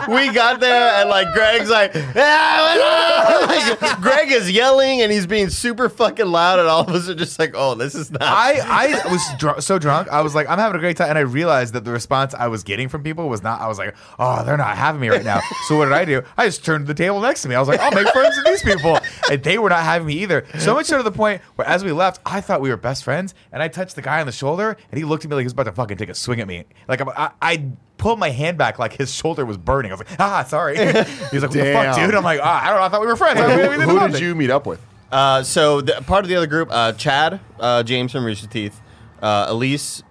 we 0.08 0.34
got 0.34 0.60
there 0.60 1.02
and 1.02 1.10
like 1.10 1.34
Greg's 1.34 1.70
like, 1.70 1.92
"Ah, 2.16 3.78
like, 3.82 4.02
Greg 4.02 4.32
is 4.32 4.52
yelling 4.52 5.02
and 5.02 5.12
he's 5.12 5.28
being 5.28 5.50
super 5.50 5.90
fucking 5.90 6.26
loud 6.26 6.60
and 6.60 6.68
all 6.68 6.82
of 6.82 6.90
us 6.90 7.10
are 7.10 7.16
just 7.16 7.40
like, 7.40 7.54
oh, 7.56 7.76
this 7.76 7.96
is 7.96 8.12
not. 8.12 8.22
I 8.22 8.60
I 8.60 9.12
was 9.12 9.22
dr- 9.38 9.64
so 9.64 9.80
drunk. 9.80 10.08
I 10.10 10.22
was 10.22 10.36
like, 10.36 10.50
I'm 10.50 10.60
having 10.60 10.78
a 10.78 10.80
great 10.80 10.98
time, 10.98 11.10
and 11.10 11.18
I 11.18 11.22
realized 11.22 11.74
that 11.74 11.86
the 11.86 11.92
response 11.92 12.34
I 12.34 12.48
was 12.48 12.64
getting 12.64 12.90
from 12.90 13.04
people 13.04 13.30
was 13.30 13.44
not. 13.44 13.62
I 13.62 13.68
was 13.68 13.78
like, 13.78 13.96
oh, 14.20 14.44
they're 14.44 14.58
not 14.58 14.78
having 14.78 15.02
me 15.02 15.10
right 15.10 15.24
now. 15.24 15.42
so 15.68 15.78
what 15.78 15.86
did 15.86 15.94
I 15.94 16.06
do? 16.06 16.24
I 16.38 16.46
just 16.46 16.64
turned 16.64 16.88
to 16.88 16.94
the 16.94 16.98
table 16.98 17.22
next 17.22 17.42
to 17.44 17.50
me. 17.50 17.56
I 17.56 17.60
was 17.60 17.68
like, 17.68 17.80
I'll 17.80 17.92
make 17.92 18.08
friends 18.10 18.36
with 18.38 18.46
these 18.46 18.64
people, 18.64 19.00
and 19.32 19.44
they 19.44 19.58
were 19.58 19.70
not 19.70 19.84
having 19.84 20.08
me 20.08 20.16
either. 20.16 20.46
So 20.60 20.74
much 20.74 20.88
so 20.88 20.98
to 20.98 21.04
the 21.04 21.12
point 21.12 21.42
where, 21.56 21.68
as 21.68 21.84
we 21.84 21.92
left, 21.92 22.22
I 22.26 22.42
thought 22.42 22.62
we 22.62 22.70
were 22.70 22.78
best 22.78 23.04
friends, 23.04 23.34
and 23.52 23.62
I 23.62 23.68
touched 23.68 23.96
the 23.96 24.02
guy 24.02 24.20
on 24.20 24.26
the 24.26 24.32
shoulder, 24.32 24.78
and 24.92 24.98
he 24.98 25.06
looked 25.06 25.26
at 25.26 25.30
me 25.30 25.36
like 25.36 25.44
he 25.44 25.46
was 25.46 25.54
about 25.54 25.64
to 25.64 25.72
fucking 25.72 25.98
take 25.98 26.10
a 26.10 26.16
swing 26.16 26.40
at 26.40 26.47
me. 26.48 26.64
Like 26.88 27.02
I'm- 27.02 27.12
I, 27.16 27.32
I 27.42 27.64
pulled 27.98 28.20
my 28.20 28.30
hand 28.30 28.58
back 28.58 28.80
like 28.80 28.94
his 28.94 29.14
shoulder 29.14 29.46
was 29.46 29.58
burning. 29.58 29.92
I 29.92 29.96
was 29.96 30.08
like, 30.08 30.20
ah, 30.20 30.44
sorry. 30.44 30.78
He's 30.78 30.94
like, 30.94 31.04
what 31.04 31.52
the 31.52 31.74
fuck, 31.74 31.96
Damn. 31.96 32.06
dude? 32.08 32.16
I'm 32.16 32.24
like, 32.24 32.40
ah, 32.42 32.64
I 32.64 32.70
don't 32.70 32.78
know. 32.78 32.84
I 32.84 32.90
thought 32.90 33.02
we 33.02 33.08
were 33.08 33.16
friends. 33.16 33.40
I 33.40 33.44
who, 33.52 33.58
really 33.58 33.78
didn't 33.78 33.90
who 33.90 34.08
did 34.08 34.16
it." 34.16 34.22
you 34.22 34.36
meet 34.36 34.50
up 34.50 34.66
with? 34.66 34.80
Uh, 35.12 35.42
so 35.44 35.82
the, 35.82 35.94
part 36.06 36.24
of 36.26 36.30
the 36.30 36.36
other 36.36 36.48
group, 36.48 36.70
uh, 36.72 36.92
Chad, 36.94 37.40
uh, 37.60 37.82
James 37.84 38.12
from 38.12 38.26
Rooster 38.26 38.48
Teeth, 38.48 38.80
uh, 39.22 39.48
Elyse, 39.52 40.04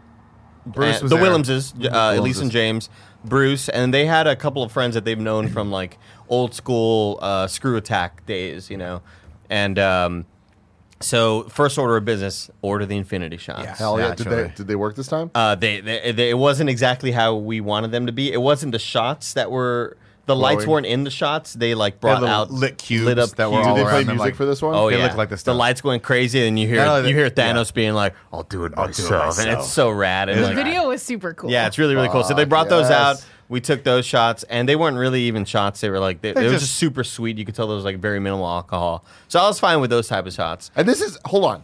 Bruce 0.65 1.01
was 1.03 1.11
the 1.11 1.17
there. 1.17 1.27
Willemses, 1.27 1.75
uh, 1.85 2.21
Elyse 2.21 2.41
and 2.41 2.51
James, 2.51 2.89
Bruce, 3.25 3.69
and 3.69 3.93
they 3.95 4.07
had 4.07 4.27
a 4.27 4.35
couple 4.35 4.63
of 4.63 4.73
friends 4.73 4.95
that 4.95 5.05
they've 5.05 5.19
known 5.19 5.49
from 5.49 5.71
like 5.71 5.99
old 6.29 6.55
school 6.55 7.19
uh, 7.23 7.47
Screw 7.47 7.77
Attack 7.77 8.27
days, 8.27 8.71
you 8.71 8.77
know, 8.77 9.03
and 9.49 9.79
um, 9.79 10.27
so 11.01 11.43
first 11.45 11.79
order 11.79 11.97
of 11.97 12.05
business, 12.05 12.51
order 12.63 12.87
the 12.87 12.97
Infinity 12.97 13.37
Shots. 13.37 13.63
Yeah. 13.65 13.77
Hell 13.77 13.99
yeah! 13.99 14.15
Did 14.15 14.27
they 14.29 14.53
did 14.55 14.67
they 14.67 14.77
work 14.77 14.95
this 14.97 15.09
time? 15.09 15.31
Uh, 15.35 15.55
they, 15.55 15.81
they, 15.81 16.13
they 16.13 16.31
it 16.31 16.39
wasn't 16.39 16.71
exactly 16.71 17.13
how 17.13 17.35
we 17.35 17.61
wanted 17.61 17.91
them 17.93 18.07
to 18.07 18.13
be. 18.13 18.33
It 18.33 18.41
wasn't 18.41 18.73
the 18.73 18.79
shots 18.79 19.35
that 19.35 19.51
were 19.51 19.97
the 20.25 20.35
lights 20.35 20.65
Glowing. 20.65 20.71
weren't 20.71 20.87
in 20.87 21.05
the 21.05 21.11
shots. 21.11 21.53
They 21.55 21.75
like 21.75 21.95
They 21.95 21.99
brought 22.01 22.15
had 22.15 22.21
little 22.23 22.35
out 22.37 22.51
lit 22.51 22.79
cubes 22.79 23.05
lit 23.05 23.19
up 23.19 23.31
that 23.37 23.51
were 23.51 23.59
cubes. 23.59 23.67
all 23.69 23.75
did 23.77 23.81
they 23.81 23.85
play 23.85 23.93
around 23.99 24.07
them, 24.07 24.17
music 24.17 24.21
like- 24.33 24.35
for 24.37 24.45
this 24.47 24.61
one? 24.63 24.75
Oh 24.75 24.91
They 24.91 24.97
yeah, 24.99 25.05
look 25.07 25.17
like 25.17 25.29
the 25.29 25.35
the 25.37 25.39
stuff. 25.41 25.57
lights 25.57 25.81
going 25.83 26.01
crazy, 26.01 26.49
and 26.49 26.59
you 26.59 26.67
hear 26.67 26.79
Not 26.79 26.89
only 26.99 27.11
you 27.11 27.15
that- 27.15 27.21
hear 27.21 27.31
Thanos 27.55 27.67
yeah. 27.67 27.73
being 27.75 27.95
like, 27.95 28.15
"I'll 28.33 28.43
do 28.43 28.65
it 28.65 28.73
I'll 28.77 28.87
do 28.87 28.91
it 29.07 29.11
myself," 29.11 29.39
and 29.39 29.51
it's 29.51 29.69
so 29.71 29.91
rad. 29.91 30.29
And 30.29 30.39
The 30.41 30.47
like, 30.49 30.57
video 30.57 30.89
was 30.89 31.03
super 31.03 31.33
cool. 31.35 31.51
yeah, 31.51 31.67
it's 31.67 31.79
really 31.79 31.95
really 31.95 32.09
cool. 32.09 32.25
So 32.25 32.35
they 32.35 32.43
Fuck, 32.43 32.49
brought 32.49 32.69
those 32.71 32.91
yes. 32.91 32.99
out. 32.99 33.27
We 33.49 33.61
took 33.61 33.85
those 33.85 34.05
shots, 34.05 34.43
and 34.45 34.69
they 34.69 34.75
weren't 34.77 34.97
really 34.97 35.23
even 35.23 35.45
shots. 35.45 35.81
They 35.81 35.89
were 35.91 36.01
like 36.01 36.21
they, 36.21 36.33
They're 36.33 36.43
they 36.43 36.49
were 36.49 36.55
just- 36.55 36.67
just 36.67 36.79
super 36.79 37.05
sweet. 37.05 37.39
You 37.39 37.45
could 37.45 37.55
tell 37.55 37.67
there 37.69 37.77
was 37.77 37.85
like 37.85 37.99
very 37.99 38.19
minimal 38.21 38.47
alcohol. 38.47 39.05
So 39.29 39.39
I 39.41 39.47
was 39.47 39.61
fine 39.61 39.81
with 39.81 39.91
those 39.91 40.09
type 40.09 40.27
of 40.27 40.33
shots. 40.33 40.71
And 40.75 40.89
this 40.89 41.01
is 41.01 41.19
hold 41.25 41.45
on. 41.45 41.63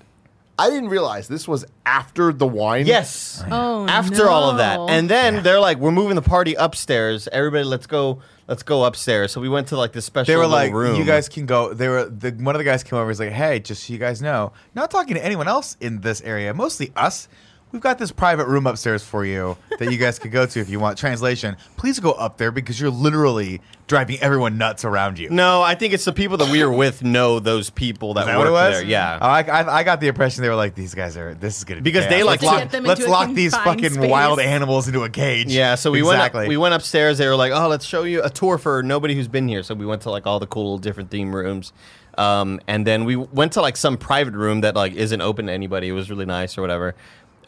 I 0.58 0.68
didn't 0.68 0.90
realize 0.90 1.28
this 1.28 1.48
was 1.48 1.64
after 1.86 2.30
the 2.32 2.46
wine. 2.46 2.86
Yes. 2.86 3.42
Oh, 3.50 3.84
oh 3.84 3.88
After 3.88 4.28
all 4.28 4.50
of 4.50 4.58
that, 4.58 4.78
and 4.90 5.08
then 5.08 5.42
they're 5.42 5.58
like, 5.58 5.78
"We're 5.78 5.90
moving 5.90 6.14
the 6.14 6.22
party 6.22 6.54
upstairs. 6.54 7.26
Everybody, 7.32 7.64
let's 7.64 7.86
go. 7.86 8.20
Let's 8.46 8.62
go 8.62 8.84
upstairs." 8.84 9.32
So 9.32 9.40
we 9.40 9.48
went 9.48 9.68
to 9.68 9.76
like 9.76 9.92
this 9.92 10.04
special 10.04 10.30
They 10.30 10.36
were 10.36 10.42
little 10.46 10.56
like, 10.58 10.72
room. 10.72 10.96
"You 10.96 11.04
guys 11.04 11.28
can 11.28 11.46
go." 11.46 11.72
They 11.72 11.88
were 11.88 12.04
the 12.04 12.30
one 12.32 12.54
of 12.54 12.58
the 12.60 12.64
guys 12.64 12.84
came 12.84 12.98
over. 12.98 13.08
He's 13.10 13.18
like, 13.18 13.32
"Hey, 13.32 13.58
just 13.60 13.84
so 13.86 13.92
you 13.94 13.98
guys 13.98 14.20
know, 14.22 14.52
not 14.74 14.90
talking 14.90 15.14
to 15.14 15.24
anyone 15.24 15.48
else 15.48 15.76
in 15.80 16.02
this 16.02 16.20
area, 16.20 16.52
mostly 16.54 16.92
us. 16.94 17.28
We've 17.72 17.80
got 17.80 17.98
this 17.98 18.12
private 18.12 18.46
room 18.48 18.66
upstairs 18.66 19.02
for 19.02 19.24
you 19.24 19.56
that 19.78 19.90
you 19.90 19.96
guys 19.96 20.18
could 20.18 20.30
go 20.30 20.44
to 20.44 20.60
if 20.60 20.68
you 20.68 20.78
want. 20.78 20.98
Translation: 20.98 21.56
Please 21.78 21.98
go 22.00 22.12
up 22.12 22.36
there 22.36 22.50
because 22.50 22.78
you're 22.78 22.90
literally 22.90 23.62
driving 23.86 24.18
everyone 24.20 24.58
nuts 24.58 24.84
around 24.84 25.18
you." 25.18 25.30
No, 25.30 25.62
I 25.62 25.74
think 25.74 25.94
it's 25.94 26.04
the 26.04 26.12
people 26.12 26.36
that 26.36 26.50
we 26.50 26.62
were 26.62 26.70
with 26.70 27.02
know 27.02 27.38
those 27.40 27.70
people 27.70 28.12
that, 28.14 28.20
Is 28.22 28.26
that 28.26 28.38
work 28.38 28.44
what 28.44 28.48
it 28.48 28.70
was? 28.70 28.74
there. 28.80 28.84
Yeah. 28.84 29.18
Oh, 29.22 29.26
I, 29.26 29.40
I, 29.40 29.76
I 29.78 29.82
got 29.84 30.00
the 30.00 30.08
impression 30.08 30.42
they 30.42 30.50
were 30.50 30.54
like, 30.54 30.74
"These 30.74 30.94
guys 30.94 31.16
are. 31.16 31.32
This 31.34 31.56
is 31.56 31.64
gonna 31.64 31.80
be 31.80 31.90
Because 31.90 32.06
they 32.08 32.22
like 32.22 32.42
let's 32.42 32.52
lock, 32.52 32.58
get 32.58 32.70
them 32.72 32.84
let's 32.84 33.06
lock 33.06 33.32
these 33.32 33.56
fucking 33.56 33.94
space." 33.94 34.10
wild 34.10 34.38
animals 34.38 34.86
into 34.86 35.04
a 35.04 35.08
cage." 35.08 35.50
Yeah, 35.50 35.74
so 35.76 35.90
we 35.90 36.00
exactly. 36.00 36.40
went 36.40 36.46
up, 36.46 36.48
we 36.50 36.56
went 36.58 36.74
upstairs. 36.74 37.16
They 37.16 37.26
were 37.26 37.36
like, 37.36 37.52
"Oh, 37.52 37.68
let's 37.68 37.86
show 37.86 38.04
you 38.04 38.22
a 38.22 38.28
tour 38.28 38.58
for 38.58 38.82
nobody 38.82 39.14
who's 39.14 39.28
been 39.28 39.48
here." 39.48 39.62
So 39.62 39.74
we 39.74 39.86
went 39.86 40.02
to 40.02 40.10
like 40.10 40.26
all 40.26 40.38
the 40.38 40.46
cool 40.46 40.76
different 40.76 41.10
theme 41.10 41.34
rooms, 41.34 41.72
um, 42.18 42.60
and 42.66 42.86
then 42.86 43.06
we 43.06 43.16
went 43.16 43.52
to 43.52 43.62
like 43.62 43.78
some 43.78 43.96
private 43.96 44.34
room 44.34 44.60
that 44.60 44.76
like 44.76 44.92
isn't 44.92 45.22
open 45.22 45.46
to 45.46 45.52
anybody. 45.52 45.88
It 45.88 45.92
was 45.92 46.10
really 46.10 46.26
nice 46.26 46.58
or 46.58 46.60
whatever, 46.60 46.94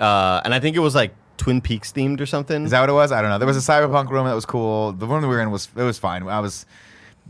uh, 0.01 0.41
and 0.45 0.53
I 0.55 0.61
think 0.61 0.77
it 0.77 0.81
was 0.81 0.95
like 0.95 1.15
Twin 1.37 1.61
Peaks 1.61 1.93
themed 1.93 2.21
or 2.21 2.27
something. 2.27 2.65
Is 2.65 2.71
that 2.71 2.81
what 2.81 2.89
it 2.91 2.95
was? 2.95 3.13
I 3.13 3.21
don't 3.23 3.31
know. 3.31 3.39
There 3.39 3.47
was 3.47 3.57
a 3.57 3.73
cyberpunk 3.73 4.11
room 4.11 4.27
that 4.27 4.35
was 4.35 4.45
cool. 4.47 4.93
The 4.93 5.07
room 5.07 5.21
that 5.23 5.29
we 5.29 5.35
were 5.35 5.43
in 5.43 5.51
was 5.51 5.69
it 5.77 5.83
was 5.83 5.99
fine. 5.99 6.23
I 6.29 6.41
was 6.41 6.67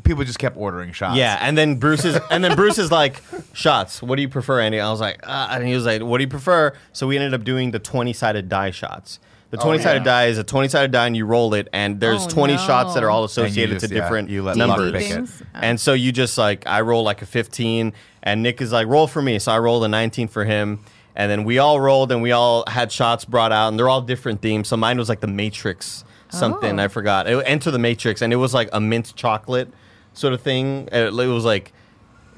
people 0.03 0.24
just 0.24 0.38
kept 0.38 0.57
ordering 0.57 0.92
shots. 0.92 1.16
Yeah, 1.16 1.38
and 1.40 1.57
then 1.57 1.77
Bruce 1.77 2.05
is 2.05 2.18
and 2.31 2.42
then 2.42 2.57
Bruce 2.57 2.79
is 2.79 2.90
like, 2.90 3.22
shots. 3.53 4.03
What 4.03 4.16
do 4.16 4.22
you 4.22 4.29
prefer, 4.29 4.61
Andy? 4.61 4.81
I 4.81 4.90
was 4.90 5.00
like, 5.00 5.20
uh, 5.27 5.48
and 5.53 5.66
he 5.66 5.74
was 5.74 5.87
like, 5.87 6.03
what 6.03 6.18
do 6.18 6.24
you 6.24 6.29
prefer? 6.29 6.72
So 6.92 7.07
we 7.07 7.16
ended 7.16 7.35
up 7.35 7.44
doing 7.44 7.70
the 7.70 7.79
twenty 7.79 8.12
sided 8.12 8.48
die 8.48 8.70
shots. 8.70 9.20
The 9.50 9.59
twenty 9.59 9.81
sided 9.81 10.00
yeah. 10.00 10.05
die 10.05 10.27
is 10.27 10.38
a 10.38 10.42
twenty 10.44 10.68
sided 10.68 10.90
die, 10.90 11.07
and 11.07 11.16
you 11.16 11.27
roll 11.27 11.55
it, 11.55 11.68
and 11.72 12.00
there's 12.00 12.27
Oh, 12.27 12.29
twenty 12.29 12.55
no. 12.57 12.61
shots 12.66 12.94
that 12.94 13.05
are 13.05 13.11
all 13.11 13.22
And 13.22 13.31
you 13.37 13.44
associated 13.44 13.74
just- 13.79 13.88
to 13.88 13.94
yeah, 13.94 14.03
different 14.03 14.29
you 14.29 14.42
let 14.42 14.57
numbers. 14.57 14.90
pick 14.92 15.03
it. 15.03 15.14
Things? 15.14 15.42
Oh. 15.42 15.46
And 15.62 15.81
so 15.81 15.92
you 15.92 16.11
just 16.11 16.37
like 16.37 16.66
I 16.66 16.81
roll 16.81 17.05
like 17.05 17.22
a 17.22 17.27
15 17.27 17.92
and 18.24 18.42
Nick 18.42 18.61
is 18.61 18.72
like 18.72 18.88
roll 18.88 19.07
for 19.07 19.22
me. 19.22 19.38
So 19.38 19.53
I 19.53 19.59
rolled 19.61 19.85
a 19.85 19.88
19 19.88 20.27
for 20.27 20.44
him. 20.44 20.81
And 21.16 21.31
then 21.31 21.44
we 21.44 21.59
all 21.59 21.81
rolled 21.81 22.11
and 22.11 22.22
we 22.22 22.33
all 22.33 22.64
had 22.66 22.90
shots 22.90 23.24
brought 23.24 23.53
out 23.53 23.68
and 23.68 23.79
they're 23.79 23.88
all 23.88 24.03
different 24.03 24.42
themes. 24.42 24.68
So 24.68 24.77
mine 24.77 24.98
was 24.98 25.09
like 25.09 25.20
the 25.20 25.27
Matrix 25.29 26.05
something. 26.31 26.81
Oh. 26.81 26.83
I 26.85 26.88
forgot. 26.88 27.29
It, 27.29 27.40
Enter 27.46 27.70
the 27.70 27.79
Matrix 27.79 28.20
and 28.22 28.33
it 28.33 28.37
was 28.37 28.53
like 28.53 28.68
a 28.72 28.81
mint 28.81 29.14
chocolate 29.14 29.72
sort 30.12 30.33
of 30.33 30.40
thing. 30.40 30.88
It, 30.90 31.14
it 31.14 31.27
was 31.29 31.44
like 31.44 31.72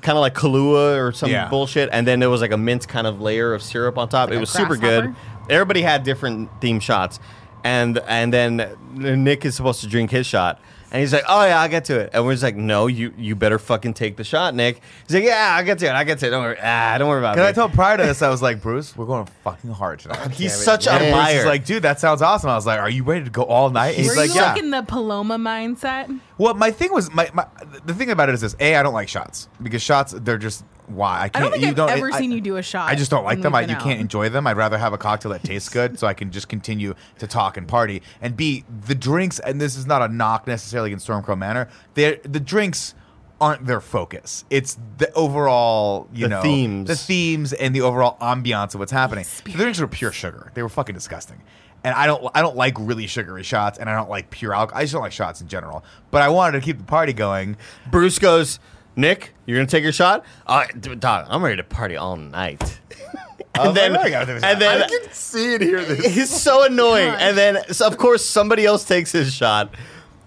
kind 0.02 0.18
of 0.18 0.20
like 0.20 0.34
Kahlua 0.34 0.98
or 0.98 1.12
some 1.12 1.30
Yeah. 1.30 1.48
bullshit. 1.48 1.88
And 1.92 2.06
then 2.06 2.20
there 2.20 2.28
was 2.28 2.42
like 2.42 2.52
a 2.52 2.58
mint 2.58 2.86
kind 2.86 3.06
of 3.06 3.20
layer 3.20 3.54
of 3.54 3.62
syrup 3.62 3.96
on 3.96 4.08
top. 4.10 4.28
Like 4.28 4.36
it 4.36 4.40
was 4.40 4.50
super 4.50 4.76
good. 4.76 5.14
Everybody 5.48 5.80
had 5.80 6.02
different 6.02 6.50
theme 6.60 6.80
shots. 6.80 7.18
And 7.64 7.98
and 8.06 8.32
then 8.32 8.76
Nick 8.94 9.44
is 9.44 9.54
supposed 9.56 9.80
to 9.80 9.86
drink 9.88 10.10
his 10.10 10.26
shot. 10.26 10.60
And 10.92 11.00
he's 11.00 11.12
like, 11.12 11.24
"Oh 11.28 11.44
yeah, 11.44 11.60
I'll 11.60 11.68
get 11.68 11.84
to 11.86 11.98
it." 11.98 12.10
And 12.12 12.24
we're 12.24 12.32
just 12.34 12.44
like, 12.44 12.54
"No, 12.54 12.86
you 12.86 13.12
you 13.18 13.34
better 13.34 13.58
fucking 13.58 13.94
take 13.94 14.16
the 14.16 14.22
shot, 14.22 14.54
Nick." 14.54 14.80
He's 15.06 15.16
like, 15.16 15.24
"Yeah, 15.24 15.56
I'll 15.58 15.64
get 15.64 15.80
to 15.80 15.86
it. 15.86 15.92
I 15.92 16.04
get 16.04 16.20
to 16.20 16.28
it. 16.28 16.30
Don't 16.30 16.44
worry. 16.44 16.56
Ah, 16.62 16.96
don't 16.96 17.08
worry 17.08 17.18
about 17.18 17.32
it." 17.32 17.36
Because 17.38 17.48
I 17.48 17.52
told 17.52 17.72
prior 17.72 17.96
to 17.96 18.04
this, 18.04 18.22
I 18.22 18.28
was 18.30 18.40
like, 18.40 18.62
Bruce, 18.62 18.96
we're 18.96 19.04
going 19.04 19.26
fucking 19.42 19.72
hard 19.72 19.98
tonight. 19.98 20.30
He's 20.30 20.52
Damn 20.52 20.60
it. 20.60 20.64
such 20.64 20.86
a 20.86 20.90
Yeah. 20.90 20.98
Bruce 20.98 21.12
liar. 21.12 21.38
is 21.40 21.44
like, 21.44 21.64
dude, 21.64 21.82
that 21.82 21.98
sounds 21.98 22.22
awesome. 22.22 22.50
I 22.50 22.54
was 22.54 22.66
like, 22.66 22.78
are 22.78 22.88
you 22.88 23.02
ready 23.02 23.24
to 23.24 23.30
go 23.30 23.42
all 23.42 23.68
night? 23.68 23.96
And 23.98 24.06
Were 24.06 24.12
he's 24.12 24.16
like, 24.16 24.28
you 24.30 24.36
yeah. 24.36 24.52
like 24.52 24.62
in 24.62 24.70
the 24.70 24.82
Paloma 24.82 25.38
mindset? 25.38 26.20
Well, 26.38 26.54
my 26.54 26.70
thing 26.70 26.92
was 26.92 27.12
my, 27.12 27.28
my 27.34 27.46
the 27.84 27.92
thing 27.92 28.10
about 28.10 28.28
it 28.28 28.36
is 28.36 28.40
this: 28.42 28.54
a, 28.60 28.76
I 28.76 28.82
don't 28.84 28.94
like 28.94 29.08
shots 29.08 29.48
because 29.60 29.82
shots 29.82 30.14
they're 30.16 30.38
just 30.38 30.64
why 30.88 31.18
I 31.20 31.22
I 31.24 31.28
can't. 31.28 31.42
don't 31.44 31.50
think 31.52 31.62
you 31.62 31.68
I've 31.70 31.74
don't, 31.76 31.90
ever 31.90 32.12
I- 32.12 32.18
seen 32.18 32.30
you 32.32 32.40
do 32.40 32.56
a 32.56 32.62
shot. 32.62 32.88
I 32.90 32.94
just 32.94 33.10
don't 33.10 33.24
like 33.24 33.40
them. 33.40 33.54
I, 33.54 33.62
you 33.62 33.74
out. 33.74 33.82
can't 33.82 34.00
enjoy 34.00 34.28
them. 34.28 34.46
I'd 34.46 34.56
rather 34.56 34.78
have 34.78 34.92
a 34.92 34.98
cocktail 34.98 35.32
that 35.32 35.42
tastes 35.42 35.68
good, 35.68 35.98
so 35.98 36.06
I 36.06 36.14
can 36.14 36.30
just 36.30 36.48
continue 36.48 36.94
to 37.18 37.26
talk 37.26 37.56
and 37.56 37.66
party. 37.68 38.02
And 38.20 38.36
B, 38.36 38.64
the 38.86 38.94
drinks, 38.94 39.38
and 39.38 39.60
this 39.60 39.76
is 39.76 39.86
not 39.86 40.02
a 40.02 40.08
knock 40.08 40.46
necessarily 40.46 40.90
against 40.90 41.06
Stormcrow 41.08 41.36
Manor. 41.38 41.68
They 41.94 42.16
the 42.16 42.40
drinks 42.40 42.94
aren't 43.40 43.66
their 43.66 43.80
focus. 43.82 44.44
It's 44.48 44.78
the 44.96 45.12
overall, 45.12 46.08
you 46.14 46.24
The 46.24 46.28
know, 46.30 46.42
themes. 46.42 46.88
the 46.88 46.96
themes, 46.96 47.52
and 47.52 47.74
the 47.74 47.82
overall 47.82 48.16
ambiance 48.20 48.74
of 48.74 48.80
what's 48.80 48.92
happening. 48.92 49.26
The 49.44 49.52
drinks 49.52 49.78
were 49.78 49.86
pure 49.86 50.10
sugar. 50.12 50.50
They 50.54 50.62
were 50.62 50.68
fucking 50.70 50.94
disgusting. 50.94 51.42
And 51.84 51.94
I 51.94 52.06
don't, 52.06 52.26
I 52.34 52.40
don't 52.42 52.56
like 52.56 52.74
really 52.78 53.06
sugary 53.06 53.42
shots, 53.44 53.78
and 53.78 53.88
I 53.90 53.94
don't 53.94 54.08
like 54.08 54.30
pure 54.30 54.54
alcohol. 54.54 54.80
I 54.80 54.84
just 54.84 54.92
don't 54.94 55.02
like 55.02 55.12
shots 55.12 55.40
in 55.40 55.48
general. 55.48 55.84
But 56.10 56.22
I 56.22 56.30
wanted 56.30 56.58
to 56.60 56.64
keep 56.64 56.78
the 56.78 56.84
party 56.84 57.12
going. 57.12 57.56
Bruce 57.90 58.18
goes, 58.18 58.58
"Nick, 58.96 59.32
you're 59.46 59.56
gonna 59.58 59.66
take 59.68 59.82
your 59.84 59.92
shot? 59.92 60.24
All 60.46 60.58
right, 60.58 60.80
d- 60.80 60.94
dog, 60.96 61.26
I'm 61.30 61.42
ready 61.44 61.56
to 61.56 61.64
party 61.64 61.96
all 61.96 62.16
night." 62.16 62.80
and 63.54 63.76
then, 63.76 63.92
like, 63.92 64.00
"Oh, 64.00 64.06
I 64.06 64.10
gotta 64.10 64.26
take 64.26 64.42
a 64.42 64.46
and 64.46 64.54
shot." 64.54 64.58
then 64.58 64.82
I 64.82 64.88
can 64.88 65.12
see 65.12 65.54
and 65.54 65.62
hear 65.62 65.84
this. 65.84 66.06
He's 66.14 66.30
so 66.30 66.64
annoying. 66.64 67.10
Gosh. 67.12 67.20
And 67.22 67.36
then, 67.38 67.58
so 67.72 67.86
of 67.86 67.96
course, 67.98 68.24
somebody 68.24 68.64
else 68.66 68.84
takes 68.84 69.12
his 69.12 69.32
shot. 69.32 69.74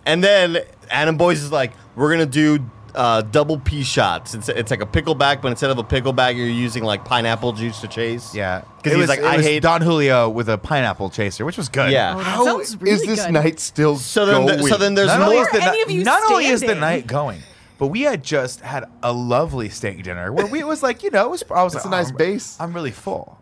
And 0.05 0.23
then 0.23 0.59
Adam 0.89 1.17
Boyes 1.17 1.43
is 1.43 1.51
like, 1.51 1.71
we're 1.95 2.07
going 2.15 2.27
to 2.27 2.57
do 2.57 2.65
uh, 2.95 3.21
double 3.21 3.59
P 3.59 3.83
shots. 3.83 4.33
It's, 4.33 4.49
it's 4.49 4.71
like 4.71 4.81
a 4.81 4.85
pickleback, 4.87 5.39
but 5.41 5.49
instead 5.49 5.69
of 5.69 5.77
a 5.77 5.83
pickleback, 5.83 6.35
you're 6.35 6.47
using 6.47 6.83
like 6.83 7.05
pineapple 7.05 7.51
juice 7.53 7.79
to 7.81 7.87
chase. 7.87 8.33
Yeah, 8.33 8.63
Because 8.77 8.93
It 8.93 8.95
he's 8.95 9.01
was- 9.01 9.09
like, 9.09 9.19
it 9.19 9.25
I 9.25 9.37
was 9.37 9.45
hate. 9.45 9.61
Don 9.61 9.81
Julio 9.81 10.27
with 10.29 10.49
a 10.49 10.57
pineapple 10.57 11.11
chaser, 11.11 11.45
which 11.45 11.57
was 11.57 11.69
good. 11.69 11.91
Yeah. 11.91 12.13
Oh, 12.15 12.17
that 12.17 12.23
How 12.23 12.45
sounds 12.45 12.75
is 12.81 13.03
this 13.05 13.23
good. 13.25 13.33
night 13.33 13.59
still 13.59 13.97
So 13.97 14.25
then, 14.25 14.45
going? 14.47 14.57
th- 14.59 14.69
so 14.71 14.77
then 14.77 14.95
there's 14.95 15.09
Not 15.09 15.19
more. 15.19 15.27
only, 15.27 15.37
is 15.41 15.47
the, 15.51 15.57
are 15.59 15.67
any 15.69 15.77
ni- 15.77 15.81
of 15.83 15.91
you 15.91 16.03
not 16.03 16.31
only 16.31 16.45
is 16.47 16.61
the 16.61 16.73
night 16.75 17.05
going, 17.05 17.41
but 17.79 17.87
we 17.87 18.01
had 18.01 18.23
just 18.23 18.61
had 18.61 18.85
a 19.01 19.11
lovely 19.11 19.69
steak 19.69 20.03
dinner 20.03 20.31
where 20.31 20.45
we 20.45 20.59
it 20.59 20.67
was 20.67 20.83
like 20.83 21.01
you 21.01 21.09
know 21.09 21.25
it 21.25 21.31
was 21.31 21.43
I 21.49 21.63
was 21.63 21.73
It's 21.73 21.85
like, 21.85 21.91
a 21.93 21.97
nice 21.97 22.05
oh, 22.07 22.09
I'm- 22.09 22.17
base. 22.17 22.57
I'm 22.59 22.73
really 22.73 22.91
full, 22.91 23.39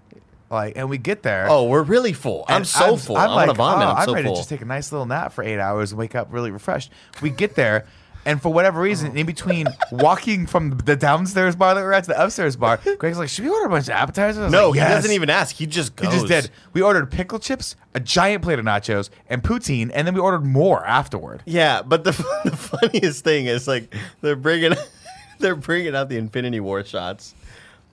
like, 0.49 0.77
and 0.77 0.89
we 0.89 0.97
get 0.97 1.23
there. 1.23 1.47
oh, 1.49 1.65
we're 1.65 1.83
really 1.83 2.13
full. 2.13 2.45
I'm 2.47 2.63
so 2.63 2.95
full. 2.95 3.17
I'm 3.17 3.31
I 3.31 3.45
like, 3.47 3.57
vomit. 3.57 3.85
oh, 3.87 3.91
I'm 3.91 4.05
so 4.05 4.13
ready 4.13 4.25
full. 4.27 4.35
to 4.35 4.39
just 4.39 4.49
take 4.49 4.61
a 4.61 4.65
nice 4.65 4.91
little 4.93 5.05
nap 5.05 5.33
for 5.33 5.43
eight 5.43 5.59
hours 5.59 5.91
and 5.91 5.99
wake 5.99 6.15
up 6.15 6.27
really 6.31 6.51
refreshed. 6.51 6.91
We 7.21 7.29
get 7.31 7.55
there. 7.55 7.85
And 8.27 8.41
for 8.41 8.51
whatever 8.51 8.81
reason, 8.81 9.07
uh-huh. 9.11 9.19
in 9.19 9.25
between 9.25 9.67
walking 9.89 10.47
from 10.47 10.77
the 10.79 10.97
downstairs 10.97 11.55
bar 11.55 11.73
that 11.75 11.81
we're 11.81 11.93
at 11.93 12.03
to 12.03 12.09
the 12.09 12.21
upstairs 12.21 12.57
bar, 12.57 12.77
Greg's 12.97 13.17
like, 13.17 13.29
"Should 13.29 13.45
we 13.45 13.49
order 13.49 13.67
a 13.67 13.69
bunch 13.69 13.87
of 13.87 13.93
appetizers?" 13.93 14.51
No, 14.51 14.73
he 14.73 14.81
doesn't 14.81 15.11
even 15.11 15.29
ask. 15.29 15.55
He 15.55 15.65
just 15.65 15.97
He 15.97 16.07
goes. 16.07 16.13
just 16.13 16.27
did. 16.27 16.51
We 16.73 16.81
ordered 16.81 17.09
pickle 17.09 17.39
chips, 17.39 17.77
a 17.93 18.01
giant 18.01 18.43
plate 18.43 18.59
of 18.59 18.65
nachos, 18.65 19.09
and 19.29 19.41
poutine, 19.41 19.91
and 19.93 20.05
then 20.05 20.13
we 20.13 20.19
ordered 20.19 20.45
more 20.45 20.85
afterward. 20.85 21.41
Yeah, 21.45 21.81
but 21.81 22.03
the, 22.03 22.11
the 22.43 22.57
funniest 22.57 23.23
thing 23.23 23.45
is 23.45 23.65
like 23.65 23.95
they're 24.19 24.35
bringing 24.35 24.73
they're 25.39 25.55
bringing 25.55 25.95
out 25.95 26.09
the 26.09 26.17
Infinity 26.17 26.59
War 26.59 26.83
shots, 26.83 27.33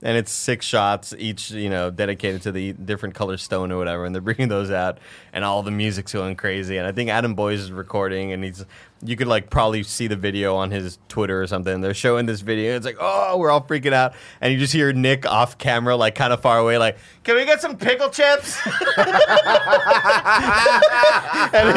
and 0.01 0.17
it's 0.17 0.33
six 0.33 0.65
shots 0.65 1.13
each, 1.17 1.51
you 1.51 1.69
know, 1.69 1.91
dedicated 1.91 2.41
to 2.41 2.51
the 2.51 2.73
different 2.73 3.15
color 3.15 3.37
stone 3.37 3.71
or 3.71 3.77
whatever, 3.77 4.03
and 4.03 4.13
they're 4.13 4.21
bringing 4.21 4.49
those 4.49 4.69
out, 4.69 4.97
and 5.31 5.45
all 5.45 5.63
the 5.63 5.71
music's 5.71 6.11
going 6.11 6.35
crazy, 6.35 6.75
and 6.75 6.85
I 6.85 6.91
think 6.91 7.09
Adam 7.09 7.35
Boyes 7.35 7.61
is 7.61 7.71
recording, 7.71 8.33
and 8.33 8.43
he's 8.43 8.65
you 9.03 9.15
could 9.15 9.27
like 9.27 9.49
probably 9.49 9.83
see 9.83 10.07
the 10.07 10.15
video 10.15 10.55
on 10.55 10.71
his 10.71 10.97
Twitter 11.09 11.41
or 11.41 11.47
something. 11.47 11.81
They're 11.81 11.93
showing 11.93 12.25
this 12.25 12.41
video. 12.41 12.75
It's 12.75 12.85
like, 12.85 12.97
oh, 12.99 13.37
we're 13.37 13.51
all 13.51 13.61
freaking 13.61 13.93
out, 13.93 14.13
and 14.41 14.53
you 14.53 14.59
just 14.59 14.73
hear 14.73 14.93
Nick 14.93 15.25
off 15.25 15.57
camera, 15.57 15.95
like 15.95 16.15
kind 16.15 16.31
of 16.31 16.41
far 16.41 16.59
away, 16.59 16.77
like, 16.77 16.97
can 17.23 17.35
we 17.35 17.45
get 17.45 17.61
some 17.61 17.77
pickle 17.77 18.09
chips? 18.09 18.59
and 18.65 19.07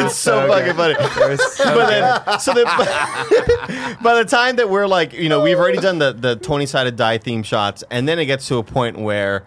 it's 0.01 0.15
so 0.15 0.47
fucking 0.47 0.73
funny. 0.75 0.95
but 0.95 1.89
then, 1.89 2.39
so 2.39 2.53
then, 2.53 2.65
by 4.01 4.15
the 4.15 4.25
time 4.25 4.55
that 4.55 4.69
we're 4.69 4.87
like, 4.87 5.13
you 5.13 5.29
know, 5.29 5.41
we've 5.41 5.59
already 5.59 5.79
done 5.79 5.99
the 5.99 6.13
the 6.13 6.35
twenty 6.37 6.65
sided 6.65 6.95
die 6.95 7.17
theme 7.17 7.43
shots, 7.43 7.83
and 7.91 8.07
then 8.07 8.17
it 8.19 8.25
gets 8.25 8.47
to 8.47 8.57
a 8.57 8.63
point 8.63 8.97
where 8.97 9.45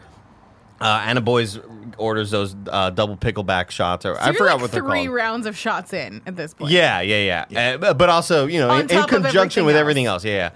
uh, 0.80 1.02
Adam 1.04 1.24
Boyes 1.24 1.58
orders 1.98 2.30
those 2.30 2.54
uh, 2.70 2.90
double 2.90 3.16
pickleback 3.16 3.70
shots, 3.70 4.04
or 4.06 4.14
So 4.14 4.20
I 4.20 4.26
you're 4.26 4.34
forgot 4.34 4.52
like 4.54 4.62
what 4.62 4.72
they're 4.72 4.82
three 4.82 5.04
called. 5.06 5.14
rounds 5.16 5.46
of 5.46 5.56
shots 5.56 5.92
in 5.92 6.22
at 6.26 6.36
this 6.36 6.54
point. 6.54 6.70
Yeah, 6.72 7.00
yeah, 7.00 7.44
yeah. 7.48 7.74
Uh, 7.74 7.78
but- 7.78 7.98
but 7.98 8.08
also, 8.08 8.46
you 8.46 8.58
know, 8.60 8.70
On 8.70 8.80
in, 8.82 8.90
in 8.90 9.02
conjunction 9.04 9.62
everything 9.62 9.66
with 9.66 9.74
else. 9.76 9.80
everything 9.80 10.06
else. 10.06 10.24
Yeah, 10.24 10.32
yeah. 10.34 10.50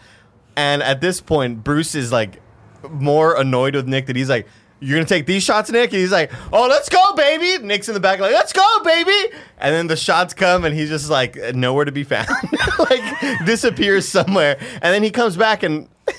And 0.56 0.82
at 0.82 1.00
this 1.00 1.20
point, 1.20 1.62
Bruce 1.64 1.94
is 1.94 2.10
like 2.12 2.40
more 2.90 3.36
annoyed 3.38 3.74
with 3.74 3.86
Nick 3.86 4.06
that 4.06 4.16
he's 4.16 4.30
like, 4.30 4.46
"You're 4.80 4.96
gonna 4.96 5.06
take 5.06 5.26
these 5.26 5.42
shots, 5.42 5.70
Nick?" 5.70 5.92
And 5.92 6.00
he's 6.00 6.12
like, 6.12 6.30
"Oh, 6.52 6.66
let's 6.68 6.88
go, 6.88 7.14
baby!" 7.14 7.62
Nick's 7.64 7.88
in 7.88 7.94
the 7.94 8.00
back 8.00 8.20
like, 8.20 8.32
"Let's 8.32 8.52
go, 8.52 8.64
baby!" 8.84 9.34
And 9.58 9.74
then 9.74 9.86
the 9.86 9.96
shots 9.96 10.34
come, 10.34 10.64
and 10.64 10.74
he's 10.74 10.88
just 10.88 11.10
like 11.10 11.36
nowhere 11.54 11.84
to 11.84 11.92
be 11.92 12.04
found, 12.04 12.28
like 12.90 13.02
disappears 13.44 14.08
somewhere. 14.08 14.56
And 14.60 14.94
then 14.94 15.02
he 15.02 15.10
comes 15.10 15.36
back 15.36 15.62
and. 15.62 15.88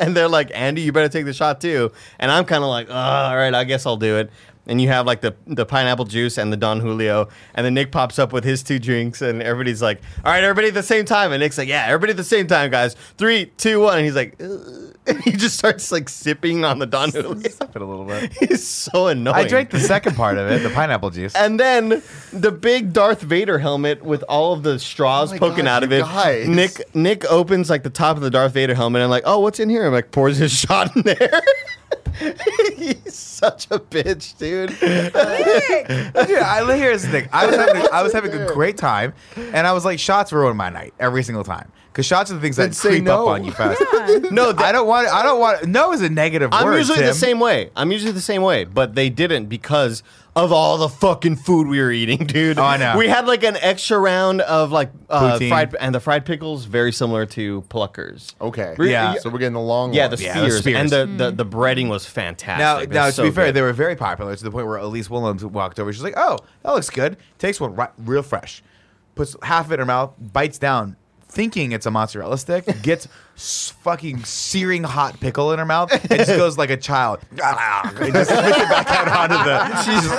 And 0.00 0.16
they're 0.16 0.28
like, 0.28 0.52
Andy, 0.54 0.82
you 0.82 0.92
better 0.92 1.08
take 1.08 1.24
the 1.24 1.32
shot 1.32 1.60
too. 1.60 1.90
And 2.20 2.30
I'm 2.30 2.44
kind 2.44 2.62
of 2.62 2.70
like, 2.70 2.86
oh, 2.88 2.94
all 2.94 3.36
right, 3.36 3.52
I 3.52 3.64
guess 3.64 3.84
I'll 3.84 3.96
do 3.96 4.18
it. 4.18 4.30
And 4.68 4.80
you 4.80 4.88
have 4.88 5.06
like 5.06 5.22
the, 5.22 5.34
the 5.46 5.66
pineapple 5.66 6.04
juice 6.04 6.38
and 6.38 6.52
the 6.52 6.56
Don 6.56 6.80
Julio. 6.80 7.28
And 7.54 7.64
then 7.64 7.74
Nick 7.74 7.90
pops 7.90 8.18
up 8.18 8.32
with 8.32 8.44
his 8.44 8.62
two 8.62 8.78
drinks. 8.78 9.22
And 9.22 9.42
everybody's 9.42 9.82
like, 9.82 10.02
all 10.24 10.30
right, 10.30 10.44
everybody 10.44 10.68
at 10.68 10.74
the 10.74 10.82
same 10.82 11.04
time. 11.04 11.32
And 11.32 11.40
Nick's 11.40 11.58
like, 11.58 11.68
yeah, 11.68 11.86
everybody 11.86 12.10
at 12.10 12.16
the 12.16 12.24
same 12.24 12.46
time, 12.46 12.70
guys. 12.70 12.94
Three, 13.16 13.46
two, 13.56 13.80
one. 13.80 13.96
And 13.98 14.04
he's 14.04 14.14
like, 14.14 14.40
"Ugh." 14.40 14.94
And 15.08 15.20
he 15.24 15.32
just 15.32 15.58
starts 15.58 15.90
like 15.90 16.08
sipping 16.08 16.64
on 16.64 16.78
the 16.78 16.86
Don 16.86 17.10
Julio. 17.10 17.36
Sip 17.48 17.74
it 17.74 17.82
a 17.82 17.84
little 17.84 18.04
bit. 18.04 18.32
He's 18.48 18.66
so 18.66 19.08
annoying. 19.08 19.34
I 19.36 19.46
drank 19.48 19.70
the 19.70 19.80
second 19.80 20.14
part 20.16 20.38
of 20.38 20.50
it, 20.50 20.62
the 20.62 20.70
pineapple 20.70 21.10
juice. 21.10 21.34
And 21.34 21.58
then 21.58 22.02
the 22.32 22.52
big 22.52 22.92
Darth 22.92 23.22
Vader 23.22 23.58
helmet 23.58 24.04
with 24.04 24.22
all 24.28 24.52
of 24.52 24.62
the 24.62 24.78
straws 24.78 25.32
Oh 25.32 25.38
poking 25.38 25.64
God, 25.64 25.68
out 25.68 25.82
of 25.84 25.92
it. 25.92 26.02
guys. 26.02 26.48
Nick 26.48 26.94
Nick 26.94 27.24
opens 27.30 27.70
like 27.70 27.82
the 27.82 27.90
top 27.90 28.16
of 28.16 28.22
the 28.22 28.30
Darth 28.30 28.52
Vader 28.52 28.74
helmet 28.74 29.02
and 29.02 29.10
like, 29.10 29.24
oh, 29.26 29.38
what's 29.40 29.58
in 29.60 29.68
here? 29.68 29.86
I'm 29.86 29.92
like, 29.92 30.10
pours 30.12 30.36
his 30.38 30.52
shot 30.58 30.94
in 30.96 31.02
there. 31.02 31.40
He's 32.76 33.14
such 33.14 33.66
a 33.70 33.78
bitch, 33.78 34.36
dude. 34.38 34.70
Dude, 34.80 35.14
I, 36.42 36.76
here's 36.76 37.02
the 37.02 37.08
thing. 37.08 37.28
I 37.32 37.46
was 37.46 37.56
having 37.56 37.86
I 37.92 38.02
was 38.02 38.12
having 38.12 38.32
a 38.32 38.46
great 38.52 38.76
time, 38.76 39.14
and 39.36 39.66
I 39.66 39.72
was 39.72 39.84
like, 39.84 39.98
shots 39.98 40.32
ruined 40.32 40.58
my 40.58 40.68
night 40.68 40.94
every 40.98 41.22
single 41.22 41.44
time. 41.44 41.70
Because 41.98 42.06
shots 42.06 42.30
are 42.30 42.34
the 42.34 42.40
things 42.40 42.54
Then 42.54 42.68
that 42.68 42.76
say 42.76 42.90
creep 42.90 43.08
up 43.08 43.26
on 43.26 43.44
you 43.44 43.50
fast. 43.50 43.82
Yeah. 44.08 44.18
No, 44.30 44.50
I 44.56 44.70
don't 44.70 44.86
want. 44.86 45.08
I 45.08 45.24
don't 45.24 45.40
want. 45.40 45.66
No 45.66 45.90
is 45.92 46.00
a 46.00 46.08
negative 46.08 46.50
I'm 46.52 46.64
word. 46.64 46.76
usually 46.78 46.98
Tim. 46.98 47.08
the 47.08 47.14
same 47.14 47.40
way. 47.40 47.70
I'm 47.74 47.90
usually 47.90 48.12
the 48.12 48.20
same 48.20 48.42
way, 48.42 48.62
but 48.62 48.94
they 48.94 49.10
didn't 49.10 49.46
because 49.46 50.04
of 50.36 50.52
all 50.52 50.78
the 50.78 50.88
fucking 50.88 51.34
food 51.36 51.66
we 51.66 51.80
were 51.80 51.90
eating, 51.90 52.18
dude. 52.26 52.56
Oh, 52.56 52.62
I 52.62 52.76
know. 52.76 52.96
We 52.96 53.08
had 53.08 53.26
like 53.26 53.42
an 53.42 53.56
extra 53.56 53.98
round 53.98 54.42
of 54.42 54.70
like 54.70 54.92
uh, 55.10 55.38
Poutine. 55.38 55.48
fried 55.48 55.74
and 55.80 55.92
the 55.92 55.98
fried 55.98 56.24
pickles 56.24 56.66
very 56.66 56.92
similar 56.92 57.26
to 57.26 57.62
Pluckers. 57.62 58.32
Okay. 58.40 58.76
Re- 58.78 58.92
Yeah. 58.92 59.14
So 59.18 59.28
we're 59.28 59.40
getting 59.40 59.54
the 59.54 59.60
long 59.60 59.92
Yeah, 59.92 60.06
one. 60.06 60.16
the 60.16 60.22
Yeah, 60.22 60.34
the 60.40 60.50
spears, 60.50 60.58
spears. 60.60 60.92
and 60.92 61.18
the, 61.18 61.24
the 61.24 61.30
the 61.32 61.44
breading 61.46 61.88
was 61.88 62.06
fantastic. 62.06 62.60
Now, 62.60 62.78
It 62.78 62.90
now 62.90 63.06
was 63.06 63.16
to 63.16 63.22
be 63.24 63.30
fair, 63.32 63.46
good. 63.46 63.56
they 63.56 63.62
were 63.62 63.72
very 63.72 63.96
popular 63.96 64.36
to 64.36 64.44
the 64.44 64.52
point 64.52 64.68
where 64.68 64.78
Elyse 64.78 65.10
Willems 65.10 65.44
walked 65.44 65.80
over. 65.80 65.92
She's 65.92 66.04
like, 66.04 66.14
"Oh, 66.16 66.38
that 66.62 66.70
looks 66.74 66.90
good." 66.90 67.16
Takes 67.38 67.60
one 67.60 67.74
right, 67.74 67.90
real 67.98 68.22
fresh, 68.22 68.62
puts 69.16 69.34
half 69.42 69.66
of 69.66 69.72
it 69.72 69.74
in 69.74 69.80
her 69.80 69.86
mouth, 69.86 70.14
bites 70.20 70.58
down, 70.58 70.96
thinking 71.28 71.72
it's 71.72 71.86
a 71.86 71.90
mozzarella 71.90 72.38
stick, 72.38 72.64
gets 72.82 73.06
s- 73.36 73.72
fucking 73.82 74.24
searing 74.24 74.82
hot 74.82 75.20
pickle 75.20 75.52
in 75.52 75.58
her 75.58 75.66
mouth, 75.66 75.92
and 75.92 76.18
just 76.18 76.30
goes 76.30 76.56
like 76.58 76.70
a 76.70 76.76
child. 76.76 77.20
and 77.30 77.38
just 77.38 78.30
spits 78.30 78.56
it 78.56 78.68
back 78.68 78.90
out 78.90 79.30
onto 79.30 79.44
the. 79.44 79.82
She's 79.82 80.10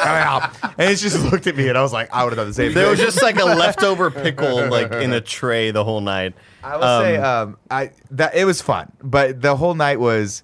and 0.78 0.90
it 0.92 0.96
just 0.98 1.32
looked 1.32 1.48
at 1.48 1.56
me, 1.56 1.68
and 1.68 1.78
I 1.78 1.82
was 1.82 1.92
like, 1.94 2.14
I 2.14 2.24
would 2.24 2.32
have 2.32 2.38
done 2.38 2.48
the 2.48 2.54
same 2.54 2.74
There 2.74 2.84
thing. 2.84 2.92
was 2.92 3.00
just 3.00 3.22
like 3.24 3.40
a 3.40 3.46
leftover 3.46 4.12
pickle 4.12 4.68
like 4.70 4.92
in 4.94 5.12
a 5.14 5.22
tray 5.22 5.72
the 5.72 5.84
whole 5.84 6.02
night. 6.02 6.34
I 6.64 6.76
will 6.78 7.02
say, 7.02 7.18
um, 7.18 7.58
I 7.72 7.92
that 8.12 8.36
it 8.36 8.46
was 8.46 8.62
fun, 8.62 8.92
but 9.02 9.42
the 9.42 9.56
whole 9.56 9.76
night 9.76 10.00
was 10.00 10.44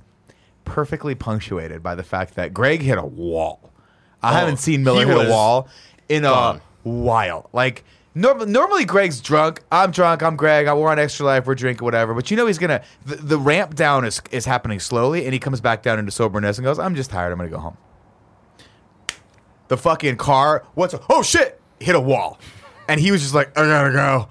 perfectly 0.63 1.13
punctuated 1.15 1.83
by 1.83 1.93
the 1.95 2.03
fact 2.03 2.35
that 2.35 2.53
Greg 2.53 2.81
hit 2.81 2.97
a 2.97 3.05
wall. 3.05 3.71
I 4.23 4.31
Oh, 4.31 4.33
haven't 4.39 4.57
seen 4.57 4.83
Miller 4.83 5.01
he 5.03 5.07
hit 5.11 5.17
was 5.17 5.27
a 5.27 5.29
wall 5.31 5.67
in 6.09 6.23
gone. 6.23 6.57
a 6.57 6.89
while. 6.89 7.49
Like 7.53 7.83
norm- 8.15 8.51
normally, 8.51 8.85
Greg's 8.85 9.21
drunk. 9.21 9.61
I'm 9.71 9.91
drunk. 9.91 10.23
I'm 10.23 10.35
Greg. 10.35 10.65
We're 10.65 10.89
on 10.89 10.97
extra 10.97 11.25
life. 11.25 11.45
We're 11.45 11.55
drinking 11.55 11.85
whatever. 11.85 12.13
But 12.13 12.31
you 12.31 12.37
know 12.37 12.47
he's 12.47 12.57
gonna. 12.57 12.81
The, 13.05 13.17
the 13.17 13.37
ramp 13.37 13.75
down 13.75 14.05
is 14.05 14.21
is 14.31 14.45
happening 14.45 14.79
slowly, 14.79 15.25
and 15.25 15.33
he 15.33 15.39
comes 15.39 15.61
back 15.61 15.83
down 15.83 15.99
into 15.99 16.11
soberness 16.11 16.57
and 16.57 16.65
goes, 16.65 16.79
"I'm 16.79 16.95
just 16.95 17.11
tired. 17.11 17.31
I'm 17.31 17.37
gonna 17.37 17.49
go 17.49 17.59
home." 17.59 17.77
the 19.67 19.77
fucking 19.77 20.17
car. 20.17 20.65
What's 20.75 20.93
a, 20.93 21.01
oh 21.09 21.23
shit? 21.23 21.59
Hit 21.79 21.95
a 21.95 21.99
wall, 21.99 22.39
and 22.87 22.99
he 22.99 23.11
was 23.11 23.21
just 23.21 23.33
like, 23.33 23.57
I 23.57 23.65
gotta 23.65 23.91
go. 23.91 24.27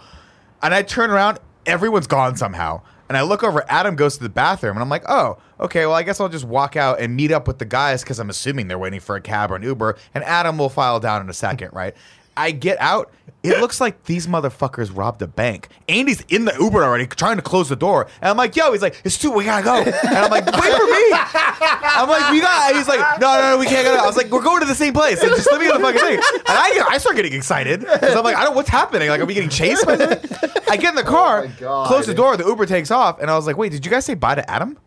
And 0.62 0.74
I 0.74 0.82
turn 0.82 1.10
around, 1.10 1.38
everyone's 1.66 2.06
gone 2.06 2.36
somehow. 2.36 2.80
And 3.08 3.18
I 3.18 3.22
look 3.22 3.42
over, 3.44 3.64
Adam 3.68 3.96
goes 3.96 4.16
to 4.16 4.22
the 4.22 4.30
bathroom, 4.30 4.76
and 4.76 4.82
I'm 4.82 4.88
like, 4.88 5.04
oh, 5.06 5.36
okay, 5.60 5.84
well, 5.84 5.94
I 5.94 6.02
guess 6.02 6.20
I'll 6.20 6.30
just 6.30 6.46
walk 6.46 6.74
out 6.74 7.00
and 7.00 7.14
meet 7.14 7.32
up 7.32 7.46
with 7.46 7.58
the 7.58 7.66
guys 7.66 8.02
because 8.02 8.18
I'm 8.18 8.30
assuming 8.30 8.68
they're 8.68 8.78
waiting 8.78 9.00
for 9.00 9.14
a 9.14 9.20
cab 9.20 9.52
or 9.52 9.56
an 9.56 9.62
Uber, 9.62 9.96
and 10.14 10.24
Adam 10.24 10.56
will 10.56 10.70
file 10.70 11.00
down 11.00 11.20
in 11.20 11.28
a 11.28 11.34
second, 11.34 11.70
right? 11.74 11.94
I 12.36 12.50
get 12.50 12.80
out. 12.80 13.12
It 13.42 13.60
looks 13.60 13.78
like 13.78 14.04
these 14.04 14.26
motherfuckers 14.26 14.96
robbed 14.96 15.20
a 15.20 15.26
bank. 15.26 15.68
Andy's 15.86 16.22
in 16.30 16.46
the 16.46 16.56
Uber 16.58 16.82
already, 16.82 17.06
trying 17.06 17.36
to 17.36 17.42
close 17.42 17.68
the 17.68 17.76
door. 17.76 18.08
And 18.22 18.30
I'm 18.30 18.38
like, 18.38 18.56
yo, 18.56 18.72
he's 18.72 18.80
like, 18.80 19.02
it's 19.04 19.18
two, 19.18 19.30
we 19.30 19.44
gotta 19.44 19.62
go. 19.62 19.82
And 19.82 20.16
I'm 20.16 20.30
like, 20.30 20.46
wait 20.46 20.74
for 20.74 20.86
me. 20.86 21.04
I'm 21.12 22.08
like, 22.08 22.32
we 22.32 22.40
got. 22.40 22.74
He's 22.74 22.88
like, 22.88 23.20
no, 23.20 23.34
no, 23.38 23.50
no, 23.50 23.58
we 23.58 23.66
can't 23.66 23.84
go. 23.84 23.94
I 23.96 24.06
was 24.06 24.16
like, 24.16 24.30
we're 24.30 24.42
going 24.42 24.60
to 24.60 24.66
the 24.66 24.74
same 24.74 24.94
place. 24.94 25.22
Like, 25.22 25.32
just 25.32 25.46
let 25.52 25.60
me 25.60 25.66
get 25.66 25.74
the 25.76 25.80
fucking 25.80 26.00
thing. 26.00 26.14
And 26.16 26.42
I, 26.48 26.86
I 26.92 26.96
start 26.98 27.16
getting 27.16 27.34
excited 27.34 27.80
because 27.80 28.16
I'm 28.16 28.24
like, 28.24 28.36
I 28.36 28.44
don't. 28.44 28.54
What's 28.54 28.70
happening? 28.70 29.10
Like, 29.10 29.20
are 29.20 29.26
we 29.26 29.34
getting 29.34 29.50
chased? 29.50 29.84
By 29.84 29.98
something? 29.98 30.30
I 30.70 30.78
get 30.78 30.90
in 30.90 30.94
the 30.96 31.02
car, 31.02 31.44
oh 31.44 31.52
God. 31.60 31.86
close 31.86 32.06
the 32.06 32.14
door. 32.14 32.38
The 32.38 32.44
Uber 32.46 32.64
takes 32.64 32.90
off, 32.90 33.20
and 33.20 33.30
I 33.30 33.36
was 33.36 33.46
like, 33.46 33.58
wait, 33.58 33.72
did 33.72 33.84
you 33.84 33.90
guys 33.90 34.06
say 34.06 34.14
bye 34.14 34.36
to 34.36 34.50
Adam? 34.50 34.78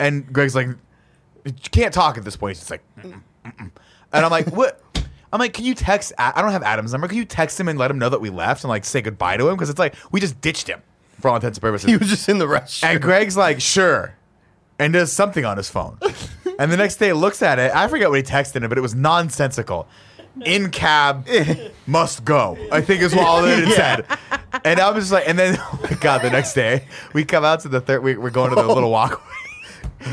And 0.00 0.32
Greg's 0.32 0.56
like, 0.56 0.66
you 1.44 1.52
can't 1.70 1.94
talk 1.94 2.18
at 2.18 2.24
this 2.24 2.36
point. 2.36 2.58
It's 2.58 2.68
like, 2.70 2.82
"Mm-mm, 2.98 3.20
mm-mm." 3.44 3.70
and 4.12 4.24
I'm 4.24 4.30
like, 4.32 4.48
what? 4.48 4.80
I'm 5.36 5.40
like, 5.40 5.52
can 5.52 5.66
you 5.66 5.74
text? 5.74 6.12
A- 6.12 6.38
I 6.38 6.40
don't 6.40 6.52
have 6.52 6.62
Adam's 6.62 6.92
number. 6.92 7.08
Can 7.08 7.18
you 7.18 7.26
text 7.26 7.60
him 7.60 7.68
and 7.68 7.78
let 7.78 7.90
him 7.90 7.98
know 7.98 8.08
that 8.08 8.22
we 8.22 8.30
left 8.30 8.64
and 8.64 8.70
like 8.70 8.86
say 8.86 9.02
goodbye 9.02 9.36
to 9.36 9.46
him? 9.48 9.54
Because 9.54 9.68
it's 9.68 9.78
like 9.78 9.94
we 10.10 10.18
just 10.18 10.40
ditched 10.40 10.66
him 10.66 10.80
for 11.20 11.28
all 11.28 11.34
intents 11.36 11.58
and 11.58 11.62
purposes. 11.62 11.86
He 11.90 11.98
was 11.98 12.08
just 12.08 12.26
in 12.30 12.38
the 12.38 12.48
rush. 12.48 12.82
And 12.82 13.02
Greg's 13.02 13.36
like, 13.36 13.60
sure. 13.60 14.14
And 14.78 14.94
does 14.94 15.12
something 15.12 15.44
on 15.44 15.58
his 15.58 15.68
phone. 15.68 15.98
and 16.58 16.72
the 16.72 16.76
next 16.78 16.96
day 16.96 17.12
looks 17.12 17.42
at 17.42 17.58
it. 17.58 17.70
I 17.74 17.86
forget 17.88 18.08
what 18.08 18.16
he 18.16 18.22
texted 18.22 18.62
him, 18.62 18.68
but 18.70 18.78
it 18.78 18.80
was 18.80 18.94
nonsensical. 18.94 19.86
In 20.44 20.70
cab, 20.70 21.26
must 21.86 22.24
go. 22.24 22.56
I 22.72 22.80
think 22.80 23.02
is 23.02 23.14
what 23.14 23.26
all 23.26 23.42
that 23.42 23.58
it 23.58 23.72
said. 23.74 24.06
And 24.64 24.80
I 24.80 24.90
was 24.90 25.04
just 25.04 25.12
like, 25.12 25.28
and 25.28 25.38
then, 25.38 25.56
oh 25.58 25.80
my 25.82 25.96
God, 25.98 26.22
the 26.22 26.30
next 26.30 26.54
day, 26.54 26.86
we 27.14 27.24
come 27.24 27.44
out 27.44 27.60
to 27.60 27.68
the 27.68 27.80
third, 27.80 28.02
we, 28.02 28.16
we're 28.16 28.30
going 28.30 28.50
to 28.50 28.56
the 28.56 28.66
little 28.66 28.90
walkway. 28.90 29.20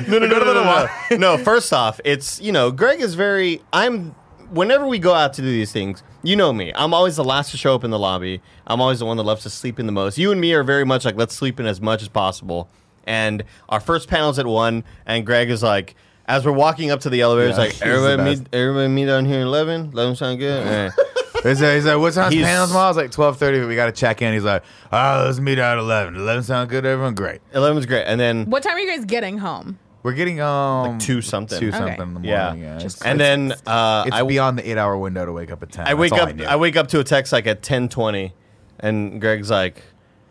No, 0.08 0.20
no, 0.20 0.20
no, 0.20 0.30
Go 0.30 0.40
to 0.40 0.46
no, 0.46 0.54
the 0.54 0.64
no, 0.64 0.90
no. 1.12 1.36
no, 1.36 1.44
first 1.44 1.74
off, 1.74 2.00
it's, 2.06 2.40
you 2.42 2.52
know, 2.54 2.72
Greg 2.72 3.02
is 3.02 3.16
very, 3.16 3.62
I'm, 3.74 4.16
whenever 4.54 4.88
we 4.88 5.00
go 5.00 5.14
out 5.14 5.34
to 5.34 5.42
do 5.42 5.48
these 5.48 5.72
things, 5.72 6.04
you 6.24 6.36
know 6.36 6.54
me. 6.54 6.72
I'm 6.76 6.94
always 6.94 7.16
the 7.16 7.24
last 7.24 7.52
to 7.52 7.58
show 7.58 7.76
up 7.76 7.84
in 7.84 7.92
the 7.92 8.00
lobby. 8.00 8.42
I'm 8.68 8.80
always 8.82 9.00
the 9.00 9.06
one 9.06 9.18
that 9.18 9.24
loves 9.24 9.44
to 9.44 9.50
sleep 9.50 9.80
in 9.80 9.86
the 9.86 9.92
most. 9.92 10.18
You 10.18 10.32
and 10.32 10.40
me 10.40 10.54
are 10.54 10.64
very 10.64 10.86
much 10.86 11.06
like, 11.06 11.16
let's 11.16 11.34
sleep 11.36 11.60
in 11.60 11.66
as 11.66 11.82
much 11.82 12.02
as 12.02 12.08
possible. 12.08 12.70
And 13.06 13.44
our 13.70 13.80
first 13.80 14.08
panel's 14.08 14.40
at 14.40 14.48
one, 14.48 14.84
and 15.06 15.26
Greg 15.26 15.50
is 15.50 15.62
like, 15.64 15.96
as 16.26 16.46
we're 16.46 16.54
walking 16.54 16.90
up 16.90 17.02
to 17.02 17.10
the 17.10 17.20
elevator, 17.22 17.50
he's 17.50 17.58
Yeah, 17.58 17.64
like, 17.66 17.82
everybody 17.82 18.24
meet, 18.40 18.48
everybody 18.54 18.88
meet 18.88 19.06
down 19.08 19.26
here 19.26 19.40
at 19.42 19.48
11. 19.48 19.90
11 19.92 20.16
sound 20.16 20.40
good? 20.40 20.92
He's 21.44 21.62
like, 21.62 21.76
he's 21.76 21.84
like 21.86 21.98
what 22.00 22.14
time's 22.14 22.34
He's- 22.34 22.46
panel 22.48 22.68
tomorrow? 22.68 22.86
I 22.86 22.88
was 22.88 22.96
like, 22.96 23.12
12.30, 23.12 23.68
we 23.68 23.76
got 23.76 23.88
to 23.88 23.92
check 23.92 24.22
in. 24.22 24.32
He's 24.34 24.46
like, 24.46 24.64
oh, 24.94 25.24
let's 25.26 25.42
meet 25.42 25.60
out 25.60 25.78
at 25.78 25.82
11. 25.82 26.16
11 26.16 26.44
sound 26.44 26.70
good, 26.70 26.86
everyone? 26.86 27.16
Great. 27.16 27.42
11's 27.54 27.86
great. 27.86 28.06
And 28.06 28.18
then 28.18 28.46
What 28.46 28.64
time 28.64 28.78
are 28.78 28.80
you 28.80 28.88
guys 28.88 29.04
getting 29.04 29.40
home? 29.40 29.78
We're 30.04 30.14
getting 30.14 30.42
um 30.42 31.00
two 31.00 31.22
something. 31.22 31.60
two 31.60 31.70
Okay. 31.70 31.78
something 31.78 31.94
in 32.02 32.14
the 32.14 32.20
morning. 32.20 32.30
Yeah. 32.30 32.54
Yeah, 32.54 32.76
It's- 32.76 33.02
and 33.04 33.20
then 33.20 33.54
uh, 33.66 34.04
it's 34.06 34.16
I, 34.16 34.24
beyond 34.24 34.60
the 34.60 34.70
eight 34.70 34.78
hour 34.78 34.98
window 34.98 35.26
to 35.26 35.32
wake 35.32 35.50
up 35.52 35.64
at 35.64 35.72
ten. 35.72 35.88
I 35.88 35.94
wake 35.94 36.12
That's 36.12 36.22
all 36.22 36.30
up. 36.30 36.36
knew. 36.36 36.44
I, 36.46 36.58
wake 36.58 36.76
up 36.76 36.88
to 36.90 37.00
a 37.00 37.04
text 37.04 37.32
like 37.32 37.48
at 37.48 37.62
ten 37.64 37.88
twenty, 37.90 38.34
and 38.80 39.22
Greg's 39.22 39.50
like, 39.50 39.82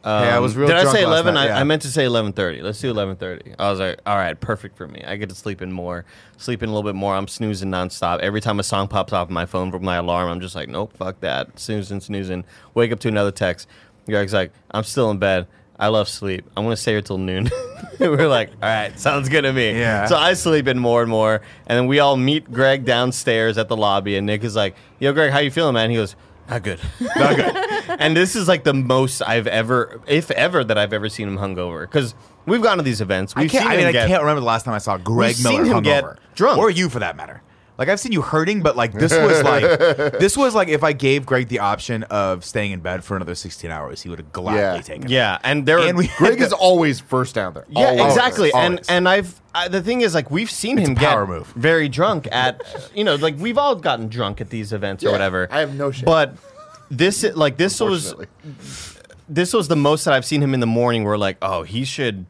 um, 0.04 0.24
Hey, 0.24 0.30
I 0.30 0.40
was 0.40 0.56
real 0.56 0.66
Did 0.68 0.76
I 0.76 0.84
say 0.92 1.02
eleven? 1.02 1.32
night, 1.34 1.50
I. 1.50 1.60
I 1.60 1.64
meant 1.64 1.80
to 1.82 1.88
say 1.88 2.04
eleven 2.04 2.32
thirty. 2.34 2.60
Let's 2.60 2.80
do 2.80 2.90
eleven 2.90 3.16
thirty. 3.16 3.54
I 3.58 3.70
was 3.70 3.80
like, 3.80 3.98
all 4.04 4.16
right, 4.16 4.38
perfect 4.38 4.76
for 4.76 4.86
me. 4.86 5.02
I 5.06 5.16
get 5.16 5.30
to 5.30 5.34
sleep 5.34 5.62
in 5.62 5.72
more, 5.72 6.04
sleep 6.36 6.62
in 6.62 6.68
a 6.68 6.72
little 6.72 6.86
bit 6.88 6.96
more. 6.96 7.14
I'm 7.14 7.28
snoozing 7.28 7.70
nonstop. 7.70 8.18
Every 8.20 8.42
time 8.42 8.60
a 8.60 8.62
song 8.64 8.88
pops 8.88 9.12
off 9.14 9.30
my 9.30 9.46
phone 9.46 9.70
from 9.72 9.84
my 9.84 9.96
alarm, 9.96 10.28
I'm 10.30 10.40
just 10.40 10.54
like, 10.54 10.68
nope, 10.68 10.92
fuck 10.96 11.20
that. 11.20 11.58
Snoozing, 11.58 12.00
snoozing. 12.00 12.44
Wake 12.74 12.92
up 12.92 13.00
to 13.00 13.08
another 13.08 13.30
text. 13.30 13.68
Greg's 14.06 14.34
like, 14.34 14.52
I'm 14.72 14.84
still 14.84 15.10
in 15.12 15.18
bed. 15.18 15.46
I 15.82 15.88
love 15.88 16.08
sleep. 16.08 16.44
I'm 16.56 16.62
gonna 16.64 16.76
stay 16.76 16.92
here 16.92 17.02
till 17.02 17.18
noon. 17.18 17.50
We're 17.98 18.28
like, 18.28 18.50
all 18.50 18.68
right, 18.68 18.98
sounds 18.98 19.28
good 19.28 19.42
to 19.42 19.52
me. 19.52 19.78
Yeah. 19.78 20.06
So 20.06 20.16
I 20.16 20.34
sleep 20.34 20.68
in 20.68 20.78
more 20.78 21.02
and 21.02 21.10
more, 21.10 21.42
and 21.66 21.76
then 21.76 21.86
we 21.88 21.98
all 21.98 22.16
meet 22.16 22.50
Greg 22.52 22.84
downstairs 22.84 23.58
at 23.58 23.68
the 23.68 23.76
lobby, 23.76 24.16
and 24.16 24.26
Nick 24.26 24.44
is 24.44 24.54
like, 24.54 24.76
"Yo, 25.00 25.12
Greg, 25.12 25.32
how 25.32 25.40
you 25.40 25.50
feeling, 25.50 25.74
man?" 25.74 25.90
He 25.90 25.96
goes, 25.96 26.14
"Not 26.48 26.62
good, 26.62 26.78
not 27.16 27.34
good." 27.36 27.56
and 28.00 28.16
this 28.16 28.36
is 28.36 28.46
like 28.46 28.62
the 28.64 28.74
most 28.74 29.22
I've 29.22 29.46
ever, 29.48 30.00
if 30.06 30.30
ever, 30.30 30.62
that 30.62 30.78
I've 30.78 30.92
ever 30.92 31.08
seen 31.08 31.26
him 31.28 31.36
hungover. 31.38 31.80
Because 31.82 32.14
we've 32.46 32.62
gone 32.62 32.76
to 32.76 32.82
these 32.84 33.00
events, 33.00 33.34
I 33.36 33.42
we've 33.42 33.50
can't. 33.50 33.64
seen 33.64 33.72
I 33.72 33.76
mean, 33.76 33.86
I 33.86 33.92
get. 33.92 34.06
can't 34.08 34.22
remember 34.22 34.40
the 34.40 34.46
last 34.46 34.64
time 34.64 34.74
I 34.74 34.78
saw 34.78 34.96
Greg 34.98 35.36
Miller 35.42 35.64
seen 35.64 35.64
him 35.66 35.82
get 35.82 36.04
hungover. 36.04 36.16
drunk. 36.36 36.58
or 36.58 36.70
you 36.70 36.88
for 36.88 37.00
that 37.00 37.16
matter. 37.16 37.42
Like 37.78 37.88
I've 37.88 37.98
seen 38.00 38.12
you 38.12 38.22
hurting, 38.22 38.62
but 38.62 38.76
like 38.76 38.92
this 38.92 39.12
was 39.12 39.42
like 39.42 39.62
this 40.18 40.36
was 40.36 40.54
like 40.54 40.68
if 40.68 40.84
I 40.84 40.92
gave 40.92 41.24
Greg 41.26 41.48
the 41.48 41.60
option 41.60 42.02
of 42.04 42.44
staying 42.44 42.72
in 42.72 42.80
bed 42.80 43.02
for 43.02 43.16
another 43.16 43.34
sixteen 43.34 43.70
hours, 43.70 44.02
he 44.02 44.08
would 44.10 44.18
have 44.18 44.30
gladly 44.32 44.60
Yeah. 44.60 44.80
taken. 44.82 45.04
it. 45.04 45.10
yeah, 45.10 45.38
and 45.42 45.64
there. 45.66 45.78
and 45.78 45.96
we 45.96 46.08
Greg 46.18 46.40
is 46.40 46.52
always 46.52 47.00
first 47.00 47.34
down 47.34 47.54
there. 47.54 47.64
Yeah, 47.70 47.86
Always. 47.86 48.04
exactly. 48.14 48.52
And 48.52 48.74
Always. 48.74 48.88
and 48.88 49.08
I've 49.08 49.40
I, 49.54 49.68
the 49.68 49.82
thing 49.82 50.02
is 50.02 50.14
like 50.14 50.30
we've 50.30 50.50
seen 50.50 50.78
It's 50.78 50.88
him 50.88 50.96
a 50.96 51.00
power 51.00 51.26
get 51.26 51.32
move. 51.32 51.46
very 51.56 51.88
drunk 51.88 52.28
at 52.30 52.62
you 52.94 53.04
know 53.04 53.14
like 53.16 53.36
we've 53.38 53.58
all 53.58 53.74
gotten 53.74 54.08
drunk 54.08 54.40
at 54.40 54.50
these 54.50 54.72
events 54.72 55.02
or 55.02 55.06
Yeah, 55.06 55.12
whatever. 55.12 55.48
I 55.50 55.60
have 55.60 55.74
no 55.74 55.90
shame. 55.90 56.04
But 56.04 56.36
this 56.90 57.24
like 57.34 57.56
this 57.56 57.80
was 57.80 58.12
Unfortunately. 58.12 58.28
this 59.28 59.54
was 59.54 59.68
the 59.68 59.76
most 59.76 60.04
that 60.04 60.12
I've 60.14 60.26
seen 60.26 60.42
him 60.42 60.52
in 60.54 60.60
the 60.60 60.66
morning. 60.66 61.04
Where 61.04 61.16
like 61.18 61.38
oh 61.42 61.62
he 61.62 61.84
should. 61.84 62.26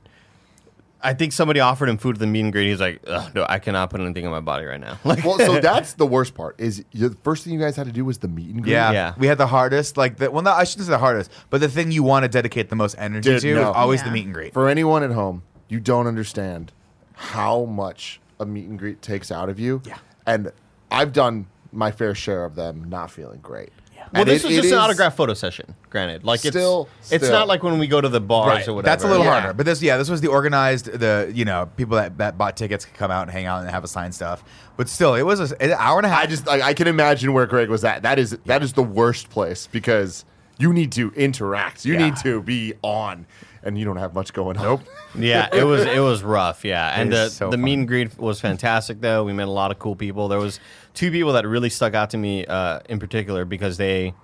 I 1.05 1.15
think 1.15 1.33
somebody 1.33 1.59
offered 1.61 1.89
him 1.89 1.99
food 1.99 2.17
at 2.17 2.21
the 2.21 2.27
meet 2.27 2.41
and 2.41 2.53
greet. 2.53 2.69
He's 2.69 2.81
like, 2.81 3.01
Ugh, 3.07 3.35
no, 3.35 3.45
I 3.49 3.59
cannot 3.59 3.91
put 3.91 4.01
anything 4.01 4.25
in 4.25 4.31
my 4.31 4.41
body 4.41 4.65
right 4.65 4.81
now. 4.81 4.99
Like, 5.05 5.25
well, 5.25 5.39
so 5.39 5.59
that's 5.61 5.95
the 5.95 6.07
worst 6.07 6.35
part. 6.35 6.61
Is 6.61 6.85
the 6.93 7.17
first 7.25 7.45
thing 7.45 7.53
you 7.53 7.59
guys 7.61 7.75
had 7.77 7.87
to 7.87 7.93
do 7.93 8.05
was 8.05 8.19
the 8.19 8.29
meet 8.29 8.51
and 8.51 8.63
greet. 8.63 8.73
Yeah, 8.73 8.93
Yeah. 8.93 9.15
we 9.19 9.27
had 9.27 9.39
the 9.39 9.47
hardest. 9.49 9.97
Like 9.97 10.17
the 10.19 10.31
well, 10.31 10.43
no, 10.43 10.53
I 10.53 10.65
shouldn't 10.65 10.87
say 10.87 10.91
the 10.93 10.99
hardest, 10.99 11.31
but 11.51 11.61
the 11.61 11.69
thing 11.69 11.91
you 11.91 12.03
want 12.03 12.23
to 12.25 12.29
dedicate 12.29 12.69
the 12.69 12.77
most 12.77 12.95
energy 12.99 13.31
Dude, 13.31 13.41
to 13.43 13.55
no. 13.57 13.71
is 13.71 13.77
always 13.77 14.01
the 14.03 14.09
Yeah. 14.09 14.13
meet 14.15 14.25
and 14.27 14.35
greet. 14.35 14.53
For 14.53 14.69
anyone 14.69 15.03
at 15.03 15.11
home, 15.11 15.43
you 15.69 15.81
don't 15.81 16.07
understand 16.07 16.73
how 17.15 17.65
much 17.65 18.21
a 18.41 18.47
meet 18.47 18.69
and 18.69 18.79
greet 18.79 19.03
takes 19.03 19.31
out 19.33 19.49
of 19.49 19.59
you. 19.59 19.83
Yeah. 19.85 19.99
And 20.27 20.53
I've 20.91 21.13
done 21.13 21.47
my 21.73 21.91
fair 21.91 22.15
share 22.15 22.45
of 22.45 22.55
them 22.55 22.85
not 22.89 23.11
feeling 23.11 23.41
great. 23.41 23.71
Yeah. 24.13 24.19
well, 24.19 24.25
this 24.27 24.45
was 24.45 24.55
just 24.55 24.71
an 24.73 24.79
autograph 24.79 25.17
photo 25.17 25.33
session. 25.35 25.75
Granted, 25.91 26.23
like 26.25 26.41
Still- 26.41 26.89
it's 27.01 27.13
it's 27.13 27.25
still. 27.25 27.39
not 27.39 27.49
like 27.49 27.63
when 27.63 27.79
we 27.79 27.87
go 27.87 28.01
to 28.01 28.09
the 28.09 28.21
bars 28.21 28.69
or 28.69 28.75
whatever. 28.75 28.83
That's 28.93 29.05
a 29.05 29.09
little 29.09 29.25
Yeah. 29.25 29.41
harder. 29.41 29.53
But 29.55 29.65
this, 29.67 29.81
yeah, 29.83 29.97
this 29.97 30.11
was 30.11 30.21
the 30.21 30.29
organized, 30.29 30.87
the 30.93 31.31
you 31.35 31.45
know 31.45 31.69
people 31.77 31.97
that, 31.97 32.19
that 32.19 32.37
bought 32.37 32.57
tickets 32.57 32.85
could 32.85 32.95
come 32.97 33.11
out 33.11 33.23
and 33.23 33.31
hang 33.31 33.47
out 33.47 33.63
and 33.63 33.71
have 33.71 33.85
a 33.85 33.89
signed 33.89 34.15
stuff. 34.15 34.45
But 34.77 34.89
still, 34.89 35.15
it 35.15 35.23
was 35.23 35.53
a, 35.53 35.63
an 35.63 35.73
hour 35.79 35.99
and 35.99 36.07
a 36.07 36.09
half. 36.11 36.25
I 36.25 36.27
just 36.27 36.47
like 36.47 36.63
I 36.63 36.75
can 36.75 36.89
imagine 36.89 37.33
where 37.33 37.47
Greg 37.47 37.69
was 37.71 37.85
at. 37.85 38.03
That 38.03 38.19
is 38.19 38.37
that 38.47 38.63
is 38.63 38.75
the 38.75 38.83
worst 38.83 39.31
place 39.31 39.67
because 39.73 40.25
you 40.59 40.73
need 40.73 40.93
to 40.93 41.11
interact. 41.13 41.85
You 41.85 41.95
Yeah. 41.95 42.05
need 42.07 42.17
to 42.19 42.43
be 42.43 42.75
on, 42.83 43.27
and 43.65 43.77
you 43.79 43.85
don't 43.85 43.97
have 43.97 44.15
much 44.15 44.33
going 44.33 44.57
on. 44.59 44.63
Nope. 44.65 44.81
Yeah, 45.15 45.49
it 45.53 45.65
was 45.65 45.83
it 45.85 46.01
was 46.01 46.23
rough. 46.23 46.65
Yeah, 46.65 46.89
and 47.01 47.13
It 47.13 47.17
the 47.17 47.23
is 47.25 47.33
so 47.35 47.51
the 47.51 47.57
meet 47.57 47.73
fun. 47.73 47.79
and 47.81 47.89
greet 47.89 48.19
was 48.19 48.41
fantastic. 48.41 49.01
Though 49.01 49.25
we 49.25 49.33
met 49.33 49.49
a 49.49 49.51
lot 49.51 49.71
of 49.71 49.79
cool 49.79 49.97
people. 49.97 50.29
There 50.29 50.39
was 50.39 50.61
two 50.95 51.11
people 51.11 51.33
that 51.33 51.47
really 51.47 51.71
stuck 51.71 51.95
out 51.95 52.11
to 52.11 52.19
me 52.19 52.45
uh, 52.47 52.81
in 52.89 52.99
particular 52.99 53.45
because 53.45 53.77
they 53.77 54.15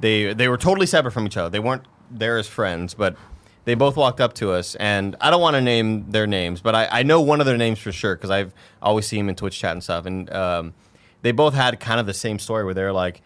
they 0.00 0.32
they 0.32 0.48
were 0.48 0.56
totally 0.56 0.86
separate 0.86 1.12
from 1.12 1.26
each 1.26 1.36
other. 1.36 1.50
They 1.50 1.60
weren't 1.60 1.84
there 2.10 2.38
as 2.38 2.46
friends, 2.48 2.94
but 2.94 3.16
they 3.64 3.74
both 3.74 3.96
walked 3.96 4.20
up 4.20 4.34
to 4.34 4.52
us, 4.52 4.74
and 4.76 5.16
I 5.20 5.30
don't 5.30 5.40
want 5.40 5.54
to 5.54 5.60
name 5.60 6.10
their 6.10 6.26
names, 6.26 6.60
but 6.60 6.74
I, 6.74 6.88
I 6.90 7.02
know 7.02 7.20
one 7.20 7.40
of 7.40 7.46
their 7.46 7.58
names 7.58 7.78
for 7.78 7.92
sure 7.92 8.16
because 8.16 8.30
I've 8.30 8.54
always 8.80 9.06
seen 9.06 9.20
him 9.20 9.28
in 9.28 9.36
Twitch 9.36 9.58
chat 9.58 9.72
and 9.72 9.82
stuff. 9.82 10.06
And 10.06 10.32
um, 10.32 10.74
they 11.22 11.32
both 11.32 11.54
had 11.54 11.78
kind 11.78 12.00
of 12.00 12.06
the 12.06 12.14
same 12.14 12.38
story 12.38 12.64
where 12.64 12.74
they're 12.74 12.92
like, 12.92 13.20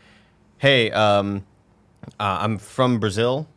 "Hey, 0.58 0.90
um, 0.90 1.44
uh, 2.18 2.38
I'm 2.40 2.58
from 2.58 2.98
Brazil." 2.98 3.48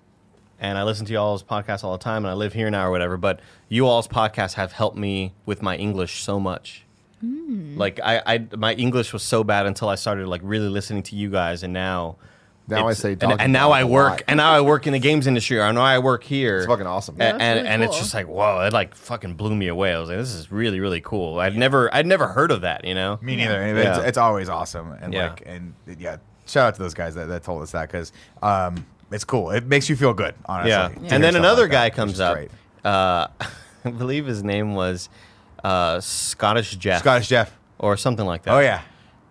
and 0.60 0.78
I 0.78 0.84
listen 0.84 1.06
to 1.06 1.14
y'all's 1.14 1.44
podcast 1.44 1.84
all 1.84 1.92
the 1.92 2.04
time, 2.04 2.26
and 2.26 2.32
I 2.32 2.34
live 2.34 2.54
here 2.54 2.70
now 2.70 2.88
or 2.88 2.92
whatever. 2.92 3.18
But 3.18 3.42
you 3.70 3.86
all's 3.86 4.08
podcasts 4.08 4.54
have 4.54 4.72
helped 4.72 4.98
me 4.98 5.34
with 5.46 5.62
my 5.62 5.76
English 5.78 6.24
so 6.24 6.40
much. 6.40 6.87
Like 7.22 8.00
I, 8.04 8.22
I, 8.26 8.48
my 8.58 8.74
English 8.74 9.14
was 9.14 9.24
so 9.24 9.44
bad 9.44 9.66
until 9.66 9.90
I 9.90 9.96
started 9.96 10.28
like 10.28 10.42
really 10.44 10.70
listening 10.70 11.04
to 11.04 11.16
you 11.16 11.30
guys, 11.30 11.64
and 11.64 11.74
now 11.74 12.18
Now 12.68 12.88
I 12.88 12.94
say 12.94 13.18
and, 13.20 13.42
and 13.42 13.52
now 13.54 13.72
I 13.72 13.86
work 13.86 14.10
lot. 14.12 14.24
and 14.28 14.38
now 14.38 14.52
I 14.52 14.62
work 14.62 14.86
in 14.86 14.94
the 14.94 15.00
games 15.00 15.26
industry. 15.26 15.60
I 15.60 15.72
know 15.72 15.82
I 15.82 15.98
work 16.00 16.24
here. 16.24 16.58
It's 16.58 16.68
fucking 16.68 16.86
awesome. 16.86 17.16
A- 17.20 17.24
and 17.24 17.40
that's 17.42 17.68
and, 17.68 17.82
really 17.82 17.86
it's 17.86 17.98
just 18.00 18.14
like 18.14 18.28
whoa, 18.28 18.62
it 18.68 18.74
like 18.74 18.94
fucking 18.94 19.34
blew 19.34 19.56
me 19.56 19.68
away. 19.68 19.94
I 19.94 20.00
was 20.00 20.10
like, 20.10 20.20
this 20.20 20.34
is 20.34 20.52
really 20.52 20.80
really 20.80 21.02
cool. 21.02 21.40
I'd 21.40 21.56
never 21.58 21.94
I'd 21.94 22.06
never 22.06 22.28
heard 22.28 22.52
of 22.52 22.62
that. 22.62 22.86
You 22.86 22.94
know. 22.94 23.18
Me 23.22 23.36
neither. 23.36 23.62
And 23.62 23.78
It's, 23.80 23.98
it's 24.00 24.18
always 24.18 24.48
awesome. 24.50 24.92
And 24.92 25.14
Yeah. 25.14 25.30
like, 25.30 25.44
and 25.46 25.74
yeah, 25.98 26.18
shout 26.46 26.68
out 26.68 26.76
to 26.76 26.84
those 26.84 26.94
guys 26.94 27.16
that, 27.16 27.28
that 27.30 27.44
told 27.44 27.64
us 27.64 27.72
that 27.72 27.88
because 27.90 28.12
um, 28.44 28.86
it's 29.12 29.24
cool. 29.24 29.50
It 29.52 29.66
makes 29.66 29.90
you 29.90 29.96
feel 29.96 30.14
good, 30.14 30.36
honestly. 30.46 30.70
Yeah. 30.70 30.90
to 30.90 31.16
And 31.16 31.24
then 31.24 31.36
another 31.36 31.64
like 31.64 31.72
guy 31.72 31.86
which 31.88 31.96
comes 31.96 32.20
up. 32.20 32.38
Uh, 32.86 33.28
I 33.86 33.90
believe 33.90 34.26
his 34.26 34.44
name 34.44 34.76
was 34.76 35.08
uh, 35.68 36.00
Scottish 36.02 36.76
Jeff. 36.76 37.00
Scottish 37.00 37.28
Jeff. 37.28 37.54
Or 37.80 37.98
something 37.98 38.26
like 38.26 38.44
that. 38.44 38.54
Oh 38.54 38.60
yeah. 38.60 38.82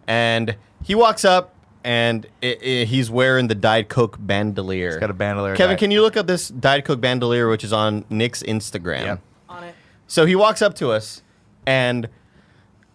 And 0.07 0.57
he 0.85 0.95
walks 0.95 1.25
up 1.25 1.55
and 1.83 2.27
i 2.43 2.57
i 2.63 2.85
he's 2.85 3.11
wearing 3.11 3.49
the 3.49 3.55
Diet 3.55 3.89
Coke 3.89 4.17
bandolier. 4.21 4.91
He's 4.91 4.99
got 4.99 5.11
a 5.11 5.15
bandolier. 5.15 5.57
Kevin, 5.57 5.75
guy. 5.75 5.81
can 5.81 5.91
you 5.91 6.03
look 6.03 6.17
up 6.17 6.27
this 6.27 6.49
Diet 6.49 6.85
Coke 6.85 7.01
bandolier, 7.01 7.49
which 7.49 7.65
is 7.65 7.73
on 7.73 8.05
Nick's 8.11 8.43
Instagram? 8.43 9.05
Yep. 9.05 9.21
On 9.49 9.65
it. 9.65 9.75
So 10.07 10.27
he 10.27 10.37
walks 10.37 10.63
up 10.63 10.75
to 10.77 10.91
us 10.91 11.23
and 11.67 12.09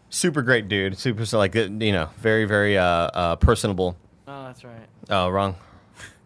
super 0.10 0.42
great 0.42 0.70
dude, 0.70 0.98
super 0.98 1.26
like 1.36 1.56
you 1.56 1.92
know, 1.92 2.10
very 2.18 2.46
very 2.46 2.78
uh, 2.78 2.86
uh, 2.86 3.36
personable. 3.38 3.98
Oh, 4.28 4.46
that's 4.46 4.64
right. 4.64 4.88
Oh, 5.10 5.30
wrong. 5.30 5.56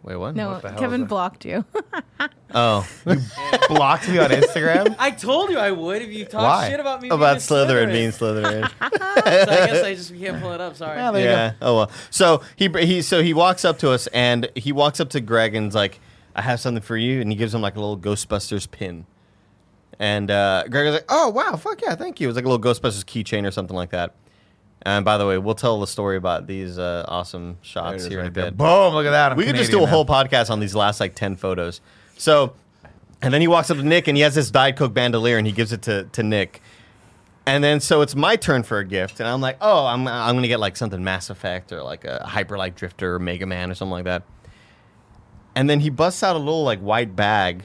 Wait, 0.06 0.14
what? 0.16 0.36
No, 0.36 0.50
What 0.50 0.62
the 0.62 0.70
hell 0.70 0.78
Kevin 0.78 1.00
is 1.00 1.04
that? 1.04 1.08
blocked 1.08 1.44
you. 1.44 1.64
Oh, 2.54 2.88
blocked 3.68 4.08
me 4.08 4.18
on 4.18 4.30
Instagram? 4.30 4.94
I 5.00 5.10
told 5.10 5.50
you 5.50 5.58
I 5.58 5.72
would 5.72 6.00
if 6.00 6.10
you 6.10 6.24
talked 6.24 6.44
Why? 6.44 6.70
shit 6.70 6.78
about 6.78 7.02
me. 7.02 7.08
about 7.08 7.18
being 7.18 7.36
a 7.36 7.38
Slytherin 7.40 7.90
being 7.92 8.10
Slytherin. 8.10 8.68
so 8.80 9.52
I 9.52 9.66
guess 9.66 9.84
I 9.84 9.94
just 9.96 10.16
can't 10.16 10.40
pull 10.40 10.52
it 10.52 10.60
up. 10.60 10.76
Sorry. 10.76 10.96
Well, 10.96 11.12
there 11.12 11.22
you 11.22 11.28
yeah. 11.28 11.52
Oh 11.60 11.76
well. 11.76 11.90
So 12.10 12.42
he 12.54 12.68
he 12.68 13.02
so 13.02 13.20
he 13.20 13.34
walks 13.34 13.64
up 13.64 13.78
to 13.80 13.90
us 13.90 14.06
and 14.08 14.48
he 14.54 14.70
walks 14.70 15.00
up 15.00 15.10
to 15.10 15.20
Greg 15.20 15.56
and's 15.56 15.74
like, 15.74 15.98
"I 16.36 16.42
have 16.42 16.60
something 16.60 16.82
for 16.82 16.96
you," 16.96 17.20
and 17.20 17.30
he 17.30 17.36
gives 17.36 17.52
him 17.52 17.60
like 17.60 17.74
a 17.74 17.80
little 17.80 17.98
Ghostbusters 17.98 18.70
pin. 18.70 19.06
And 19.98 20.30
uh, 20.30 20.64
Greg 20.70 20.86
was 20.86 20.94
like, 20.94 21.06
"Oh 21.08 21.30
wow, 21.30 21.56
fuck 21.56 21.82
yeah, 21.82 21.96
thank 21.96 22.20
you." 22.20 22.26
It 22.26 22.30
was 22.30 22.36
like 22.36 22.44
a 22.44 22.48
little 22.48 22.64
Ghostbusters 22.64 23.04
keychain 23.04 23.44
or 23.46 23.50
something 23.50 23.76
like 23.76 23.90
that. 23.90 24.14
And 24.82 25.04
by 25.04 25.18
the 25.18 25.26
way, 25.26 25.38
we'll 25.38 25.54
tell 25.54 25.80
the 25.80 25.86
story 25.86 26.16
about 26.16 26.46
these 26.46 26.78
uh, 26.78 27.04
awesome 27.08 27.58
shots 27.62 27.86
There 27.86 27.94
it 27.94 28.00
is 28.02 28.06
here 28.06 28.18
in 28.20 28.26
a 28.26 28.28
right 28.28 28.34
there. 28.34 28.44
bit. 28.46 28.56
Boom! 28.56 28.94
Look 28.94 29.06
at 29.06 29.10
that. 29.10 29.32
I'm 29.32 29.38
we 29.38 29.44
could 29.44 29.56
just 29.56 29.70
do 29.70 29.78
Canadian 29.78 29.88
a 29.88 29.92
whole 29.92 30.06
podcast 30.06 30.50
on 30.50 30.60
these 30.60 30.74
last 30.74 31.00
like 31.00 31.14
10 31.14 31.36
photos. 31.36 31.80
So, 32.16 32.54
and 33.20 33.34
then 33.34 33.40
he 33.40 33.48
walks 33.48 33.70
up 33.70 33.78
to 33.78 33.82
Nick 33.82 34.06
and 34.06 34.16
he 34.16 34.22
has 34.22 34.34
this 34.34 34.50
Diet 34.50 34.76
Coke 34.76 34.94
bandolier 34.94 35.38
and 35.38 35.46
he 35.46 35.52
gives 35.52 35.72
it 35.72 35.82
to, 35.82 36.04
to 36.12 36.22
Nick. 36.22 36.62
And 37.46 37.62
then 37.62 37.80
so 37.80 38.00
it's 38.02 38.14
my 38.14 38.36
turn 38.36 38.62
for 38.62 38.78
a 38.78 38.84
gift. 38.84 39.18
And 39.20 39.28
I'm 39.28 39.40
like, 39.40 39.56
oh, 39.60 39.86
I'm, 39.86 40.06
I'm 40.06 40.34
going 40.34 40.42
to 40.42 40.48
get 40.48 40.60
like 40.60 40.76
something 40.76 41.02
Mass 41.02 41.30
Effect 41.30 41.72
or 41.72 41.82
like 41.82 42.04
a 42.04 42.24
Hyper 42.26 42.56
Light 42.58 42.74
Drifter 42.76 43.14
or 43.14 43.18
Mega 43.18 43.46
Man 43.46 43.70
or 43.70 43.74
something 43.74 43.92
like 43.92 44.04
that. 44.04 44.22
And 45.54 45.70
then 45.70 45.80
he 45.80 45.90
busts 45.90 46.22
out 46.22 46.36
a 46.36 46.38
little 46.38 46.64
like 46.64 46.80
white 46.80 47.16
bag, 47.16 47.64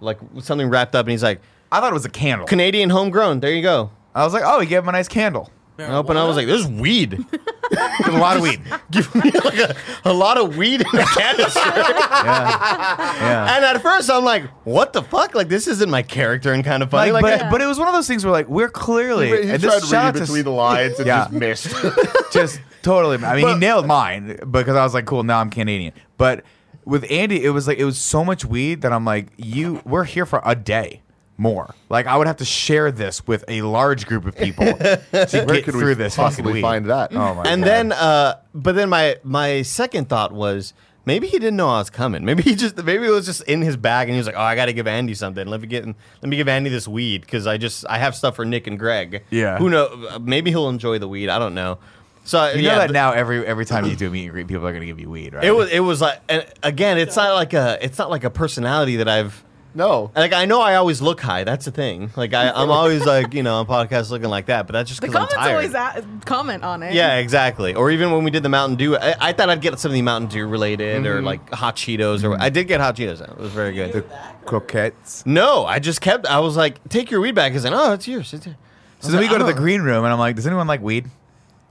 like 0.00 0.20
with 0.32 0.44
something 0.44 0.68
wrapped 0.68 0.94
up. 0.94 1.06
And 1.06 1.10
he's 1.10 1.22
like, 1.22 1.40
I 1.72 1.80
thought 1.80 1.90
it 1.90 1.94
was 1.94 2.04
a 2.04 2.10
candle. 2.10 2.46
Canadian 2.46 2.90
homegrown. 2.90 3.40
There 3.40 3.52
you 3.52 3.62
go. 3.62 3.90
I 4.14 4.24
was 4.24 4.32
like, 4.32 4.44
oh, 4.46 4.60
he 4.60 4.66
gave 4.66 4.82
him 4.82 4.88
a 4.88 4.92
nice 4.92 5.08
candle. 5.08 5.50
I 5.78 5.92
opened. 5.94 6.18
I 6.18 6.24
was 6.24 6.36
like, 6.36 6.46
"This 6.46 6.60
is 6.62 6.66
weed. 6.66 7.10
There's 7.70 8.14
a 8.14 8.18
lot 8.18 8.36
of 8.36 8.42
weed. 8.42 8.60
Give 8.90 9.14
me 9.14 9.30
like 9.30 9.58
a, 9.58 9.76
a 10.04 10.12
lot 10.12 10.38
of 10.38 10.56
weed 10.56 10.80
in 10.80 10.98
a 10.98 11.04
canister." 11.04 11.60
Yeah. 11.60 13.16
Yeah. 13.20 13.56
And 13.56 13.64
at 13.64 13.82
first, 13.82 14.10
I'm 14.10 14.24
like, 14.24 14.44
"What 14.64 14.92
the 14.92 15.02
fuck? 15.02 15.34
Like, 15.34 15.48
this 15.48 15.66
isn't 15.66 15.90
my 15.90 16.02
character," 16.02 16.52
and 16.52 16.64
kind 16.64 16.82
of 16.82 16.90
funny. 16.90 17.10
Like, 17.12 17.22
Like, 17.22 17.40
but, 17.40 17.50
but 17.50 17.60
it 17.60 17.66
was 17.66 17.78
one 17.78 17.88
of 17.88 17.94
those 17.94 18.06
things 18.08 18.24
where 18.24 18.32
like 18.32 18.48
we're 18.48 18.68
clearly 18.68 19.28
He 19.28 19.50
and 19.50 19.62
tried 19.62 19.72
this 19.72 19.80
to 19.82 19.86
shout 19.88 20.14
read 20.14 20.20
to 20.20 20.20
between 20.20 20.44
the 20.44 20.50
lines 20.50 20.98
and 20.98 21.06
Yeah. 21.06 21.18
just 21.24 21.32
missed. 21.32 21.74
just 22.32 22.60
totally. 22.82 23.16
I 23.24 23.34
mean, 23.36 23.44
But- 23.44 23.54
he 23.54 23.58
nailed 23.58 23.86
mine 23.86 24.38
because 24.50 24.76
I 24.76 24.82
was 24.84 24.94
like, 24.94 25.04
cool. 25.06 25.22
Now 25.24 25.40
I'm 25.40 25.50
Canadian. 25.50 25.92
But 26.16 26.44
with 26.84 27.04
Andy, 27.10 27.44
it 27.44 27.50
was 27.50 27.66
like 27.66 27.78
it 27.78 27.84
was 27.84 27.98
so 27.98 28.24
much 28.24 28.44
weed 28.44 28.82
that 28.82 28.92
I'm 28.92 29.04
like, 29.04 29.26
you. 29.36 29.82
We're 29.84 30.04
here 30.04 30.24
for 30.26 30.40
a 30.44 30.54
day 30.54 31.02
more. 31.38 31.74
Like 31.88 32.06
I 32.06 32.16
would 32.16 32.26
have 32.26 32.36
to 32.38 32.44
share 32.44 32.90
this 32.90 33.26
with 33.26 33.44
a 33.48 33.62
large 33.62 34.06
group 34.06 34.24
of 34.24 34.36
people 34.36 34.64
to 34.76 35.00
get 35.12 35.64
could 35.64 35.74
through 35.74 35.88
we 35.88 35.94
this 35.94 36.16
fucking 36.16 36.24
possibly 36.26 36.52
weed. 36.54 36.62
find 36.62 36.86
that? 36.86 37.12
Oh 37.14 37.34
my 37.34 37.44
and 37.44 37.62
God. 37.62 37.70
then, 37.70 37.92
uh, 37.92 38.40
but 38.54 38.74
then 38.74 38.88
my 38.88 39.16
my 39.22 39.62
second 39.62 40.08
thought 40.08 40.32
was 40.32 40.72
maybe 41.04 41.26
he 41.26 41.38
didn't 41.38 41.56
know 41.56 41.68
I 41.68 41.78
was 41.78 41.90
coming. 41.90 42.24
Maybe 42.24 42.42
he 42.42 42.54
just 42.54 42.76
maybe 42.82 43.06
it 43.06 43.10
was 43.10 43.26
just 43.26 43.42
in 43.42 43.62
his 43.62 43.76
bag, 43.76 44.08
and 44.08 44.14
he 44.14 44.18
was 44.18 44.26
like, 44.26 44.36
"Oh, 44.36 44.40
I 44.40 44.56
got 44.56 44.66
to 44.66 44.72
give 44.72 44.86
Andy 44.86 45.14
something. 45.14 45.46
Let 45.46 45.60
me 45.60 45.66
get 45.66 45.86
let 45.86 45.96
me 46.28 46.36
give 46.36 46.48
Andy 46.48 46.70
this 46.70 46.88
weed 46.88 47.22
because 47.22 47.46
I 47.46 47.56
just 47.58 47.84
I 47.88 47.98
have 47.98 48.14
stuff 48.14 48.36
for 48.36 48.44
Nick 48.44 48.66
and 48.66 48.78
Greg. 48.78 49.24
Yeah. 49.30 49.58
who 49.58 49.70
know? 49.70 50.18
Maybe 50.20 50.50
he'll 50.50 50.68
enjoy 50.68 50.98
the 50.98 51.08
weed. 51.08 51.28
I 51.28 51.38
don't 51.38 51.54
know. 51.54 51.78
So 52.24 52.50
you 52.50 52.62
yeah, 52.62 52.72
know 52.72 52.78
that 52.78 52.86
th- 52.88 52.92
now 52.92 53.12
every 53.12 53.46
every 53.46 53.64
time 53.64 53.86
you 53.86 53.94
do 53.94 54.08
a 54.08 54.10
meet 54.10 54.24
and 54.24 54.32
greet, 54.32 54.48
people 54.48 54.66
are 54.66 54.72
going 54.72 54.80
to 54.80 54.86
give 54.86 54.98
you 54.98 55.08
weed, 55.08 55.32
right? 55.32 55.44
It 55.44 55.52
was 55.52 55.70
it 55.70 55.78
was 55.78 56.00
like 56.00 56.20
and 56.28 56.44
again, 56.62 56.98
it's 56.98 57.14
not 57.14 57.34
like 57.34 57.52
a 57.52 57.78
it's 57.80 57.98
not 57.98 58.10
like 58.10 58.24
a 58.24 58.30
personality 58.30 58.96
that 58.96 59.08
I've 59.08 59.44
no. 59.76 60.10
like. 60.16 60.32
I 60.32 60.44
know 60.46 60.60
I 60.60 60.74
always 60.74 61.00
look 61.00 61.20
high. 61.20 61.44
That's 61.44 61.64
the 61.66 61.70
thing. 61.70 62.10
Like 62.16 62.34
I, 62.34 62.50
I'm 62.50 62.70
always 62.70 63.04
like 63.06 63.32
you 63.34 63.42
know 63.44 63.56
on 63.60 63.66
podcasts 63.66 64.10
looking 64.10 64.28
like 64.30 64.46
that, 64.46 64.66
but 64.66 64.72
that's 64.72 64.88
just 64.88 65.00
The 65.00 65.06
because 65.06 65.22
I'm 65.22 65.28
comments 65.28 65.74
tired. 65.74 65.94
always 65.94 66.18
a- 66.20 66.24
comment 66.24 66.64
on 66.64 66.82
it. 66.82 66.94
Yeah, 66.94 67.16
exactly. 67.18 67.74
Or 67.74 67.90
even 67.90 68.10
when 68.10 68.24
we 68.24 68.30
did 68.32 68.42
the 68.42 68.48
Mountain 68.48 68.76
Dew, 68.78 68.96
I, 68.96 69.14
I 69.28 69.32
thought 69.32 69.50
I'd 69.50 69.60
get 69.60 69.78
something 69.78 70.02
Mountain 70.04 70.30
Dew 70.30 70.46
related 70.48 71.06
or 71.06 71.22
like 71.22 71.48
hot 71.52 71.76
Cheetos. 71.76 72.24
Or 72.24 72.40
I 72.40 72.48
did 72.48 72.66
get 72.66 72.80
hot 72.80 72.96
Cheetos. 72.96 73.20
It 73.20 73.36
was 73.38 73.52
very 73.52 73.72
good. 73.74 74.04
croquettes. 74.46 75.24
No, 75.26 75.66
I 75.66 75.78
just 75.78 76.00
kept. 76.00 76.26
I 76.26 76.40
was 76.40 76.56
like, 76.56 76.86
"Take 76.88 77.10
your 77.10 77.20
weed 77.20 77.34
back." 77.34 77.52
He's 77.52 77.64
like, 77.64 77.72
"Oh, 77.74 77.92
it's 77.92 78.08
yours." 78.08 78.32
It's 78.32 78.46
yours. 78.46 78.56
So 79.00 79.10
then 79.10 79.20
we 79.20 79.28
go 79.28 79.38
to 79.38 79.44
the 79.44 79.50
"Oh." 79.52 79.54
green 79.54 79.82
room, 79.82 80.04
and 80.04 80.12
I'm 80.12 80.18
like, 80.18 80.36
does 80.36 80.46
anyone 80.46 80.66
like 80.66 80.80
weed? 80.80 81.06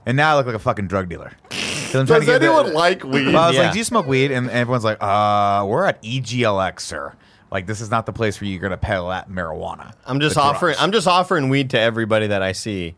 And 0.06 0.16
now 0.16 0.32
I 0.34 0.36
look 0.36 0.46
like 0.46 0.54
a 0.54 0.60
fucking 0.60 0.86
drug 0.86 1.08
dealer. 1.08 1.32
'Cause 1.50 1.94
I'm 1.96 2.06
trying 2.06 2.20
Does 2.20 2.26
to 2.26 2.32
get 2.32 2.40
the- 2.40 2.46
anyone 2.46 2.72
like 2.74 3.02
weed? 3.04 3.26
Well, 3.26 3.38
I 3.38 3.46
was 3.48 3.56
Yeah. 3.56 3.62
like, 3.64 3.72
"Do 3.72 3.78
you 3.78 3.84
smoke 3.84 4.06
weed?" 4.06 4.30
And 4.30 4.48
everyone's 4.50 4.84
like, 4.84 4.98
"Uh, 5.00 5.64
we're 5.66 5.84
at 5.86 6.00
EGLX, 6.02 6.80
sir. 6.80 7.14
Like, 7.50 7.66
this 7.66 7.80
is 7.80 7.90
not 7.90 8.06
the 8.06 8.12
place 8.12 8.40
where 8.40 8.48
you're 8.50 8.60
gonna 8.60 8.76
peddle 8.76 9.08
that 9.08 9.30
marijuana." 9.30 9.92
I'm 10.04 10.20
just 10.20 10.34
The 10.34 10.40
drugs." 10.40 10.56
offering. 10.56 10.76
I'm 10.78 10.92
just 10.92 11.06
offering 11.06 11.48
weed 11.48 11.70
to 11.70 11.80
everybody 11.80 12.26
that 12.28 12.42
I 12.42 12.52
see, 12.52 12.94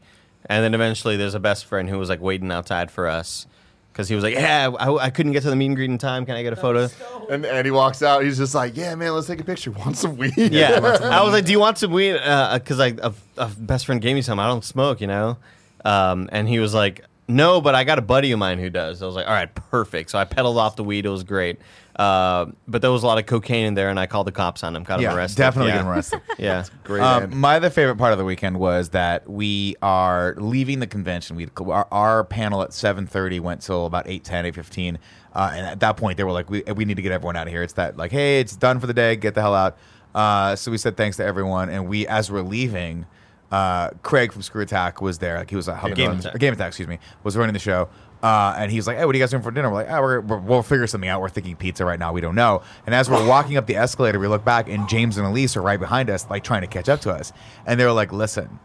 and 0.46 0.64
then 0.64 0.74
eventually 0.74 1.16
there's 1.16 1.34
a 1.34 1.40
best 1.40 1.66
friend 1.66 1.88
who 1.88 1.99
was 1.99 2.09
like 2.09 2.20
waiting 2.20 2.51
outside 2.51 2.90
for 2.90 3.07
us 3.07 3.46
because 3.92 4.09
he 4.09 4.14
was 4.14 4.24
like, 4.24 4.34
"Yeah, 4.34 4.70
I, 4.78 5.07
I 5.07 5.11
couldn't 5.11 5.32
get 5.32 5.42
to 5.42 5.51
the 5.51 5.57
meet 5.57 5.66
and 5.66 5.76
greet 5.76 5.90
in 5.90 5.99
time. 5.99 6.24
Can 6.24 6.36
I 6.36 6.42
get 6.42 6.53
a 6.53 6.57
photo?" 6.57 6.88
And 7.30 7.44
and 7.44 7.64
he 7.66 7.70
walks 7.70 8.03
out. 8.03 8.22
He's 8.24 8.38
just 8.38 8.55
like, 8.55 8.76
"Yeah, 8.76 8.94
man, 8.94 9.12
let's 9.12 9.26
take 9.26 9.40
a 9.40 9.44
picture. 9.44 9.70
Want 9.72 9.96
some 9.96 10.16
weed?" 10.16 10.32
Yeah, 10.36 10.78
I 11.03 11.22
was 11.22 11.32
like, 11.32 11.44
"Do 11.44 11.53
you 11.53 11.61
want 11.61 11.78
some 11.78 11.92
weed?" 11.92 12.12
Because 12.14 12.78
like 12.78 12.99
a, 13.03 13.12
a 13.36 13.49
best 13.59 13.86
friend 13.86 14.01
gave 14.01 14.14
me 14.14 14.22
some. 14.22 14.38
I 14.38 14.46
don't 14.46 14.64
smoke, 14.64 15.01
you 15.01 15.09
know. 15.09 15.36
Um, 15.84 16.28
and 16.32 16.49
he 16.49 16.59
was 16.59 16.74
like, 16.74 17.05
"No, 17.28 17.60
but 17.60 17.74
I 17.74 17.84
got 17.84 17.98
a 17.98 18.02
buddy 18.02 18.32
of 18.32 18.38
mine 18.38 18.58
who 18.58 18.70
does." 18.70 19.02
I 19.02 19.06
was 19.06 19.14
like, 19.14 19.26
"All 19.26 19.32
right, 19.32 19.52
perfect." 19.54 20.10
So 20.10 20.18
I 20.18 20.24
pedaled 20.24 20.58
off 20.58 20.76
the 20.76 20.84
weed. 20.84 21.06
It 21.06 21.10
was 21.10 21.22
great. 21.24 21.58
Uh, 21.96 22.46
but 22.68 22.80
there 22.80 22.92
was 22.92 23.02
a 23.02 23.06
lot 23.06 23.18
of 23.18 23.26
cocaine 23.26 23.66
in 23.66 23.74
there, 23.74 23.88
and 23.90 23.98
I 23.98 24.06
called 24.06 24.26
the 24.28 24.32
cops 24.32 24.62
on 24.62 24.74
him. 24.76 24.84
Got 24.84 25.00
him 25.00 25.04
Yeah, 25.04 25.16
arrested. 25.16 25.36
definitely 25.38 25.70
yeah. 25.70 25.76
getting 25.78 25.88
arrested. 25.90 26.20
Yeah, 26.38 26.64
Great. 26.84 27.02
Um, 27.02 27.36
my 27.40 27.56
other 27.56 27.70
favorite 27.70 27.96
part 27.96 28.12
of 28.12 28.18
the 28.18 28.24
weekend 28.24 28.58
was 28.60 28.90
that 28.90 29.28
we 29.28 29.74
are 29.82 30.34
leaving 30.38 30.78
the 30.78 30.86
convention. 30.86 31.34
We 31.34 31.48
our, 31.58 31.88
our 31.90 32.22
panel 32.24 32.62
at 32.62 32.72
seven 32.72 33.06
thirty 33.08 33.40
went 33.40 33.62
till 33.62 33.84
about 33.86 34.06
8.10, 34.06 34.52
8.15. 34.54 34.96
Uh, 35.34 35.50
and 35.54 35.66
at 35.66 35.80
that 35.80 35.96
point, 35.96 36.16
they 36.16 36.24
were 36.24 36.30
like, 36.32 36.48
"We 36.48 36.62
we 36.74 36.84
need 36.84 36.96
to 36.96 37.02
get 37.02 37.10
everyone 37.12 37.36
out 37.36 37.46
of 37.48 37.52
here." 37.52 37.62
It's 37.64 37.72
that 37.74 37.96
like, 37.96 38.12
"Hey, 38.12 38.38
it's 38.40 38.54
done 38.56 38.78
for 38.78 38.86
the 38.86 38.94
day. 38.94 39.16
Get 39.16 39.34
the 39.34 39.40
hell 39.40 39.54
out." 39.54 39.76
Uh, 40.14 40.54
so 40.56 40.70
we 40.70 40.78
said 40.78 40.96
thanks 40.96 41.16
to 41.18 41.24
everyone, 41.24 41.68
and 41.68 41.88
we 41.88 42.06
as 42.06 42.30
we're 42.30 42.42
leaving. 42.42 43.06
Uh, 43.51 43.90
Craig 44.03 44.32
from 44.32 44.42
Screw 44.42 44.62
Attack 44.62 45.01
was 45.01 45.18
there. 45.18 45.38
Like 45.38 45.51
he 45.51 45.57
was 45.57 45.68
a 45.68 45.92
Game 45.94 46.12
Attack. 46.12 46.38
Game 46.38 46.53
Attack, 46.53 46.68
excuse 46.68 46.88
me, 46.88 46.99
was 47.24 47.36
running 47.36 47.55
the 47.55 47.59
show. 47.59 47.88
Uh, 48.22 48.55
and 48.59 48.72
he's 48.72 48.86
like, 48.86 48.96
"Hey, 48.99 49.05
what 49.05 49.14
are 49.14 49.18
you 49.18 49.22
guys 49.22 49.30
doing 49.30 49.42
for 49.42 49.51
dinner?" 49.51 49.70
We're 49.70 49.76
like, 49.76 49.90
"Ah, 49.90 50.01
we're, 50.01 50.20
we're, 50.20 50.38
we'll 50.38 50.62
figure 50.62 50.86
something 50.86 51.09
out. 51.09 51.20
We're 51.20 51.28
thinking 51.28 51.57
pizza 51.57 51.84
right 51.84 51.99
now. 51.99 52.12
We 52.12 52.20
don't 52.20 52.34
know." 52.34 52.62
And 52.84 52.94
as 52.94 53.09
we're 53.09 53.26
walking 53.26 53.57
up 53.57 53.66
the 53.66 53.76
escalator, 53.76 54.18
we 54.18 54.26
look 54.26 54.44
back, 54.44 54.68
and 54.68 54.88
James 54.88 55.16
and 55.18 55.26
Elyse 55.26 55.57
are 55.57 55.62
right 55.62 55.78
behind 55.78 56.11
us, 56.11 56.28
like 56.28 56.42
trying 56.42 56.62
to 56.62 56.66
catch 56.66 56.88
up 56.88 57.01
to 57.03 57.12
us. 57.12 57.32
And 57.64 57.78
they're 57.78 57.92
like, 57.92 58.12
"Listen, 58.12 58.59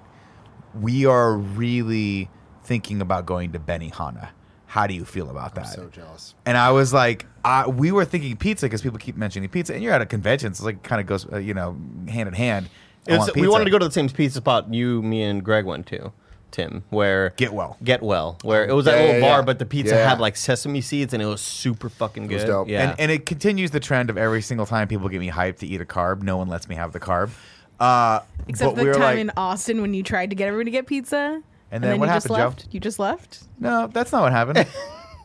we 0.79 1.05
are 1.05 1.35
really 1.35 2.29
thinking 2.63 2.99
about 2.99 3.25
going 3.25 3.51
to 3.51 3.59
Benihana. 3.59 4.29
How 4.65 4.87
do 4.87 4.95
you 4.95 5.05
feel 5.05 5.29
about 5.29 5.53
that?" 5.53 5.67
I'm 5.67 5.71
so 5.71 5.89
jealous. 5.89 6.33
And 6.47 6.57
I 6.57 6.71
was 6.71 6.91
like, 6.91 7.27
I, 7.45 7.67
we 7.67 7.91
were 7.91 8.05
thinking 8.05 8.35
pizza 8.35 8.65
because 8.65 8.81
people 8.81 8.97
keep 8.97 9.15
mentioning 9.15 9.47
pizza, 9.49 9.75
and 9.75 9.83
you're 9.83 9.93
at 9.93 10.01
a 10.01 10.07
convention, 10.07 10.55
so 10.55 10.63
it 10.63 10.65
like 10.65 10.83
kind 10.83 10.99
of 10.99 11.05
goes, 11.05 11.31
uh, 11.31 11.37
you 11.37 11.53
know, 11.53 11.77
hand 12.07 12.27
in 12.27 12.33
hand. 12.33 12.69
I 13.07 13.13
It 13.13 13.17
was- 13.17 13.27
want 13.27 13.35
we 13.35 13.47
wanted 13.47 13.65
to 13.65 13.71
go 13.71 13.79
to 13.79 13.85
the 13.85 13.91
same 13.91 14.09
pizza 14.09 14.37
spot 14.37 14.73
you, 14.73 15.01
me, 15.01 15.23
and 15.23 15.43
Greg 15.43 15.65
went 15.65 15.85
to, 15.87 16.11
Tim, 16.51 16.83
where 16.89 17.31
Get 17.35 17.53
Well. 17.53 17.77
Get 17.83 18.01
Well, 18.03 18.37
where 18.43 18.65
it 18.65 18.73
was 18.73 18.85
that 18.85 18.95
Yeah, 18.95 18.99
little 19.05 19.15
yeah, 19.15 19.21
bar, 19.27 19.39
yeah. 19.39 19.45
but 19.45 19.59
the 19.59 19.65
pizza 19.65 19.95
Yeah. 19.95 20.09
had 20.09 20.19
like 20.19 20.35
sesame 20.37 20.81
seeds 20.81 21.13
and 21.13 21.21
it 21.21 21.25
was 21.25 21.41
super 21.41 21.89
fucking 21.89 22.27
good. 22.27 22.35
was 22.35 22.43
dope. 22.45 22.69
Yeah, 22.69 22.89
And, 22.91 22.99
and 22.99 23.11
it 23.11 23.25
continues 23.25 23.71
the 23.71 23.79
trend 23.79 24.09
of 24.09 24.17
every 24.17 24.41
single 24.41 24.65
time 24.65 24.87
people 24.87 25.09
get 25.09 25.19
me 25.19 25.29
hyped 25.31 25.57
to 25.59 25.67
eat 25.67 25.81
a 25.81 25.85
carb, 25.85 26.21
no 26.21 26.37
one 26.37 26.47
lets 26.47 26.69
me 26.69 26.75
have 26.75 26.91
the 26.93 26.99
carb. 26.99 27.31
Uh, 27.79 28.19
Except 28.47 28.69
but 28.71 28.75
the 28.77 28.81
we 28.83 28.87
were 28.87 28.93
time 28.93 29.01
like, 29.01 29.17
in 29.19 29.31
Austin 29.35 29.81
when 29.81 29.93
you 29.93 30.03
tried 30.03 30.29
to 30.29 30.35
get 30.35 30.47
everyone 30.47 30.65
to 30.65 30.71
get 30.71 30.85
pizza. 30.87 31.41
And 31.71 31.83
then 31.83 31.99
what 31.99 32.05
you 32.05 32.11
happened, 32.11 32.21
just 32.21 32.27
Joe? 32.27 32.33
left. 32.45 32.67
You 32.71 32.79
just 32.79 32.99
left. 32.99 33.39
no, 33.59 33.87
that's 33.87 34.11
not 34.11 34.21
what 34.21 34.31
happened. 34.31 34.65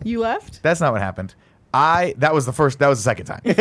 You 0.05 0.21
left. 0.21 0.63
that's 0.63 0.81
not 0.81 0.93
what 0.93 1.03
happened. 1.03 1.35
I 1.75 2.15
that 2.19 2.33
was 2.33 2.47
the 2.47 2.53
first. 2.53 2.79
That 2.79 2.87
was 2.87 3.01
the 3.01 3.03
second 3.03 3.27
time. 3.27 3.41
yeah, 3.45 3.53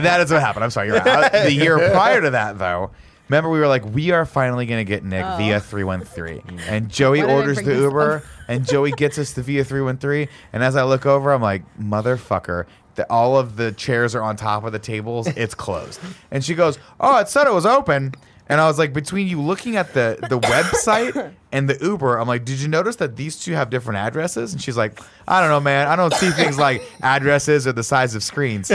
that 0.00 0.20
is 0.20 0.30
what 0.30 0.40
happened. 0.42 0.64
I'm 0.64 0.70
sorry. 0.70 0.88
You're 0.88 0.98
right. 0.98 1.34
Uh, 1.34 1.42
The 1.44 1.52
year 1.52 1.76
prior 1.90 2.20
to 2.20 2.30
that, 2.30 2.58
though, 2.58 2.90
Remember, 3.28 3.50
we 3.50 3.58
were 3.58 3.66
like, 3.68 3.84
we 3.84 4.10
are 4.12 4.24
finally 4.24 4.66
gonna 4.66 4.84
get 4.84 5.04
Nick 5.04 5.24
Oh. 5.24 5.36
via 5.36 5.60
three 5.60 5.84
one 5.84 6.04
three, 6.04 6.42
and 6.68 6.88
Joey 6.88 7.20
Why 7.20 7.26
did 7.26 7.30
I 7.30 7.34
orders 7.36 7.62
the 7.62 7.74
Uber, 7.74 8.22
and 8.48 8.66
Joey 8.66 8.92
gets 8.92 9.18
us 9.18 9.32
the 9.32 9.42
via 9.42 9.64
three 9.64 9.80
one 9.82 9.96
three, 9.98 10.28
and 10.52 10.62
as 10.62 10.76
I 10.76 10.84
look 10.84 11.06
over, 11.06 11.32
I'm 11.32 11.42
like, 11.42 11.62
motherfucker. 11.78 12.66
The, 12.94 13.04
all 13.10 13.36
of 13.36 13.56
the 13.56 13.72
chairs 13.72 14.14
are 14.14 14.22
on 14.22 14.36
top 14.36 14.64
of 14.64 14.72
the 14.72 14.78
tables. 14.78 15.26
It's 15.26 15.54
closed. 15.66 16.00
And 16.30 16.42
she 16.42 16.54
goes, 16.54 16.78
"Oh, 16.98 17.18
it 17.18 17.28
said 17.28 17.46
it 17.46 17.52
was 17.52 17.66
open." 17.66 18.14
And 18.48 18.60
I 18.60 18.68
was 18.68 18.78
like, 18.78 18.92
between 18.92 19.26
you 19.26 19.40
looking 19.42 19.74
at 19.76 19.92
the 19.92 20.16
the 20.30 20.38
website 20.38 21.32
and 21.50 21.68
the 21.68 21.76
Uber, 21.84 22.16
I'm 22.16 22.28
like, 22.28 22.44
did 22.44 22.60
you 22.60 22.68
notice 22.68 22.94
that 22.96 23.16
these 23.16 23.38
two 23.40 23.52
have 23.54 23.70
different 23.70 23.98
addresses? 23.98 24.52
And 24.52 24.62
she's 24.62 24.76
like, 24.76 25.00
I 25.26 25.40
don't 25.40 25.50
know, 25.50 25.58
man. 25.58 25.88
I 25.88 25.96
don't 25.96 26.14
see 26.14 26.30
things 26.30 26.56
like 26.56 26.80
addresses 27.02 27.66
or 27.66 27.72
the 27.72 27.82
size 27.82 28.14
of 28.14 28.22
screens. 28.22 28.70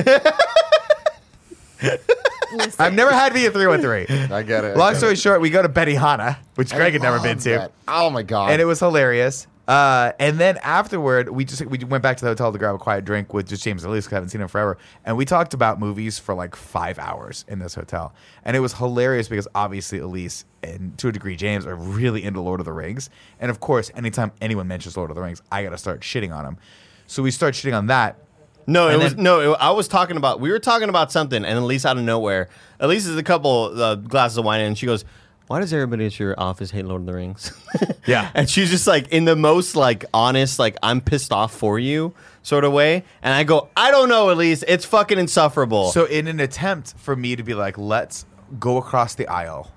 Listen, 2.53 2.73
I've 2.79 2.93
never 2.93 3.11
had 3.11 3.29
to 3.29 3.35
be 3.35 3.45
a 3.45 3.51
three 3.51 3.67
one 3.67 3.81
three. 3.81 4.05
I 4.09 4.43
get 4.43 4.63
it. 4.63 4.77
Long 4.77 4.95
story 4.95 5.15
short, 5.15 5.41
we 5.41 5.49
go 5.49 5.61
to 5.61 5.69
Betty 5.69 5.95
Benihana, 5.95 6.37
which 6.55 6.73
I 6.73 6.77
Greg 6.77 6.93
had 6.93 7.01
never 7.01 7.19
been 7.19 7.37
to, 7.39 7.49
that. 7.49 7.71
Oh 7.87 8.09
my 8.09 8.23
god! 8.23 8.51
and 8.51 8.61
it 8.61 8.65
was 8.65 8.79
hilarious. 8.79 9.47
Uh, 9.67 10.11
and 10.19 10.39
then 10.39 10.57
afterward, 10.63 11.29
we 11.29 11.45
just 11.45 11.65
we 11.65 11.77
went 11.77 12.03
back 12.03 12.17
to 12.17 12.25
the 12.25 12.31
hotel 12.31 12.51
to 12.51 12.57
grab 12.57 12.75
a 12.75 12.77
quiet 12.77 13.05
drink 13.05 13.33
with 13.33 13.47
just 13.47 13.63
James 13.63 13.83
and 13.83 13.93
Elyse 13.93 13.99
because 13.99 14.11
I 14.11 14.15
haven't 14.15 14.29
seen 14.29 14.41
him 14.41 14.47
forever, 14.47 14.77
and 15.05 15.15
we 15.15 15.23
talked 15.23 15.53
about 15.53 15.79
movies 15.79 16.19
for 16.19 16.33
like 16.33 16.55
five 16.55 16.97
hours 16.99 17.45
in 17.47 17.59
this 17.59 17.75
hotel, 17.75 18.13
and 18.43 18.57
it 18.57 18.59
was 18.59 18.73
hilarious 18.73 19.27
because 19.27 19.47
obviously 19.55 19.99
Elyse 19.99 20.43
and 20.63 20.97
to 20.97 21.07
a 21.07 21.11
degree 21.11 21.35
James 21.35 21.65
are 21.65 21.75
really 21.75 22.23
into 22.23 22.41
Lord 22.41 22.59
of 22.59 22.65
the 22.65 22.73
Rings, 22.73 23.09
and 23.39 23.51
of 23.51 23.59
course, 23.59 23.91
anytime 23.95 24.31
anyone 24.41 24.67
mentions 24.67 24.97
Lord 24.97 25.09
of 25.09 25.15
the 25.15 25.21
Rings, 25.21 25.41
I 25.51 25.63
got 25.63 25.69
to 25.69 25.77
start 25.77 26.01
shitting 26.01 26.35
on 26.35 26.45
him. 26.45 26.57
So 27.07 27.21
we 27.23 27.31
start 27.31 27.53
shitting 27.53 27.77
on 27.77 27.87
that. 27.87 28.17
No, 28.71 28.87
it 28.89 28.93
And 28.93 29.03
was 29.03 29.15
then- 29.15 29.23
no. 29.23 29.53
It, 29.53 29.57
I 29.59 29.71
was 29.71 29.87
talking 29.87 30.17
about. 30.17 30.39
We 30.39 30.51
were 30.51 30.59
talking 30.59 30.89
about 30.89 31.11
something, 31.11 31.43
and 31.45 31.59
Elyse 31.59 31.85
out 31.85 31.97
of 31.97 32.03
nowhere. 32.03 32.49
Elyse 32.79 33.07
is 33.07 33.17
a 33.17 33.23
couple 33.23 33.81
uh, 33.81 33.95
glasses 33.95 34.37
of 34.37 34.45
wine, 34.45 34.61
in, 34.61 34.67
and 34.67 34.77
she 34.77 34.85
goes, 34.85 35.05
"Why 35.47 35.59
does 35.59 35.73
everybody 35.73 36.05
at 36.05 36.19
your 36.19 36.33
office 36.39 36.71
hate 36.71 36.85
Lord 36.85 37.01
of 37.01 37.07
the 37.07 37.13
Rings?" 37.13 37.51
Yeah. 38.07 38.31
and 38.33 38.49
she's 38.49 38.71
just 38.71 38.87
like 38.87 39.09
in 39.09 39.25
the 39.25 39.35
most 39.35 39.75
like 39.75 40.05
honest, 40.13 40.57
like 40.57 40.75
I'm 40.81 41.01
pissed 41.01 41.31
off 41.31 41.53
for 41.53 41.77
you 41.77 42.13
sort 42.41 42.63
of 42.63 42.71
way. 42.73 43.03
And 43.21 43.33
I 43.33 43.43
go, 43.43 43.69
"I 43.77 43.91
don't 43.91 44.09
know, 44.09 44.27
Elyse. 44.27 44.63
It's 44.67 44.85
fucking 44.85 45.19
insufferable." 45.19 45.91
So 45.91 46.05
in 46.05 46.27
an 46.27 46.39
attempt 46.39 46.95
for 46.97 47.15
me 47.15 47.35
to 47.35 47.43
be 47.43 47.53
like, 47.53 47.77
let's 47.77 48.25
go 48.59 48.77
across 48.77 49.15
the 49.15 49.27
aisle 49.27 49.71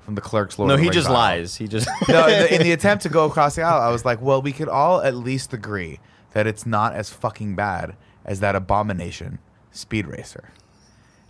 from 0.00 0.14
the 0.14 0.20
clerk's 0.20 0.58
Lord 0.58 0.68
no, 0.68 0.74
of 0.74 0.80
the 0.80 0.84
he 0.84 0.90
just 0.90 1.08
aisle. 1.08 1.14
lies. 1.14 1.56
He 1.56 1.66
just 1.68 1.88
no, 2.08 2.26
in 2.26 2.38
the, 2.42 2.54
in 2.54 2.62
the 2.62 2.72
attempt 2.78 3.02
to 3.02 3.08
go 3.08 3.24
across 3.26 3.56
the 3.56 3.62
aisle, 3.62 3.80
I 3.82 3.90
was 3.90 4.04
like, 4.04 4.20
well, 4.22 4.40
we 4.40 4.52
could 4.52 4.68
all 4.68 5.00
at 5.02 5.14
least 5.16 5.52
agree 5.52 5.98
that 6.32 6.46
it's 6.46 6.64
not 6.66 6.94
as 6.94 7.10
fucking 7.10 7.56
bad 7.56 7.94
as 8.26 8.40
that 8.40 8.54
abomination 8.54 9.38
Speed 9.70 10.06
Racer. 10.06 10.50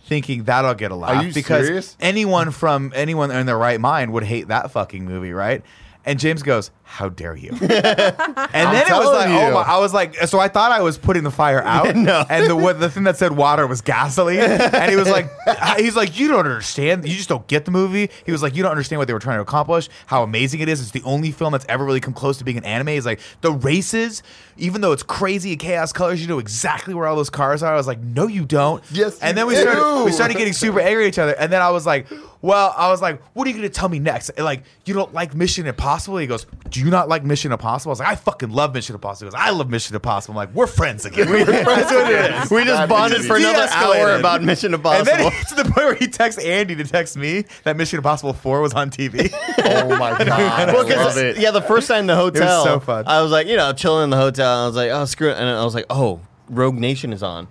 Thinking 0.03 0.43
that'll 0.45 0.73
get 0.73 0.91
a 0.91 0.95
laugh 0.95 1.25
you 1.25 1.33
because 1.33 1.67
serious? 1.67 1.97
anyone 1.99 2.51
from 2.51 2.91
anyone 2.95 3.29
in 3.29 3.45
their 3.45 3.57
right 3.57 3.79
mind 3.79 4.13
would 4.13 4.23
hate 4.23 4.47
that 4.47 4.71
fucking 4.71 5.05
movie, 5.05 5.31
right? 5.31 5.61
And 6.05 6.17
James 6.17 6.43
goes, 6.43 6.71
"How 6.87 7.09
dare 7.09 7.35
you?" 7.35 7.49
and 7.51 7.59
then 7.61 8.87
it 8.87 8.91
was 8.91 9.11
like, 9.11 9.29
"Oh 9.29 9.51
my!" 9.53 9.61
I 9.61 9.77
was 9.79 9.93
like, 9.93 10.15
so 10.27 10.39
I 10.39 10.47
thought 10.47 10.71
I 10.71 10.81
was 10.81 10.97
putting 10.97 11.23
the 11.23 11.31
fire 11.31 11.61
out, 11.65 11.95
No. 11.95 12.23
and 12.29 12.49
the 12.49 12.55
what, 12.55 12.79
the 12.79 12.89
thing 12.89 13.03
that 13.03 13.17
said 13.17 13.33
water 13.35 13.67
was 13.67 13.81
gasoline. 13.81 14.39
And 14.39 14.89
he 14.89 14.95
was 14.97 15.09
like, 15.09 15.29
"He's 15.77 15.95
like, 15.95 16.17
you 16.19 16.27
don't 16.29 16.39
understand. 16.45 17.07
You 17.07 17.15
just 17.15 17.29
don't 17.29 17.45
get 17.47 17.65
the 17.65 17.71
movie." 17.71 18.09
He 18.25 18.31
was 18.31 18.41
like, 18.41 18.55
"You 18.55 18.63
don't 18.63 18.71
understand 18.71 18.99
what 18.99 19.07
they 19.07 19.13
were 19.13 19.19
trying 19.19 19.37
to 19.37 19.41
accomplish. 19.41 19.89
How 20.07 20.23
amazing 20.23 20.61
it 20.61 20.69
is. 20.69 20.81
It's 20.81 20.91
the 20.91 21.03
only 21.03 21.31
film 21.31 21.51
that's 21.51 21.65
ever 21.69 21.83
really 21.85 21.99
come 21.99 22.13
close 22.13 22.37
to 22.37 22.43
being 22.43 22.57
an 22.57 22.63
anime. 22.65 22.87
He's 22.87 23.05
like 23.05 23.19
the 23.41 23.51
races, 23.51 24.23
even 24.57 24.81
though 24.81 24.91
it's 24.93 25.03
crazy 25.03 25.55
chaos 25.57 25.91
colors, 25.93 26.21
you 26.21 26.27
know 26.27 26.39
exactly 26.39 26.93
where 26.93 27.05
all 27.07 27.15
those 27.15 27.29
cars 27.29 27.61
are." 27.63 27.73
I 27.73 27.77
was 27.77 27.87
like, 27.87 27.99
"No, 27.99 28.27
you 28.27 28.45
don't." 28.45 28.83
Yes, 28.91 29.19
And 29.19 29.37
then 29.37 29.45
we 29.47 29.55
started 29.55 30.03
we 30.05 30.11
started 30.11 30.37
getting 30.37 30.53
super 30.53 30.79
angry 30.79 31.03
at 31.05 31.09
each 31.09 31.19
other. 31.19 31.33
And 31.33 31.51
then 31.51 31.61
I 31.61 31.69
was 31.69 31.85
like, 31.85 32.07
"Well, 32.41 32.73
I 32.77 32.89
was 32.89 33.01
like, 33.01 33.21
what 33.33 33.45
are 33.45 33.49
you 33.49 33.57
going 33.57 33.67
to 33.69 33.73
tell 33.73 33.89
me 33.89 33.99
next? 33.99 34.29
And 34.29 34.45
like, 34.45 34.63
you 34.85 34.93
don't 34.93 35.13
like 35.13 35.35
Mission 35.35 35.67
Impossible?" 35.67 36.17
He 36.17 36.27
goes, 36.27 36.45
"Do 36.77 36.85
you 36.85 36.91
not 36.91 37.09
like 37.09 37.23
Mission 37.23 37.51
Impossible?" 37.51 37.89
I 37.89 37.93
was 37.93 37.99
like, 37.99 38.09
"I 38.09 38.15
fucking 38.15 38.49
love 38.51 38.73
Mission 38.73 38.93
Impossible." 38.93 39.31
He 39.31 39.35
goes, 39.35 39.41
"I 39.43 39.49
love 39.49 39.69
Mission 39.69 39.95
Impossible." 39.95 40.33
I'm 40.33 40.37
like, 40.37 40.53
"We're 40.53 40.67
friends 40.67 41.05
again." 41.05 41.27
we 41.31 42.63
just 42.63 42.87
bonded 42.89 43.25
for 43.25 43.37
another 43.37 43.67
hour 43.71 44.11
about 44.15 44.43
Mission 44.43 44.73
Impossible. 44.73 45.11
and 45.11 45.33
then 45.33 45.45
to 45.45 45.55
the 45.55 45.63
point 45.63 45.75
where 45.75 45.95
he 45.95 46.07
texts 46.07 46.43
Andy 46.43 46.75
to 46.75 46.83
text 46.83 47.17
me 47.17 47.45
that 47.63 47.75
Mission 47.77 47.97
Impossible 47.97 48.33
4 48.33 48.61
was 48.61 48.73
on 48.73 48.91
TV. 48.91 49.33
oh 49.65 49.97
my 49.97 50.11
god! 50.23 50.73
Well, 50.73 50.87
I 50.87 50.95
love 51.05 51.17
it. 51.17 51.37
yeah, 51.37 51.51
the 51.51 51.61
first 51.61 51.87
time 51.87 52.01
in 52.01 52.07
the 52.07 52.15
hotel, 52.15 52.63
so 52.63 52.79
fun. 52.79 53.05
I 53.07 53.21
was 53.21 53.31
like, 53.31 53.47
you 53.47 53.55
know, 53.57 53.73
chilling 53.73 54.05
in 54.05 54.09
the 54.11 54.17
hotel. 54.17 54.63
I 54.63 54.67
was 54.67 54.75
like, 54.75 54.91
oh, 54.91 55.05
screw 55.05 55.29
it. 55.31 55.37
And 55.37 55.49
I 55.49 55.63
was 55.63 55.73
like, 55.73 55.85
oh, 55.89 56.19
Rogue 56.49 56.75
Nation 56.75 57.11
is 57.11 57.23
on. 57.23 57.47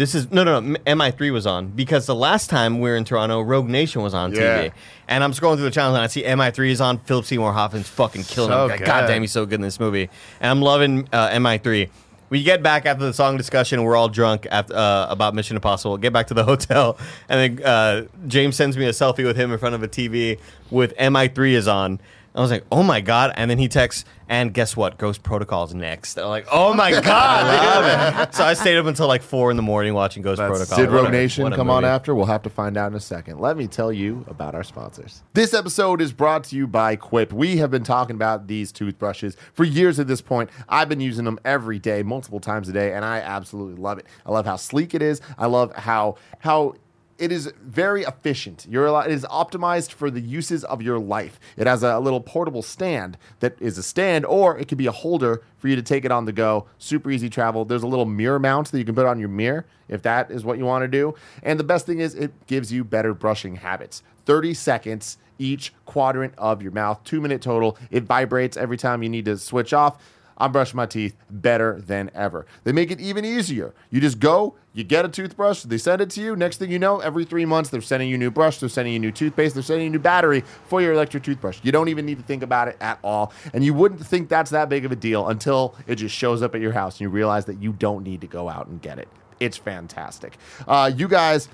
This 0.00 0.14
is 0.14 0.30
no, 0.30 0.44
no, 0.44 0.60
no. 0.60 0.78
MI3 0.86 1.30
was 1.30 1.46
on 1.46 1.68
because 1.68 2.06
the 2.06 2.14
last 2.14 2.48
time 2.48 2.80
we 2.80 2.88
were 2.88 2.96
in 2.96 3.04
Toronto, 3.04 3.42
Rogue 3.42 3.68
Nation 3.68 4.00
was 4.00 4.14
on 4.14 4.32
Yeah. 4.32 4.40
TV. 4.68 4.72
And 5.08 5.22
I'm 5.22 5.32
scrolling 5.32 5.56
through 5.56 5.64
the 5.64 5.70
channels 5.70 5.94
and 5.96 6.02
I 6.02 6.06
see 6.06 6.22
MI3 6.22 6.70
is 6.70 6.80
on. 6.80 6.98
Philip 7.00 7.26
Seymour 7.26 7.52
Hoffman's 7.52 7.86
fucking 7.88 8.24
killing 8.24 8.50
So 8.50 8.68
him. 8.68 8.78
God 8.78 9.02
good. 9.02 9.12
damn, 9.12 9.20
he's 9.20 9.30
so 9.32 9.44
good 9.44 9.56
in 9.56 9.60
this 9.60 9.78
movie. 9.78 10.08
And 10.40 10.50
I'm 10.50 10.62
loving 10.62 11.06
uh, 11.12 11.28
MI3. 11.28 11.90
We 12.30 12.42
get 12.42 12.62
back 12.62 12.86
after 12.86 13.04
the 13.04 13.12
song 13.12 13.36
discussion. 13.36 13.82
We're 13.82 13.96
all 13.96 14.08
drunk 14.08 14.46
after, 14.50 14.74
uh, 14.74 15.08
about 15.10 15.34
Mission 15.34 15.56
Impossible. 15.56 15.98
Get 15.98 16.12
back 16.14 16.28
to 16.28 16.34
the 16.34 16.44
hotel, 16.52 16.96
and 17.28 17.58
then 17.58 17.66
uh, 17.66 18.06
James 18.28 18.54
sends 18.56 18.76
me 18.78 18.86
a 18.86 18.90
selfie 18.90 19.24
with 19.24 19.36
him 19.36 19.52
in 19.52 19.58
front 19.58 19.74
of 19.74 19.82
a 19.82 19.88
TV 19.88 20.38
with 20.70 20.96
MI3 20.96 21.50
is 21.54 21.66
on. 21.68 21.98
I 22.32 22.40
was 22.40 22.52
like, 22.52 22.64
oh 22.70 22.84
my 22.84 23.00
god! 23.00 23.32
And 23.34 23.50
then 23.50 23.58
he 23.58 23.66
texts, 23.66 24.04
and 24.30 24.54
guess 24.54 24.76
what? 24.76 24.96
Ghost 24.96 25.22
Protocol's 25.22 25.74
next. 25.74 26.16
I'm 26.18 26.28
like, 26.28 26.46
oh 26.50 26.72
my 26.72 26.92
god! 26.92 27.04
I 27.06 27.66
love 28.16 28.28
it. 28.28 28.34
So 28.34 28.44
I 28.44 28.54
stayed 28.54 28.78
up 28.78 28.86
until 28.86 29.08
like 29.08 29.22
four 29.22 29.50
in 29.50 29.56
the 29.58 29.62
morning 29.62 29.92
watching 29.92 30.22
Ghost 30.22 30.38
That's- 30.38 30.56
Protocol. 30.56 30.78
Did 30.78 30.90
What 30.94 31.02
Rogue 31.02 31.12
Nation 31.12 31.42
what 31.44 31.52
a 31.52 31.56
come 31.56 31.68
on 31.68 31.82
movie. 31.82 31.90
after? 31.92 32.14
We'll 32.14 32.26
have 32.26 32.42
to 32.44 32.50
find 32.50 32.76
out 32.78 32.90
in 32.92 32.96
a 32.96 33.00
second. 33.00 33.40
Let 33.40 33.56
me 33.58 33.66
tell 33.66 33.92
you 33.92 34.24
about 34.28 34.54
our 34.54 34.62
sponsors. 34.62 35.22
This 35.34 35.52
episode 35.52 36.00
is 36.00 36.12
brought 36.12 36.44
to 36.44 36.56
you 36.56 36.66
by 36.66 36.94
Quip. 36.96 37.32
We 37.32 37.56
have 37.58 37.70
been 37.70 37.82
talking 37.84 38.14
about 38.16 38.46
these 38.46 38.70
toothbrushes 38.72 39.36
for 39.52 39.64
years 39.64 39.98
at 39.98 40.06
this 40.06 40.20
point. 40.20 40.48
I've 40.68 40.88
been 40.88 41.00
using 41.00 41.24
them 41.24 41.38
every 41.44 41.78
day, 41.80 42.02
multiple 42.04 42.40
times 42.40 42.68
a 42.68 42.72
day, 42.72 42.94
and 42.94 43.04
I 43.04 43.18
absolutely 43.18 43.82
love 43.82 43.98
it. 43.98 44.06
I 44.24 44.30
love 44.30 44.46
how 44.46 44.56
sleek 44.56 44.94
it 44.94 45.02
is. 45.02 45.20
I 45.38 45.46
love 45.46 45.74
how 45.74 46.16
how 46.38 46.74
it 47.20 47.30
is 47.30 47.52
very 47.62 48.02
efficient. 48.02 48.66
You're 48.68 48.88
it 49.04 49.12
is 49.12 49.24
optimized 49.30 49.92
for 49.92 50.10
the 50.10 50.20
uses 50.20 50.64
of 50.64 50.80
your 50.82 50.98
life. 50.98 51.38
It 51.56 51.66
has 51.66 51.82
a 51.82 52.00
little 52.00 52.20
portable 52.20 52.62
stand 52.62 53.18
that 53.40 53.60
is 53.60 53.76
a 53.78 53.82
stand, 53.82 54.24
or 54.24 54.58
it 54.58 54.68
could 54.68 54.78
be 54.78 54.86
a 54.86 54.92
holder 54.92 55.42
for 55.58 55.68
you 55.68 55.76
to 55.76 55.82
take 55.82 56.04
it 56.04 56.10
on 56.10 56.24
the 56.24 56.32
go. 56.32 56.66
Super 56.78 57.10
easy 57.10 57.28
travel. 57.28 57.64
There's 57.64 57.82
a 57.82 57.86
little 57.86 58.06
mirror 58.06 58.38
mount 58.38 58.72
that 58.72 58.78
you 58.78 58.84
can 58.84 58.94
put 58.94 59.06
on 59.06 59.20
your 59.20 59.28
mirror 59.28 59.66
if 59.88 60.02
that 60.02 60.30
is 60.30 60.44
what 60.44 60.56
you 60.56 60.64
want 60.64 60.82
to 60.82 60.88
do. 60.88 61.14
And 61.42 61.60
the 61.60 61.64
best 61.64 61.84
thing 61.84 62.00
is, 62.00 62.14
it 62.14 62.32
gives 62.46 62.72
you 62.72 62.84
better 62.84 63.12
brushing 63.12 63.56
habits. 63.56 64.02
30 64.24 64.54
seconds 64.54 65.18
each 65.38 65.72
quadrant 65.86 66.34
of 66.38 66.62
your 66.62 66.72
mouth, 66.72 67.02
two 67.04 67.20
minute 67.20 67.42
total. 67.42 67.76
It 67.90 68.04
vibrates 68.04 68.56
every 68.56 68.76
time 68.76 69.02
you 69.02 69.08
need 69.08 69.24
to 69.24 69.36
switch 69.36 69.72
off. 69.72 70.02
I'm 70.40 70.52
brushing 70.52 70.76
my 70.76 70.86
teeth 70.86 71.16
better 71.30 71.80
than 71.80 72.10
ever. 72.14 72.46
They 72.64 72.72
make 72.72 72.90
it 72.90 72.98
even 72.98 73.24
easier. 73.24 73.74
You 73.90 74.00
just 74.00 74.18
go, 74.18 74.56
you 74.72 74.84
get 74.84 75.04
a 75.04 75.08
toothbrush, 75.08 75.62
they 75.62 75.76
send 75.78 76.00
it 76.00 76.10
to 76.10 76.22
you. 76.22 76.34
Next 76.34 76.56
thing 76.56 76.70
you 76.70 76.78
know, 76.78 77.00
every 77.00 77.24
three 77.24 77.44
months, 77.44 77.68
they're 77.70 77.82
sending 77.82 78.08
you 78.08 78.16
new 78.16 78.30
brush, 78.30 78.58
they're 78.58 78.68
sending 78.68 78.94
you 78.94 78.98
new 78.98 79.12
toothpaste, 79.12 79.54
they're 79.54 79.62
sending 79.62 79.84
you 79.84 79.90
a 79.90 79.92
new 79.92 79.98
battery 79.98 80.42
for 80.66 80.80
your 80.80 80.94
electric 80.94 81.22
toothbrush. 81.22 81.60
You 81.62 81.72
don't 81.72 81.88
even 81.88 82.06
need 82.06 82.18
to 82.18 82.24
think 82.24 82.42
about 82.42 82.68
it 82.68 82.76
at 82.80 82.98
all. 83.04 83.32
And 83.52 83.62
you 83.62 83.74
wouldn't 83.74 84.04
think 84.04 84.28
that's 84.28 84.50
that 84.50 84.68
big 84.68 84.84
of 84.84 84.92
a 84.92 84.96
deal 84.96 85.28
until 85.28 85.74
it 85.86 85.96
just 85.96 86.14
shows 86.14 86.42
up 86.42 86.54
at 86.54 86.60
your 86.62 86.72
house 86.72 86.94
and 86.94 87.02
you 87.02 87.08
realize 87.10 87.44
that 87.44 87.60
you 87.62 87.72
don't 87.72 88.02
need 88.02 88.22
to 88.22 88.26
go 88.26 88.48
out 88.48 88.66
and 88.66 88.80
get 88.80 88.98
it. 88.98 89.08
It's 89.40 89.56
fantastic. 89.58 90.38
Uh, 90.66 90.90
you 90.94 91.06
guys, 91.06 91.48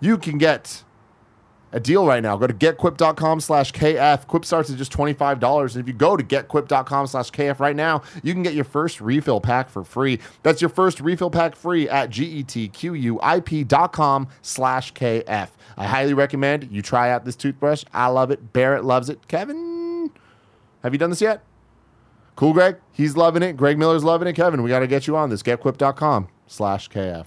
you 0.00 0.16
can 0.16 0.38
get 0.38 0.82
a 1.74 1.80
deal 1.80 2.06
right 2.06 2.22
now. 2.22 2.36
Go 2.36 2.46
to 2.46 2.54
getquip.com 2.54 3.40
slash 3.40 3.72
KF. 3.72 4.28
Quip 4.28 4.44
starts 4.44 4.70
at 4.70 4.78
just 4.78 4.92
$25. 4.92 5.74
And 5.74 5.80
if 5.82 5.88
you 5.88 5.92
go 5.92 6.16
to 6.16 6.22
getquip.com 6.22 7.08
slash 7.08 7.30
KF 7.32 7.58
right 7.58 7.74
now, 7.74 8.02
you 8.22 8.32
can 8.32 8.44
get 8.44 8.54
your 8.54 8.64
first 8.64 9.00
refill 9.00 9.40
pack 9.40 9.68
for 9.68 9.82
free. 9.82 10.20
That's 10.44 10.62
your 10.62 10.68
first 10.70 11.00
refill 11.00 11.30
pack 11.30 11.56
free 11.56 11.88
at 11.88 12.10
getquip.com 12.10 12.78
slash 14.40 14.92
KF. 14.94 15.48
I 15.76 15.86
highly 15.86 16.14
recommend 16.14 16.70
you 16.70 16.80
try 16.80 17.10
out 17.10 17.24
this 17.24 17.34
toothbrush. 17.34 17.84
I 17.92 18.06
love 18.06 18.30
it. 18.30 18.52
Barrett 18.52 18.84
loves 18.84 19.08
it. 19.08 19.26
Kevin, 19.26 20.12
have 20.84 20.94
you 20.94 20.98
done 20.98 21.10
this 21.10 21.20
yet? 21.20 21.42
Cool, 22.36 22.52
Greg. 22.52 22.76
He's 22.92 23.16
loving 23.16 23.42
it. 23.42 23.56
Greg 23.56 23.78
Miller's 23.78 24.04
loving 24.04 24.28
it. 24.28 24.34
Kevin, 24.34 24.62
we 24.62 24.70
got 24.70 24.78
to 24.80 24.86
get 24.86 25.08
you 25.08 25.16
on 25.16 25.30
this. 25.30 25.42
Getquip.com 25.42 26.28
slash 26.46 26.88
KF. 26.88 27.26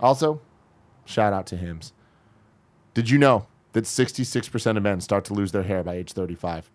Also, 0.00 0.42
shout 1.06 1.32
out 1.32 1.46
to 1.46 1.56
Hims. 1.56 1.94
Did 2.92 3.08
you 3.08 3.16
know 3.18 3.46
that 3.74 3.84
66% 3.84 4.76
of 4.76 4.82
men 4.82 5.00
start 5.00 5.24
to 5.26 5.34
lose 5.34 5.52
their 5.52 5.62
hair 5.62 5.84
by 5.84 5.94
age 5.94 6.12
35? 6.12 6.70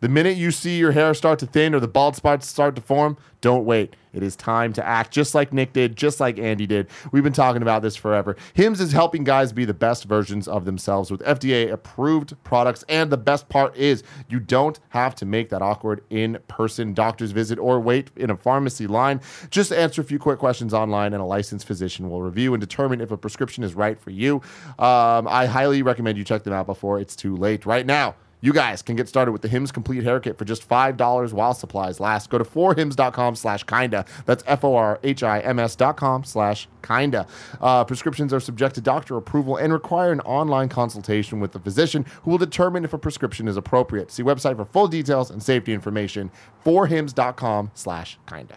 The 0.00 0.08
minute 0.08 0.36
you 0.36 0.52
see 0.52 0.78
your 0.78 0.92
hair 0.92 1.12
start 1.12 1.40
to 1.40 1.46
thin 1.46 1.74
or 1.74 1.80
the 1.80 1.88
bald 1.88 2.14
spots 2.14 2.46
start 2.46 2.76
to 2.76 2.80
form, 2.80 3.16
don't 3.40 3.64
wait. 3.64 3.96
It 4.12 4.22
is 4.22 4.36
time 4.36 4.72
to 4.74 4.86
act 4.86 5.12
just 5.12 5.34
like 5.34 5.52
Nick 5.52 5.72
did, 5.72 5.96
just 5.96 6.20
like 6.20 6.38
Andy 6.38 6.66
did. 6.66 6.88
We've 7.10 7.22
been 7.22 7.32
talking 7.32 7.62
about 7.62 7.82
this 7.82 7.96
forever. 7.96 8.36
Hims 8.54 8.80
is 8.80 8.92
helping 8.92 9.24
guys 9.24 9.52
be 9.52 9.64
the 9.64 9.74
best 9.74 10.04
versions 10.04 10.46
of 10.46 10.64
themselves 10.64 11.10
with 11.10 11.20
FDA 11.22 11.70
approved 11.70 12.34
products. 12.44 12.84
And 12.88 13.10
the 13.10 13.16
best 13.16 13.48
part 13.48 13.76
is 13.76 14.04
you 14.28 14.38
don't 14.40 14.78
have 14.90 15.14
to 15.16 15.26
make 15.26 15.50
that 15.50 15.62
awkward 15.62 16.02
in 16.10 16.38
person 16.46 16.94
doctor's 16.94 17.32
visit 17.32 17.58
or 17.58 17.80
wait 17.80 18.10
in 18.16 18.30
a 18.30 18.36
pharmacy 18.36 18.86
line. 18.86 19.20
Just 19.50 19.72
answer 19.72 20.00
a 20.00 20.04
few 20.04 20.18
quick 20.18 20.38
questions 20.38 20.72
online, 20.72 21.12
and 21.12 21.22
a 21.22 21.26
licensed 21.26 21.66
physician 21.66 22.08
will 22.08 22.22
review 22.22 22.54
and 22.54 22.60
determine 22.60 23.00
if 23.00 23.10
a 23.10 23.16
prescription 23.16 23.62
is 23.64 23.74
right 23.74 23.98
for 23.98 24.10
you. 24.10 24.36
Um, 24.78 25.28
I 25.28 25.46
highly 25.46 25.82
recommend 25.82 26.18
you 26.18 26.24
check 26.24 26.44
them 26.44 26.52
out 26.52 26.66
before 26.66 27.00
it's 27.00 27.16
too 27.16 27.36
late. 27.36 27.66
Right 27.66 27.86
now, 27.86 28.14
you 28.40 28.52
guys 28.52 28.82
can 28.82 28.96
get 28.96 29.08
started 29.08 29.32
with 29.32 29.42
the 29.42 29.48
Hims 29.48 29.72
Complete 29.72 30.04
Hair 30.04 30.20
Kit 30.20 30.38
for 30.38 30.44
just 30.44 30.68
$5 30.68 31.32
while 31.32 31.54
supplies 31.54 32.00
last. 32.00 32.30
Go 32.30 32.38
to 32.38 32.44
forhims.com 32.44 33.34
slash 33.36 33.64
kinda. 33.64 34.04
That's 34.26 34.44
F-O-R-H-I-M-S 34.46 35.76
dot 35.76 35.96
com 35.96 36.24
slash 36.24 36.68
kinda. 36.82 37.26
Uh, 37.60 37.84
prescriptions 37.84 38.32
are 38.32 38.40
subject 38.40 38.74
to 38.76 38.80
doctor 38.80 39.16
approval 39.16 39.56
and 39.56 39.72
require 39.72 40.12
an 40.12 40.20
online 40.20 40.68
consultation 40.68 41.40
with 41.40 41.52
the 41.52 41.58
physician 41.58 42.06
who 42.22 42.30
will 42.30 42.38
determine 42.38 42.84
if 42.84 42.92
a 42.92 42.98
prescription 42.98 43.48
is 43.48 43.56
appropriate. 43.56 44.10
See 44.10 44.22
website 44.22 44.56
for 44.56 44.64
full 44.64 44.88
details 44.88 45.30
and 45.30 45.42
safety 45.42 45.72
information. 45.72 46.30
Forhims.com 46.64 47.70
slash 47.74 48.18
kinda. 48.28 48.54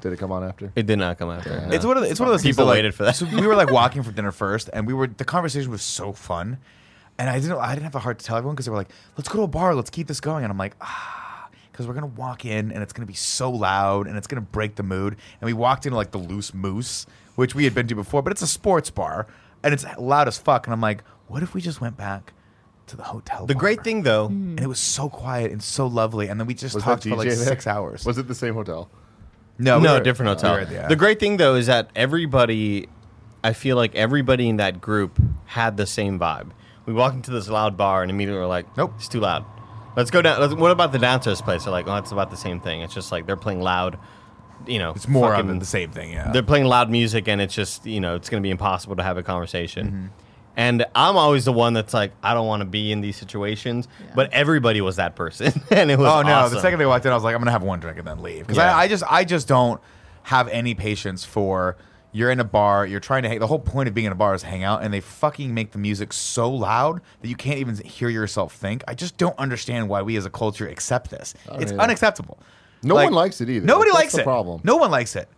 Did 0.00 0.12
it 0.12 0.18
come 0.18 0.30
on 0.30 0.44
after? 0.44 0.70
It 0.76 0.86
did 0.86 0.98
not 0.98 1.18
come 1.18 1.30
after. 1.30 1.60
no. 1.66 1.74
It's 1.74 1.84
one 1.84 1.96
of 1.96 2.04
the, 2.04 2.10
it's 2.10 2.20
one 2.20 2.28
of 2.28 2.32
those 2.32 2.42
People 2.42 2.66
that, 2.66 2.70
like, 2.70 2.76
waited 2.76 2.94
for 2.94 3.02
that. 3.04 3.16
So 3.16 3.26
we 3.26 3.46
were 3.46 3.56
like 3.56 3.70
walking 3.72 4.02
for 4.04 4.12
dinner 4.12 4.30
first, 4.30 4.70
and 4.72 4.86
we 4.86 4.94
were 4.94 5.08
the 5.08 5.24
conversation 5.24 5.70
was 5.72 5.82
so 5.82 6.12
fun, 6.12 6.58
and 7.18 7.28
I 7.28 7.40
didn't 7.40 7.58
I 7.58 7.70
didn't 7.74 7.84
have 7.84 7.92
the 7.92 7.98
heart 7.98 8.18
to 8.20 8.24
tell 8.24 8.36
everyone 8.36 8.54
because 8.54 8.66
they 8.66 8.70
were 8.70 8.76
like, 8.78 8.90
"Let's 9.16 9.28
go 9.28 9.38
to 9.38 9.42
a 9.42 9.48
bar, 9.48 9.74
let's 9.74 9.90
keep 9.90 10.06
this 10.06 10.20
going," 10.20 10.44
and 10.44 10.50
I'm 10.50 10.58
like, 10.58 10.74
ah, 10.80 11.48
because 11.72 11.86
we're 11.86 11.94
gonna 11.94 12.06
walk 12.06 12.44
in 12.44 12.70
and 12.72 12.82
it's 12.82 12.92
gonna 12.92 13.06
be 13.06 13.14
so 13.14 13.50
loud 13.50 14.06
and 14.06 14.16
it's 14.16 14.26
gonna 14.26 14.40
break 14.40 14.76
the 14.76 14.82
mood. 14.82 15.16
And 15.40 15.46
we 15.46 15.52
walked 15.52 15.86
into 15.86 15.96
like 15.96 16.10
the 16.12 16.18
Loose 16.18 16.52
Moose, 16.54 17.06
which 17.34 17.54
we 17.54 17.64
had 17.64 17.74
been 17.74 17.86
to 17.88 17.94
before, 17.94 18.22
but 18.22 18.32
it's 18.32 18.42
a 18.42 18.46
sports 18.46 18.90
bar 18.90 19.26
and 19.62 19.72
it's 19.74 19.84
loud 19.98 20.28
as 20.28 20.38
fuck. 20.38 20.66
And 20.66 20.74
I'm 20.74 20.80
like, 20.80 21.02
what 21.26 21.42
if 21.42 21.54
we 21.54 21.60
just 21.60 21.80
went 21.80 21.96
back 21.96 22.32
to 22.86 22.96
the 22.96 23.02
hotel? 23.02 23.46
The 23.46 23.54
great 23.54 23.82
thing, 23.84 24.02
though, 24.02 24.26
and 24.26 24.60
it 24.60 24.66
was 24.68 24.78
so 24.80 25.08
quiet 25.08 25.50
and 25.52 25.62
so 25.62 25.86
lovely, 25.86 26.28
and 26.28 26.38
then 26.40 26.46
we 26.46 26.54
just 26.54 26.74
Was 26.74 26.84
talked 26.84 27.02
that 27.04 27.10
for 27.10 27.16
like 27.16 27.28
DJ 27.28 27.36
there? 27.36 27.46
six 27.46 27.66
hours. 27.66 28.04
Was 28.04 28.18
it 28.18 28.28
the 28.28 28.34
same 28.34 28.54
hotel? 28.54 28.88
no, 29.60 29.78
we 29.78 29.84
no, 29.84 29.94
were- 29.94 30.00
different 30.04 30.30
we 30.30 30.34
hotel. 30.36 30.54
were 30.54 30.60
at 30.60 30.68
the- 30.68 30.86
The 30.88 30.96
great 30.96 31.18
thing 31.20 31.36
though 31.36 31.56
is 31.56 31.66
that 31.66 31.90
everybody, 31.96 32.88
I 33.42 33.52
feel 33.52 33.76
like 33.76 33.94
everybody 33.96 34.48
in 34.48 34.56
that 34.58 34.80
group 34.80 35.20
had 35.46 35.76
the 35.76 35.86
same 35.86 36.18
vibe. 36.18 36.50
We 36.88 36.94
walk 36.94 37.12
into 37.12 37.30
this 37.30 37.48
loud 37.48 37.76
bar 37.76 38.00
and 38.02 38.10
immediately 38.10 38.40
we're 38.40 38.46
like, 38.48 38.74
Nope. 38.76 38.94
it's 38.96 39.08
too 39.08 39.20
loud. 39.20 39.44
Let's 39.94 40.10
go 40.10 40.22
down. 40.22 40.40
Let's, 40.40 40.54
what 40.54 40.70
about 40.70 40.90
the 40.92 40.98
downstairs 40.98 41.42
place? 41.42 41.64
They're 41.64 41.70
like, 41.72 41.86
oh, 41.86 41.96
it's 41.96 42.12
about 42.12 42.30
the 42.30 42.36
same 42.36 42.60
thing. 42.60 42.80
It's 42.80 42.94
just 42.94 43.12
like 43.12 43.26
they're 43.26 43.36
playing 43.36 43.60
loud. 43.60 43.98
You 44.66 44.78
know, 44.78 44.92
It's 44.92 45.06
more 45.06 45.32
fucking- 45.34 45.50
of 45.50 45.60
the 45.60 45.66
same 45.66 45.90
thing. 45.90 46.12
Yeah, 46.12 46.32
They're 46.32 46.42
playing 46.42 46.64
loud 46.64 46.90
music 46.90 47.28
and 47.28 47.40
it's 47.40 47.54
just 47.54 47.84
you 47.86 48.00
know 48.00 48.14
it's 48.16 48.28
going 48.30 48.42
to 48.42 48.46
be 48.46 48.50
impossible 48.50 48.96
to 48.96 49.02
have 49.02 49.18
a 49.18 49.22
conversation. 49.22 49.86
Mm-hmm. 49.86 50.06
And 50.56 50.86
I'm 50.94 51.16
always 51.16 51.44
the 51.44 51.52
one 51.52 51.74
that's 51.74 51.94
like, 51.94 52.12
I 52.22 52.34
don't 52.34 52.46
want 52.48 52.62
to 52.62 52.66
be 52.66 52.90
in 52.90 53.00
these 53.00 53.16
situations. 53.16 53.86
But 54.16 54.32
everybody 54.32 54.80
was 54.80 54.96
that 54.96 55.14
person, 55.14 55.52
and 55.70 55.90
it 55.90 55.98
was. 55.98 56.08
Oh 56.08 56.22
no! 56.22 56.32
awesome. 56.32 56.54
The 56.56 56.60
second 56.62 56.78
they 56.80 56.86
walked 56.86 57.04
in, 57.06 57.12
I 57.12 57.14
was 57.14 57.22
like, 57.22 57.34
I'm 57.34 57.40
gonna 57.40 57.52
have 57.52 57.62
one 57.62 57.78
drink 57.80 57.98
and 57.98 58.06
then 58.08 58.22
leave 58.22 58.46
because 58.46 58.56
Yeah. 58.56 58.74
I, 58.76 58.82
I 58.84 58.88
just 58.88 59.04
I 59.08 59.24
just 59.24 59.46
don't 59.46 59.80
have 60.22 60.48
any 60.48 60.74
patience 60.74 61.24
for. 61.24 61.76
You're 62.12 62.30
in 62.30 62.40
a 62.40 62.44
bar. 62.44 62.86
You're 62.86 63.00
trying 63.00 63.22
to 63.24 63.28
hang. 63.28 63.38
The 63.38 63.46
whole 63.46 63.58
point 63.58 63.88
of 63.88 63.94
being 63.94 64.06
in 64.06 64.12
a 64.12 64.16
bar 64.16 64.34
is 64.34 64.42
hang 64.42 64.62
out, 64.64 64.82
and 64.82 64.92
they 64.94 65.00
fucking 65.00 65.52
make 65.52 65.72
the 65.72 65.78
music 65.78 66.12
so 66.12 66.50
loud 66.50 67.00
that 67.20 67.28
you 67.28 67.36
can't 67.36 67.58
even 67.58 67.76
hear 67.84 68.08
yourself 68.08 68.54
think. 68.54 68.82
I 68.88 68.94
just 68.94 69.16
don't 69.18 69.38
understand 69.38 69.88
why 69.88 70.02
we 70.02 70.16
as 70.16 70.24
a 70.24 70.30
culture 70.30 70.66
accept 70.66 71.10
this. 71.10 71.34
It's 71.52 71.72
either. 71.72 71.80
unacceptable. 71.80 72.38
No 72.82 72.94
one 72.94 73.12
likes 73.12 73.40
it 73.40 73.50
either. 73.50 73.66
Nobody 73.66 73.90
That's 73.90 74.00
likes 74.00 74.12
the 74.14 74.20
it. 74.20 74.24
problem. 74.24 74.60
No 74.64 74.76
one 74.76 74.90
likes 74.90 75.16
it. 75.16 75.28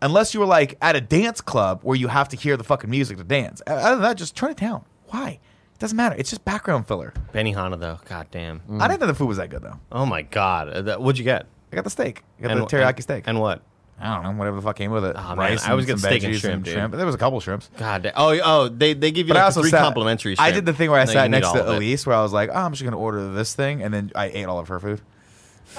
Unless 0.00 0.32
you 0.34 0.40
were 0.40 0.46
like 0.46 0.76
at 0.80 0.96
a 0.96 1.00
dance 1.00 1.40
club 1.40 1.80
where 1.82 1.96
you 1.96 2.08
have 2.08 2.28
to 2.30 2.36
hear 2.36 2.56
the 2.56 2.64
fucking 2.64 2.88
music 2.88 3.16
to 3.18 3.24
dance. 3.24 3.60
Other 3.66 3.90
than 3.96 4.02
that, 4.02 4.16
just 4.16 4.36
turn 4.36 4.50
it 4.52 4.56
down. 4.56 4.84
Why? 5.08 5.38
It 5.74 5.78
doesn't 5.80 5.96
matter. 5.96 6.14
It's 6.18 6.30
just 6.30 6.44
background 6.44 6.86
filler. 6.88 7.12
Benihana 7.32 7.78
though, 7.78 7.98
god 8.06 8.26
damn. 8.30 8.62
I 8.80 8.88
didn't 8.88 9.00
think 9.00 9.08
the 9.08 9.14
food 9.14 9.28
was 9.28 9.36
that 9.38 9.50
good 9.50 9.62
though. 9.62 9.78
Oh 9.92 10.06
my 10.06 10.22
god, 10.22 10.88
Uh, 10.88 10.96
what'd 10.98 11.18
you 11.18 11.24
get? 11.24 11.46
I 11.72 11.76
got 11.76 11.84
the 11.84 11.90
steak. 11.90 12.22
I 12.38 12.42
got 12.42 12.50
And- 12.52 12.60
the 12.62 12.66
teriyaki 12.66 12.94
and- 12.94 13.02
steak. 13.02 13.24
And 13.26 13.38
what? 13.40 13.62
I 14.00 14.14
don't 14.14 14.22
know, 14.22 14.38
whatever 14.38 14.56
the 14.56 14.62
fuck 14.62 14.76
came 14.76 14.90
with 14.90 15.04
it. 15.04 15.16
Oh, 15.18 15.28
man, 15.30 15.36
Rice 15.38 15.64
I 15.66 15.74
was 15.74 15.86
getting 15.86 15.98
steak 15.98 16.22
and 16.22 16.36
shrimp, 16.36 16.64
dude. 16.64 16.92
There 16.92 17.06
was 17.06 17.14
a 17.14 17.18
couple 17.18 17.40
shrimps. 17.40 17.68
God, 17.76 18.10
oh, 18.14 18.38
oh, 18.44 18.68
they, 18.68 18.94
they 18.94 19.10
give 19.10 19.28
you 19.28 19.34
like 19.34 19.52
three 19.52 19.70
sat, 19.70 19.82
complimentary. 19.82 20.36
I 20.38 20.52
did 20.52 20.66
the 20.66 20.72
thing 20.72 20.90
where 20.90 21.00
I 21.00 21.04
No, 21.04 21.12
sat 21.12 21.30
next 21.30 21.50
to. 21.52 21.58
Elyse, 21.58 22.06
where 22.06 22.16
I 22.16 22.22
was 22.22 22.32
like, 22.32 22.50
"Oh, 22.50 22.54
I'm 22.54 22.72
just 22.72 22.84
gonna 22.84 22.98
order 22.98 23.32
this 23.32 23.54
thing," 23.54 23.82
and 23.82 23.92
then 23.92 24.12
I 24.14 24.26
ate 24.26 24.44
all 24.44 24.58
of 24.58 24.68
her 24.68 24.78
food 24.78 25.00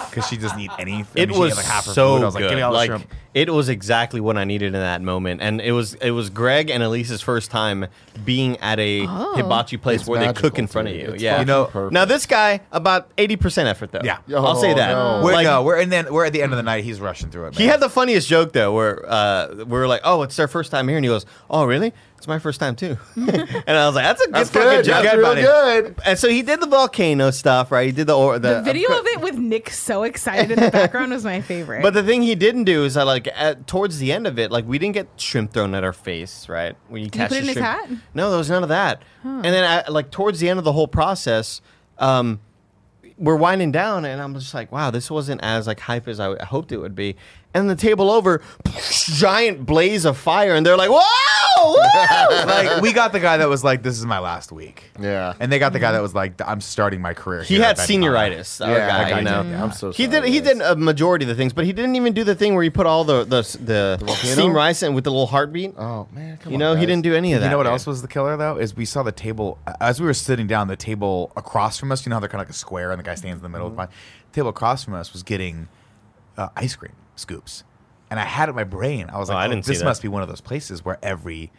because 0.10 0.28
she 0.28 0.38
doesn't 0.38 0.60
eat 0.60 0.72
any. 0.80 0.98
I 0.98 1.06
It 1.16 1.30
mean, 1.30 1.40
was 1.40 1.56
like 1.58 1.66
half 1.66 1.86
her 1.86 1.94
so 1.94 2.16
food. 2.18 2.22
I 2.24 2.26
was 2.26 2.36
like, 2.36 2.42
good. 2.44 2.50
"Give 2.50 2.56
me 2.58 2.62
all 2.62 2.72
the 2.72 2.78
like 2.78 2.88
shrimp." 2.90 3.08
it 3.34 3.54
was 3.54 3.70
exactly 3.70 4.20
what 4.20 4.38
I 4.38 4.44
needed 4.44 4.68
in 4.68 4.74
that 4.74 5.02
moment, 5.02 5.42
and 5.42 5.62
it 5.62 5.72
was 5.72 5.94
it 5.96 6.12
was 6.12 6.30
Greg 6.30 6.70
and 6.70 6.82
Elyse's 6.82 7.22
first 7.22 7.52
time 7.52 7.86
being 8.26 8.58
at 8.58 8.80
a 8.80 9.06
Oh. 9.08 9.34
hibachi 9.36 9.78
place 9.78 10.02
It's 10.02 10.10
where 10.10 10.20
they 10.20 10.34
cook 10.34 10.58
in 10.60 10.68
front 10.68 10.88
of 10.88 10.96
you. 10.96 11.12
It's 11.12 11.24
yeah, 11.24 11.40
You 11.40 11.46
know- 11.46 11.66
perfect. 11.66 11.94
now 11.94 12.06
this 12.06 12.26
guy 12.26 12.62
about 12.72 13.10
eighty 13.18 13.36
percent 13.36 13.68
effort 13.68 13.92
though. 13.92 14.02
Yeah. 14.04 14.18
I'll 14.36 14.56
say 14.56 14.72
Oh, 14.72 14.76
that. 14.76 14.92
no. 14.92 15.22
We're, 15.24 15.34
Like, 15.34 15.46
no, 15.46 15.64
we're 15.64 15.80
and 15.80 15.92
then 15.92 16.12
we're 16.14 16.26
at 16.26 16.34
the 16.34 16.42
end 16.42 16.54
of 16.54 16.58
the 16.58 16.64
night. 16.64 16.84
He's 16.84 17.00
rushing 17.00 17.30
through 17.30 17.48
it. 17.48 17.58
He 17.58 17.66
had 17.68 17.80
the 17.80 17.90
funniest 17.90 18.28
joke 18.28 18.54
though, 18.54 18.74
where 18.74 19.06
uh, 19.10 19.48
we 19.58 19.64
were 19.66 19.88
like, 19.88 20.02
"Oh, 20.04 20.24
it's 20.24 20.36
their 20.36 20.48
first 20.48 20.72
time 20.72 20.88
here," 20.88 20.98
and 20.98 21.06
he 21.06 21.10
goes, 21.10 21.26
"Oh, 21.50 21.66
really? 21.66 21.94
It's 22.20 22.28
my 22.28 22.38
first 22.38 22.60
time 22.60 22.76
too." 22.76 22.98
and 23.16 23.30
I 23.70 23.88
was 23.88 23.96
like, 23.96 24.04
"That's 24.06 24.22
a 24.22 24.26
good 24.26 24.36
That's 24.36 24.50
fucking 24.52 24.70
good. 24.70 24.86
joke, 24.86 25.04
That's 25.04 25.16
real 25.18 25.26
buddy." 25.26 25.42
good. 25.42 25.96
And 26.06 26.20
so 26.20 26.30
he 26.30 26.42
did 26.44 26.60
the 26.62 26.68
volcano 26.68 27.32
stuff, 27.32 27.72
right? 27.72 27.88
He 27.88 27.92
did 27.92 28.08
the 28.08 28.16
or 28.18 28.38
the, 28.38 28.56
The 28.56 28.62
video 28.62 28.90
of 29.00 29.08
it 29.08 29.22
with 29.22 29.36
Nick 29.38 29.70
so 29.72 30.04
excited 30.04 30.52
in 30.52 30.60
the 30.64 30.70
background 30.70 31.12
was 31.12 31.24
my 31.26 31.42
favorite. 31.42 31.82
But 31.82 31.94
the 31.96 32.04
thing 32.04 32.22
he 32.22 32.36
didn't 32.36 32.66
do 32.66 32.84
is 32.86 32.94
that, 32.94 33.06
like, 33.06 33.28
at, 33.34 33.66
towards 33.66 33.98
the 34.00 34.12
end 34.12 34.28
of 34.28 34.38
it, 34.38 34.52
like, 34.52 34.68
we 34.68 34.78
didn't 34.78 34.94
get 34.94 35.08
shrimp 35.18 35.54
thrown 35.54 35.74
at 35.74 35.84
our 35.84 35.94
face, 35.94 36.48
right? 36.48 36.76
When 36.90 37.02
you 37.04 37.10
catch 37.10 37.30
put 37.30 37.38
it 37.38 37.42
the 37.42 37.42
in 37.42 37.48
his 37.48 37.54
shrimp. 37.56 37.68
hat? 37.68 37.90
No, 38.14 38.30
there 38.30 38.38
was 38.38 38.50
none 38.50 38.64
of 38.64 38.70
that. 38.70 39.02
And 39.24 39.44
then, 39.46 39.64
at, 39.64 39.92
like, 39.92 40.12
towards 40.12 40.40
the 40.40 40.50
end 40.50 40.60
of 40.60 40.66
the 40.66 40.74
whole 40.74 40.88
process, 40.88 41.62
um, 41.98 42.40
we're 43.18 43.36
winding 43.36 43.72
down, 43.72 44.06
and 44.06 44.22
I'm 44.22 44.34
just 44.34 44.54
like, 44.54 44.72
wow, 44.72 44.92
this 44.92 45.12
wasn't 45.12 45.42
as 45.44 45.68
like 45.68 45.82
hype 45.82 46.08
as 46.08 46.20
I 46.22 46.42
hoped 46.46 46.72
it 46.72 46.78
would 46.78 46.96
be. 46.96 47.18
And 47.54 47.70
the 47.70 47.76
table 47.76 48.10
over, 48.10 48.42
giant 48.92 49.66
blaze 49.66 50.06
of 50.06 50.18
fire, 50.18 50.56
and 50.56 50.66
they're 50.66 50.78
like, 50.78 50.90
whoa! 50.90 51.02
Whoa!" 51.78 52.46
like 52.46 52.82
we 52.82 52.94
got 52.94 53.12
the 53.12 53.20
guy 53.20 53.38
that 53.38 53.50
was 53.50 53.64
like, 53.64 53.84
"This 53.84 53.98
is 53.98 54.06
my 54.06 54.20
last 54.20 54.52
week," 54.52 54.84
Yeah. 55.00 55.34
and 55.40 55.52
they 55.52 55.60
got 55.60 55.74
the 55.74 55.80
guy 55.80 55.92
that 55.92 56.02
was 56.02 56.14
like, 56.16 56.40
"I'm 56.46 56.62
starting 56.62 57.02
my 57.02 57.14
career." 57.14 57.44
he 57.44 57.56
here 57.56 57.64
had 57.66 57.80
at 57.80 57.88
Benihana." 57.88 58.04
senioritis. 58.04 58.66
Our 58.66 58.72
Yeah, 58.72 58.88
guy, 58.88 58.98
that 59.04 59.10
guy 59.12 59.18
you 59.20 59.24
know. 59.26 59.44
did, 59.44 59.52
yeah. 59.52 59.64
I'm 59.64 59.72
so 59.72 59.92
He 59.92 60.06
sorry, 60.06 60.22
did. 60.22 60.30
He 60.34 60.40
guys. 60.42 60.54
did 60.54 60.62
a 60.62 60.76
majority 60.76 61.26
of 61.26 61.30
the 61.30 61.36
things, 61.36 61.54
but 61.54 61.66
he 61.66 61.74
didn't 61.74 61.96
even 61.96 62.14
do 62.14 62.24
the 62.24 62.36
thing 62.36 62.54
where 62.56 62.64
he 62.64 62.70
put 62.70 62.86
all 62.86 63.04
the 63.04 63.24
the 63.24 63.42
the, 63.64 63.98
volcano? 64.00 64.34
steam 64.34 64.54
rice 64.54 64.84
in 64.84 64.94
with 64.94 65.04
the 65.04 65.12
little 65.12 65.28
heartbeat. 65.28 65.74
Oh 65.78 66.08
man, 66.12 66.38
come 66.38 66.52
you 66.52 66.56
on, 66.56 66.60
know, 66.60 66.74
he 66.76 66.82
guys. 66.82 66.88
didn't 66.88 67.04
do 67.04 67.16
any 67.16 67.34
of 67.34 67.42
that. 67.42 67.48
You 67.48 67.52
know 67.52 67.58
what 67.58 67.64
man. 67.66 67.74
else 67.74 67.86
was 67.88 68.02
the 68.02 68.08
killer 68.08 68.38
though? 68.38 68.58
Is 68.58 68.76
we 68.76 68.86
saw 68.86 69.04
the 69.04 69.12
table 69.12 69.58
as 69.80 70.00
we 70.00 70.06
were 70.06 70.14
sitting 70.14 70.48
down. 70.48 70.68
The 70.68 70.76
table 70.76 71.32
across 71.36 71.78
from 71.80 71.92
us, 71.92 72.06
you 72.06 72.10
know 72.10 72.16
how 72.18 72.20
they're 72.20 72.30
kind 72.30 72.42
of 72.42 72.48
like 72.48 72.54
a 72.54 72.58
square, 72.58 72.92
and 72.92 73.00
the 73.00 73.04
guy 73.04 73.16
stands 73.16 73.38
in 73.40 73.44
the 73.44 73.50
middle. 73.50 73.70
Mm-hmm. 73.72 73.80
of 73.82 73.90
the 73.90 73.96
The 74.32 74.36
table 74.36 74.50
across 74.50 74.84
from 74.84 74.94
us 74.94 75.12
was 75.14 75.24
getting 75.24 75.68
uh, 76.38 76.50
ice 76.56 76.76
cream 76.76 76.94
scoops, 77.16 77.64
and 78.10 78.20
I 78.20 78.24
had 78.26 78.50
it 78.50 78.52
in 78.52 78.56
my 78.56 78.64
brain. 78.64 79.10
I 79.12 79.18
was 79.20 79.30
Oh, 79.30 79.34
like, 79.34 79.44
I 79.44 79.46
oh, 79.46 79.50
didn't 79.56 79.66
"This 79.66 79.84
must 79.84 80.02
be 80.02 80.08
one 80.08 80.22
of 80.22 80.28
those 80.30 80.42
places 80.42 80.84
where 80.84 80.98
every 81.04 81.52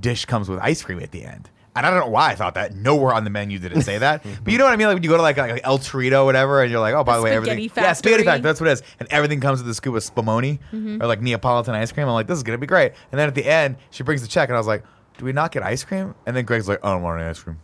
dish 0.00 0.24
comes 0.24 0.48
with 0.48 0.58
ice 0.60 0.82
cream 0.82 1.00
at 1.00 1.10
the 1.10 1.24
end." 1.24 1.50
And 1.76 1.86
I 1.86 1.90
don't 1.90 2.00
know 2.00 2.08
why 2.08 2.30
I 2.30 2.34
thought 2.34 2.54
that. 2.54 2.74
Nowhere 2.74 3.12
on 3.12 3.22
the 3.22 3.30
menu 3.30 3.60
did 3.60 3.76
it 3.76 3.82
say 3.82 3.98
that. 3.98 4.24
but 4.42 4.52
you 4.52 4.58
know 4.58 4.64
what 4.64 4.72
I 4.72 4.76
mean? 4.76 4.88
Like 4.88 4.94
when 4.96 5.02
you 5.04 5.10
go 5.10 5.16
to 5.16 5.22
like, 5.22 5.36
like 5.36 5.60
El 5.62 5.78
Torito 5.78 6.22
or 6.22 6.24
whatever, 6.24 6.60
and 6.62 6.70
you're 6.72 6.80
like, 6.80 6.94
"Oh, 6.94 7.04
by 7.04 7.16
the, 7.18 7.22
way, 7.22 7.30
Spaghetti 7.36 7.50
everything." 7.64 7.82
Yeah, 7.84 7.92
spaghetti 7.92 8.24
factory. 8.24 8.24
factory. 8.24 8.42
That's 8.42 8.60
what 8.60 8.68
it 8.68 8.72
is. 8.72 8.82
And 8.98 9.08
everything 9.12 9.40
comes 9.40 9.62
with 9.62 9.70
a 9.70 9.74
scoop 9.74 9.94
of 9.94 10.02
spumoni 10.02 10.58
Mm-hmm. 10.72 11.00
or 11.02 11.06
like 11.06 11.20
Neapolitan 11.22 11.74
ice 11.74 11.92
cream. 11.92 12.08
I'm 12.08 12.14
like, 12.14 12.26
this 12.26 12.36
is 12.36 12.42
gonna 12.42 12.58
be 12.58 12.66
great. 12.66 12.92
And 13.12 13.18
then 13.20 13.28
at 13.28 13.34
the 13.36 13.44
end, 13.46 13.76
she 13.90 14.02
brings 14.02 14.22
the 14.22 14.28
check, 14.28 14.48
and 14.48 14.56
I 14.56 14.58
was 14.58 14.66
like, 14.66 14.82
do 15.18 15.24
we 15.24 15.32
not 15.32 15.52
get 15.52 15.62
ice 15.62 15.84
cream? 15.84 16.14
And 16.26 16.34
then 16.36 16.44
Greg's 16.44 16.68
like, 16.68 16.84
I 16.84 16.90
don't 16.92 17.02
want 17.02 17.20
any 17.20 17.28
ice 17.30 17.38
cream. 17.40 17.58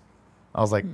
I 0.54 0.60
was 0.60 0.70
like, 0.70 0.84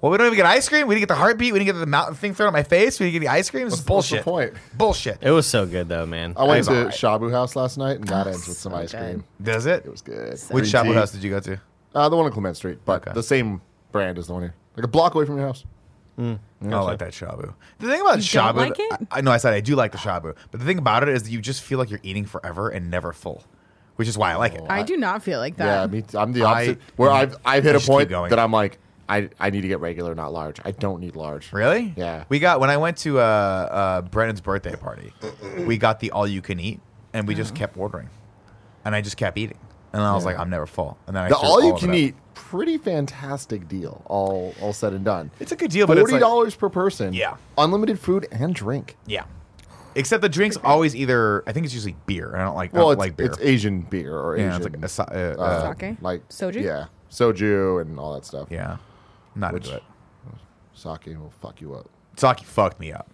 well, 0.00 0.12
we 0.12 0.18
don't 0.18 0.26
even 0.28 0.36
get 0.36 0.46
ice 0.46 0.68
cream. 0.68 0.86
We 0.86 0.94
didn't 0.94 1.02
get 1.08 1.14
the 1.14 1.18
heartbeat. 1.20 1.52
We 1.52 1.58
didn't 1.58 1.74
get 1.74 1.78
the 1.80 1.86
mountain 1.86 2.14
thing 2.14 2.34
thrown 2.34 2.46
at 2.48 2.52
my 2.52 2.62
face. 2.62 3.00
We 3.00 3.06
didn't 3.06 3.14
get 3.22 3.26
the 3.28 3.32
ice 3.32 3.50
cream. 3.50 3.64
This 3.68 3.74
is 3.74 3.80
What's- 3.80 4.10
what's 4.10 4.10
the 4.10 4.16
bullshit. 4.22 4.52
point? 4.52 4.78
Bullshit. 4.78 5.18
It 5.20 5.30
was 5.30 5.46
so 5.46 5.66
good 5.66 5.88
though, 5.88 6.06
man. 6.06 6.34
I 6.36 6.44
went 6.44 6.60
It's 6.60 6.68
to 6.68 6.76
alright. 6.76 6.94
Shabu 6.94 7.30
House 7.32 7.56
last 7.56 7.78
night, 7.78 7.96
and 7.98 8.08
that 8.08 8.26
Oh, 8.26 8.30
ends 8.30 8.46
with 8.46 8.56
some 8.58 8.72
so 8.72 8.78
ice 8.78 8.92
good. 8.92 9.00
cream. 9.00 9.24
Does 9.42 9.66
it? 9.66 9.84
It 9.84 9.90
was 9.90 10.02
good. 10.02 10.32
Which 10.50 10.50
Green 10.50 10.64
Shabu 10.64 10.88
tea. 10.88 10.92
house 10.94 11.10
did 11.12 11.22
you 11.24 11.30
go 11.30 11.40
to? 11.40 11.60
Uh, 11.94 12.08
the 12.08 12.16
one 12.16 12.26
on 12.26 12.32
Clement 12.32 12.56
Street, 12.56 12.78
but 12.84 13.02
Okay. 13.02 13.12
the 13.14 13.22
same 13.22 13.60
brand 13.92 14.18
as 14.18 14.26
the 14.28 14.34
one 14.34 14.42
here, 14.42 14.54
like 14.76 14.84
a 14.84 14.88
block 14.88 15.14
away 15.14 15.24
from 15.24 15.36
your 15.36 15.46
house. 15.46 15.64
I 16.20 16.38
don't 16.62 16.84
like 16.84 16.98
that 16.98 17.12
shabu. 17.12 17.54
The 17.78 17.86
thing 17.86 18.00
about 18.00 18.16
You 18.16 18.22
shabu, 18.24 18.46
don't 18.54 18.56
like 18.56 18.78
it? 18.80 18.92
I, 19.12 19.18
I 19.18 19.20
know 19.20 19.30
I 19.30 19.36
said 19.36 19.54
I 19.54 19.60
do 19.60 19.76
like 19.76 19.92
the 19.92 19.98
shabu, 19.98 20.34
but 20.50 20.58
the 20.60 20.66
thing 20.66 20.78
about 20.78 21.04
it 21.04 21.10
is 21.10 21.22
that 21.22 21.30
you 21.30 21.40
just 21.40 21.62
feel 21.62 21.78
like 21.78 21.90
you're 21.90 22.00
eating 22.02 22.24
forever 22.24 22.68
and 22.70 22.90
never 22.90 23.12
full, 23.12 23.44
which 23.96 24.08
is 24.08 24.18
why 24.18 24.32
I 24.32 24.34
like 24.34 24.54
it. 24.54 24.62
I 24.68 24.82
do 24.82 24.96
not 24.96 25.22
feel 25.22 25.38
like 25.38 25.56
that. 25.58 25.64
Yeah, 25.64 25.80
that. 25.82 25.92
me. 25.92 26.02
t- 26.02 26.18
I'm 26.18 26.32
the 26.32 26.42
I- 26.42 26.50
opposite. 26.52 26.78
where 26.96 27.10
I've 27.12 27.36
I've 27.44 27.62
hit 27.62 27.70
a 27.70 27.78
just 27.78 27.86
keep 27.86 27.92
point 27.94 28.08
going. 28.08 28.30
that 28.30 28.38
I'm 28.40 28.50
like, 28.50 28.78
I 29.08 29.30
I 29.40 29.50
need 29.50 29.62
to 29.62 29.68
get 29.68 29.80
regular, 29.80 30.14
not 30.14 30.32
large. 30.32 30.60
I 30.64 30.72
don't 30.72 31.00
need 31.00 31.16
large. 31.16 31.52
Really? 31.52 31.94
Yeah. 31.96 32.24
We 32.28 32.38
got 32.38 32.60
when 32.60 32.70
I 32.70 32.76
went 32.76 32.96
to 32.98 33.18
uh, 33.20 33.22
uh, 33.22 34.00
Brennan's 34.02 34.40
birthday 34.40 34.76
party, 34.76 35.12
we 35.66 35.78
got 35.78 36.00
the 36.00 36.10
all 36.10 36.26
you 36.26 36.42
can 36.42 36.60
eat, 36.60 36.80
and 37.12 37.26
we 37.26 37.34
just 37.34 37.54
kept 37.54 37.76
ordering, 37.78 38.10
and 38.84 38.94
I 38.94 39.00
just 39.00 39.16
kept 39.16 39.38
eating, 39.38 39.58
and 39.92 40.02
I 40.02 40.12
was 40.14 40.24
Yeah. 40.24 40.30
like, 40.32 40.38
I'm 40.38 40.50
never 40.50 40.66
full, 40.66 40.98
and 41.06 41.16
then 41.16 41.24
I 41.24 41.28
The 41.30 41.36
threw 41.36 41.48
all 41.48 41.62
you 41.64 41.74
of 41.74 41.80
can 41.80 41.90
it 41.90 41.92
up. 41.92 41.98
eat 41.98 42.14
pretty 42.34 42.78
fantastic 42.78 43.66
deal. 43.68 44.02
All 44.06 44.54
all 44.60 44.72
said 44.72 44.92
and 44.92 45.04
done. 45.04 45.30
It's 45.40 45.52
a 45.52 45.56
good 45.56 45.70
deal, 45.70 45.86
but 45.86 45.96
it's 45.98 46.02
Forty 46.02 46.12
like, 46.14 46.20
dollars 46.20 46.54
per 46.54 46.68
person. 46.68 47.12
Yeah. 47.14 47.36
unlimited 47.56 47.98
food 47.98 48.26
and 48.30 48.54
drink. 48.54 48.96
yeah. 49.06 49.24
Except 49.94 50.20
the 50.22 50.28
drinks 50.28 50.56
always 50.62 50.94
either 50.94 51.42
I 51.46 51.52
think 51.52 51.64
it's 51.64 51.74
usually 51.74 51.96
beer. 52.06 52.36
I 52.36 52.44
don't 52.44 52.54
like 52.54 52.72
I 52.72 52.76
Well, 52.78 52.86
don't 52.88 52.92
it's, 52.92 52.98
like 53.00 53.16
beer. 53.16 53.26
it's 53.26 53.38
Asian 53.40 53.80
beer 53.80 54.14
or 54.16 54.36
yeah, 54.36 54.54
Asian 54.54 54.74
it's 54.76 54.98
like 54.98 55.10
a, 55.10 55.40
uh, 55.40 55.42
uh, 55.42 55.74
Sake? 55.76 55.96
like 56.02 56.28
Soju? 56.28 56.62
Yeah, 56.62 56.84
soju 57.10 57.80
and 57.80 57.98
all 57.98 58.12
that 58.14 58.24
stuff. 58.24 58.48
yeah. 58.50 58.76
Not 59.38 59.52
Which- 59.54 59.66
into 59.66 59.76
it. 59.78 59.82
Sake 60.74 61.06
will 61.18 61.32
fuck 61.40 61.60
you 61.60 61.74
up. 61.74 61.88
Sake 62.16 62.40
fucked 62.40 62.78
me 62.78 62.92
up. 62.92 63.08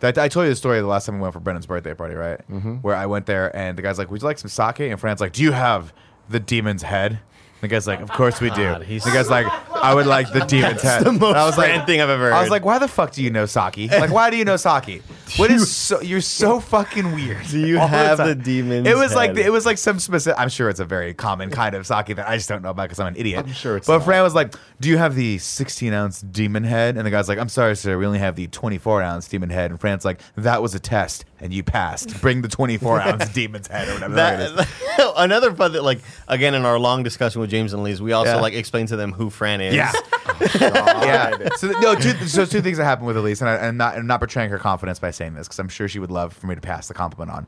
That, 0.00 0.16
I 0.18 0.28
told 0.28 0.44
you 0.44 0.50
the 0.50 0.56
story 0.56 0.80
the 0.80 0.86
last 0.86 1.06
time 1.06 1.16
we 1.16 1.22
went 1.22 1.34
for 1.34 1.40
Brennan's 1.40 1.66
birthday 1.66 1.94
party, 1.94 2.14
right? 2.14 2.38
Mm-hmm. 2.48 2.76
Where 2.76 2.94
I 2.94 3.06
went 3.06 3.26
there 3.26 3.54
and 3.56 3.76
the 3.76 3.82
guy's 3.82 3.98
like, 3.98 4.10
"Would 4.10 4.22
you 4.22 4.26
like 4.26 4.38
some 4.38 4.48
sake?" 4.48 4.80
And 4.80 4.98
Fran's 4.98 5.20
like, 5.20 5.32
"Do 5.32 5.42
you 5.42 5.52
have 5.52 5.92
the 6.28 6.38
demon's 6.40 6.82
head?" 6.82 7.20
The 7.60 7.68
guy's 7.68 7.86
like, 7.88 8.00
"Of 8.00 8.10
course 8.10 8.40
we 8.40 8.50
do." 8.50 8.62
God, 8.62 8.82
he's- 8.84 9.04
the 9.04 9.10
guy's 9.10 9.28
like, 9.28 9.46
"I 9.72 9.92
would 9.94 10.06
like 10.06 10.32
the 10.32 10.40
demon's 10.40 10.80
head." 10.82 11.04
the 11.04 11.12
most 11.12 11.36
I 11.36 11.44
was 11.44 11.58
like, 11.58 11.70
Fran 11.72 11.86
thing 11.86 12.00
I've 12.00 12.08
ever 12.08 12.24
heard. 12.26 12.32
I 12.34 12.40
was 12.40 12.50
like, 12.50 12.64
"Why 12.64 12.78
the 12.78 12.86
fuck 12.88 13.12
do 13.12 13.22
you 13.22 13.30
know 13.30 13.46
sake? 13.46 13.90
Like, 13.90 14.12
why 14.12 14.30
do 14.30 14.36
you 14.36 14.44
know 14.44 14.56
sake? 14.56 15.02
What 15.36 15.50
is 15.50 15.70
so? 15.70 16.00
You're 16.00 16.20
so 16.20 16.60
fucking 16.60 17.14
weird." 17.14 17.44
Do 17.48 17.58
you 17.58 17.78
All 17.80 17.88
have 17.88 18.18
time. 18.18 18.28
the 18.28 18.34
demon's 18.36 18.86
It 18.86 18.96
was 18.96 19.14
like 19.14 19.36
it 19.36 19.50
was 19.50 19.66
like 19.66 19.78
some 19.78 19.98
specific. 19.98 20.38
I'm 20.40 20.48
sure 20.48 20.68
it's 20.68 20.80
a 20.80 20.84
very 20.84 21.14
common 21.14 21.50
kind 21.50 21.74
of 21.74 21.86
sake 21.86 22.14
that 22.16 22.28
I 22.28 22.36
just 22.36 22.48
don't 22.48 22.62
know 22.62 22.70
about 22.70 22.84
because 22.84 23.00
I'm 23.00 23.08
an 23.08 23.16
idiot. 23.16 23.44
I'm 23.44 23.52
sure 23.52 23.76
it's 23.76 23.86
But 23.88 23.98
not. 23.98 24.04
Fran 24.04 24.22
was 24.22 24.34
like, 24.34 24.54
"Do 24.80 24.88
you 24.88 24.98
have 24.98 25.14
the 25.16 25.38
16 25.38 25.92
ounce 25.92 26.20
demon 26.20 26.62
head?" 26.64 26.96
And 26.96 27.04
the 27.04 27.10
guy's 27.10 27.28
like, 27.28 27.38
"I'm 27.38 27.48
sorry, 27.48 27.74
sir. 27.76 27.98
We 27.98 28.06
only 28.06 28.20
have 28.20 28.36
the 28.36 28.46
24 28.46 29.02
ounce 29.02 29.26
demon 29.26 29.50
head." 29.50 29.70
And 29.72 29.80
Fran's 29.80 30.04
like, 30.04 30.20
"That 30.36 30.62
was 30.62 30.74
a 30.74 30.78
test, 30.80 31.24
and 31.40 31.52
you 31.52 31.62
passed. 31.62 32.20
Bring 32.20 32.42
the 32.42 32.48
24 32.48 33.00
ounce 33.02 33.28
demon's 33.30 33.68
head 33.68 33.88
or 33.88 33.94
whatever 33.94 34.14
that, 34.14 34.40
it 34.40 34.44
is." 34.50 34.54
that, 34.56 35.12
another 35.16 35.54
fun 35.54 35.72
that 35.72 35.82
like 35.82 36.00
again 36.28 36.54
in 36.54 36.64
our 36.64 36.78
long 36.78 37.02
discussion 37.02 37.40
with 37.40 37.50
James 37.50 37.72
and 37.72 37.82
Lee's, 37.82 38.00
we 38.02 38.12
also 38.12 38.34
Yeah. 38.34 38.40
like 38.40 38.54
explained 38.54 38.88
to 38.88 38.96
them 38.96 39.12
who 39.12 39.30
Fran 39.30 39.60
is. 39.60 39.74
Yeah. 39.74 39.92
Oh, 40.40 41.04
yeah. 41.04 41.48
So 41.56 41.68
no, 41.80 41.96
two, 41.96 42.12
so 42.28 42.44
two 42.44 42.60
things 42.60 42.78
that 42.78 42.84
happened 42.84 43.08
with 43.08 43.16
Elyse, 43.16 43.40
and 43.40 43.50
I, 43.50 43.66
I'm 43.66 43.76
not 43.76 43.96
I'm 43.96 44.06
not 44.06 44.20
betraying 44.20 44.50
her 44.50 44.58
confidence 44.58 45.00
by 45.00 45.10
saying 45.10 45.34
this 45.34 45.48
because 45.48 45.58
I'm 45.58 45.68
sure 45.68 45.88
she 45.88 45.98
would 45.98 46.12
love 46.12 46.32
for 46.32 46.46
me 46.46 46.54
to 46.54 46.60
pass 46.60 46.86
the 46.86 46.94
compliment 46.94 47.30
on. 47.36 47.46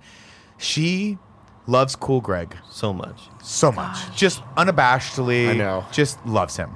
She 0.59 1.17
loves 1.69 1.95
Cool 1.95 2.21
Greg 2.21 2.57
so 2.69 2.93
much. 2.93 3.21
so 3.43 3.71
much, 3.71 3.97
just 4.17 4.43
unabashedly. 4.57 5.51
I 5.51 5.53
know. 5.55 5.85
just 5.93 6.25
loves 6.27 6.57
him. 6.57 6.71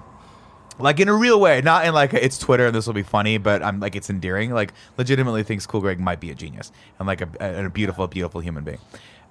Like 0.78 0.98
in 1.00 1.08
a 1.08 1.14
real 1.14 1.40
way, 1.40 1.60
not 1.60 1.86
in 1.86 1.94
like 1.94 2.12
a, 2.14 2.24
it's 2.24 2.36
Twitter 2.38 2.66
and 2.66 2.74
this 2.74 2.86
will 2.86 2.94
be 2.94 3.02
funny, 3.04 3.38
but 3.38 3.62
I'm 3.62 3.78
like 3.80 3.94
it's 3.94 4.10
endearing. 4.10 4.50
Like 4.52 4.72
legitimately 4.98 5.42
thinks 5.44 5.66
Cool 5.66 5.80
Greg 5.80 6.00
might 6.00 6.18
be 6.20 6.30
a 6.30 6.34
genius 6.34 6.72
and 6.98 7.06
like 7.06 7.20
a, 7.20 7.28
a, 7.40 7.66
a 7.66 7.70
beautiful, 7.70 8.06
beautiful 8.08 8.40
human 8.40 8.64
being. 8.64 8.78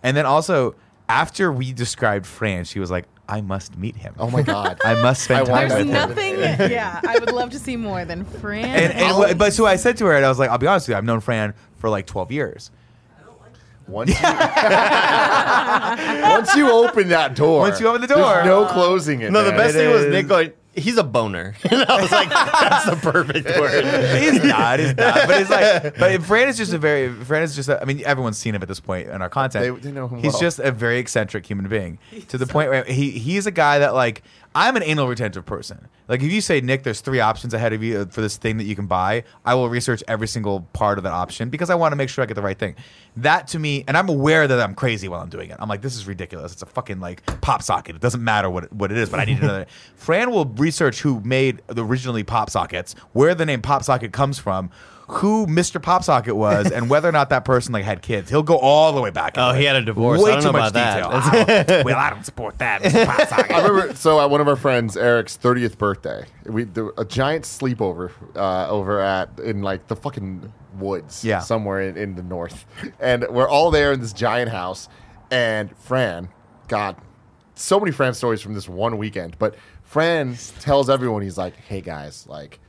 And 0.04 0.16
then 0.16 0.26
also 0.26 0.76
after 1.10 1.52
we 1.52 1.74
described 1.74 2.26
Fran, 2.26 2.64
she 2.64 2.80
was 2.80 2.90
like, 2.90 3.06
"I 3.28 3.42
must 3.42 3.78
meet 3.78 3.98
him. 3.98 4.16
Oh 4.20 4.30
my 4.30 4.42
god. 4.42 4.80
I 4.86 4.94
must 5.02 5.24
spend 5.24 5.50
I 5.50 5.68
time 5.68 5.70
There's 5.70 5.86
with 5.86 5.88
him." 5.88 6.10
nothing. 6.10 6.40
yeah, 6.72 7.02
I 7.06 7.18
would 7.20 7.34
love 7.34 7.50
to 7.50 7.60
see 7.60 7.76
more 7.76 8.06
than 8.06 8.24
Fran. 8.24 8.64
And, 8.66 8.94
and 8.94 9.12
wh- 9.16 9.38
but 9.38 9.52
so 9.52 9.66
I 9.66 9.76
said 9.76 9.98
to 9.98 10.06
her, 10.06 10.16
and 10.16 10.26
I 10.26 10.30
was 10.30 10.40
like, 10.40 10.50
I'll 10.50 10.58
be 10.58 10.68
honest 10.68 10.88
with 10.88 10.94
you, 10.94 10.98
I've 10.98 11.04
known 11.04 11.20
Fran 11.20 11.54
for 11.76 11.90
like 11.90 12.06
12 12.08 12.32
years. 12.32 12.72
Once 13.86 14.12
you, 14.12 14.16
once 16.24 16.56
you 16.56 16.72
open 16.72 17.10
that 17.10 17.36
door, 17.36 17.60
Once 17.60 17.82
you 17.82 17.88
open 17.90 18.00
the 18.00 18.08
door. 18.08 18.18
there's 18.36 18.46
no 18.46 18.66
closing 18.66 19.22
it. 19.22 19.30
No, 19.32 19.44
the 19.44 19.52
best 19.52 19.76
It 19.76 19.80
thing 19.80 19.92
was 19.92 20.06
Nick 20.06 20.28
going, 20.30 20.54
he's 20.76 20.98
a 20.98 21.04
boner. 21.04 21.56
and 21.70 21.84
I 21.84 22.02
was 22.02 22.12
like, 22.12 22.30
that's 22.30 22.86
the 22.86 22.96
perfect 22.96 23.46
word. 23.60 23.84
he's 24.22 24.44
not, 24.44 24.80
he's 24.80 24.96
not. 24.96 25.28
But 25.28 25.42
it's 25.42 25.50
like, 25.50 25.98
but 25.98 26.24
Fran 26.24 26.48
is 26.50 26.58
just 26.58 26.74
a 26.74 26.78
very, 26.78 27.14
Fran 27.14 27.44
is 27.44 27.56
just, 27.56 27.70
a, 27.70 27.82
I 27.82 27.86
mean, 27.86 28.02
everyone's 28.06 28.38
seen 28.38 28.56
him 28.56 28.62
at 28.62 28.68
this 28.68 28.80
point 28.80 29.08
in 29.10 29.22
our 29.22 29.30
content. 29.30 29.82
They- 29.82 29.90
they 29.90 29.94
know 29.94 30.08
him 30.08 30.20
He's 30.20 30.34
well. 30.34 30.42
just 30.42 30.60
a 30.60 30.72
very 30.72 30.98
eccentric 31.00 31.46
human 31.46 31.68
being 31.68 31.98
to 32.30 32.38
the 32.38 32.48
point 32.48 32.70
where 32.70 32.84
he 32.86 33.12
he's 33.12 33.46
a 33.48 33.52
guy 33.52 33.80
that 33.80 33.94
like 33.94 34.24
I'm 34.56 34.76
an 34.76 34.84
anal 34.84 35.08
retentive 35.08 35.46
person. 35.46 35.88
Like 36.08 36.22
if 36.22 36.32
you 36.32 36.42
say 36.42 36.62
Nick, 36.62 36.84
there's 36.84 37.02
three 37.02 37.20
options 37.20 37.54
ahead 37.54 37.74
of 37.74 37.82
you 37.82 38.00
uh, 38.00 38.06
for 38.06 38.22
this 38.22 38.38
thing 38.38 38.58
that 38.58 38.66
you 38.66 38.76
can 38.76 38.88
buy, 38.88 39.24
I 39.46 39.56
will 39.56 39.70
research 39.70 40.04
every 40.08 40.28
single 40.28 40.62
part 40.74 40.98
of 40.98 41.04
that 41.06 41.14
option 41.14 41.50
because 41.50 41.70
I 41.70 41.76
want 41.76 41.92
to 41.92 41.96
make 41.96 42.10
sure 42.10 42.24
I 42.24 42.28
get 42.28 42.36
the 42.36 42.42
right 42.42 42.58
thing. 42.58 42.76
That 43.18 43.48
to 43.50 43.60
me, 43.60 43.84
and 43.88 43.98
I'm 43.98 44.10
aware 44.10 44.48
that 44.48 44.60
I'm 44.60 44.76
crazy 44.76 45.08
while 45.08 45.22
I'm 45.22 45.30
doing 45.30 45.50
it. 45.50 45.58
I'm 45.60 45.70
like, 45.70 45.82
this 45.82 45.96
is 45.96 46.08
ridiculous. 46.08 46.54
It's 46.54 46.62
a 46.62 46.68
fucking 46.68 47.00
like 47.00 47.26
pop 47.42 47.64
socket. 47.64 47.96
It 47.96 48.02
doesn't 48.02 48.24
matter 48.24 48.50
what 48.50 48.72
what 48.74 48.92
it 48.92 48.98
is, 48.98 49.10
but 49.10 49.20
I 49.20 49.26
need 49.26 49.40
to 49.40 49.48
know 49.48 49.54
that. 49.54 49.70
Fran 49.96 50.32
will 50.32 50.46
research 50.46 51.02
who 51.02 51.20
made 51.22 51.62
the 51.68 51.84
originally 51.84 52.24
pop 52.24 52.50
sockets, 52.50 52.94
where 53.14 53.34
the 53.34 53.46
name 53.46 53.62
pop 53.62 53.84
socket 53.84 54.14
comes 54.14 54.40
from. 54.40 54.70
Who 55.08 55.46
Mr. 55.48 55.82
Pop 55.82 56.04
Socket 56.04 56.36
was, 56.36 56.72
and 56.72 56.90
whether 56.90 57.10
or 57.10 57.12
not 57.12 57.30
that 57.30 57.44
person 57.44 57.74
like 57.74 57.84
had 57.84 58.02
kids, 58.02 58.30
he'll 58.30 58.42
go 58.42 58.58
all 58.58 58.94
the 58.94 59.02
way 59.02 59.10
back. 59.10 59.34
Oh, 59.38 59.50
into 59.50 59.60
he 59.60 59.66
had 59.66 59.76
a 59.76 59.82
divorce. 59.82 60.22
Way 60.22 60.32
I 60.32 60.34
don't 60.36 60.42
too 60.44 60.48
know 60.54 60.60
much 60.60 60.72
about 60.72 60.96
detail. 60.96 61.46
that. 61.46 61.72
I 61.72 61.84
well, 61.84 61.98
I 61.98 62.10
don't 62.10 62.24
support 62.26 62.58
that. 62.60 62.82
Mr. 62.84 63.06
Pop 63.30 63.52
I 63.52 63.68
remember. 63.68 63.96
So 63.96 64.22
at 64.22 64.30
one 64.30 64.40
of 64.40 64.48
our 64.48 64.56
friends, 64.56 64.96
Eric's 64.96 65.36
thirtieth 65.36 65.78
birthday, 65.78 66.26
we 66.46 66.64
do 66.66 66.94
a 66.98 67.04
giant 67.04 67.44
sleepover 67.44 68.12
uh, 68.36 68.70
over 68.70 69.02
at 69.02 69.38
in 69.40 69.62
like 69.62 69.88
the 69.88 69.96
fucking 69.96 70.52
woods, 70.78 71.24
Yeah. 71.24 71.40
somewhere 71.40 71.82
in, 71.82 71.98
in 71.98 72.16
the 72.16 72.24
north, 72.24 72.66
and 73.00 73.26
we're 73.30 73.50
all 73.50 73.72
there 73.72 73.92
in 73.92 74.00
this 74.00 74.14
giant 74.14 74.52
house. 74.52 74.88
And 75.32 75.76
Fran, 75.78 76.30
God, 76.70 76.96
so 77.56 77.80
many 77.80 77.92
Fran 77.92 78.14
stories 78.14 78.42
from 78.42 78.54
this 78.54 78.70
one 78.70 78.98
weekend. 78.98 79.38
But 79.38 79.56
Fran 79.84 80.38
tells 80.62 80.90
everyone 80.90 81.24
he's 81.24 81.38
like, 81.38 81.56
"Hey 81.58 81.82
guys, 81.82 82.26
like, 82.28 82.60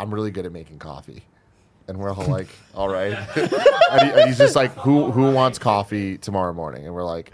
I'm 0.00 0.12
really 0.12 0.30
good 0.32 0.46
at 0.46 0.52
making 0.52 0.78
coffee." 0.80 1.22
And 1.88 1.98
we're 1.98 2.12
all 2.12 2.26
like, 2.26 2.48
"All 2.74 2.88
right," 2.88 3.12
and, 3.36 4.02
he, 4.02 4.10
and 4.20 4.28
he's 4.28 4.38
just 4.38 4.56
like, 4.56 4.72
"Who 4.78 5.10
who 5.12 5.30
wants 5.32 5.58
coffee 5.58 6.18
tomorrow 6.18 6.52
morning?" 6.52 6.84
And 6.84 6.94
we're 6.94 7.04
like, 7.04 7.30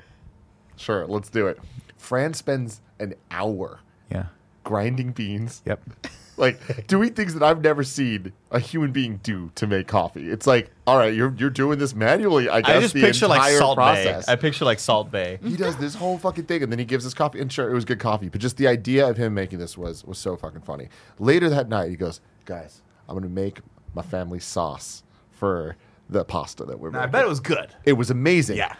"Sure, 0.76 1.07
let's 1.07 1.30
do 1.30 1.46
it." 1.46 1.59
Fran 1.96 2.34
spends 2.34 2.80
an 2.98 3.14
hour 3.30 3.80
yeah. 4.11 4.26
grinding 4.64 5.12
beans, 5.12 5.62
Yep. 5.64 5.82
like 6.36 6.86
doing 6.86 7.14
things 7.14 7.34
that 7.34 7.42
I've 7.42 7.62
never 7.62 7.84
seen 7.84 8.32
a 8.50 8.59
human 8.59 8.90
being 8.90 9.20
do 9.22 9.50
to 9.55 9.66
make 9.66 9.86
coffee. 9.86 10.28
It's 10.30 10.46
like, 10.46 10.70
all 10.86 10.96
right, 10.98 11.14
you're 11.14 11.32
you're 11.38 11.50
doing 11.50 11.78
this 11.78 11.94
manually. 11.94 12.48
I 12.48 12.61
guess 12.61 12.76
I 12.76 12.80
just 12.80 12.94
the 12.94 13.03
picture 13.03 13.28
like 13.28 13.38
entire 13.38 13.59
Salt 13.59 13.76
process. 13.76 14.26
Bay. 14.26 14.32
I 14.32 14.36
picture 14.36 14.64
like 14.64 14.80
Salt 14.80 15.11
Bae. 15.12 15.38
he 15.42 15.57
does 15.57 15.76
this 15.76 15.94
whole 15.94 16.18
fucking 16.18 16.44
thing, 16.44 16.62
and 16.62 16.72
then 16.72 16.78
he 16.78 16.84
gives 16.84 17.07
us 17.07 17.14
coffee. 17.14 17.40
And 17.40 17.53
sure, 17.53 17.70
it 17.70 17.74
was 17.74 17.84
good 17.84 18.00
coffee, 18.00 18.28
but 18.28 18.40
just 18.40 18.57
the 18.57 18.66
idea 18.66 19.09
of 19.09 19.16
him 19.16 19.32
making 19.34 19.59
this 19.61 19.78
was 19.78 20.05
was 20.05 20.18
so 20.18 20.36
fucking 20.36 20.62
funny. 20.62 20.88
Later 21.18 21.48
that 21.50 21.68
night, 21.68 21.90
he 21.90 21.96
goes, 21.96 22.20
"Guys, 22.44 22.82
I'm 23.09 23.14
gonna 23.14 23.28
make 23.28 23.61
my 23.95 24.03
family 24.03 24.40
sauce 24.40 25.03
for 25.30 25.76
the 26.09 26.24
pasta 26.24 26.64
that 26.64 26.78
we're 26.80 26.88
I 26.90 26.93
making." 26.93 27.03
I 27.05 27.07
bet 27.07 27.24
it 27.24 27.28
was 27.28 27.40
good. 27.40 27.74
It 27.84 27.95
was 27.95 28.11
amazing. 28.11 28.57
Yeah. 28.59 28.74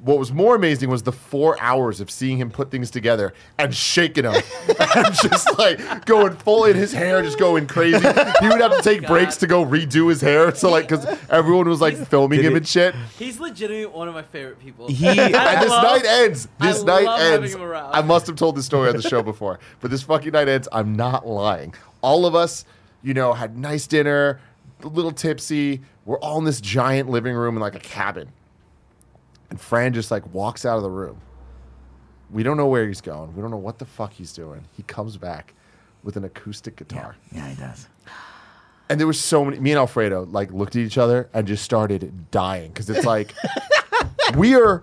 What 0.00 0.20
was 0.20 0.30
more 0.30 0.54
amazing 0.54 0.90
was 0.90 1.02
the 1.02 1.10
four 1.10 1.60
hours 1.60 2.00
of 2.00 2.08
seeing 2.08 2.38
him 2.38 2.52
put 2.52 2.70
things 2.70 2.88
together 2.88 3.34
and 3.58 3.74
shaking 3.74 4.22
them 4.22 4.34
and 4.94 5.12
just 5.12 5.58
like 5.58 6.06
going 6.06 6.36
full 6.36 6.66
in 6.66 6.76
his 6.76 6.92
hair, 6.92 7.20
just 7.20 7.36
going 7.36 7.66
crazy. 7.66 7.98
He 7.98 8.48
would 8.48 8.60
have 8.60 8.76
to 8.76 8.80
take 8.84 9.00
God. 9.02 9.08
breaks 9.08 9.38
to 9.38 9.48
go 9.48 9.64
redo 9.66 10.08
his 10.08 10.20
hair. 10.20 10.54
So 10.54 10.70
like, 10.70 10.86
because 10.86 11.04
everyone 11.30 11.68
was 11.68 11.80
like 11.80 11.96
filming 11.96 12.36
Did 12.38 12.44
him 12.46 12.52
he- 12.52 12.56
and 12.58 12.68
shit. 12.68 12.94
He's 13.18 13.40
legitimately 13.40 13.86
one 13.86 14.06
of 14.06 14.14
my 14.14 14.22
favorite 14.22 14.60
people. 14.60 14.86
He- 14.86 15.08
I 15.08 15.14
And 15.54 15.62
this 15.62 15.70
love- 15.70 15.82
night 15.82 16.04
ends. 16.06 16.46
This 16.60 16.82
I 16.82 16.86
night 16.86 17.04
love 17.04 17.18
having 17.20 17.42
ends. 17.42 17.54
him 17.56 17.62
around. 17.62 17.92
I 17.92 18.00
must 18.02 18.28
have 18.28 18.36
told 18.36 18.54
this 18.56 18.66
story 18.66 18.88
on 18.90 18.94
the 18.96 19.02
show 19.02 19.24
before, 19.24 19.58
but 19.80 19.90
this 19.90 20.02
fucking 20.02 20.30
night 20.30 20.46
ends. 20.46 20.68
I'm 20.70 20.94
not 20.94 21.26
lying. 21.26 21.74
All 22.02 22.24
of 22.24 22.36
us, 22.36 22.64
you 23.02 23.14
know, 23.14 23.32
had 23.32 23.56
nice 23.58 23.86
dinner, 23.86 24.40
a 24.82 24.88
little 24.88 25.12
tipsy. 25.12 25.80
We're 26.04 26.18
all 26.18 26.38
in 26.38 26.44
this 26.44 26.60
giant 26.60 27.08
living 27.10 27.34
room 27.34 27.56
in 27.56 27.60
like 27.60 27.74
a 27.74 27.80
cabin. 27.80 28.32
And 29.50 29.60
Fran 29.60 29.92
just 29.94 30.10
like 30.10 30.32
walks 30.34 30.64
out 30.66 30.76
of 30.76 30.82
the 30.82 30.90
room. 30.90 31.20
We 32.30 32.42
don't 32.42 32.56
know 32.58 32.66
where 32.66 32.86
he's 32.86 33.00
going. 33.00 33.34
We 33.34 33.40
don't 33.40 33.50
know 33.50 33.56
what 33.56 33.78
the 33.78 33.86
fuck 33.86 34.12
he's 34.12 34.32
doing. 34.32 34.64
He 34.76 34.82
comes 34.82 35.16
back 35.16 35.54
with 36.02 36.16
an 36.16 36.24
acoustic 36.24 36.76
guitar. 36.76 37.16
Yeah, 37.32 37.48
he 37.48 37.56
does. 37.56 37.88
And 38.90 38.98
there 39.00 39.06
was 39.06 39.20
so 39.20 39.44
many. 39.44 39.58
Me 39.60 39.70
and 39.72 39.78
Alfredo 39.78 40.24
like 40.30 40.52
looked 40.52 40.76
at 40.76 40.82
each 40.82 40.98
other 40.98 41.28
and 41.34 41.46
just 41.46 41.62
started 41.64 42.30
dying 42.30 42.68
because 42.70 42.88
it's 42.90 43.04
like 43.06 43.34
we 44.36 44.54
are 44.54 44.82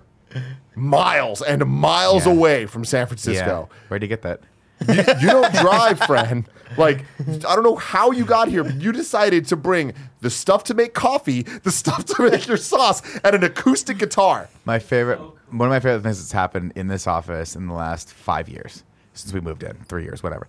miles 0.76 1.42
and 1.42 1.66
miles 1.66 2.26
Yeah. 2.26 2.34
away 2.34 2.66
from 2.66 2.86
San 2.86 3.06
Francisco. 3.08 3.70
Yeah. 3.72 3.78
Where'd 3.88 4.02
you 4.04 4.08
get 4.08 4.22
that? 4.24 4.42
You 4.88 5.04
don't 5.30 5.54
drive, 5.56 6.00
friend. 6.08 6.48
Like 6.78 7.06
I 7.20 7.56
don't 7.56 7.64
know 7.64 7.76
how 7.76 8.12
you 8.12 8.26
got 8.26 8.48
here, 8.48 8.64
but 8.64 8.76
you 8.76 8.92
decided 8.92 9.48
to 9.48 9.56
bring 9.56 9.94
the 10.22 10.30
stuff 10.30 10.64
to 10.66 10.74
make 10.74 10.94
coffee, 10.94 11.44
the 11.44 11.72
stuff 11.72 12.06
to 12.06 12.30
make 12.30 12.48
your 12.48 12.58
sauce, 12.58 13.02
and 13.24 13.36
an 13.36 13.44
acoustic 13.44 13.98
guitar. 13.98 14.50
My 14.66 14.80
favorite, 14.80 15.20
one 15.52 15.68
of 15.68 15.72
my 15.72 15.80
favorite 15.80 16.02
things 16.02 16.20
that's 16.20 16.32
happened 16.32 16.74
in 16.76 16.88
this 16.88 17.08
office 17.08 17.56
in 17.56 17.68
the 17.68 17.74
last 17.74 18.12
five 18.12 18.50
years 18.50 18.84
since 19.14 19.34
we 19.34 19.40
moved 19.40 19.64
in, 19.64 19.74
three 19.86 20.04
years, 20.04 20.22
whatever, 20.24 20.48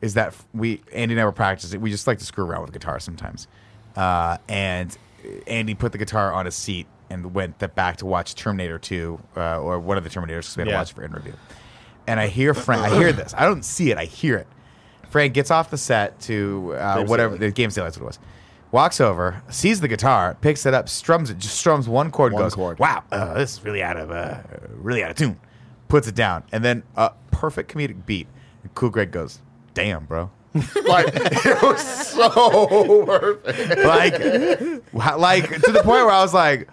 is 0.00 0.14
that 0.14 0.34
we 0.54 0.80
Andy 0.92 1.14
and 1.14 1.20
I 1.20 1.24
were 1.24 1.32
practicing. 1.32 1.80
We 1.80 1.90
just 1.90 2.06
like 2.06 2.18
to 2.18 2.24
screw 2.24 2.44
around 2.44 2.62
with 2.62 2.72
guitar 2.72 2.98
sometimes, 3.00 3.48
uh, 3.96 4.38
and 4.48 4.96
Andy 5.46 5.74
put 5.74 5.92
the 5.92 5.98
guitar 5.98 6.32
on 6.32 6.46
a 6.46 6.50
seat 6.50 6.86
and 7.10 7.34
went 7.34 7.58
th- 7.58 7.74
back 7.74 7.98
to 7.98 8.06
watch 8.06 8.34
Terminator 8.34 8.78
Two 8.78 9.20
uh, 9.36 9.60
or 9.60 9.78
one 9.78 9.98
of 9.98 10.04
the 10.04 10.10
Terminators 10.10 10.26
because 10.42 10.56
we 10.56 10.60
had 10.62 10.68
to 10.70 10.76
watch 10.76 10.90
it 10.90 10.94
for 10.94 11.04
interview. 11.04 11.32
And 12.06 12.20
I 12.20 12.28
hear 12.28 12.54
Frank. 12.54 12.82
I 12.82 12.96
hear 12.96 13.12
this. 13.12 13.34
I 13.36 13.44
don't 13.44 13.64
see 13.64 13.90
it. 13.90 13.98
I 13.98 14.04
hear 14.04 14.36
it. 14.36 14.46
Frank 15.16 15.32
gets 15.32 15.50
off 15.50 15.70
the 15.70 15.78
set 15.78 16.20
to 16.20 16.74
uh, 16.76 17.02
whatever 17.06 17.38
the 17.38 17.50
game 17.50 17.70
sale. 17.70 17.84
That's 17.84 17.96
what 17.96 18.02
it 18.02 18.06
was. 18.06 18.18
Walks 18.70 19.00
over, 19.00 19.42
sees 19.48 19.80
the 19.80 19.88
guitar, 19.88 20.36
picks 20.42 20.66
it 20.66 20.74
up, 20.74 20.90
strums 20.90 21.30
it, 21.30 21.38
just 21.38 21.56
strums 21.56 21.88
one 21.88 22.10
chord, 22.10 22.34
One 22.34 22.42
goes, 22.42 22.54
chord. 22.54 22.78
"Wow, 22.78 23.02
uh, 23.10 23.32
this 23.32 23.54
is 23.54 23.64
really 23.64 23.82
out 23.82 23.96
of 23.96 24.10
uh, 24.10 24.40
really 24.74 25.02
out 25.02 25.10
of 25.10 25.16
tune." 25.16 25.40
Puts 25.88 26.06
it 26.06 26.14
down, 26.14 26.42
and 26.52 26.62
then 26.62 26.82
a 26.96 27.12
perfect 27.30 27.72
comedic 27.72 28.04
beat 28.04 28.28
And 28.62 28.74
Cool 28.74 28.90
Greg 28.90 29.10
goes, 29.10 29.40
"Damn, 29.72 30.04
bro." 30.04 30.30
like 30.86 31.06
it 31.14 31.62
was 31.62 31.80
so 32.06 33.04
worth 33.04 33.40
it. 33.46 33.78
like, 34.92 35.18
like 35.18 35.50
to 35.62 35.72
the 35.72 35.82
point 35.82 36.04
where 36.04 36.10
I 36.10 36.22
was 36.22 36.34
like, 36.34 36.68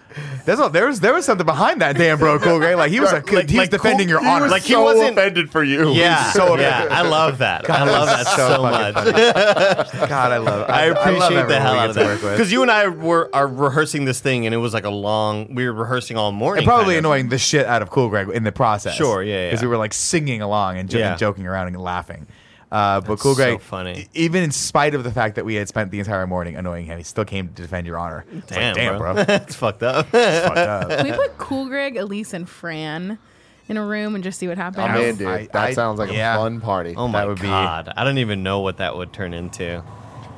"There's 0.46 0.60
a, 0.60 0.70
there 0.70 0.88
was 0.88 1.00
there 1.00 1.14
was 1.14 1.26
something 1.26 1.46
behind 1.46 1.82
that 1.82 1.98
damn 1.98 2.18
bro, 2.20 2.40
cool 2.40 2.60
Greg." 2.60 2.78
Like 2.78 2.92
he 2.92 3.00
was 3.00 3.12
like, 3.12 3.32
Like- 3.32 3.50
he 3.50 3.58
was 3.58 3.64
like 3.64 3.70
defending 3.72 4.08
Cool- 4.08 4.22
your 4.22 4.26
honor. 4.28 4.44
was 4.44 4.52
Like, 4.52 4.64
he 4.64 4.74
so 4.74 4.84
wasn't- 4.84 5.18
offended 5.18 5.52
for 5.52 5.64
you. 5.64 5.92
Yeah, 5.92 6.32
so 6.32 6.58
yeah, 6.58 6.88
I 6.92 7.02
love 7.04 7.40
that. 7.40 7.70
I 7.70 7.84
love 7.84 8.08
that 8.08 8.28
so 8.28 8.56
so, 8.56 8.62
much. 8.64 8.94
God, 10.10 10.32
I 10.32 10.38
love. 10.38 10.70
I 10.70 10.90
love 10.90 10.98
appreciate 10.98 11.48
the 11.48 11.60
hell 11.60 11.74
out 11.78 11.90
of 11.90 11.96
that 11.96 12.06
work 12.06 12.22
because 12.22 12.52
you 12.52 12.62
and 12.62 12.72
I 12.72 12.88
were 12.88 13.30
are 13.34 13.48
rehearsing 13.48 14.06
this 14.06 14.20
thing, 14.20 14.46
and 14.46 14.54
it 14.54 14.60
was 14.60 14.74
like 14.74 14.86
a 14.86 14.90
long. 14.90 15.54
We 15.56 15.66
were 15.66 15.74
rehearsing 15.74 16.18
all 16.18 16.32
morning. 16.32 16.60
And 16.64 16.68
probably 16.68 16.96
kind 16.96 17.06
of. 17.06 17.12
annoying 17.12 17.30
the 17.30 17.38
shit 17.38 17.66
out 17.66 17.82
of 17.82 17.90
Cool 17.90 18.10
Greg 18.10 18.30
in 18.30 18.44
the 18.44 18.52
process. 18.52 18.96
Sure, 18.96 19.24
yeah, 19.24 19.36
yeah. 19.36 19.48
Because 19.50 19.62
we 19.62 19.68
were 19.68 19.78
like 19.78 19.94
singing 19.94 20.42
along 20.42 20.78
and, 20.78 20.90
jo- 20.90 21.00
Yeah. 21.00 21.12
and 21.12 21.20
joking 21.20 21.48
around 21.48 21.68
and 21.68 21.82
laughing. 21.82 22.28
Uh, 22.74 23.00
but 23.02 23.08
That's 23.10 23.22
Cool 23.22 23.36
so 23.36 23.44
Greg, 23.44 23.62
funny. 23.62 24.00
e- 24.02 24.08
even 24.16 24.42
in 24.42 24.50
spite 24.52 24.96
of 24.96 25.04
the 25.04 25.12
fact 25.12 25.36
that 25.36 25.46
we 25.46 25.54
had 25.54 25.68
spent 25.68 25.92
the 25.92 26.00
entire 26.00 26.26
morning 26.26 26.56
annoying 26.56 26.86
him, 26.88 26.98
he 26.98 27.04
still 27.04 27.24
came 27.24 27.50
to 27.50 27.62
defend 27.62 27.86
your 27.86 28.00
honor. 28.00 28.26
It's 28.32 28.50
like, 28.50 28.60
Damn, 28.60 28.76
damn, 28.76 28.98
bro, 28.98 29.14
bro. 29.14 29.26
it's 29.30 29.54
fucked 29.56 29.84
up. 29.84 30.08
Fucked 30.08 30.58
up. 30.58 30.90
Can 30.90 31.06
we 31.06 31.12
put 31.12 31.38
Cool 31.38 31.68
Greg, 31.68 31.96
Elyse, 31.96 32.34
and 32.34 32.50
Fran 32.50 33.20
in 33.70 33.78
a 33.78 33.86
room 33.86 34.16
and 34.16 34.24
just 34.24 34.40
see 34.40 34.48
what 34.48 34.58
happens? 34.58 34.80
I'm 34.86 34.98
in, 35.00 35.16
dude. 35.18 35.28
I- 35.28 35.46
that 35.46 35.56
I- 35.56 35.74
sounds 35.74 36.00
like 36.00 36.12
yeah. 36.12 36.34
a 36.34 36.38
fun 36.40 36.62
party. 36.62 36.96
Oh 36.98 37.08
my 37.08 37.20
That 37.22 37.28
would 37.28 37.40
be- 37.42 37.48
god, 37.48 37.94
I 37.96 38.04
don't 38.04 38.18
even 38.18 38.42
know 38.42 38.62
what 38.62 38.78
that 38.78 38.98
would 38.98 39.14
turn 39.14 39.36
into. 39.36 39.84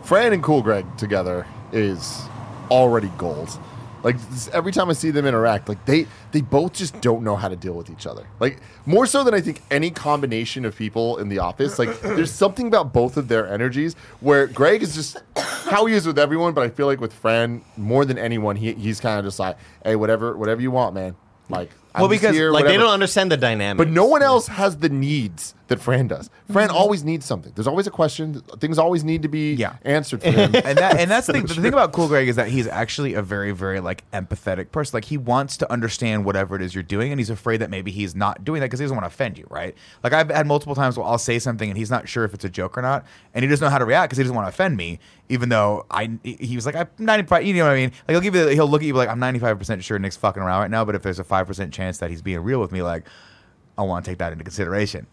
Fran 0.04 0.34
and 0.34 0.44
Cool 0.44 0.62
Greg 0.62 0.86
together 0.98 1.48
is 1.72 2.22
already 2.70 3.12
gold. 3.18 3.58
Like 4.06 4.18
every 4.54 4.72
time 4.72 4.88
I 4.92 4.94
see 4.94 5.10
them 5.10 5.26
interact, 5.26 5.68
like 5.68 5.84
they 5.86 6.06
they 6.32 6.42
both 6.42 6.74
just 6.74 7.02
don't 7.02 7.24
know 7.24 7.36
how 7.36 7.50
to 7.50 7.56
deal 7.56 7.74
with 7.74 7.90
each 7.90 8.06
other. 8.06 8.28
Like 8.40 8.60
more 8.86 9.08
so 9.08 9.24
than 9.24 9.34
I 9.34 9.42
think 9.42 9.64
any 9.72 9.90
combination 9.90 10.64
of 10.64 10.76
people 10.76 11.18
in 11.18 11.28
the 11.28 11.40
office. 11.40 11.80
Like 11.80 12.00
there's 12.02 12.32
something 12.32 12.68
about 12.68 12.94
both 12.94 13.18
of 13.18 13.30
their 13.30 13.52
energies 13.52 13.96
where 14.20 14.46
Greg 14.46 14.84
is 14.84 14.94
just 14.94 15.18
how 15.36 15.88
he 15.88 15.96
is 15.96 16.06
with 16.06 16.20
everyone, 16.20 16.54
but 16.54 16.62
I 16.62 16.70
feel 16.70 16.86
like 16.86 17.02
with 17.02 17.14
Fran 17.14 17.64
more 17.78 18.06
than 18.06 18.20
anyone, 18.20 18.56
he, 18.56 18.74
he's 18.74 19.00
kind 19.00 19.18
of 19.18 19.26
just 19.26 19.40
like, 19.40 19.58
hey, 19.84 19.96
whatever 19.96 20.38
whatever 20.38 20.62
you 20.62 20.70
want, 20.70 20.94
man. 20.94 21.16
Like 21.50 21.72
I'm 21.96 22.02
Well, 22.02 22.10
because, 22.10 22.36
here, 22.36 22.52
Like 22.52 22.66
they 22.66 22.78
don't 22.78 22.94
understand 22.94 23.32
the 23.32 23.38
dynamic. 23.38 23.80
But 23.80 23.90
no 23.92 24.06
one 24.06 24.22
else 24.22 24.46
has 24.50 24.78
the 24.78 24.90
needs 24.90 25.56
that 25.68 25.80
Fran 25.80 26.08
does. 26.08 26.30
Fran 26.52 26.68
mm-hmm. 26.68 26.78
always 26.78 27.04
needs 27.04 27.26
something. 27.26 27.52
There's 27.56 27.68
always 27.68 27.88
a 27.88 27.92
question. 27.92 28.42
Things 28.60 28.78
always 28.78 29.04
need 29.04 29.24
to 29.24 29.28
be 29.28 29.54
Yeah. 29.56 29.78
answered 29.84 30.22
for 30.22 30.30
him. 30.32 30.56
and 30.56 30.78
that 30.78 31.00
and 31.00 31.10
that's 31.10 31.28
the, 31.28 31.34
thing, 31.34 31.46
the 31.46 31.56
thing 31.56 31.74
about 31.74 31.92
Cool 31.92 32.08
Greg 32.08 32.28
is 32.28 32.36
that 32.36 32.50
he's 32.50 32.68
actually 32.68 33.14
a 33.14 33.22
very 33.22 33.52
very 33.52 33.80
like 33.80 34.10
empathetic 34.12 34.72
person. 34.72 34.98
Like 34.98 35.06
he 35.06 35.18
wants 35.18 35.58
to 35.58 35.72
understand 35.72 36.26
whatever 36.26 36.56
it 36.56 36.62
is 36.62 36.74
you're 36.76 36.84
doing, 36.84 37.12
and 37.12 37.20
he's 37.20 37.30
afraid 37.30 37.58
that 37.58 37.70
maybe 37.70 37.92
he's 37.92 38.16
not 38.16 38.44
doing 38.44 38.62
that 38.62 38.68
because 38.68 38.80
he 38.80 38.84
doesn't 38.84 38.96
want 38.96 39.06
to 39.06 39.14
offend 39.14 39.38
you, 39.38 39.48
right? 39.50 39.76
Like 40.04 40.14
I've 40.14 40.30
had 40.30 40.46
multiple 40.48 40.76
times 40.76 40.98
where 40.98 41.06
I'll 41.06 41.18
say 41.18 41.40
something 41.40 41.70
and 41.70 41.78
he's 41.78 41.92
not 41.92 42.08
sure 42.08 42.24
if 42.24 42.34
it's 42.34 42.46
a 42.46 42.50
joke 42.50 42.78
or 42.78 42.82
not, 42.82 43.06
and 43.34 43.44
he 43.44 43.50
doesn't 43.50 43.66
know 43.66 43.72
how 43.72 43.80
to 43.80 43.86
react 43.86 44.10
because 44.10 44.18
he 44.18 44.24
doesn't 44.24 44.36
want 44.36 44.46
to 44.46 44.50
offend 44.50 44.78
me, 44.78 45.00
even 45.30 45.50
though 45.50 45.86
I 45.90 46.12
he 46.24 46.56
was 46.56 46.66
like 46.66 46.76
I'm 46.76 46.88
95, 47.00 47.44
you 47.44 47.54
know 47.56 47.64
what 47.66 47.72
I 47.72 47.76
mean? 47.76 47.92
Like 48.08 48.16
he'll 48.16 48.22
give 48.22 48.36
you 48.36 48.48
he'll 48.50 48.68
look 48.68 48.82
at 48.82 48.88
you 48.88 48.94
like 48.94 49.10
I'm 49.10 49.20
95 49.20 49.58
percent 49.58 49.84
sure 49.84 49.98
Nick's 49.98 50.18
fucking 50.18 50.42
around 50.44 50.62
right 50.62 50.72
now, 50.72 50.86
but 50.86 50.96
if 50.96 51.02
there's 51.02 51.20
a 51.20 51.24
five 51.24 51.48
percent 51.48 51.74
chance 51.74 51.98
that 51.98 52.10
he's 52.10 52.22
being 52.22 52.40
real 52.40 52.62
with 52.62 52.72
me, 52.72 52.82
like 52.82 53.08
I 53.78 53.82
want 53.84 54.06
to 54.06 54.12
take 54.12 54.20
that 54.20 54.32
into 54.32 54.44
consideration. 54.44 55.08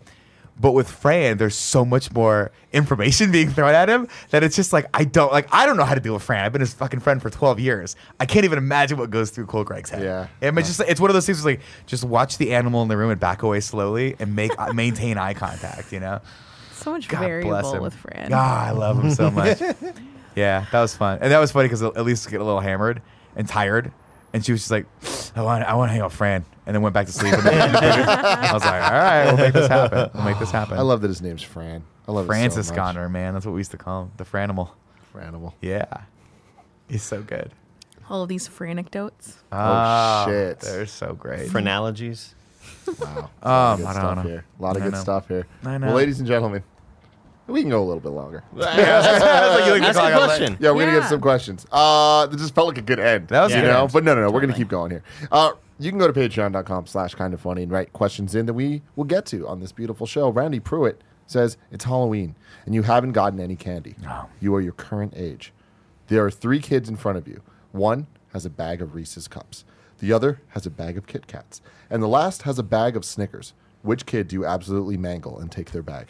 But 0.60 0.72
with 0.72 0.88
Fran, 0.88 1.38
there's 1.38 1.54
so 1.56 1.84
much 1.84 2.12
more 2.12 2.52
information 2.72 3.32
being 3.32 3.50
thrown 3.50 3.74
at 3.74 3.88
him 3.88 4.06
that 4.30 4.42
it's 4.44 4.54
just 4.54 4.72
like 4.72 4.86
I 4.94 5.04
don't 5.04 5.32
like 5.32 5.48
I 5.52 5.66
don't 5.66 5.76
know 5.76 5.84
how 5.84 5.94
to 5.94 6.00
deal 6.00 6.14
with 6.14 6.22
Fran. 6.22 6.44
I've 6.44 6.52
been 6.52 6.60
his 6.60 6.74
fucking 6.74 7.00
friend 7.00 7.20
for 7.22 7.30
12 7.30 7.58
years. 7.58 7.96
I 8.20 8.26
can't 8.26 8.44
even 8.44 8.58
imagine 8.58 8.98
what 8.98 9.10
goes 9.10 9.30
through 9.30 9.46
Cool 9.46 9.64
Greg's 9.64 9.90
head. 9.90 10.02
Yeah. 10.02 10.28
and 10.40 10.56
it's 10.58 10.68
just 10.68 10.80
it's 10.88 11.00
one 11.00 11.10
of 11.10 11.14
those 11.14 11.26
things 11.26 11.42
where 11.42 11.54
it's 11.54 11.62
like 11.62 11.68
just 11.86 12.04
watch 12.04 12.38
the 12.38 12.52
animal 12.54 12.82
in 12.82 12.88
the 12.88 12.96
room 12.96 13.10
and 13.10 13.18
back 13.18 13.42
away 13.42 13.60
slowly 13.60 14.14
and 14.18 14.36
make 14.36 14.52
uh, 14.58 14.72
maintain 14.72 15.18
eye 15.18 15.34
contact. 15.34 15.92
You 15.92 16.00
know, 16.00 16.20
So 16.74 16.92
much 16.92 17.08
God 17.08 17.18
bless 17.18 17.26
variable 17.26 17.74
him. 17.74 17.82
with 17.82 17.94
Fran. 17.94 18.28
God, 18.30 18.68
I 18.68 18.70
love 18.72 19.02
him 19.02 19.10
so 19.10 19.30
much. 19.30 19.58
yeah, 20.36 20.66
that 20.70 20.80
was 20.80 20.94
fun, 20.94 21.18
and 21.22 21.32
that 21.32 21.38
was 21.38 21.50
funny 21.50 21.66
because 21.68 21.82
Elyse 21.82 22.30
get 22.30 22.40
a 22.40 22.44
little 22.44 22.60
hammered 22.60 23.00
and 23.36 23.48
tired. 23.48 23.90
And 24.32 24.44
she 24.44 24.52
was 24.52 24.62
just 24.62 24.70
like, 24.70 24.86
I 25.36 25.42
want, 25.42 25.62
I 25.64 25.74
want 25.74 25.88
to 25.90 25.92
hang 25.92 26.00
out 26.00 26.06
with 26.06 26.14
Fran, 26.14 26.44
and 26.66 26.74
then 26.74 26.82
went 26.82 26.94
back 26.94 27.06
to 27.06 27.12
sleep. 27.12 27.34
I 27.34 28.50
was 28.52 28.64
like, 28.64 28.82
all 28.82 28.90
right, 28.92 29.24
we'll 29.26 29.36
make 29.36 29.52
this 29.52 29.68
happen. 29.68 30.10
We'll 30.14 30.24
make 30.24 30.38
this 30.38 30.50
happen. 30.50 30.78
I 30.78 30.82
love 30.82 31.02
that 31.02 31.08
his 31.08 31.20
name's 31.20 31.42
Fran. 31.42 31.84
I 32.08 32.12
love 32.12 32.24
it 32.24 32.28
Francis 32.28 32.68
so 32.68 32.72
much. 32.74 32.78
Connor, 32.82 33.08
man. 33.08 33.34
That's 33.34 33.44
what 33.44 33.52
we 33.52 33.60
used 33.60 33.70
to 33.72 33.76
call 33.76 34.04
him. 34.04 34.12
The 34.16 34.24
Franimal. 34.24 34.70
Franimal. 35.14 35.52
Yeah. 35.60 35.84
He's 36.88 37.02
so 37.02 37.22
good. 37.22 37.52
All 38.08 38.22
of 38.22 38.28
these 38.28 38.46
franecdotes. 38.48 39.38
Oh, 39.52 39.56
ah, 39.58 40.24
shit. 40.26 40.60
They're 40.60 40.86
so 40.86 41.14
great. 41.14 41.50
for 41.50 41.58
analogies. 41.58 42.34
Wow. 42.98 43.30
Oh, 43.42 43.50
A 43.50 43.52
lot 43.52 43.72
of 43.74 43.78
good 43.78 43.86
I 43.86 43.92
don't 43.92 43.94
stuff 43.94 44.16
know. 44.16 44.22
here. 44.30 44.44
A 44.58 44.62
lot 44.62 44.76
of 44.76 44.82
I 44.82 44.84
good 44.86 44.92
know. 44.92 45.00
stuff 45.00 45.28
here. 45.28 45.46
I 45.64 45.78
know. 45.78 45.86
Well, 45.88 45.96
ladies 45.96 46.18
and 46.18 46.26
gentlemen, 46.28 46.62
we 47.52 47.60
can 47.60 47.70
go 47.70 47.82
a 47.82 47.84
little 47.86 48.00
bit 48.00 48.10
longer. 48.10 48.42
Ask 48.60 49.98
a 49.98 50.12
question. 50.26 50.56
Yeah, 50.60 50.70
we're 50.70 50.80
gonna 50.84 50.92
Yeah. 50.96 51.00
get 51.00 51.08
some 51.08 51.20
questions. 51.20 51.66
Uh, 51.70 52.28
it 52.32 52.36
just 52.36 52.54
felt 52.54 52.68
like 52.68 52.78
a 52.78 52.82
good 52.82 53.00
end. 53.00 53.28
That 53.28 53.42
was 53.44 53.52
a 53.52 53.56
you 53.56 53.62
good 53.62 53.68
know, 53.68 53.82
end. 53.84 53.92
but 53.92 54.04
no, 54.04 54.14
no, 54.14 54.22
no. 54.22 54.30
We're 54.30 54.40
gonna 54.40 54.52
keep 54.54 54.68
going 54.68 54.90
here. 54.90 55.02
Uh, 55.30 55.52
you 55.78 55.90
can 55.90 55.98
go 55.98 56.10
to 56.10 56.12
patreon.com 56.12 56.86
slash 56.86 57.14
kind 57.14 57.34
of 57.34 57.40
funny 57.40 57.62
and 57.64 57.72
write 57.72 57.92
questions 57.92 58.34
in 58.34 58.46
that 58.46 58.54
we 58.54 58.82
will 58.96 59.04
get 59.04 59.26
to 59.26 59.46
on 59.48 59.60
this 59.60 59.72
beautiful 59.72 60.06
show. 60.06 60.28
Randy 60.30 60.60
Pruitt 60.60 61.02
says 61.26 61.56
it's 61.70 61.84
Halloween 61.84 62.34
and 62.66 62.74
you 62.74 62.82
haven't 62.82 63.12
gotten 63.12 63.40
any 63.40 63.56
candy. 63.56 63.96
No. 64.02 64.26
You 64.40 64.54
are 64.54 64.60
your 64.60 64.72
current 64.72 65.14
age. 65.16 65.52
There 66.08 66.24
are 66.24 66.30
three 66.30 66.60
kids 66.60 66.88
in 66.88 66.96
front 66.96 67.18
of 67.18 67.26
you. 67.26 67.40
One 67.72 68.06
has 68.32 68.44
a 68.46 68.50
bag 68.50 68.80
of 68.82 68.94
Reese's 68.94 69.28
cups. 69.28 69.64
The 69.98 70.12
other 70.12 70.40
has 70.48 70.66
a 70.66 70.70
bag 70.70 70.96
of 70.98 71.06
Kit 71.06 71.26
Kats. 71.26 71.60
And 71.88 72.02
the 72.02 72.08
last 72.08 72.42
has 72.42 72.58
a 72.58 72.62
bag 72.62 72.96
of 72.96 73.04
Snickers. 73.04 73.54
Which 73.82 74.04
kid 74.06 74.28
do 74.28 74.36
you 74.36 74.46
absolutely 74.46 74.96
mangle 74.96 75.38
and 75.38 75.50
take 75.50 75.70
their 75.72 75.82
bag? 75.82 76.08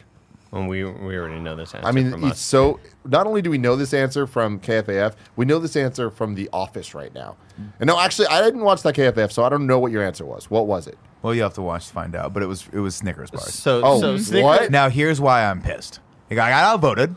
When 0.52 0.66
we 0.66 0.84
we 0.84 1.16
already 1.16 1.40
know 1.40 1.56
this 1.56 1.74
answer. 1.74 1.88
I 1.88 1.92
mean, 1.92 2.10
from 2.10 2.24
it's 2.24 2.32
us. 2.32 2.40
so. 2.40 2.78
Not 3.06 3.26
only 3.26 3.40
do 3.40 3.48
we 3.50 3.56
know 3.56 3.74
this 3.74 3.94
answer 3.94 4.26
from 4.26 4.60
KFAF, 4.60 5.14
we 5.34 5.46
know 5.46 5.58
this 5.58 5.76
answer 5.76 6.10
from 6.10 6.34
The 6.34 6.50
Office 6.52 6.94
right 6.94 7.12
now. 7.14 7.36
And 7.80 7.88
no, 7.88 7.98
actually, 7.98 8.26
I 8.26 8.42
didn't 8.42 8.60
watch 8.60 8.82
that 8.82 8.94
KFAF, 8.94 9.32
so 9.32 9.44
I 9.44 9.48
don't 9.48 9.66
know 9.66 9.78
what 9.78 9.92
your 9.92 10.02
answer 10.04 10.26
was. 10.26 10.50
What 10.50 10.66
was 10.66 10.86
it? 10.86 10.98
Well, 11.22 11.34
you 11.34 11.40
have 11.42 11.54
to 11.54 11.62
watch 11.62 11.86
to 11.86 11.92
find 11.94 12.14
out, 12.14 12.34
but 12.34 12.42
it 12.42 12.46
was 12.46 12.68
it 12.70 12.80
was 12.80 12.94
Snickers 12.94 13.30
bars. 13.30 13.54
So, 13.54 13.80
Oh, 13.82 13.98
so 14.00 14.12
what? 14.12 14.20
Snickers- 14.20 14.70
Now 14.70 14.90
here's 14.90 15.22
why 15.22 15.42
I'm 15.46 15.62
pissed. 15.62 16.00
I 16.30 16.34
got 16.34 16.52
outvoted. 16.52 17.16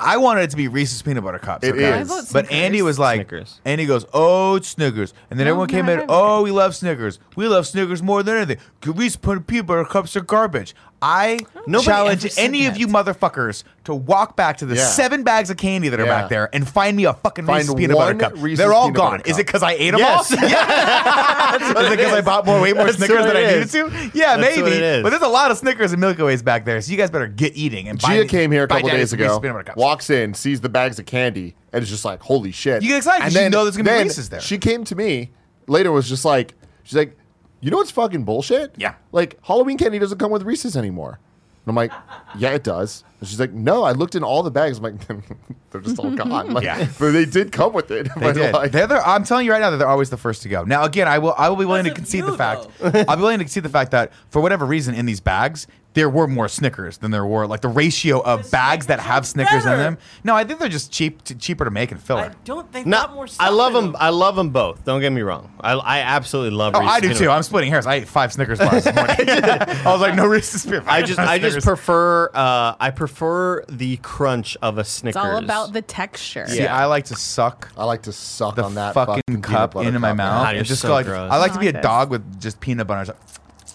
I 0.00 0.18
wanted 0.18 0.42
it 0.42 0.50
to 0.50 0.56
be 0.56 0.68
Reese's 0.68 1.02
peanut 1.02 1.24
butter 1.24 1.40
cups. 1.40 1.66
It 1.66 1.74
okay? 1.74 2.00
is. 2.00 2.30
But 2.32 2.52
Andy 2.52 2.80
was 2.80 2.96
like, 2.98 3.16
Snickers. 3.16 3.60
Andy 3.64 3.86
goes, 3.86 4.04
"Oh, 4.14 4.54
it's 4.54 4.68
Snickers," 4.68 5.12
and 5.30 5.40
then 5.40 5.46
No, 5.46 5.50
everyone 5.52 5.68
came 5.68 5.88
in, 5.88 6.04
"Oh, 6.08 6.42
we 6.42 6.52
love 6.52 6.76
Snickers. 6.76 7.18
We 7.34 7.48
love 7.48 7.66
Snickers 7.66 8.00
more 8.02 8.22
than 8.22 8.36
anything. 8.36 8.58
Reese's 8.86 9.16
peanut 9.16 9.66
butter 9.66 9.84
cups 9.84 10.14
are 10.14 10.20
garbage." 10.20 10.76
I 11.02 11.38
Nobody 11.66 11.84
challenge 11.86 12.26
any 12.36 12.66
of 12.66 12.76
you 12.76 12.86
motherfuckers 12.86 13.64
to 13.84 13.94
walk 13.94 14.36
back 14.36 14.58
to 14.58 14.66
the 14.66 14.74
Yeah. 14.76 14.84
seven 14.86 15.22
bags 15.22 15.48
of 15.48 15.56
candy 15.56 15.88
that 15.88 15.98
are 15.98 16.04
Yeah. 16.04 16.20
back 16.22 16.28
there 16.28 16.50
and 16.52 16.68
find 16.68 16.96
me 16.96 17.04
a 17.04 17.14
fucking 17.14 17.46
Find 17.46 17.60
Reese's 17.60 17.74
peanut 17.74 17.96
butter 17.96 18.06
one 18.14 18.18
cup. 18.18 18.32
Reese's 18.36 18.58
They're 18.58 18.72
all 18.74 18.88
peanut 18.88 18.96
butter 18.98 19.16
gone. 19.18 19.22
Is 19.26 19.38
it 19.38 19.46
because 19.46 19.62
I 19.62 19.72
ate 19.72 19.92
them 19.92 20.00
Yes. 20.00 20.32
all? 20.32 20.38
Yeah. 20.48 21.56
is 21.56 21.92
it 21.92 21.96
because 21.96 22.12
I 22.12 22.20
bought 22.20 22.44
more, 22.46 22.60
way 22.60 22.72
more 22.74 22.84
That's 22.84 22.98
Snickers 22.98 23.16
what 23.24 23.28
than 23.28 23.36
I 23.36 23.40
it 23.40 23.46
needed 23.46 23.62
is. 23.62 23.72
to? 23.72 24.10
Yeah, 24.18 24.36
That's 24.36 24.56
what 24.56 24.64
maybe. 24.66 24.76
is. 24.84 25.02
But 25.02 25.10
there's 25.10 25.22
a 25.22 25.28
lot 25.28 25.50
of 25.50 25.58
Snickers 25.58 25.92
and 25.92 26.00
Milky 26.00 26.22
Ways 26.22 26.42
back 26.42 26.64
there, 26.64 26.80
so 26.80 26.90
you 26.92 26.98
guys 26.98 27.10
better 27.10 27.26
get 27.28 27.56
eating. 27.56 27.88
And 27.88 27.98
buy 28.00 28.16
Gia 28.16 28.22
me- 28.22 28.28
came 28.28 28.50
here 28.52 28.64
a 28.64 28.66
buy 28.66 28.76
couple 28.76 28.90
Daddy's 28.90 29.10
days 29.10 29.18
Reese's 29.18 29.32
ago, 29.36 29.40
peanut 29.40 29.54
butter 29.56 29.64
cups. 29.64 29.76
walks 29.78 30.10
in, 30.10 30.34
sees 30.34 30.60
the 30.60 30.68
bags 30.68 30.98
of 30.98 31.06
candy, 31.06 31.54
and 31.72 31.82
is 31.82 31.88
just 31.88 32.04
like, 32.04 32.20
holy 32.20 32.52
shit. 32.52 32.82
You 32.82 32.88
get 32.90 32.98
excited 32.98 33.22
'cause 33.22 33.34
you 33.34 33.48
know 33.48 33.64
there's 33.64 33.76
gonna 33.76 33.90
be 33.90 34.02
Reese's 34.04 34.28
there. 34.28 34.40
She 34.40 34.58
came 34.58 34.84
to 34.84 34.94
me 34.94 35.30
later, 35.66 35.90
was 35.92 36.08
just 36.08 36.24
like, 36.24 36.54
she's 36.82 36.96
like, 36.96 37.16
you 37.60 37.70
know 37.70 37.76
what's 37.78 37.90
fucking 37.90 38.24
bullshit? 38.24 38.74
Yeah. 38.76 38.94
Like, 39.12 39.38
Halloween 39.42 39.76
candy 39.78 39.98
doesn't 39.98 40.18
come 40.18 40.30
with 40.30 40.42
Reese's 40.42 40.76
anymore. 40.76 41.18
And 41.66 41.68
I'm 41.72 41.76
like, 41.76 41.92
yeah, 42.38 42.50
it 42.52 42.64
does. 42.64 43.04
And 43.20 43.28
she's 43.28 43.38
like, 43.38 43.52
no, 43.52 43.82
I 43.84 43.92
looked 43.92 44.14
in 44.14 44.24
all 44.24 44.42
the 44.42 44.50
bags. 44.50 44.78
I'm 44.78 44.84
like, 44.84 44.94
they're 45.70 45.80
just 45.82 45.98
all 45.98 46.10
gone. 46.10 46.54
Like, 46.54 46.64
Yeah. 46.64 46.88
But 46.98 47.10
they 47.10 47.26
did 47.26 47.52
come 47.52 47.74
with 47.74 47.90
it. 47.90 48.04
They 48.14 48.20
But, 48.20 48.32
did. 48.34 48.54
like- 48.54 48.72
they're 48.72 48.86
the, 48.86 49.06
I'm 49.06 49.24
telling 49.24 49.44
you 49.44 49.52
right 49.52 49.60
now 49.60 49.68
that 49.70 49.76
they're 49.76 49.86
always 49.86 50.08
the 50.08 50.16
first 50.16 50.40
to 50.44 50.48
go. 50.48 50.64
Now, 50.64 50.84
again, 50.84 51.06
I 51.06 51.18
will 51.18 51.34
I 51.36 51.50
will 51.50 51.56
be 51.56 51.66
willing 51.66 51.84
to 51.84 51.90
That's 51.90 51.98
a 51.98 52.02
concede 52.02 52.24
few, 52.24 52.30
the 52.30 52.38
fact 52.38 52.66
I'll 53.08 53.16
be 53.16 53.22
willing 53.22 53.38
to 53.40 53.44
concede 53.44 53.62
the 53.64 53.68
fact 53.68 53.90
that 53.90 54.12
for 54.30 54.40
whatever 54.40 54.64
reason 54.64 54.94
in 54.94 55.04
these 55.04 55.20
bags 55.20 55.66
there 55.94 56.08
were 56.08 56.28
more 56.28 56.48
Snickers 56.48 56.98
than 56.98 57.10
there 57.10 57.26
were 57.26 57.46
like 57.46 57.62
the 57.62 57.68
ratio 57.68 58.20
of 58.20 58.44
The 58.44 58.50
bags 58.50 58.86
that 58.86 59.00
have 59.00 59.22
are 59.22 59.26
Snickers 59.26 59.64
in 59.64 59.78
them. 59.78 59.98
No, 60.22 60.36
I 60.36 60.44
think 60.44 60.60
they're 60.60 60.68
just 60.68 60.92
cheap, 60.92 61.24
t- 61.24 61.34
cheaper 61.34 61.64
to 61.64 61.70
make 61.70 61.90
and 61.90 62.00
fill. 62.00 62.18
I 62.18 62.28
filler. 62.28 62.34
don't 62.44 62.72
think 62.72 62.86
No, 62.86 63.08
more 63.08 63.26
stuff 63.26 63.44
I 63.44 63.50
love 63.50 63.74
in 63.74 63.86
them. 63.86 63.96
I 63.98 64.10
love 64.10 64.36
them 64.36 64.50
both. 64.50 64.84
Don't 64.84 65.00
get 65.00 65.10
me 65.10 65.22
wrong. 65.22 65.52
I, 65.60 65.72
I 65.72 65.98
absolutely 66.00 66.56
love. 66.56 66.74
Oh, 66.76 66.80
Reese's 66.80 66.94
I 66.94 67.00
do 67.00 67.14
too. 67.14 67.30
I'm 67.30 67.42
splitting 67.42 67.70
hairs. 67.70 67.86
I 67.86 67.96
ate 67.96 68.08
five 68.08 68.32
Snickers 68.32 68.58
bars 68.58 68.84
morning. 68.84 69.16
I 69.28 69.82
was 69.86 70.00
like, 70.00 70.14
no 70.14 70.26
Reese's 70.26 70.64
peanut 70.64 70.84
butter. 70.84 70.96
I 70.96 71.02
just 71.02 71.18
I 71.18 71.38
just 71.38 71.66
prefer 71.66 72.30
uh, 72.34 72.76
I 72.78 72.90
prefer 72.90 73.64
the 73.68 73.96
crunch 73.98 74.56
of 74.62 74.78
a 74.78 74.84
Snickers. 74.84 75.16
It's 75.16 75.22
Snickers. 75.24 75.38
all 75.38 75.44
about 75.44 75.72
the 75.72 75.82
texture. 75.82 76.46
See, 76.46 76.66
I 76.66 76.86
like 76.86 77.06
to 77.06 77.16
suck 77.16 77.70
I 77.76 77.84
like 77.84 78.02
to 78.02 78.12
suck 78.12 78.56
the 78.56 78.64
on 78.64 78.74
that 78.76 78.94
fucking, 78.94 79.22
fucking, 79.26 79.42
cup 79.42 79.74
butter 79.74 79.88
into 79.88 79.98
my 79.98 80.10
cup, 80.10 80.16
man. 80.18 80.26
mouth 80.28 80.42
God, 80.44 80.48
and 80.50 80.56
you're 80.56 80.64
just 80.64 80.82
so 80.82 80.88
go 80.88 80.94
like 80.94 81.06
gross. 81.06 81.32
I 81.32 81.38
like 81.38 81.52
to 81.54 81.58
be 81.58 81.68
a 81.68 81.82
dog 81.82 82.10
with 82.10 82.40
just 82.40 82.60
peanut 82.60 82.86
butter. 82.86 83.14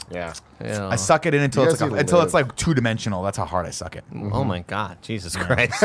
It's 0.09 0.15
like, 0.15 0.15
Yeah. 0.15 0.33
Yeah. 0.63 0.87
I 0.87 0.95
suck 0.95 1.25
it 1.25 1.33
in 1.33 1.41
until 1.41 1.63
You 1.63 1.69
it's 1.69 1.79
guys 1.79 1.89
like 1.89 1.91
a, 1.91 1.95
to 1.95 1.99
until 1.99 2.21
it's 2.21 2.33
like 2.33 2.55
two 2.55 2.73
dimensional. 2.73 3.23
That's 3.23 3.37
how 3.37 3.45
hard 3.45 3.65
I 3.65 3.71
suck 3.71 3.95
it. 3.95 4.03
Oh 4.31 4.43
my 4.43 4.59
God, 4.59 5.01
Jesus 5.01 5.35
Christ! 5.35 5.79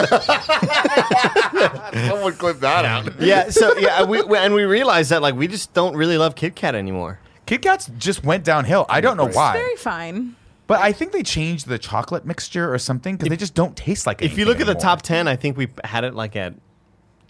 Someone 2.08 2.32
clip 2.34 2.60
that 2.60 2.84
out. 2.84 3.20
yeah. 3.20 3.50
So 3.50 3.76
yeah, 3.78 4.04
we, 4.04 4.22
we 4.22 4.36
and 4.38 4.54
we 4.54 4.64
realized 4.64 5.10
that 5.10 5.22
like 5.22 5.34
we 5.34 5.48
just 5.48 5.72
don't 5.74 5.96
really 5.96 6.18
love 6.18 6.34
Kit 6.34 6.54
Kat 6.54 6.74
anymore. 6.74 7.18
Kit 7.46 7.62
Kats 7.62 7.90
just 7.98 8.24
went 8.24 8.44
downhill. 8.44 8.86
I 8.88 9.00
don't 9.00 9.16
know 9.16 9.26
Right. 9.26 9.34
why. 9.34 9.52
Very 9.54 9.76
fine. 9.76 10.36
But 10.66 10.80
I 10.80 10.92
think 10.92 11.10
they 11.12 11.24
changed 11.24 11.66
the 11.66 11.78
chocolate 11.78 12.24
mixture 12.24 12.72
or 12.72 12.78
something 12.78 13.16
because 13.16 13.28
they 13.28 13.36
just 13.36 13.54
don't 13.54 13.76
taste 13.76 14.06
like. 14.06 14.22
It. 14.22 14.26
If 14.26 14.38
you 14.38 14.44
anything 14.44 14.48
look 14.48 14.60
at 14.60 14.66
the 14.66 14.70
anymore. 14.72 14.82
top 14.82 15.02
ten, 15.02 15.26
I 15.26 15.34
think 15.36 15.56
we 15.56 15.66
had 15.82 16.04
it 16.04 16.14
like 16.14 16.36
at 16.36 16.54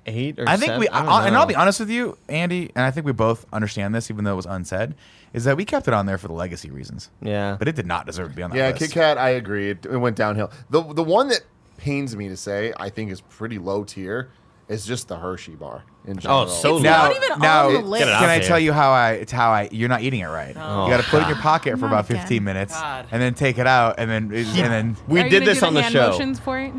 eight 0.06 0.38
or. 0.38 0.48
I 0.48 0.56
think 0.56 0.68
seven. 0.70 0.80
we, 0.80 0.88
I 0.88 1.04
I, 1.04 1.26
and. 1.26 1.36
I'll 1.36 1.46
be 1.46 1.54
honest 1.54 1.80
with 1.80 1.90
you, 1.90 2.16
Andy, 2.28 2.70
and 2.74 2.84
I 2.84 2.90
think 2.90 3.06
we 3.06 3.12
both 3.12 3.46
understand 3.52 3.94
this, 3.94 4.10
even 4.10 4.24
though 4.24 4.32
it 4.32 4.36
was 4.36 4.46
unsaid, 4.46 4.94
is 5.32 5.44
that 5.44 5.56
we 5.56 5.64
kept 5.64 5.88
it 5.88 5.94
on 5.94 6.06
there 6.06 6.18
for 6.18 6.28
the 6.28 6.34
legacy 6.34 6.70
reasons. 6.70 7.10
Yeah. 7.22 7.56
but 7.58 7.68
it 7.68 7.76
did 7.76 7.86
not 7.86 8.06
deserve 8.06 8.30
to 8.30 8.36
be 8.36 8.42
on 8.42 8.50
that 8.50 8.56
Yeah, 8.56 8.68
list. 8.68 8.78
Kit 8.80 8.90
Kat, 8.92 9.18
I 9.18 9.30
agree. 9.30 9.70
It, 9.70 9.86
it 9.86 9.96
went 9.98 10.16
downhill. 10.16 10.50
The 10.70 10.82
the 10.82 11.04
one 11.04 11.28
that 11.28 11.42
pains 11.76 12.14
me 12.16 12.28
to 12.28 12.36
say, 12.36 12.72
I 12.78 12.88
think 12.90 13.10
is 13.10 13.20
pretty 13.20 13.58
low 13.58 13.84
tier, 13.84 14.30
is 14.68 14.86
just 14.86 15.08
the 15.08 15.16
Hershey 15.16 15.56
bar 15.56 15.82
in 16.06 16.18
oh, 16.18 16.20
general. 16.20 16.46
so 16.48 16.74
It's. 16.76 16.84
Now, 16.84 17.08
not 17.08 17.16
even 17.16 17.38
now, 17.40 17.66
on 17.66 17.72
the 17.72 17.78
can 17.80 17.90
list. 17.90 18.04
Get 18.04 18.12
I 18.14 18.38
there. 18.38 18.48
tell 18.48 18.58
you 18.60 18.72
how 18.72 18.90
I? 18.92 19.12
It's 19.12 19.32
how 19.32 19.50
I. 19.50 19.68
You're 19.72 19.88
not 19.88 20.02
eating 20.02 20.20
it 20.20 20.26
right. 20.28 20.54
Oh. 20.56 20.84
you 20.84 20.90
got 20.90 21.02
to 21.02 21.08
put 21.10 21.18
it 21.20 21.22
in 21.22 21.28
your 21.28 21.38
pocket 21.38 21.72
for 21.74 21.88
Not 21.88 21.92
about 21.92 22.10
again. 22.10 22.20
15 22.22 22.44
minutes, 22.44 22.74
God. 22.74 23.06
and 23.10 23.20
then 23.20 23.34
take 23.34 23.58
it 23.58 23.66
out, 23.66 23.96
and 23.98 24.08
then 24.10 24.24
and 24.32 24.46
then. 24.54 24.96
We 25.08 25.20
Are 25.20 25.24
you 25.24 25.30
did 25.30 25.44
this 25.44 25.60
do 25.60 25.66
on 25.66 25.74
the 25.74 25.82
hand 25.82 25.92
show. 25.92 26.10
Motions 26.10 26.38
for 26.38 26.58
it? 26.60 26.72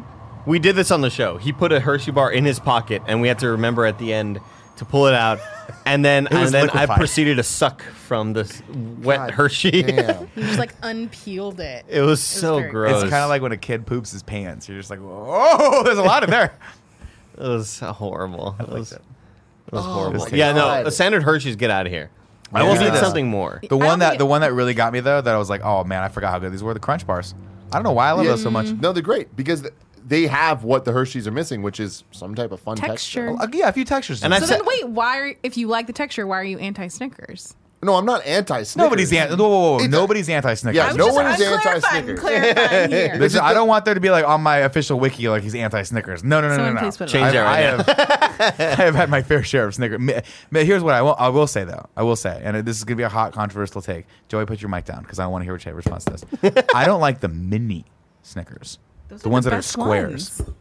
We 0.46 0.60
did 0.60 0.76
this 0.76 0.92
on 0.92 1.02
the 1.02 1.10
show. 1.10 1.38
He 1.38 1.52
put 1.52 1.72
a 1.72 1.80
Hershey 1.80 2.12
bar 2.12 2.32
in 2.32 2.46
his 2.46 2.60
pocket, 2.60 3.02
and 3.08 3.22
we 3.22 3.28
had 3.28 3.40
to 3.40 3.50
remember 3.52 3.86
at 3.86 3.98
the 4.00 4.14
end 4.14 4.40
to 4.78 4.86
pull 4.86 5.08
it 5.08 5.14
out. 5.14 5.40
And 5.86 6.04
then, 6.04 6.28
and 6.28 6.50
then 6.50 6.70
I 6.72 6.86
proceeded 6.86 7.36
to 7.38 7.44
suck 7.44 7.82
from 7.84 8.34
this 8.34 8.62
wet 9.02 9.18
God 9.20 9.32
Hershey. 9.32 9.84
Damn. 9.84 10.28
You 10.36 10.44
just 10.44 10.60
like 10.60 10.74
unpeeled 10.82 11.60
it. 11.60 11.86
it 11.88 12.02
was 12.02 12.22
so 12.22 12.58
very 12.60 12.72
gross. 12.72 13.02
It's 13.04 13.10
kind 13.12 13.24
of 13.24 13.30
like 13.30 13.42
when 13.42 13.52
a 13.52 13.58
kid 13.58 13.86
poops 13.86 14.12
his 14.12 14.24
pants. 14.24 14.68
You're 14.68 14.78
just 14.80 14.90
like, 14.90 15.00
whoa, 15.00 15.84
there's 15.86 15.98
a 15.98 16.04
lot 16.04 16.24
in 16.24 16.30
there. 16.30 16.54
it 17.38 17.40
was 17.48 17.80
horrible. 17.80 18.56
It 18.60 18.70
was, 18.70 18.92
it 18.94 19.02
was 19.72 19.86
Oh 19.86 19.94
horrible. 19.94 20.20
my 20.30 20.36
Yeah, 20.38 20.54
no, 20.54 20.84
the 20.84 20.92
standard 20.92 21.24
Hershey's 21.24 21.56
get 21.56 21.70
out 21.72 21.86
of 21.86 21.92
here. 21.92 22.10
I 22.54 22.60
I 22.60 22.64
will 22.64 22.74
will 22.74 22.82
need 22.92 22.96
something 23.00 23.28
more. 23.28 23.62
The 23.70 23.78
one 23.78 24.00
that 24.00 24.18
the 24.18 24.26
one 24.26 24.42
that 24.42 24.54
really 24.54 24.74
got 24.74 24.92
me 24.92 25.00
though, 25.00 25.22
that 25.22 25.34
I 25.34 25.38
was 25.38 25.50
like, 25.50 25.62
oh 25.64 25.84
man, 25.84 26.04
I 26.04 26.10
forgot 26.10 26.32
how 26.32 26.40
good 26.40 26.52
these 26.52 26.62
were. 26.64 26.74
The 26.74 26.80
Crunch 26.82 27.08
bars. 27.08 27.34
I 27.72 27.76
don't 27.78 27.84
know 27.84 27.94
why 27.94 28.10
I 28.10 28.12
love 28.12 28.26
Yeah. 28.26 28.32
those 28.32 28.44
so 28.44 28.52
much. 28.52 28.66
Mm-hmm. 28.68 28.82
No, 28.82 28.92
they're 28.92 29.02
great 29.04 29.34
because 29.38 29.62
th- 29.62 29.74
they 30.08 30.28
have 30.28 30.64
what 30.64 30.86
the 30.86 30.92
Hershey's 30.92 31.28
are 31.28 31.32
missing, 31.32 31.62
which 31.62 31.80
is 31.80 32.04
some 32.12 32.36
type 32.36 32.52
of 32.52 32.60
fun 32.60 32.78
texture. 32.78 33.28
Texture. 33.28 33.44
Uh, 33.44 33.48
yeah, 33.54 33.70
a 33.70 33.74
few 33.74 33.86
textures. 33.86 34.24
And 34.24 34.34
I 34.34 34.40
So 34.40 34.46
said- 34.46 34.60
then 34.60 34.66
wait, 34.66 34.88
why 34.90 35.18
are 35.20 35.34
if 35.44 35.58
you 35.58 35.68
like 35.68 35.88
the 35.88 35.94
texture, 35.94 36.26
why 36.28 36.40
are 36.40 36.44
you 36.44 36.58
anti 36.60 36.88
Snickers? 36.88 37.56
No, 37.84 37.96
I'm 37.96 38.06
not 38.06 38.24
anti 38.28 38.62
Snickers. 38.62 38.76
nobody's 38.76 39.12
anti. 39.12 39.34
Whoa, 39.36 39.50
whoa, 39.50 39.60
whoa. 39.72 39.78
It's 39.80 39.88
Nobody's 39.88 40.30
anti 40.30 40.54
Snickers. 40.54 40.76
Yeah, 40.78 40.92
no 40.94 41.08
one 41.08 41.26
is 41.26 41.38
clarifying, 41.38 41.72
anti-Snickers. 42.12 42.20
clarifying 42.20 42.92
here. 42.92 43.18
This 43.18 43.34
is- 43.34 43.40
I 43.40 43.56
don't 43.56 43.68
want 43.68 43.86
there 43.86 43.96
to 43.96 44.00
be 44.00 44.12
like 44.12 44.24
on 44.24 44.42
my 44.44 44.58
official 44.58 45.00
wiki 45.00 45.28
like 45.30 45.42
he's 45.42 45.56
anti 45.56 45.82
Snickers. 45.82 46.24
No, 46.24 46.42
no, 46.42 46.50
no, 46.50 46.56
Someone 46.58 46.76
no, 46.76 46.82
no. 46.82 46.86
please 46.86 46.98
put 46.98 47.10
it 47.10 47.12
Change 47.12 47.30
I, 47.30 47.32
that 47.32 47.42
right 47.42 47.58
I 47.58 47.62
have, 47.62 48.80
I 48.80 48.84
have 48.84 48.96
had 48.96 49.10
my 49.10 49.24
fair 49.24 49.42
share 49.44 49.66
of 49.66 49.74
Snickers. 49.74 50.00
Me- 50.00 50.14
me- 50.52 50.64
Here's 50.64 50.84
what 50.84 50.94
I 50.94 51.02
will, 51.02 51.16
I 51.18 51.30
will 51.30 51.48
say 51.48 51.64
though. 51.64 51.88
I 51.98 52.04
will 52.04 52.16
say, 52.16 52.40
and 52.44 52.56
this 52.58 52.78
is 52.78 52.84
gonna 52.84 52.98
be 52.98 53.04
a 53.04 53.10
hot, 53.10 53.34
controversial 53.34 53.82
take. 53.82 54.06
Joey, 54.28 54.46
put 54.46 54.62
your 54.62 54.70
mic 54.70 54.86
down 54.86 55.02
because 55.02 55.18
I 55.18 55.26
want 55.26 55.42
to 55.42 55.46
hear 55.46 55.54
what 55.54 55.66
your 55.66 55.74
response 55.74 56.06
to 56.06 56.12
this. 56.12 56.64
I 56.76 56.86
don't 56.86 57.02
like 57.02 57.20
the 57.22 57.30
mini 57.30 57.86
Snickers, 58.22 58.78
Those 59.12 59.22
the 59.22 59.30
ones 59.30 59.46
the 59.46 59.52
that 59.52 59.60
are 59.60 59.62
squares. 59.62 60.40
ones. 60.40 60.52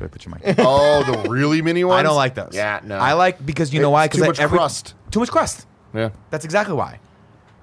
I 0.00 0.06
put 0.08 0.24
your 0.26 0.34
mic. 0.34 0.56
Oh, 0.58 1.04
the 1.04 1.30
really 1.30 1.62
mini 1.62 1.84
ones. 1.84 2.00
I 2.00 2.02
don't 2.02 2.16
like 2.16 2.34
those. 2.34 2.50
Yeah, 2.54 2.80
no. 2.82 2.96
I 2.98 3.12
like 3.12 3.44
because 3.46 3.72
you 3.72 3.80
know 3.80 3.90
why? 3.90 4.06
Because 4.08 4.18
too 4.18 4.24
I- 4.42 4.46
much 4.46 4.50
crust. 4.50 4.94
Too 5.12 5.20
much 5.20 5.30
crust. 5.30 5.66
Yeah. 5.94 6.10
That's 6.30 6.44
exactly 6.44 6.74
why. 6.74 6.98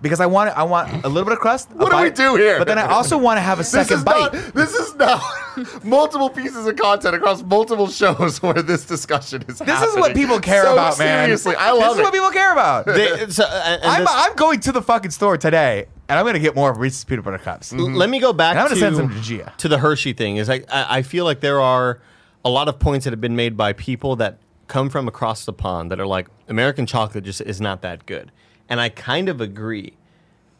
Because 0.02 0.22
I 0.22 0.26
want 0.28 0.58
I 0.58 0.64
want 0.64 1.04
a 1.04 1.10
little 1.10 1.26
bit 1.26 1.34
of 1.34 1.40
crust. 1.40 1.70
a 1.72 1.76
What 1.76 1.92
do 1.92 1.98
we 2.02 2.10
do 2.12 2.38
here? 2.38 2.58
But 2.58 2.68
then 2.70 2.78
I 2.78 2.84
also 2.88 3.18
want 3.18 3.36
to 3.38 3.42
have 3.42 3.58
a 3.60 3.64
This 3.64 3.72
second 3.72 3.98
is 3.98 4.04
bite. 4.06 4.34
not. 4.34 4.54
This 4.54 4.74
is 4.74 4.96
now 4.96 5.20
multiple 5.84 6.30
pieces 6.30 6.66
of 6.66 6.78
content 6.78 7.16
across 7.16 7.44
multiple 7.44 7.90
shows 7.90 8.42
where 8.42 8.54
this 8.62 8.86
discussion 8.86 9.44
is. 9.50 9.60
This 9.60 9.82
is 9.82 9.98
what 9.98 10.16
people 10.16 10.40
care 10.40 10.64
so 10.64 10.72
about, 10.72 10.98
man. 10.98 11.26
Seriously, 11.26 11.56
I 11.56 11.72
love 11.72 11.80
This 11.80 11.88
love 11.88 11.98
is 11.98 12.04
what 12.04 12.14
people 12.14 12.30
care 12.32 12.54
about. 12.54 12.86
They- 12.86 13.28
so, 13.28 13.44
uh, 13.44 13.80
I'm, 13.84 14.00
this- 14.04 14.10
I'm 14.14 14.36
going 14.38 14.62
to 14.62 14.72
the 14.72 14.82
fucking 14.82 15.12
store 15.12 15.36
today, 15.38 15.88
and 16.10 16.18
I'm 16.20 16.26
going 16.26 16.34
to 16.34 16.40
get 16.40 16.56
more 16.56 16.74
Reese's 16.74 17.04
peanut 17.06 17.24
butter 17.24 17.38
cups. 17.38 17.72
Mm-hmm. 17.72 17.96
Let 17.96 18.10
me 18.10 18.20
go 18.20 18.34
back 18.34 18.52
And 18.52 18.60
I'm 18.60 18.66
to, 18.70 18.80
gonna 18.80 18.96
send 18.96 18.96
some 18.98 19.10
to 19.10 19.22
Gia. 19.22 19.54
to 19.58 19.68
the 19.68 19.78
Hershey 19.78 20.14
thing. 20.14 20.38
Is 20.38 20.50
I, 20.50 20.64
I 20.72 20.98
I 20.98 21.02
feel 21.04 21.24
like 21.24 21.40
there 21.40 21.62
are 21.62 22.02
a 22.44 22.50
lot 22.50 22.68
of 22.68 22.80
points 22.80 23.04
that 23.06 23.12
have 23.12 23.22
been 23.22 23.36
made 23.36 23.56
by 23.56 23.74
people 23.74 24.16
that 24.18 24.40
come 24.68 24.90
from 24.90 25.08
across 25.08 25.46
the 25.46 25.54
pond 25.54 25.92
that 25.92 26.00
are 26.00 26.08
like 26.08 26.28
American 26.48 26.86
chocolate 26.86 27.24
just 27.24 27.42
is 27.42 27.62
not 27.62 27.82
that 27.84 28.06
good, 28.06 28.32
and 28.68 28.82
I 28.82 28.90
kind 28.90 29.30
of 29.30 29.40
agree 29.42 29.94
I'll 29.94 29.99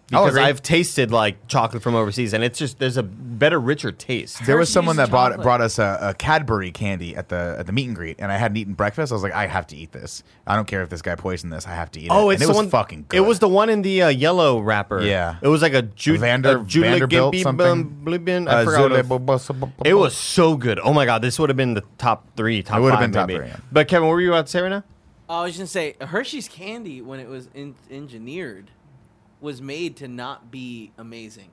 because 0.10 0.30
agree. 0.30 0.42
I've 0.44 0.62
tasted 0.62 1.12
like 1.12 1.48
chocolate 1.48 1.84
from 1.84 1.96
overseas, 1.96 2.34
and 2.34 2.44
it's 2.44 2.58
just 2.60 2.80
there's 2.80 2.98
a 2.98 3.04
better, 3.04 3.60
richer 3.60 3.92
taste. 3.92 4.46
There 4.46 4.58
was 4.58 4.68
Hershey's 4.68 4.74
someone 4.74 4.96
that 4.98 5.10
brought 5.10 5.30
chocolate. 5.30 5.44
brought 5.44 5.62
us 5.62 5.80
a, 5.80 5.98
a 6.02 6.14
Cadbury 6.14 6.72
candy 6.72 7.16
at 7.16 7.30
the 7.30 7.56
at 7.60 7.66
the 7.68 7.72
meet 7.72 7.88
and 7.88 7.96
greet, 7.96 8.18
and 8.20 8.32
I 8.32 8.38
hadn't 8.38 8.58
eaten 8.58 8.74
breakfast. 8.74 9.12
I 9.12 9.16
was 9.16 9.24
like, 9.24 9.34
I 9.34 9.48
have 9.48 9.68
to 9.68 9.76
eat 9.78 9.92
this. 9.92 10.24
I 10.48 10.56
don't 10.56 10.68
care 10.68 10.82
if 10.82 10.90
this 10.90 11.02
guy 11.02 11.16
poisoned 11.16 11.54
this. 11.54 11.68
I 11.68 11.72
have 11.76 11.92
to 11.92 12.00
eat 12.00 12.08
Oh, 12.12 12.30
it. 12.30 12.34
it's 12.36 12.42
and 12.42 12.50
it 12.50 12.54
the 12.54 12.58
was 12.58 12.64
one. 12.66 12.70
fucking 12.70 13.06
good. 13.10 13.18
It 13.18 13.22
was 13.22 13.40
the 13.40 13.48
one 13.50 13.70
in 13.70 13.82
the 13.82 14.02
uh, 14.04 14.08
yellow 14.10 14.60
wrapper. 14.60 15.02
Yeah. 15.02 15.38
it 15.42 15.48
was 15.48 15.62
like 15.62 15.74
a 15.74 15.84
Ju- 15.84 16.18
Vander- 16.18 16.60
a 16.60 16.64
Julia 16.64 16.92
Vanderbilt 16.92 17.32
Gibby 17.34 17.44
something? 17.44 17.84
Bum- 17.84 18.02
Blibin- 18.06 18.48
I 18.50 18.62
Uh, 18.62 18.66
forgot. 18.66 18.82
what 18.82 18.92
it- 19.00 19.06
Zule- 19.08 19.72
It 19.86 19.94
was 19.94 20.16
so 20.18 20.56
good. 20.58 20.80
Oh 20.84 20.94
my 20.94 21.06
god, 21.06 21.22
this 21.22 21.38
would 21.40 21.50
have 21.50 21.58
been 21.58 21.76
the 21.76 21.84
top 21.98 22.26
three, 22.36 22.64
top 22.64 22.78
It 22.78 22.82
would 22.82 22.92
have 22.92 23.00
five, 23.00 23.12
been 23.12 23.20
top 23.20 23.28
maybe. 23.28 23.40
three, 23.40 23.48
yeah. 23.50 23.58
But 23.72 23.88
Kevin, 23.88 24.08
what 24.08 24.14
were 24.14 24.22
you 24.22 24.32
about 24.34 24.48
to 24.48 24.52
say 24.52 24.62
right 24.62 24.70
now? 24.70 24.84
I 25.30 25.44
was 25.44 25.52
just 25.56 25.60
gonna 25.60 25.68
say 25.68 25.96
Hershey's 26.08 26.48
candy 26.48 27.02
when 27.04 27.20
it 27.20 27.28
was 27.30 27.50
in- 27.54 27.76
engineered 27.92 28.72
was 29.42 29.62
made 29.62 29.96
to 29.98 30.08
not 30.08 30.52
be 30.52 30.92
amazing. 30.98 31.50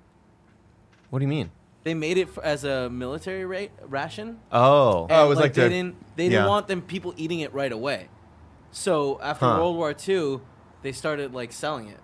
What 1.11 1.21
do 1.21 1.25
you 1.25 1.29
mean? 1.29 1.51
They 1.85 1.95
made 1.95 2.19
it 2.19 2.29
f 2.29 2.39
as 2.43 2.65
a 2.65 2.91
military 2.91 3.45
ra- 3.45 3.73
ration. 3.87 4.41
Oh, 4.51 5.07
Oh, 5.09 5.27
it 5.27 5.29
was 5.29 5.39
and, 5.39 5.45
like 5.45 5.55
they 5.55 5.63
the- 5.65 5.69
didn't 5.69 6.17
they 6.17 6.29
didn't 6.29 6.47
want 6.49 6.67
them 6.69 6.83
people 6.83 7.15
eating 7.17 7.41
it 7.41 7.55
right 7.55 7.71
away. 7.73 8.09
So 8.73 9.21
after 9.23 9.47
Huh. 9.47 9.57
World 9.59 9.77
War 9.77 9.95
II, 10.07 10.41
they 10.83 10.93
started 10.93 11.33
like 11.33 11.53
selling 11.53 11.89
it. 11.89 12.01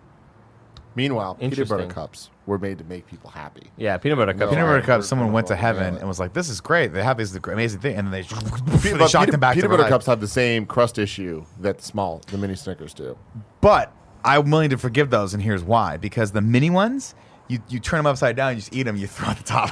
Meanwhile, 0.95 1.37
peanut 1.37 1.68
butter 1.68 1.87
cups 1.87 2.28
were 2.45 2.59
made 2.59 2.76
to 2.78 2.85
make 2.85 3.07
people 3.07 3.30
happy. 3.30 3.70
yeah, 3.78 3.97
peanut 3.97 4.18
butter 4.18 4.35
cups. 4.35 4.51
Peanut 4.53 4.66
butter 4.66 4.83
I- 4.83 4.87
cups. 4.87 5.09
Someone 5.09 5.33
went 5.33 5.47
to 5.47 5.57
heaven 5.57 5.97
and 5.97 6.07
was 6.07 6.20
like, 6.20 6.35
"This 6.35 6.49
is 6.51 6.61
great. 6.61 6.93
They 6.93 7.03
have 7.03 7.16
this 7.16 7.35
amazing 7.35 7.80
thing," 7.80 7.97
and 7.97 8.12
then 8.12 8.12
they, 8.12 8.22
they 8.93 8.99
But 8.99 9.09
shocked 9.11 9.22
peanut, 9.24 9.30
them 9.33 9.41
back 9.41 9.55
peanut 9.55 9.64
to 9.64 9.68
butter 9.70 9.83
life. 9.85 9.91
cups 9.91 10.07
have 10.07 10.20
the 10.20 10.28
same 10.28 10.66
crust 10.66 10.99
issue 10.99 11.45
that 11.61 11.80
small, 11.83 12.20
the 12.30 12.37
mini 12.39 12.55
Snickers 12.55 12.93
do. 12.95 13.16
But 13.62 13.91
I'm 14.24 14.50
willing 14.50 14.70
to 14.70 14.78
forgive 14.78 15.10
those, 15.10 15.34
and 15.34 15.42
here's 15.42 15.62
why: 15.64 15.96
because 15.96 16.32
the 16.32 16.40
mini 16.40 16.70
ones, 16.70 17.14
you 17.48 17.60
you 17.68 17.80
turn 17.80 17.98
them 17.98 18.06
upside 18.06 18.36
down, 18.36 18.54
you 18.54 18.60
just 18.60 18.74
eat 18.74 18.84
them, 18.84 18.96
you 18.96 19.06
throw 19.06 19.32
the 19.32 19.42
top. 19.42 19.70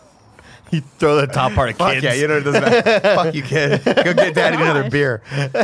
You 0.70 0.80
throw 0.80 1.16
the 1.16 1.26
top 1.26 1.52
part 1.52 1.70
of 1.70 1.76
Fuck 1.76 1.92
kids. 1.92 2.04
yeah, 2.04 2.14
you 2.14 2.26
know 2.26 2.38
it 2.38 2.40
doesn't 2.40 2.62
matter. 2.62 3.00
Fuck 3.00 3.34
you, 3.34 3.42
kid. 3.42 3.84
Go 3.84 4.14
get 4.14 4.34
daddy 4.34 4.56
another 4.56 4.84
oh 4.84 4.90
beer. 4.90 5.22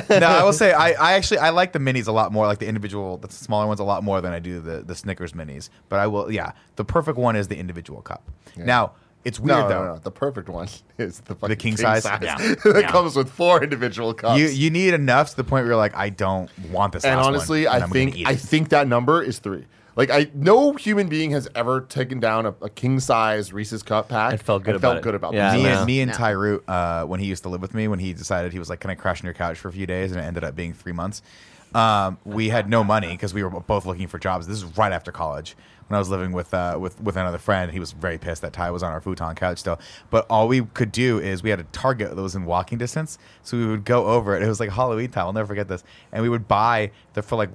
No, 0.08 0.26
I 0.26 0.44
will 0.44 0.52
say 0.52 0.72
I, 0.72 0.90
I 0.90 1.12
actually 1.14 1.38
I 1.38 1.50
like 1.50 1.72
the 1.72 1.78
minis 1.78 2.06
a 2.06 2.12
lot 2.12 2.32
more, 2.32 2.46
like 2.46 2.58
the 2.58 2.68
individual, 2.68 3.16
the 3.16 3.32
smaller 3.32 3.66
ones 3.66 3.80
a 3.80 3.84
lot 3.84 4.04
more 4.04 4.20
than 4.20 4.32
I 4.32 4.38
do 4.38 4.60
the 4.60 4.82
the 4.82 4.94
Snickers 4.94 5.32
minis. 5.32 5.68
But 5.88 6.00
I 6.00 6.06
will, 6.06 6.30
yeah, 6.30 6.52
the 6.76 6.84
perfect 6.84 7.18
one 7.18 7.34
is 7.34 7.48
the 7.48 7.56
individual 7.56 8.02
cup. 8.02 8.30
Now 8.56 8.92
it's 9.24 9.38
weird 9.40 9.58
No, 9.58 9.68
though. 9.68 9.84
no, 9.84 9.92
no. 9.94 9.98
The 9.98 10.10
perfect 10.10 10.48
one 10.48 10.68
is 10.98 11.20
the 11.20 11.34
fucking 11.34 11.56
king 11.56 11.76
size? 11.76 12.04
Yeah. 12.04 12.18
that 12.38 12.60
Yeah. 12.64 12.90
comes 12.90 13.16
with 13.16 13.30
four 13.30 13.62
individual 13.62 14.14
cups. 14.14 14.38
You 14.40 14.46
you 14.48 14.70
need 14.70 14.94
enough 14.94 15.30
to 15.30 15.36
the 15.36 15.44
point 15.44 15.64
where 15.64 15.72
you're 15.72 15.76
like, 15.76 15.94
I 15.94 16.08
don't 16.10 16.50
want 16.70 16.92
this. 16.94 17.04
and 17.04 17.16
last 17.16 17.24
one, 17.26 17.34
honestly, 17.34 17.66
and 17.66 17.74
I 17.82 17.86
I'm 17.86 17.90
think 17.90 18.16
I 18.26 18.34
think 18.36 18.70
that 18.70 18.88
number 18.88 19.22
is 19.22 19.38
three. 19.38 19.66
Like 19.96 20.08
I, 20.10 20.30
no 20.34 20.72
human 20.74 21.08
being 21.08 21.32
has 21.32 21.48
ever 21.54 21.80
taken 21.82 22.20
down 22.20 22.46
a, 22.46 22.54
a 22.62 22.70
king 22.70 23.00
size 23.00 23.52
Reese's 23.52 23.82
cup 23.82 24.08
pack. 24.08 24.32
And 24.32 24.40
felt 24.40 24.62
good 24.62 24.76
and 24.76 24.82
about 24.82 24.92
felt 24.92 24.98
it. 24.98 25.02
good 25.02 25.14
about 25.16 25.34
Yeah, 25.34 25.50
this. 25.52 25.58
me 25.58 25.68
no. 25.68 25.76
and 25.78 25.86
me 25.86 26.00
and 26.00 26.10
No. 26.12 26.16
Tyrut, 26.16 26.68
uh, 26.68 27.04
when 27.04 27.20
he 27.20 27.26
used 27.26 27.42
to 27.42 27.48
live 27.48 27.60
with 27.60 27.74
me, 27.74 27.88
when 27.88 27.98
he 27.98 28.12
decided 28.14 28.52
he 28.52 28.58
was 28.60 28.70
like, 28.70 28.80
"Can 28.80 28.90
I 28.90 28.94
crash 28.94 29.20
on 29.20 29.26
your 29.26 29.34
couch 29.34 29.58
for 29.58 29.68
a 29.68 29.72
few 29.72 29.86
days?" 29.86 30.12
and 30.12 30.20
it 30.20 30.24
ended 30.24 30.44
up 30.44 30.54
being 30.56 30.72
three 30.72 30.92
months. 30.92 31.20
Um, 31.74 32.18
we 32.24 32.48
had 32.48 32.68
no 32.70 32.82
money 32.82 33.08
because 33.08 33.34
we 33.34 33.42
were 33.42 33.50
both 33.50 33.84
looking 33.84 34.06
for 34.06 34.18
jobs. 34.18 34.46
This 34.46 34.56
is 34.58 34.64
right 34.78 34.92
after 34.92 35.12
college 35.12 35.56
when 35.90 35.96
I 35.96 35.98
was 35.98 36.08
living 36.08 36.30
with 36.30 36.54
uh, 36.54 36.78
with 36.80 37.00
with 37.00 37.16
another 37.16 37.38
friend. 37.38 37.72
He 37.72 37.80
was 37.80 37.90
very 37.90 38.16
pissed 38.16 38.42
that 38.42 38.52
Ty 38.52 38.70
was 38.70 38.84
on 38.84 38.92
our 38.92 39.00
futon 39.00 39.34
couch 39.34 39.58
still. 39.58 39.80
But 40.08 40.24
all 40.30 40.46
we 40.46 40.62
could 40.62 40.92
do 40.92 41.18
is 41.18 41.42
we 41.42 41.50
had 41.50 41.58
a 41.58 41.64
Target 41.64 42.14
that 42.14 42.22
was 42.22 42.36
in 42.36 42.44
walking 42.44 42.78
distance, 42.78 43.18
so 43.42 43.56
we 43.56 43.66
would 43.66 43.84
go 43.84 44.06
over 44.06 44.36
it. 44.36 44.42
It 44.44 44.46
was 44.46 44.60
like 44.60 44.70
Halloween 44.70 45.10
time. 45.10 45.26
I'll 45.26 45.32
never 45.32 45.48
forget 45.48 45.66
this. 45.66 45.82
And 46.12 46.22
we 46.22 46.28
would 46.28 46.46
buy 46.46 46.92
the 47.14 47.22
for 47.22 47.34
like 47.34 47.50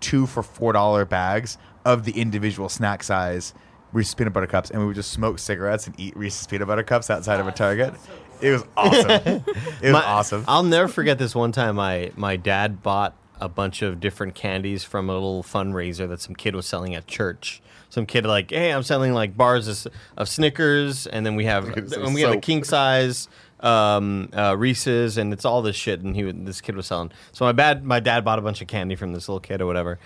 two 0.00 0.26
for 0.26 0.42
four 0.42 0.74
dollar 0.74 1.06
bags 1.06 1.56
of 1.86 2.04
the 2.04 2.12
individual 2.12 2.68
snack 2.68 3.02
size 3.02 3.54
Reese's 3.94 4.14
peanut 4.14 4.34
butter 4.34 4.46
cups, 4.46 4.70
and 4.70 4.80
we 4.80 4.86
would 4.86 4.96
just 4.96 5.10
smoke 5.12 5.38
cigarettes 5.38 5.86
and 5.86 5.98
eat 5.98 6.14
Reese's 6.14 6.46
peanut 6.46 6.68
butter 6.68 6.82
cups 6.82 7.08
outside 7.08 7.40
of 7.40 7.46
a 7.48 7.52
Target. 7.52 7.94
It 8.42 8.50
was 8.50 8.64
awesome. 8.76 9.10
it 9.46 9.82
was 9.82 9.92
My- 9.92 10.04
awesome. 10.04 10.44
I'll 10.46 10.62
never 10.62 10.88
forget 10.88 11.18
this 11.18 11.34
one 11.34 11.52
time. 11.52 11.76
My 11.76 12.12
my 12.14 12.36
dad 12.36 12.82
bought 12.82 13.16
a 13.40 13.48
bunch 13.48 13.82
of 13.82 14.00
different 14.00 14.34
candies 14.34 14.84
from 14.84 15.08
a 15.08 15.14
little 15.14 15.42
fundraiser 15.42 16.08
that 16.08 16.20
some 16.20 16.34
kid 16.34 16.54
was 16.54 16.66
selling 16.66 16.94
at 16.94 17.06
church. 17.06 17.62
Some 17.90 18.04
kid 18.04 18.26
like, 18.26 18.50
hey, 18.50 18.72
I'm 18.72 18.82
selling 18.82 19.14
like 19.14 19.36
bars 19.36 19.86
of, 19.86 19.92
of 20.16 20.28
Snickers, 20.28 21.06
and 21.06 21.24
then 21.24 21.36
we 21.36 21.46
have 21.46 21.68
and 21.68 22.14
we 22.14 22.20
have 22.20 22.34
a 22.34 22.40
king 22.40 22.64
size 22.64 23.28
um, 23.60 24.28
uh, 24.32 24.56
Reese's, 24.56 25.18
and 25.18 25.32
it's 25.32 25.44
all 25.44 25.62
this 25.62 25.76
shit. 25.76 26.00
And 26.00 26.14
he 26.14 26.30
this 26.30 26.60
kid 26.60 26.76
was 26.76 26.86
selling. 26.86 27.12
So 27.32 27.44
my 27.44 27.52
bad 27.52 27.84
my 27.84 28.00
dad 28.00 28.24
bought 28.24 28.38
a 28.38 28.42
bunch 28.42 28.60
of 28.60 28.68
candy 28.68 28.94
from 28.94 29.12
this 29.12 29.28
little 29.28 29.40
kid 29.40 29.60
or 29.60 29.66
whatever. 29.66 29.98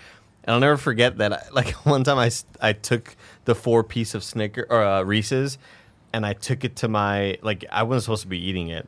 And 0.43 0.53
I'll 0.53 0.59
never 0.59 0.77
forget 0.77 1.17
that. 1.17 1.33
I, 1.33 1.43
like 1.51 1.69
one 1.85 2.03
time, 2.03 2.17
I 2.17 2.31
I 2.61 2.73
took 2.73 3.15
the 3.45 3.55
four 3.55 3.83
piece 3.83 4.15
of 4.15 4.23
Snicker 4.23 4.65
or 4.69 4.83
uh, 4.83 5.03
Reese's, 5.03 5.57
and 6.13 6.25
I 6.25 6.33
took 6.33 6.63
it 6.63 6.75
to 6.77 6.87
my 6.87 7.37
like 7.41 7.65
I 7.71 7.83
wasn't 7.83 8.03
supposed 8.03 8.21
to 8.23 8.27
be 8.27 8.39
eating 8.39 8.69
it, 8.69 8.87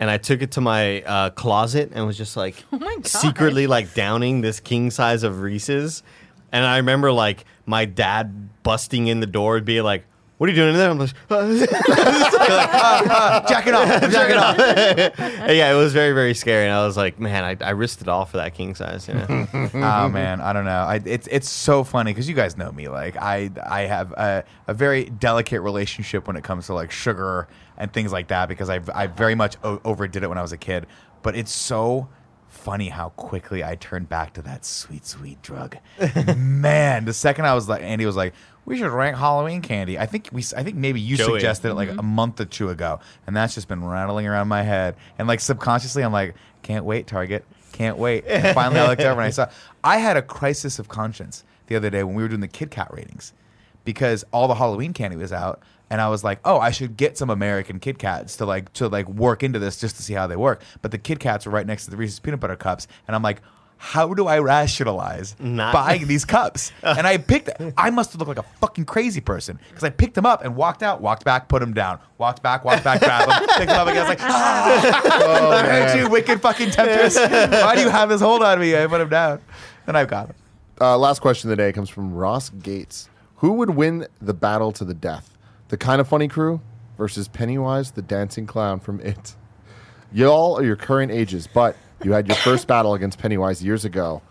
and 0.00 0.10
I 0.10 0.16
took 0.16 0.42
it 0.42 0.50
to 0.52 0.60
my 0.60 1.02
uh, 1.02 1.30
closet 1.30 1.92
and 1.94 2.06
was 2.06 2.16
just 2.16 2.36
like 2.36 2.64
Oh 2.72 2.78
my 2.78 2.94
God. 2.96 3.06
secretly 3.06 3.66
like 3.68 3.94
downing 3.94 4.40
this 4.40 4.58
king 4.58 4.90
size 4.90 5.22
of 5.22 5.40
Reese's, 5.42 6.02
and 6.50 6.64
I 6.64 6.78
remember 6.78 7.12
like 7.12 7.44
my 7.66 7.84
dad 7.84 8.48
busting 8.64 9.06
in 9.06 9.20
the 9.20 9.26
door 9.26 9.58
and 9.58 9.64
being 9.64 9.84
like, 9.84 10.04
"What 10.38 10.48
are 10.48 10.52
you 10.52 10.56
doing 10.56 10.70
in 10.70 10.76
there?" 10.76 10.90
I'm 10.90 10.98
like, 10.98 11.10
Jack 13.48 13.66
it 13.66 13.74
off. 13.74 13.88
Jack 14.10 14.30
it 14.30 14.36
off. 14.36 14.58
And 15.18 15.56
yeah, 15.56 15.72
it 15.72 15.76
was 15.76 15.92
very 15.92 16.12
very 16.12 16.34
scary, 16.34 16.64
and 16.66 16.74
I 16.74 16.84
was 16.86 16.96
like, 16.96 17.18
man, 17.20 17.44
I, 17.44 17.56
I 17.64 17.70
risked 17.70 18.02
it 18.02 18.08
all 18.08 18.24
for 18.24 18.38
that 18.38 18.54
king 18.54 18.74
size. 18.74 19.08
You 19.08 19.14
know? 19.14 19.46
oh 19.74 20.08
man, 20.08 20.40
I 20.40 20.52
don't 20.52 20.64
know. 20.64 20.70
I, 20.70 21.00
it's 21.04 21.26
it's 21.30 21.48
so 21.48 21.84
funny 21.84 22.12
because 22.12 22.28
you 22.28 22.34
guys 22.34 22.56
know 22.56 22.72
me. 22.72 22.88
Like 22.88 23.16
I 23.16 23.50
I 23.68 23.82
have 23.82 24.12
a, 24.12 24.44
a 24.66 24.74
very 24.74 25.04
delicate 25.04 25.60
relationship 25.62 26.26
when 26.26 26.36
it 26.36 26.44
comes 26.44 26.66
to 26.66 26.74
like 26.74 26.90
sugar 26.90 27.48
and 27.80 27.92
things 27.92 28.12
like 28.12 28.28
that 28.28 28.48
because 28.48 28.70
I 28.70 28.80
I 28.94 29.08
very 29.08 29.34
much 29.34 29.56
o- 29.64 29.80
overdid 29.84 30.22
it 30.22 30.28
when 30.28 30.38
I 30.38 30.42
was 30.42 30.52
a 30.52 30.58
kid. 30.58 30.86
But 31.22 31.34
it's 31.34 31.50
so 31.50 32.08
funny 32.48 32.88
how 32.88 33.08
quickly 33.10 33.64
I 33.64 33.74
turned 33.74 34.08
back 34.08 34.34
to 34.34 34.42
that 34.42 34.64
sweet 34.64 35.06
sweet 35.06 35.42
drug. 35.42 35.76
man, 36.36 37.06
the 37.06 37.12
second 37.12 37.46
I 37.46 37.54
was 37.54 37.68
like, 37.68 37.82
Andy 37.82 38.06
was 38.06 38.16
like. 38.16 38.34
We 38.66 38.76
should 38.76 38.92
rank 38.92 39.16
Halloween 39.16 39.62
candy. 39.62 39.98
I 39.98 40.06
think 40.06 40.28
we. 40.32 40.44
I 40.56 40.62
think 40.62 40.76
maybe 40.76 41.00
you 41.00 41.16
Joey. 41.16 41.40
suggested 41.40 41.70
it 41.70 41.74
like 41.74 41.88
a 41.88 41.92
mm-hmm. 41.92 42.06
month 42.06 42.40
or 42.40 42.44
two 42.44 42.68
ago, 42.68 43.00
and 43.26 43.34
that's 43.34 43.54
just 43.54 43.66
been 43.66 43.82
rattling 43.82 44.28
around 44.28 44.46
my 44.46 44.62
head. 44.62 44.94
And 45.18 45.26
like 45.26 45.40
subconsciously, 45.40 46.04
I'm 46.04 46.12
like, 46.12 46.34
can't 46.62 46.84
wait, 46.84 47.06
Target. 47.08 47.44
Can't 47.72 47.96
wait. 47.96 48.26
And 48.26 48.54
finally, 48.54 48.78
I 48.78 48.86
looked 48.86 49.00
over 49.00 49.20
and 49.20 49.26
I 49.26 49.30
saw. 49.30 49.48
I 49.82 49.96
had 49.96 50.16
a 50.16 50.22
crisis 50.22 50.78
of 50.78 50.88
conscience 50.88 51.42
the 51.66 51.74
other 51.74 51.90
day 51.90 52.04
when 52.04 52.14
we 52.14 52.22
were 52.22 52.28
doing 52.28 52.42
the 52.42 52.48
Kit 52.48 52.70
Kat 52.70 52.92
ratings 52.92 53.32
because 53.84 54.24
all 54.30 54.46
the 54.46 54.56
Halloween 54.56 54.92
candy 54.92 55.16
was 55.16 55.32
out, 55.32 55.62
and 55.90 56.00
I 56.00 56.08
was 56.08 56.22
like, 56.24 56.38
oh, 56.44 56.58
I 56.58 56.70
should 56.70 56.96
get 56.96 57.18
some 57.18 57.28
American 57.30 57.80
Kit 57.80 57.98
Kats 57.98 58.36
to 58.36 58.46
like 58.46 58.72
to 58.74 58.88
like 58.88 59.08
work 59.08 59.42
into 59.42 59.58
this 59.58 59.78
just 59.80 59.96
to 59.96 60.02
see 60.02 60.14
how 60.14 60.26
they 60.26 60.36
work. 60.36 60.62
But 60.82 60.92
the 60.92 60.98
Kit 60.98 61.18
Kats 61.20 61.44
were 61.46 61.52
right 61.52 61.66
next 61.66 61.84
to 61.86 61.90
the 61.90 61.96
Reese's 61.96 62.20
peanut 62.20 62.40
butter 62.40 62.56
cups, 62.56 62.86
and 63.06 63.14
I'm 63.14 63.22
like. 63.22 63.42
How 63.82 64.12
do 64.12 64.26
I 64.26 64.40
rationalize 64.40 65.34
Not- 65.38 65.72
buying 65.72 66.06
these 66.12 66.26
cups? 66.26 66.70
And 66.82 67.06
I 67.06 67.16
picked. 67.16 67.48
I 67.78 67.88
must 67.88 68.12
have 68.12 68.20
looked 68.20 68.28
like 68.36 68.46
a 68.46 68.58
fucking 68.58 68.84
crazy 68.84 69.22
person 69.22 69.58
because 69.70 69.82
I 69.84 69.88
picked 69.88 70.12
them 70.16 70.26
up 70.26 70.44
and 70.44 70.54
walked 70.54 70.82
out, 70.82 71.00
walked 71.00 71.24
back, 71.24 71.48
put 71.48 71.60
them 71.60 71.72
down, 71.72 71.98
walked 72.18 72.42
back, 72.42 72.62
walked 72.62 72.84
back, 72.84 73.00
grabbed 73.00 73.30
them, 73.30 73.48
picked 73.56 73.70
them 73.70 73.80
up 73.80 73.88
again. 73.88 74.04
I 74.04 74.08
was 74.08 74.08
like, 74.10 74.20
ah, 74.20 75.00
Oh, 75.24 75.50
I 75.52 75.62
heard 75.62 75.98
you, 75.98 76.10
wicked 76.10 76.42
fucking 76.42 76.72
temptress. 76.72 77.16
Why 77.16 77.74
do 77.74 77.80
you 77.80 77.88
have 77.88 78.10
this 78.10 78.20
hold 78.20 78.42
on 78.42 78.60
me? 78.60 78.76
I 78.76 78.86
put 78.86 78.98
them 78.98 79.08
down, 79.08 79.40
and 79.86 79.96
I've 79.96 80.08
got 80.08 80.26
them. 80.26 80.36
Uh, 80.78 80.98
last 80.98 81.20
question 81.20 81.50
of 81.50 81.56
the 81.56 81.62
day 81.62 81.72
comes 81.72 81.88
from 81.88 82.12
Ross 82.12 82.50
Gates. 82.50 83.08
Who 83.36 83.54
would 83.54 83.70
win 83.70 84.06
the 84.20 84.34
battle 84.34 84.72
to 84.72 84.84
the 84.84 84.92
death? 84.92 85.38
The 85.70 85.76
kind 85.76 86.00
of 86.00 86.06
funny 86.08 86.28
crew 86.28 86.60
versus 86.98 87.26
Pennywise, 87.28 87.92
the 87.92 88.02
dancing 88.02 88.46
clown 88.46 88.78
from 88.80 89.00
It. 89.00 89.34
Y'all 90.12 90.58
are 90.58 90.64
your 90.64 90.76
current 90.76 91.12
ages, 91.12 91.46
but 91.52 91.76
you 92.02 92.12
had 92.12 92.26
your 92.26 92.36
first 92.36 92.66
battle 92.66 92.94
against 92.94 93.18
Pennywise 93.18 93.62
years 93.62 93.84
ago, 93.84 94.22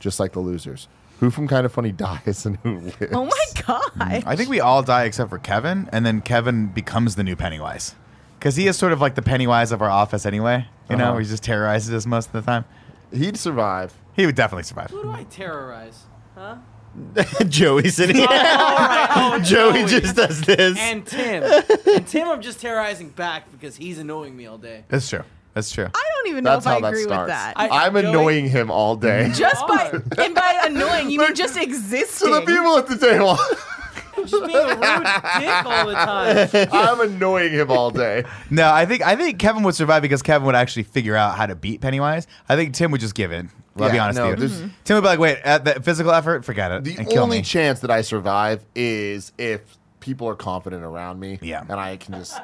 just 0.00 0.18
like 0.20 0.32
the 0.32 0.40
losers. 0.40 0.88
Who 1.20 1.30
from 1.30 1.48
Kind 1.48 1.64
of 1.66 1.72
Funny 1.72 1.92
dies 2.06 2.44
and 2.46 2.56
who 2.58 2.78
lives? 2.80 3.06
Oh 3.12 3.24
my 3.24 3.62
god! 3.66 4.22
I 4.26 4.36
think 4.36 4.48
we 4.50 4.60
all 4.60 4.82
die 4.82 5.04
except 5.04 5.30
for 5.30 5.38
Kevin, 5.38 5.88
and 5.92 6.04
then 6.04 6.20
Kevin 6.20 6.66
becomes 6.68 7.14
the 7.16 7.22
new 7.24 7.36
Pennywise. 7.36 7.94
Because 8.38 8.54
he 8.56 8.66
is 8.68 8.76
sort 8.76 8.92
of 8.92 9.00
like 9.00 9.14
the 9.16 9.22
Pennywise 9.22 9.72
of 9.72 9.82
our 9.82 9.90
office 9.90 10.24
anyway. 10.26 10.66
You 10.90 10.96
know, 10.96 11.04
Uh-huh. 11.04 11.12
where 11.14 11.22
he 11.22 11.28
just 11.28 11.42
terrorizes 11.42 11.92
us 11.92 12.06
most 12.06 12.26
of 12.26 12.32
the 12.32 12.42
time. 12.42 12.64
He'd 13.12 13.36
survive. 13.36 13.94
He 14.14 14.26
would 14.26 14.34
definitely 14.36 14.62
survive. 14.64 14.90
Who 14.90 15.02
do 15.02 15.10
I 15.10 15.24
terrorize? 15.24 16.02
Huh? 16.36 16.56
Joey 17.48 17.88
sitting 17.88 18.16
oh, 18.16 18.20
here. 18.20 18.28
All 18.28 18.36
right, 18.36 19.08
oh, 19.16 19.38
Joey 19.44 19.84
just 19.86 20.16
does 20.16 20.40
this. 20.42 20.78
and 20.78 21.06
Tim. 21.06 21.42
And 21.94 22.06
Tim, 22.06 22.28
I'm 22.28 22.42
just 22.42 22.60
terrorizing 22.60 23.08
back 23.10 23.50
because 23.52 23.76
he's 23.76 23.98
annoying 23.98 24.36
me 24.36 24.46
all 24.46 24.58
day. 24.58 24.84
That's 24.88 25.08
true. 25.08 25.22
That's 25.54 25.72
true. 25.72 25.86
I 25.92 26.04
don't 26.14 26.30
even 26.30 26.44
know 26.44 26.50
That's 26.52 26.66
if 26.66 26.70
I 26.70 26.74
how 26.74 26.80
that 26.80 26.88
agree 26.88 27.02
starts. 27.02 27.20
with 27.22 27.28
that. 27.28 27.52
I- 27.56 27.86
I'm 27.86 27.94
Joey- 27.94 28.06
annoying 28.06 28.48
him 28.48 28.70
all 28.70 28.94
day. 28.96 29.30
just 29.34 29.66
by 29.66 29.90
and 30.18 30.34
by 30.34 30.62
annoying, 30.64 31.10
you 31.10 31.18
mean 31.18 31.34
just 31.34 31.56
existing. 31.56 32.28
to 32.28 32.34
the 32.34 32.40
people 32.42 32.76
at 32.78 32.86
the 32.86 32.96
table, 32.98 33.36
Just 34.30 34.46
being 34.46 34.56
a 34.56 34.68
rude 34.68 35.04
dick 35.40 35.66
all 35.66 35.86
the 35.86 35.94
time. 35.94 36.68
I'm 36.72 37.00
annoying 37.00 37.52
him 37.52 37.70
all 37.70 37.90
day. 37.90 38.24
No, 38.50 38.70
I 38.72 38.86
think 38.86 39.02
I 39.06 39.16
think 39.16 39.38
Kevin 39.38 39.62
would 39.62 39.74
survive 39.74 40.02
because 40.02 40.22
Kevin 40.22 40.46
would 40.46 40.54
actually 40.54 40.82
figure 40.84 41.16
out 41.16 41.36
how 41.36 41.46
to 41.46 41.54
beat 41.54 41.80
Pennywise. 41.80 42.26
I 42.48 42.56
think 42.56 42.74
Tim 42.74 42.90
would 42.90 43.00
just 43.00 43.14
give 43.14 43.32
in. 43.32 43.50
I'll 43.80 43.92
be 43.92 43.98
honest 44.00 44.18
no, 44.18 44.30
with 44.30 44.40
you. 44.40 44.48
there's- 44.48 44.70
Tim 44.82 44.96
would 44.96 45.02
be 45.02 45.06
like, 45.06 45.18
"Wait, 45.20 45.36
uh, 45.36 45.48
at 45.50 45.64
the 45.64 45.80
physical 45.80 46.10
effort, 46.10 46.44
forget 46.44 46.72
it, 46.72 46.82
The 46.82 46.96
and 46.96 47.08
kill 47.08 47.22
only 47.22 47.38
me." 47.38 47.42
chance 47.44 47.78
that 47.80 47.92
I 47.92 48.00
survive 48.00 48.64
is 48.74 49.32
if 49.38 49.77
people 50.08 50.26
are 50.26 50.34
confident 50.34 50.82
around 50.82 51.20
me. 51.20 51.38
Yeah. 51.42 51.60
And 51.68 51.72
I 51.78 51.98
can 51.98 52.14
just 52.14 52.40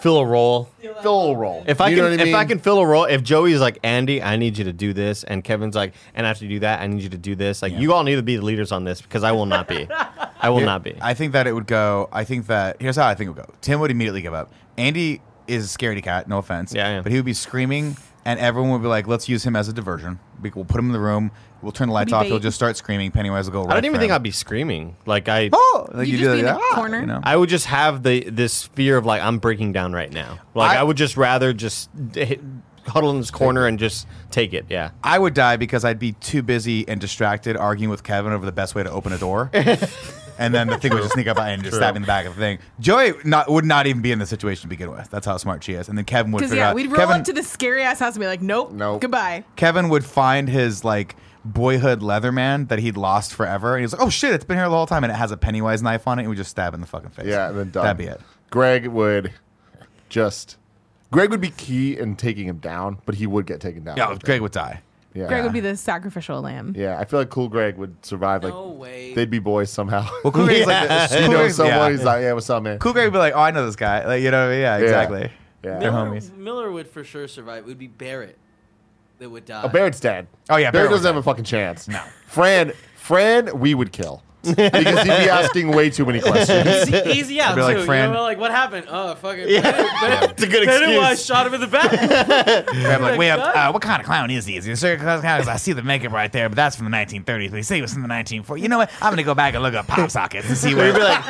Fill 0.00 0.18
a 0.18 0.24
role. 0.24 0.68
fill 1.02 1.32
a 1.32 1.36
role. 1.36 1.64
If 1.66 1.80
I 1.80 1.88
You 1.88 1.96
can, 1.96 2.04
know 2.04 2.10
what 2.12 2.20
I 2.20 2.28
if 2.28 2.34
I 2.34 2.44
can 2.44 2.60
fill 2.60 2.78
a 2.78 2.86
role, 2.86 3.04
if 3.06 3.24
Joey's 3.24 3.60
like 3.60 3.78
Andy, 3.82 4.22
I 4.22 4.36
need 4.36 4.56
you 4.56 4.62
to 4.64 4.72
do 4.72 4.92
this, 4.92 5.24
and 5.24 5.42
Kevin's 5.42 5.74
like, 5.74 5.94
and 6.14 6.24
after 6.24 6.44
you 6.44 6.50
do 6.50 6.60
that, 6.60 6.80
I 6.80 6.86
need 6.86 7.02
you 7.02 7.08
to 7.08 7.18
do 7.18 7.34
this. 7.34 7.60
Like, 7.62 7.72
you 7.72 7.92
all 7.92 8.04
need 8.04 8.14
to 8.16 8.22
be 8.22 8.36
the 8.36 8.44
leaders 8.44 8.70
on 8.70 8.84
this 8.84 9.02
because 9.02 9.24
I 9.24 9.32
will 9.32 9.46
not 9.46 9.66
be. 9.66 9.88
I 10.40 10.50
will 10.50 10.60
not 10.60 10.84
be. 10.84 10.96
I 11.00 11.14
think 11.14 11.32
that 11.32 11.48
it 11.48 11.52
would 11.52 11.66
go. 11.66 12.08
I 12.12 12.22
think 12.22 12.46
that 12.46 12.80
here's 12.80 12.94
how 12.94 13.08
I 13.08 13.16
think 13.16 13.28
it 13.28 13.30
would 13.34 13.44
go. 13.46 13.52
Tim 13.60 13.80
would 13.80 13.90
immediately 13.90 14.22
give 14.22 14.34
up. 14.34 14.52
Andy 14.76 15.20
is 15.48 15.74
a 15.74 15.78
scaredy 15.78 16.02
cat. 16.02 16.28
No 16.28 16.38
offense. 16.38 16.72
Yeah, 16.72 16.86
I 16.86 16.90
am. 16.90 17.02
But 17.02 17.10
he 17.10 17.18
would 17.18 17.24
be 17.24 17.32
screaming, 17.34 17.96
and 18.28 18.38
everyone 18.40 18.70
would 18.72 18.82
be 18.82 18.88
like, 18.88 19.06
"Let's 19.08 19.28
use 19.28 19.44
him 19.44 19.56
as 19.56 19.68
a 19.68 19.72
diversion. 19.72 20.18
We- 20.42 20.52
We'll 20.54 20.64
put 20.64 20.78
him 20.78 20.86
in 20.86 20.92
the 20.92 21.00
room. 21.00 21.30
We'll 21.62 21.72
turn 21.72 21.88
the 21.88 21.94
lights 21.94 22.10
be 22.10 22.14
off. 22.14 22.26
He'll 22.26 22.38
just 22.38 22.54
start 22.56 22.76
screaming. 22.76 23.10
Pennywise 23.10 23.46
will 23.46 23.52
go. 23.52 23.64
Right 23.64 23.72
I 23.72 23.74
don't 23.80 23.86
even 23.86 23.96
for 23.96 24.00
think 24.00 24.10
him. 24.10 24.14
I'd 24.16 24.22
be 24.22 24.30
screaming. 24.30 24.96
Like 25.06 25.28
I, 25.28 25.50
Oh, 25.52 25.88
like 25.92 26.06
You'd 26.06 26.20
you 26.20 26.24
just 26.26 26.28
do 26.28 26.32
be 26.34 26.38
in 26.40 26.44
the 26.46 26.60
"Ah," 26.60 26.74
corner. 26.74 27.00
You 27.00 27.06
know? 27.06 27.20
I 27.22 27.34
would 27.36 27.48
just 27.48 27.66
have 27.66 28.02
the 28.02 28.28
this 28.30 28.64
fear 28.64 28.96
of 28.96 29.04
like 29.06 29.22
I'm 29.22 29.38
breaking 29.38 29.72
down 29.72 29.92
right 29.92 30.12
now. 30.12 30.38
Like 30.54 30.76
I, 30.76 30.80
I- 30.80 30.82
would 30.84 30.96
just 30.96 31.16
rather 31.16 31.52
just 31.52 31.90
hit, 32.14 32.40
huddle 32.86 33.10
in 33.10 33.18
this 33.18 33.30
corner 33.30 33.66
and 33.66 33.78
just 33.78 34.06
take 34.30 34.52
it. 34.54 34.66
Yeah. 34.68 34.90
I 35.02 35.18
would 35.18 35.34
die 35.34 35.56
because 35.56 35.84
I'd 35.84 35.98
be 35.98 36.12
too 36.12 36.42
busy 36.42 36.86
and 36.88 37.00
distracted 37.00 37.56
arguing 37.56 37.90
with 37.90 38.02
Kevin 38.02 38.32
over 38.32 38.46
the 38.46 38.52
best 38.52 38.74
way 38.74 38.82
to 38.82 38.90
open 38.90 39.12
a 39.12 39.18
door. 39.18 39.50
and 40.38 40.54
then 40.54 40.68
the 40.68 40.78
thing 40.78 40.92
would 40.92 41.02
just 41.02 41.14
sneak 41.14 41.26
up 41.26 41.38
and 41.38 41.62
just 41.62 41.72
True. 41.74 41.80
stab 41.80 41.94
me 41.94 41.98
in 41.98 42.02
the 42.02 42.06
back 42.06 42.26
of 42.26 42.34
the 42.34 42.40
thing. 42.40 42.58
Joey 42.80 43.12
not, 43.24 43.50
would 43.50 43.64
not 43.64 43.86
even 43.86 44.00
be 44.02 44.12
in 44.12 44.18
the 44.18 44.26
situation 44.26 44.62
to 44.62 44.68
begin 44.68 44.90
with. 44.90 45.10
That's 45.10 45.26
how 45.26 45.36
smart 45.36 45.62
she 45.64 45.72
is. 45.74 45.88
And 45.88 45.98
then 45.98 46.04
Kevin 46.04 46.32
would 46.32 46.38
Because 46.38 46.50
figure 46.50 46.62
yeah, 46.64 46.70
out. 46.70 46.74
we'd 46.76 46.86
roll 46.86 46.96
Kevin, 46.96 47.16
up 47.20 47.24
to 47.24 47.32
the 47.32 47.42
scary 47.42 47.82
ass 47.82 47.98
house 47.98 48.14
and 48.14 48.20
be 48.20 48.26
like, 48.26 48.40
"Nope, 48.42 48.72
Nope. 48.72 49.00
goodbye." 49.00 49.44
Kevin 49.56 49.88
would 49.88 50.04
find 50.04 50.48
his 50.48 50.84
like 50.84 51.16
boyhood 51.44 52.00
Leatherman 52.00 52.68
that 52.68 52.78
he'd 52.78 52.96
lost 52.96 53.32
forever, 53.34 53.74
and 53.74 53.82
he's 53.82 53.92
like, 53.92 54.02
"Oh 54.02 54.10
shit, 54.10 54.32
it's 54.32 54.44
been 54.44 54.56
here 54.56 54.68
the 54.68 54.74
whole 54.74 54.86
time," 54.86 55.04
and 55.04 55.12
it 55.12 55.16
has 55.16 55.30
a 55.30 55.36
Pennywise 55.36 55.82
knife 55.82 56.06
on 56.06 56.18
it, 56.18 56.22
and 56.22 56.30
we 56.30 56.36
just 56.36 56.50
stab 56.50 56.72
it 56.72 56.76
in 56.76 56.80
the 56.80 56.86
fucking 56.86 57.10
face. 57.10 57.26
Yeah, 57.26 57.48
and 57.48 57.58
then 57.58 57.70
done. 57.70 57.84
That'd 57.84 57.96
be 57.98 58.06
it. 58.06 58.20
Greg 58.50 58.86
would 58.86 59.32
just. 60.08 60.56
Greg 61.10 61.30
would 61.30 61.40
be 61.40 61.50
key 61.50 61.96
in 61.98 62.16
taking 62.16 62.46
him 62.46 62.58
down, 62.58 62.98
but 63.06 63.14
he 63.14 63.26
would 63.26 63.46
get 63.46 63.60
taken 63.60 63.82
down. 63.84 63.96
Yeah, 63.96 64.14
Greg 64.22 64.42
would 64.42 64.52
die. 64.52 64.82
Yeah. 65.18 65.26
Greg 65.26 65.42
would 65.42 65.52
be 65.52 65.60
the 65.60 65.76
sacrificial 65.76 66.40
lamb. 66.40 66.74
Yeah, 66.76 66.98
I 66.98 67.04
feel 67.04 67.18
like 67.18 67.30
Cool 67.30 67.48
Greg 67.48 67.76
would 67.76 68.04
survive. 68.06 68.44
Like 68.44 68.52
No 68.54 68.68
way. 68.68 69.14
they'd 69.14 69.28
be 69.30 69.40
boys 69.40 69.68
somehow. 69.70 70.08
Well, 70.22 70.32
Cool 70.32 70.44
Greg's 70.46 70.66
like, 70.66 70.88
Yeah. 70.88 71.06
the, 71.08 71.14
you 71.14 71.20
Cool 71.22 71.30
know 71.32 71.38
Greg's- 71.38 71.56
someone. 71.56 71.74
yeah. 71.76 71.90
He's 71.90 72.04
like, 72.04 72.22
yeah, 72.22 72.32
what's 72.34 72.50
up, 72.50 72.62
man? 72.62 72.78
Cool 72.78 72.92
Greg 72.92 73.06
would 73.06 73.12
be 73.12 73.18
like, 73.18 73.34
"Oh, 73.34 73.40
I 73.40 73.50
know 73.50 73.66
this 73.66 73.76
guy." 73.76 74.06
Like, 74.06 74.22
you 74.22 74.30
know, 74.30 74.50
yeah, 74.52 74.76
exactly. 74.76 75.30
Yeah. 75.64 75.78
They're 75.80 75.90
Miller, 75.90 76.10
homies. 76.10 76.36
Miller 76.36 76.70
would 76.70 76.86
for 76.88 77.02
sure 77.02 77.26
survive. 77.26 77.64
It 77.64 77.66
would 77.66 77.78
be 77.78 77.88
Barrett 77.88 78.38
that 79.18 79.28
would 79.28 79.42
oh, 79.44 79.46
die. 79.46 79.62
Oh, 79.64 79.68
Barrett's 79.68 79.98
dead. 80.00 80.28
Oh, 80.48 80.56
yeah, 80.56 80.70
Barrett 80.70 80.72
Barrett 80.72 80.90
doesn't 80.90 81.06
have 81.06 81.16
a 81.16 81.22
fucking 81.22 81.44
chance. 81.44 81.88
No. 81.88 82.00
Fran, 82.26 82.72
Fran, 82.94 83.58
we 83.58 83.74
would 83.74 83.90
kill 83.92 84.22
because 84.56 84.98
he'd 85.02 85.08
be 85.24 85.28
asking 85.30 85.68
way 85.70 85.90
too 85.90 86.04
many 86.04 86.20
questions. 86.20 86.88
Easy, 86.88 87.10
easy 87.10 87.40
out 87.40 87.52
I'd 87.52 87.54
be 87.56 87.62
like. 87.62 87.86
Fran- 87.86 88.08
you 88.10 88.14
know, 88.14 88.22
like 88.22 88.38
what 88.38 88.50
happened? 88.50 88.86
Oh, 88.88 89.14
fucking. 89.16 89.48
Yeah. 89.48 89.60
Bennett- 90.00 90.30
It's 90.32 90.42
a 90.42 90.46
good 90.46 90.66
Pennywise 90.66 91.12
excuse. 91.12 91.26
shot 91.26 91.46
him 91.46 91.54
in 91.54 91.60
the 91.60 91.66
back. 91.66 91.92
I'm 92.72 93.02
like, 93.02 93.18
wait, 93.18 93.30
uh, 93.30 93.70
what 93.72 93.82
kind 93.82 94.00
of 94.00 94.06
clown 94.06 94.30
is 94.30 94.46
he? 94.46 94.56
Is 94.56 94.64
he 94.64 94.72
a 94.72 94.76
circus 94.76 95.02
clown? 95.20 95.48
I 95.48 95.56
see 95.56 95.72
the 95.72 95.82
makeup 95.82 96.12
right 96.12 96.30
there, 96.32 96.48
but 96.48 96.56
that's 96.56 96.76
from 96.76 96.90
the 96.90 96.96
1930s. 96.96 97.50
But 97.50 97.56
he 97.56 97.62
said 97.62 97.76
he 97.76 97.82
was 97.82 97.92
from 97.92 98.02
the 98.02 98.08
1940s. 98.08 98.60
You 98.60 98.68
know 98.68 98.78
what? 98.78 98.90
I'm 99.00 99.10
gonna 99.12 99.22
go 99.22 99.34
back 99.34 99.54
and 99.54 99.62
look 99.62 99.74
up 99.74 99.86
pop 99.86 100.10
sockets 100.10 100.48
and 100.48 100.56
see 100.56 100.74
where. 100.74 100.92
We'd 100.92 100.98
be 100.98 101.04
like, 101.04 101.24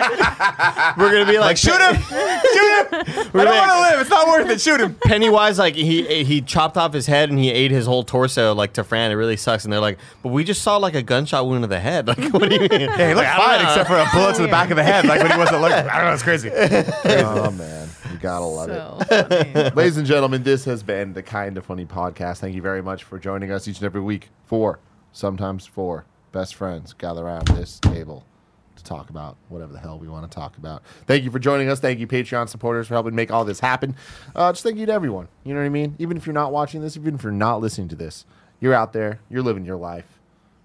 we're 0.97 1.11
gonna 1.13 1.27
be 1.31 1.39
like, 1.39 1.49
like, 1.49 1.57
shoot 1.57 1.81
him! 1.81 1.95
Shoot 2.03 2.13
him! 2.13 2.89
I 2.93 3.13
don't 3.33 3.35
like- 3.35 3.47
want 3.47 3.71
to 3.71 3.81
live. 3.81 4.01
It's 4.01 4.11
not 4.11 4.29
worth 4.29 4.51
it. 4.51 4.61
Shoot 4.61 4.81
him. 4.81 4.95
Pennywise, 5.03 5.59
like 5.59 5.75
he 5.75 6.25
he 6.25 6.41
chopped 6.43 6.77
off 6.77 6.93
his 6.93 7.07
head 7.07 7.31
and 7.31 7.39
he 7.39 7.51
ate 7.51 7.71
his 7.71 7.87
whole 7.87 8.03
torso, 8.05 8.55
like 8.55 8.75
to 8.75 8.85
Fran. 8.85 9.11
It 9.11 9.15
really 9.15 9.37
sucks. 9.37 9.65
And 9.65 9.73
they're 9.73 9.81
like, 9.81 9.99
but 10.23 10.29
we 10.31 10.45
just 10.45 10.63
saw 10.63 10.77
like 10.77 10.95
a 10.95 11.03
gunshot 11.03 11.47
wound 11.47 11.63
to 11.63 11.69
the 11.69 11.81
head. 11.81 12.07
Like, 12.09 12.19
what 12.33 12.49
do 12.49 12.55
you 12.55 12.61
mean? 12.69 12.89
Yeah, 13.09 13.15
he 13.15 13.15
looked 13.15 13.39
Like, 13.39 13.59
fine 13.59 13.61
except 13.67 13.89
for 13.89 13.97
a 13.97 14.07
bullet 14.13 14.37
to 14.37 14.43
the 14.43 14.49
back 14.49 14.71
of 14.71 14.77
the 14.77 14.83
head, 14.83 15.07
like 15.07 15.23
when 15.23 15.31
he 15.31 15.39
wasn't 15.39 15.61
looking. 15.63 15.77
I 15.79 15.97
don't 15.97 16.05
know. 16.07 16.13
It's 16.15 16.23
crazy. 16.23 16.51
oh 16.55 17.51
man, 17.53 17.89
you 18.13 18.19
gotta 18.19 18.45
love 18.45 18.71
it. 18.71 19.09
So 19.09 19.25
funny. 19.55 19.71
Ladies 19.75 19.97
and 19.97 20.07
gentlemen, 20.07 20.43
this 20.43 20.65
has 20.65 20.83
been 20.83 21.13
the 21.13 21.23
Kind 21.23 21.57
of 21.59 21.67
Funny 21.67 21.87
podcast. 21.87 22.39
Thank 22.39 22.55
you 22.55 22.63
very 22.63 22.83
much 22.83 23.05
for 23.05 23.19
joining 23.19 23.51
us 23.51 23.67
each 23.69 23.79
and 23.79 23.87
every 23.87 24.01
week. 24.01 24.29
Four, 24.47 24.81
sometimes 25.13 25.67
four, 25.67 26.05
best 26.33 26.55
friends 26.55 26.93
gather 26.93 27.25
around 27.25 27.49
this 27.49 27.79
table 27.81 28.25
to 28.77 28.85
talk 28.85 29.11
about 29.11 29.37
whatever 29.49 29.73
the 29.73 29.79
hell 29.79 29.99
we 29.99 30.09
want 30.09 30.31
to 30.31 30.35
talk 30.35 30.57
about. 30.57 30.83
Thank 31.07 31.25
you 31.25 31.31
for 31.31 31.39
joining 31.39 31.69
us. 31.69 31.81
Thank 31.81 31.99
you, 31.99 32.07
Patreon 32.07 32.49
supporters, 32.49 32.87
for 32.89 32.95
helping 32.95 33.15
make 33.15 33.31
all 33.31 33.45
this 33.45 33.61
happen. 33.61 33.97
Uh, 34.35 34.53
just 34.53 34.63
thank 34.63 34.79
you 34.79 34.87
to 34.87 34.93
everyone. 34.93 35.29
You 35.45 35.55
know 35.55 35.61
what 35.61 35.67
I 35.67 35.71
mean? 35.71 35.97
Even 35.99 36.17
if 36.17 36.27
you're 36.27 36.35
not 36.35 36.53
watching 36.53 36.81
this, 36.81 36.97
even 36.97 37.17
if 37.17 37.23
you're 37.23 37.33
not 37.33 37.61
listening 37.61 37.89
to 37.89 37.97
this, 37.97 38.25
you're 38.61 38.75
out 38.75 38.93
there, 38.93 39.21
you're 39.29 39.43
living 39.43 39.65
your 39.65 39.77
life. 39.77 40.18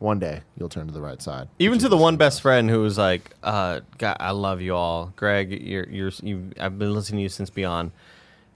One 0.04 0.20
day, 0.20 0.42
you'll 0.60 0.68
turn 0.68 0.86
to 0.88 0.92
the 0.94 1.00
right 1.00 1.22
side. 1.22 1.48
Even 1.60 1.80
to 1.80 1.88
the 1.88 1.96
one 1.96 2.18
best 2.18 2.36
us. 2.38 2.42
friend 2.42 2.70
who 2.70 2.82
was 2.82 2.98
like, 2.98 3.32
uh, 3.42 3.80
God, 3.98 4.18
I 4.20 4.32
love 4.32 4.60
you 4.60 4.76
all, 4.76 5.14
Greg. 5.16 5.50
You're 5.66 5.88
you're 5.90 6.12
you. 6.22 6.52
I've 6.60 6.78
been 6.78 6.94
listening 6.94 7.20
to 7.20 7.24
you 7.24 7.30
since 7.30 7.50
Beyond. 7.50 7.92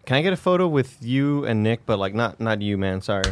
Can 0.06 0.18
I 0.18 0.22
get 0.24 0.34
a 0.34 0.38
photo 0.38 0.68
with 0.68 0.98
you 1.02 1.46
and 1.46 1.64
Nick, 1.64 1.86
but 1.86 2.00
like 2.00 2.14
not 2.14 2.42
not 2.42 2.62
you, 2.62 2.78
man? 2.78 3.00
Sorry. 3.00 3.24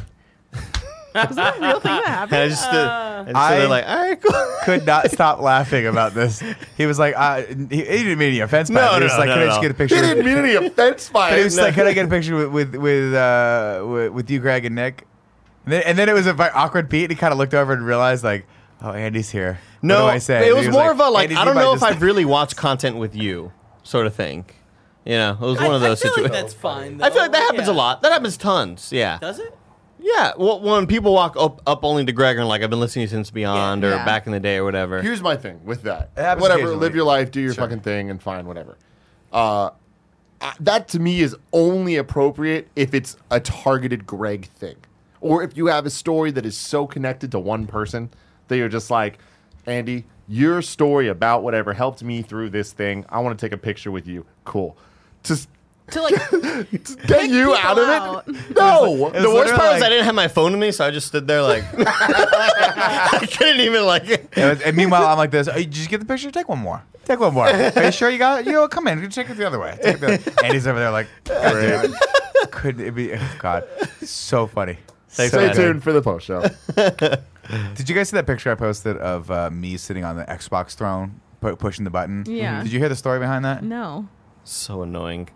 Was 1.14 1.36
that 1.36 1.58
a 1.58 1.62
real 1.62 1.80
thing 1.82 1.92
that 1.92 2.06
And 2.06 2.08
I 2.08 2.10
happened? 2.10 2.50
just 2.52 2.68
uh, 2.70 3.24
And 3.28 3.36
so 3.36 3.42
I- 3.42 3.58
they're 3.58 3.68
like, 3.68 3.86
all 3.88 3.96
right, 3.98 4.22
cool. 4.22 4.56
could 4.64 4.86
not 4.86 5.12
stop 5.12 5.42
laughing 5.42 5.86
about 5.88 6.14
this. 6.14 6.42
He 6.78 6.86
was 6.86 6.98
like, 6.98 7.16
uh, 7.18 7.42
he, 7.44 7.54
he 7.78 7.84
didn't 7.84 8.18
mean 8.18 8.30
any 8.30 8.40
offense 8.40 8.70
by 8.70 8.76
No, 8.76 8.92
it. 8.92 8.94
He 8.94 9.00
no, 9.00 9.06
was 9.08 9.14
no, 9.14 9.20
like, 9.20 9.28
no, 9.28 9.34
can 9.36 9.44
I 9.44 9.46
just 9.48 9.62
get 9.62 9.72
a 9.72 9.74
picture? 9.74 9.96
He 9.96 10.02
picture? 10.02 10.16
didn't 10.16 10.26
mean 10.26 10.38
any 10.56 10.68
offense 10.68 11.10
by 11.10 11.32
But 11.32 11.36
he 11.36 11.42
it. 11.42 11.44
was 11.46 11.58
like, 11.58 11.74
can 11.74 11.86
I 11.88 11.92
get 11.94 12.06
a 12.06 12.10
picture 12.10 12.36
with 12.36 12.48
with 12.50 12.76
with 12.76 13.14
uh, 13.14 13.84
with, 13.86 14.12
with 14.14 14.32
you, 14.32 14.40
Greg 14.40 14.64
and 14.66 14.76
Nick? 14.76 15.06
And 15.66 15.74
then, 15.74 15.84
and 15.84 15.98
then 15.98 16.10
it 16.10 16.14
was 16.14 16.28
a 16.28 16.34
very 16.34 16.52
awkward 16.52 16.90
beat. 16.90 17.04
And 17.06 17.12
he 17.12 17.18
kind 17.18 17.32
of 17.34 17.38
looked 17.38 17.54
over 17.54 17.74
and 17.74 17.86
realized 17.86 18.24
like, 18.24 18.46
oh, 18.82 18.92
Andy's 18.92 19.30
here. 19.30 19.60
No, 19.82 20.04
what 20.06 20.12
do 20.12 20.16
I 20.16 20.18
say? 20.20 20.46
it 20.46 20.48
And 20.50 20.58
was 20.58 20.66
he 20.68 20.72
more 20.72 20.92
of 20.92 21.00
a 21.00 21.10
like, 21.10 21.30
"Andy, 21.30 21.36
I 21.36 21.46
don't 21.46 21.56
know 21.56 21.74
if 21.74 21.84
I've 21.84 22.02
really 22.02 22.26
watched 22.26 22.56
content 22.56 22.98
with 22.98 23.16
you, 23.16 23.52
sort 23.84 24.08
of 24.08 24.16
thing. 24.16 24.46
You 25.06 25.14
know, 25.18 25.32
it 25.34 25.40
was 25.40 25.58
one 25.58 25.72
I, 25.72 25.76
of 25.76 25.82
those 25.82 26.00
I 26.00 26.04
feel 26.04 26.12
situations. 26.14 26.34
like 26.34 26.42
that's 26.42 26.54
fine. 26.56 27.02
I 27.02 27.10
feel 27.12 27.22
like 27.22 27.32
that 27.32 27.40
though. 27.40 27.46
happens 27.46 27.68
a 27.68 27.74
lot. 27.74 28.02
That 28.02 28.12
happens 28.12 28.38
tons. 28.38 28.92
Yeah. 28.92 29.20
Does 29.20 29.38
it? 29.40 29.56
Yeah. 30.00 30.34
Well, 30.38 30.60
when 30.62 30.88
people 30.88 31.14
walk 31.14 31.36
up, 31.38 31.62
up 31.68 31.84
only 31.84 32.04
to 32.06 32.12
Greg 32.12 32.38
and 32.38 32.48
like, 32.48 32.64
I've 32.64 32.70
been 32.72 32.80
listening 32.80 33.08
since 33.08 33.30
Beyond 33.30 33.84
or 33.84 33.92
Yeah. 33.92 34.06
back 34.06 34.26
in 34.26 34.32
the 34.32 34.40
day 34.40 34.58
or 34.58 34.64
whatever. 34.64 35.02
Here's 35.02 35.22
my 35.22 35.36
thing 35.36 35.62
with 35.64 35.84
that. 35.84 36.10
Whatever, 36.40 36.76
live 36.76 36.96
your 36.96 37.06
life, 37.06 37.30
do 37.32 37.40
your 37.42 37.54
Sure. 37.54 37.64
fucking 37.66 37.82
thing, 37.82 38.10
and 38.10 38.22
fine, 38.22 38.48
whatever. 38.48 38.78
Uh, 39.32 39.70
I- 40.42 40.54
that 40.60 40.88
to 40.90 41.00
me 41.00 41.22
is 41.22 41.36
only 41.54 41.96
appropriate 41.98 42.68
if 42.76 42.94
it's 42.96 43.16
a 43.32 43.40
targeted 43.40 44.06
Greg 44.08 44.50
thing, 44.56 44.76
or 45.26 45.42
if 45.44 45.58
you 45.58 45.66
have 45.68 45.86
a 45.86 45.90
story 45.90 46.30
that 46.32 46.46
is 46.46 46.56
so 46.56 46.86
connected 46.86 47.32
to 47.32 47.40
one 47.40 47.66
person 47.66 48.10
that 48.48 48.58
you're 48.58 48.70
just 48.70 48.92
like, 48.92 49.18
Andy, 49.66 50.06
your 50.28 50.62
story 50.62 51.08
about 51.08 51.42
whatever 51.44 51.74
helped 51.74 52.04
me 52.04 52.22
through 52.22 52.52
this 52.52 52.72
thing. 52.74 53.06
I 53.10 53.20
want 53.22 53.38
to 53.38 53.44
take 53.46 53.52
a 53.54 53.58
picture 53.58 53.90
with 53.90 54.06
you. 54.08 54.26
Cool. 54.44 54.78
Just 55.24 55.50
To 55.92 56.02
like, 56.02 56.14
get 57.08 57.30
you 57.30 57.56
out 57.56 57.80
of 57.80 57.88
out. 57.90 58.28
it. 58.28 58.56
No. 58.56 59.08
It 59.08 59.14
the 59.14 59.30
worst 59.30 59.34
literally 59.34 59.52
part 59.52 59.74
was 59.74 59.82
I 59.84 59.90
didn't 59.90 60.06
have 60.06 60.14
my 60.16 60.28
phone 60.28 60.52
with 60.52 60.62
me, 60.62 60.72
so 60.72 60.86
I 60.86 60.92
just 60.92 61.08
stood 61.08 61.26
there 61.28 61.42
like 61.42 61.64
I 61.76 63.28
couldn't 63.36 63.62
even 63.62 63.84
like. 63.86 64.04
It 64.08 64.30
was- 64.36 64.62
and 64.62 64.78
meanwhile, 64.78 65.06
I'm 65.08 65.18
like 65.18 65.32
this. 65.32 65.48
Oh, 65.48 65.54
did 65.54 65.76
you 65.76 65.88
get 65.88 66.00
the 66.00 66.06
picture? 66.06 66.30
Take 66.32 66.48
one 66.50 66.60
more. 66.60 66.84
Take 67.06 67.20
one 67.20 67.34
more. 67.34 67.48
Are 67.48 67.84
you 67.84 67.92
sure 67.92 68.10
you 68.10 68.18
got 68.18 68.42
it? 68.42 68.46
You 68.48 68.52
know, 68.54 68.68
come 68.68 68.88
in. 68.88 69.10
Check 69.10 69.30
it 69.30 69.38
the 69.38 69.46
other 69.48 69.60
way. 69.60 69.78
Take 69.82 69.96
it 69.96 70.00
the 70.02 70.14
other. 70.16 70.46
Andy's 70.46 70.66
over 70.68 70.80
there 70.80 70.92
like, 70.92 71.08
God 71.26 71.54
damn. 71.54 71.94
Couldn't 72.52 72.86
it 72.86 72.92
be? 72.96 73.14
Oh, 73.14 73.36
God, 73.40 73.68
so 74.04 74.48
funny. 74.48 74.78
Thanks, 75.16 75.32
Stay 75.34 75.46
man. 75.48 75.56
good. 75.56 75.62
tuned 75.62 75.84
for 75.84 75.94
the 75.94 76.02
post 76.02 76.26
show. 76.26 76.42
Did 77.76 77.88
you 77.90 77.96
guys 77.96 78.10
see 78.10 78.18
that 78.18 78.26
picture 78.28 78.52
I 78.52 78.56
posted 78.56 78.98
of 78.98 79.30
uh, 79.32 79.50
me 79.52 79.78
sitting 79.78 80.04
on 80.04 80.18
the 80.18 80.24
Xbox 80.26 80.74
throne, 80.76 81.22
pu- 81.42 81.56
pushing 81.56 81.84
the 81.84 81.90
button? 81.92 82.24
Yeah. 82.28 82.64
Did 82.64 82.72
you 82.74 82.80
hear 82.80 82.90
the 82.90 82.96
story 82.96 83.20
behind 83.20 83.46
that? 83.46 83.64
no. 83.64 84.08
So 84.44 84.82
annoying. 84.84 85.30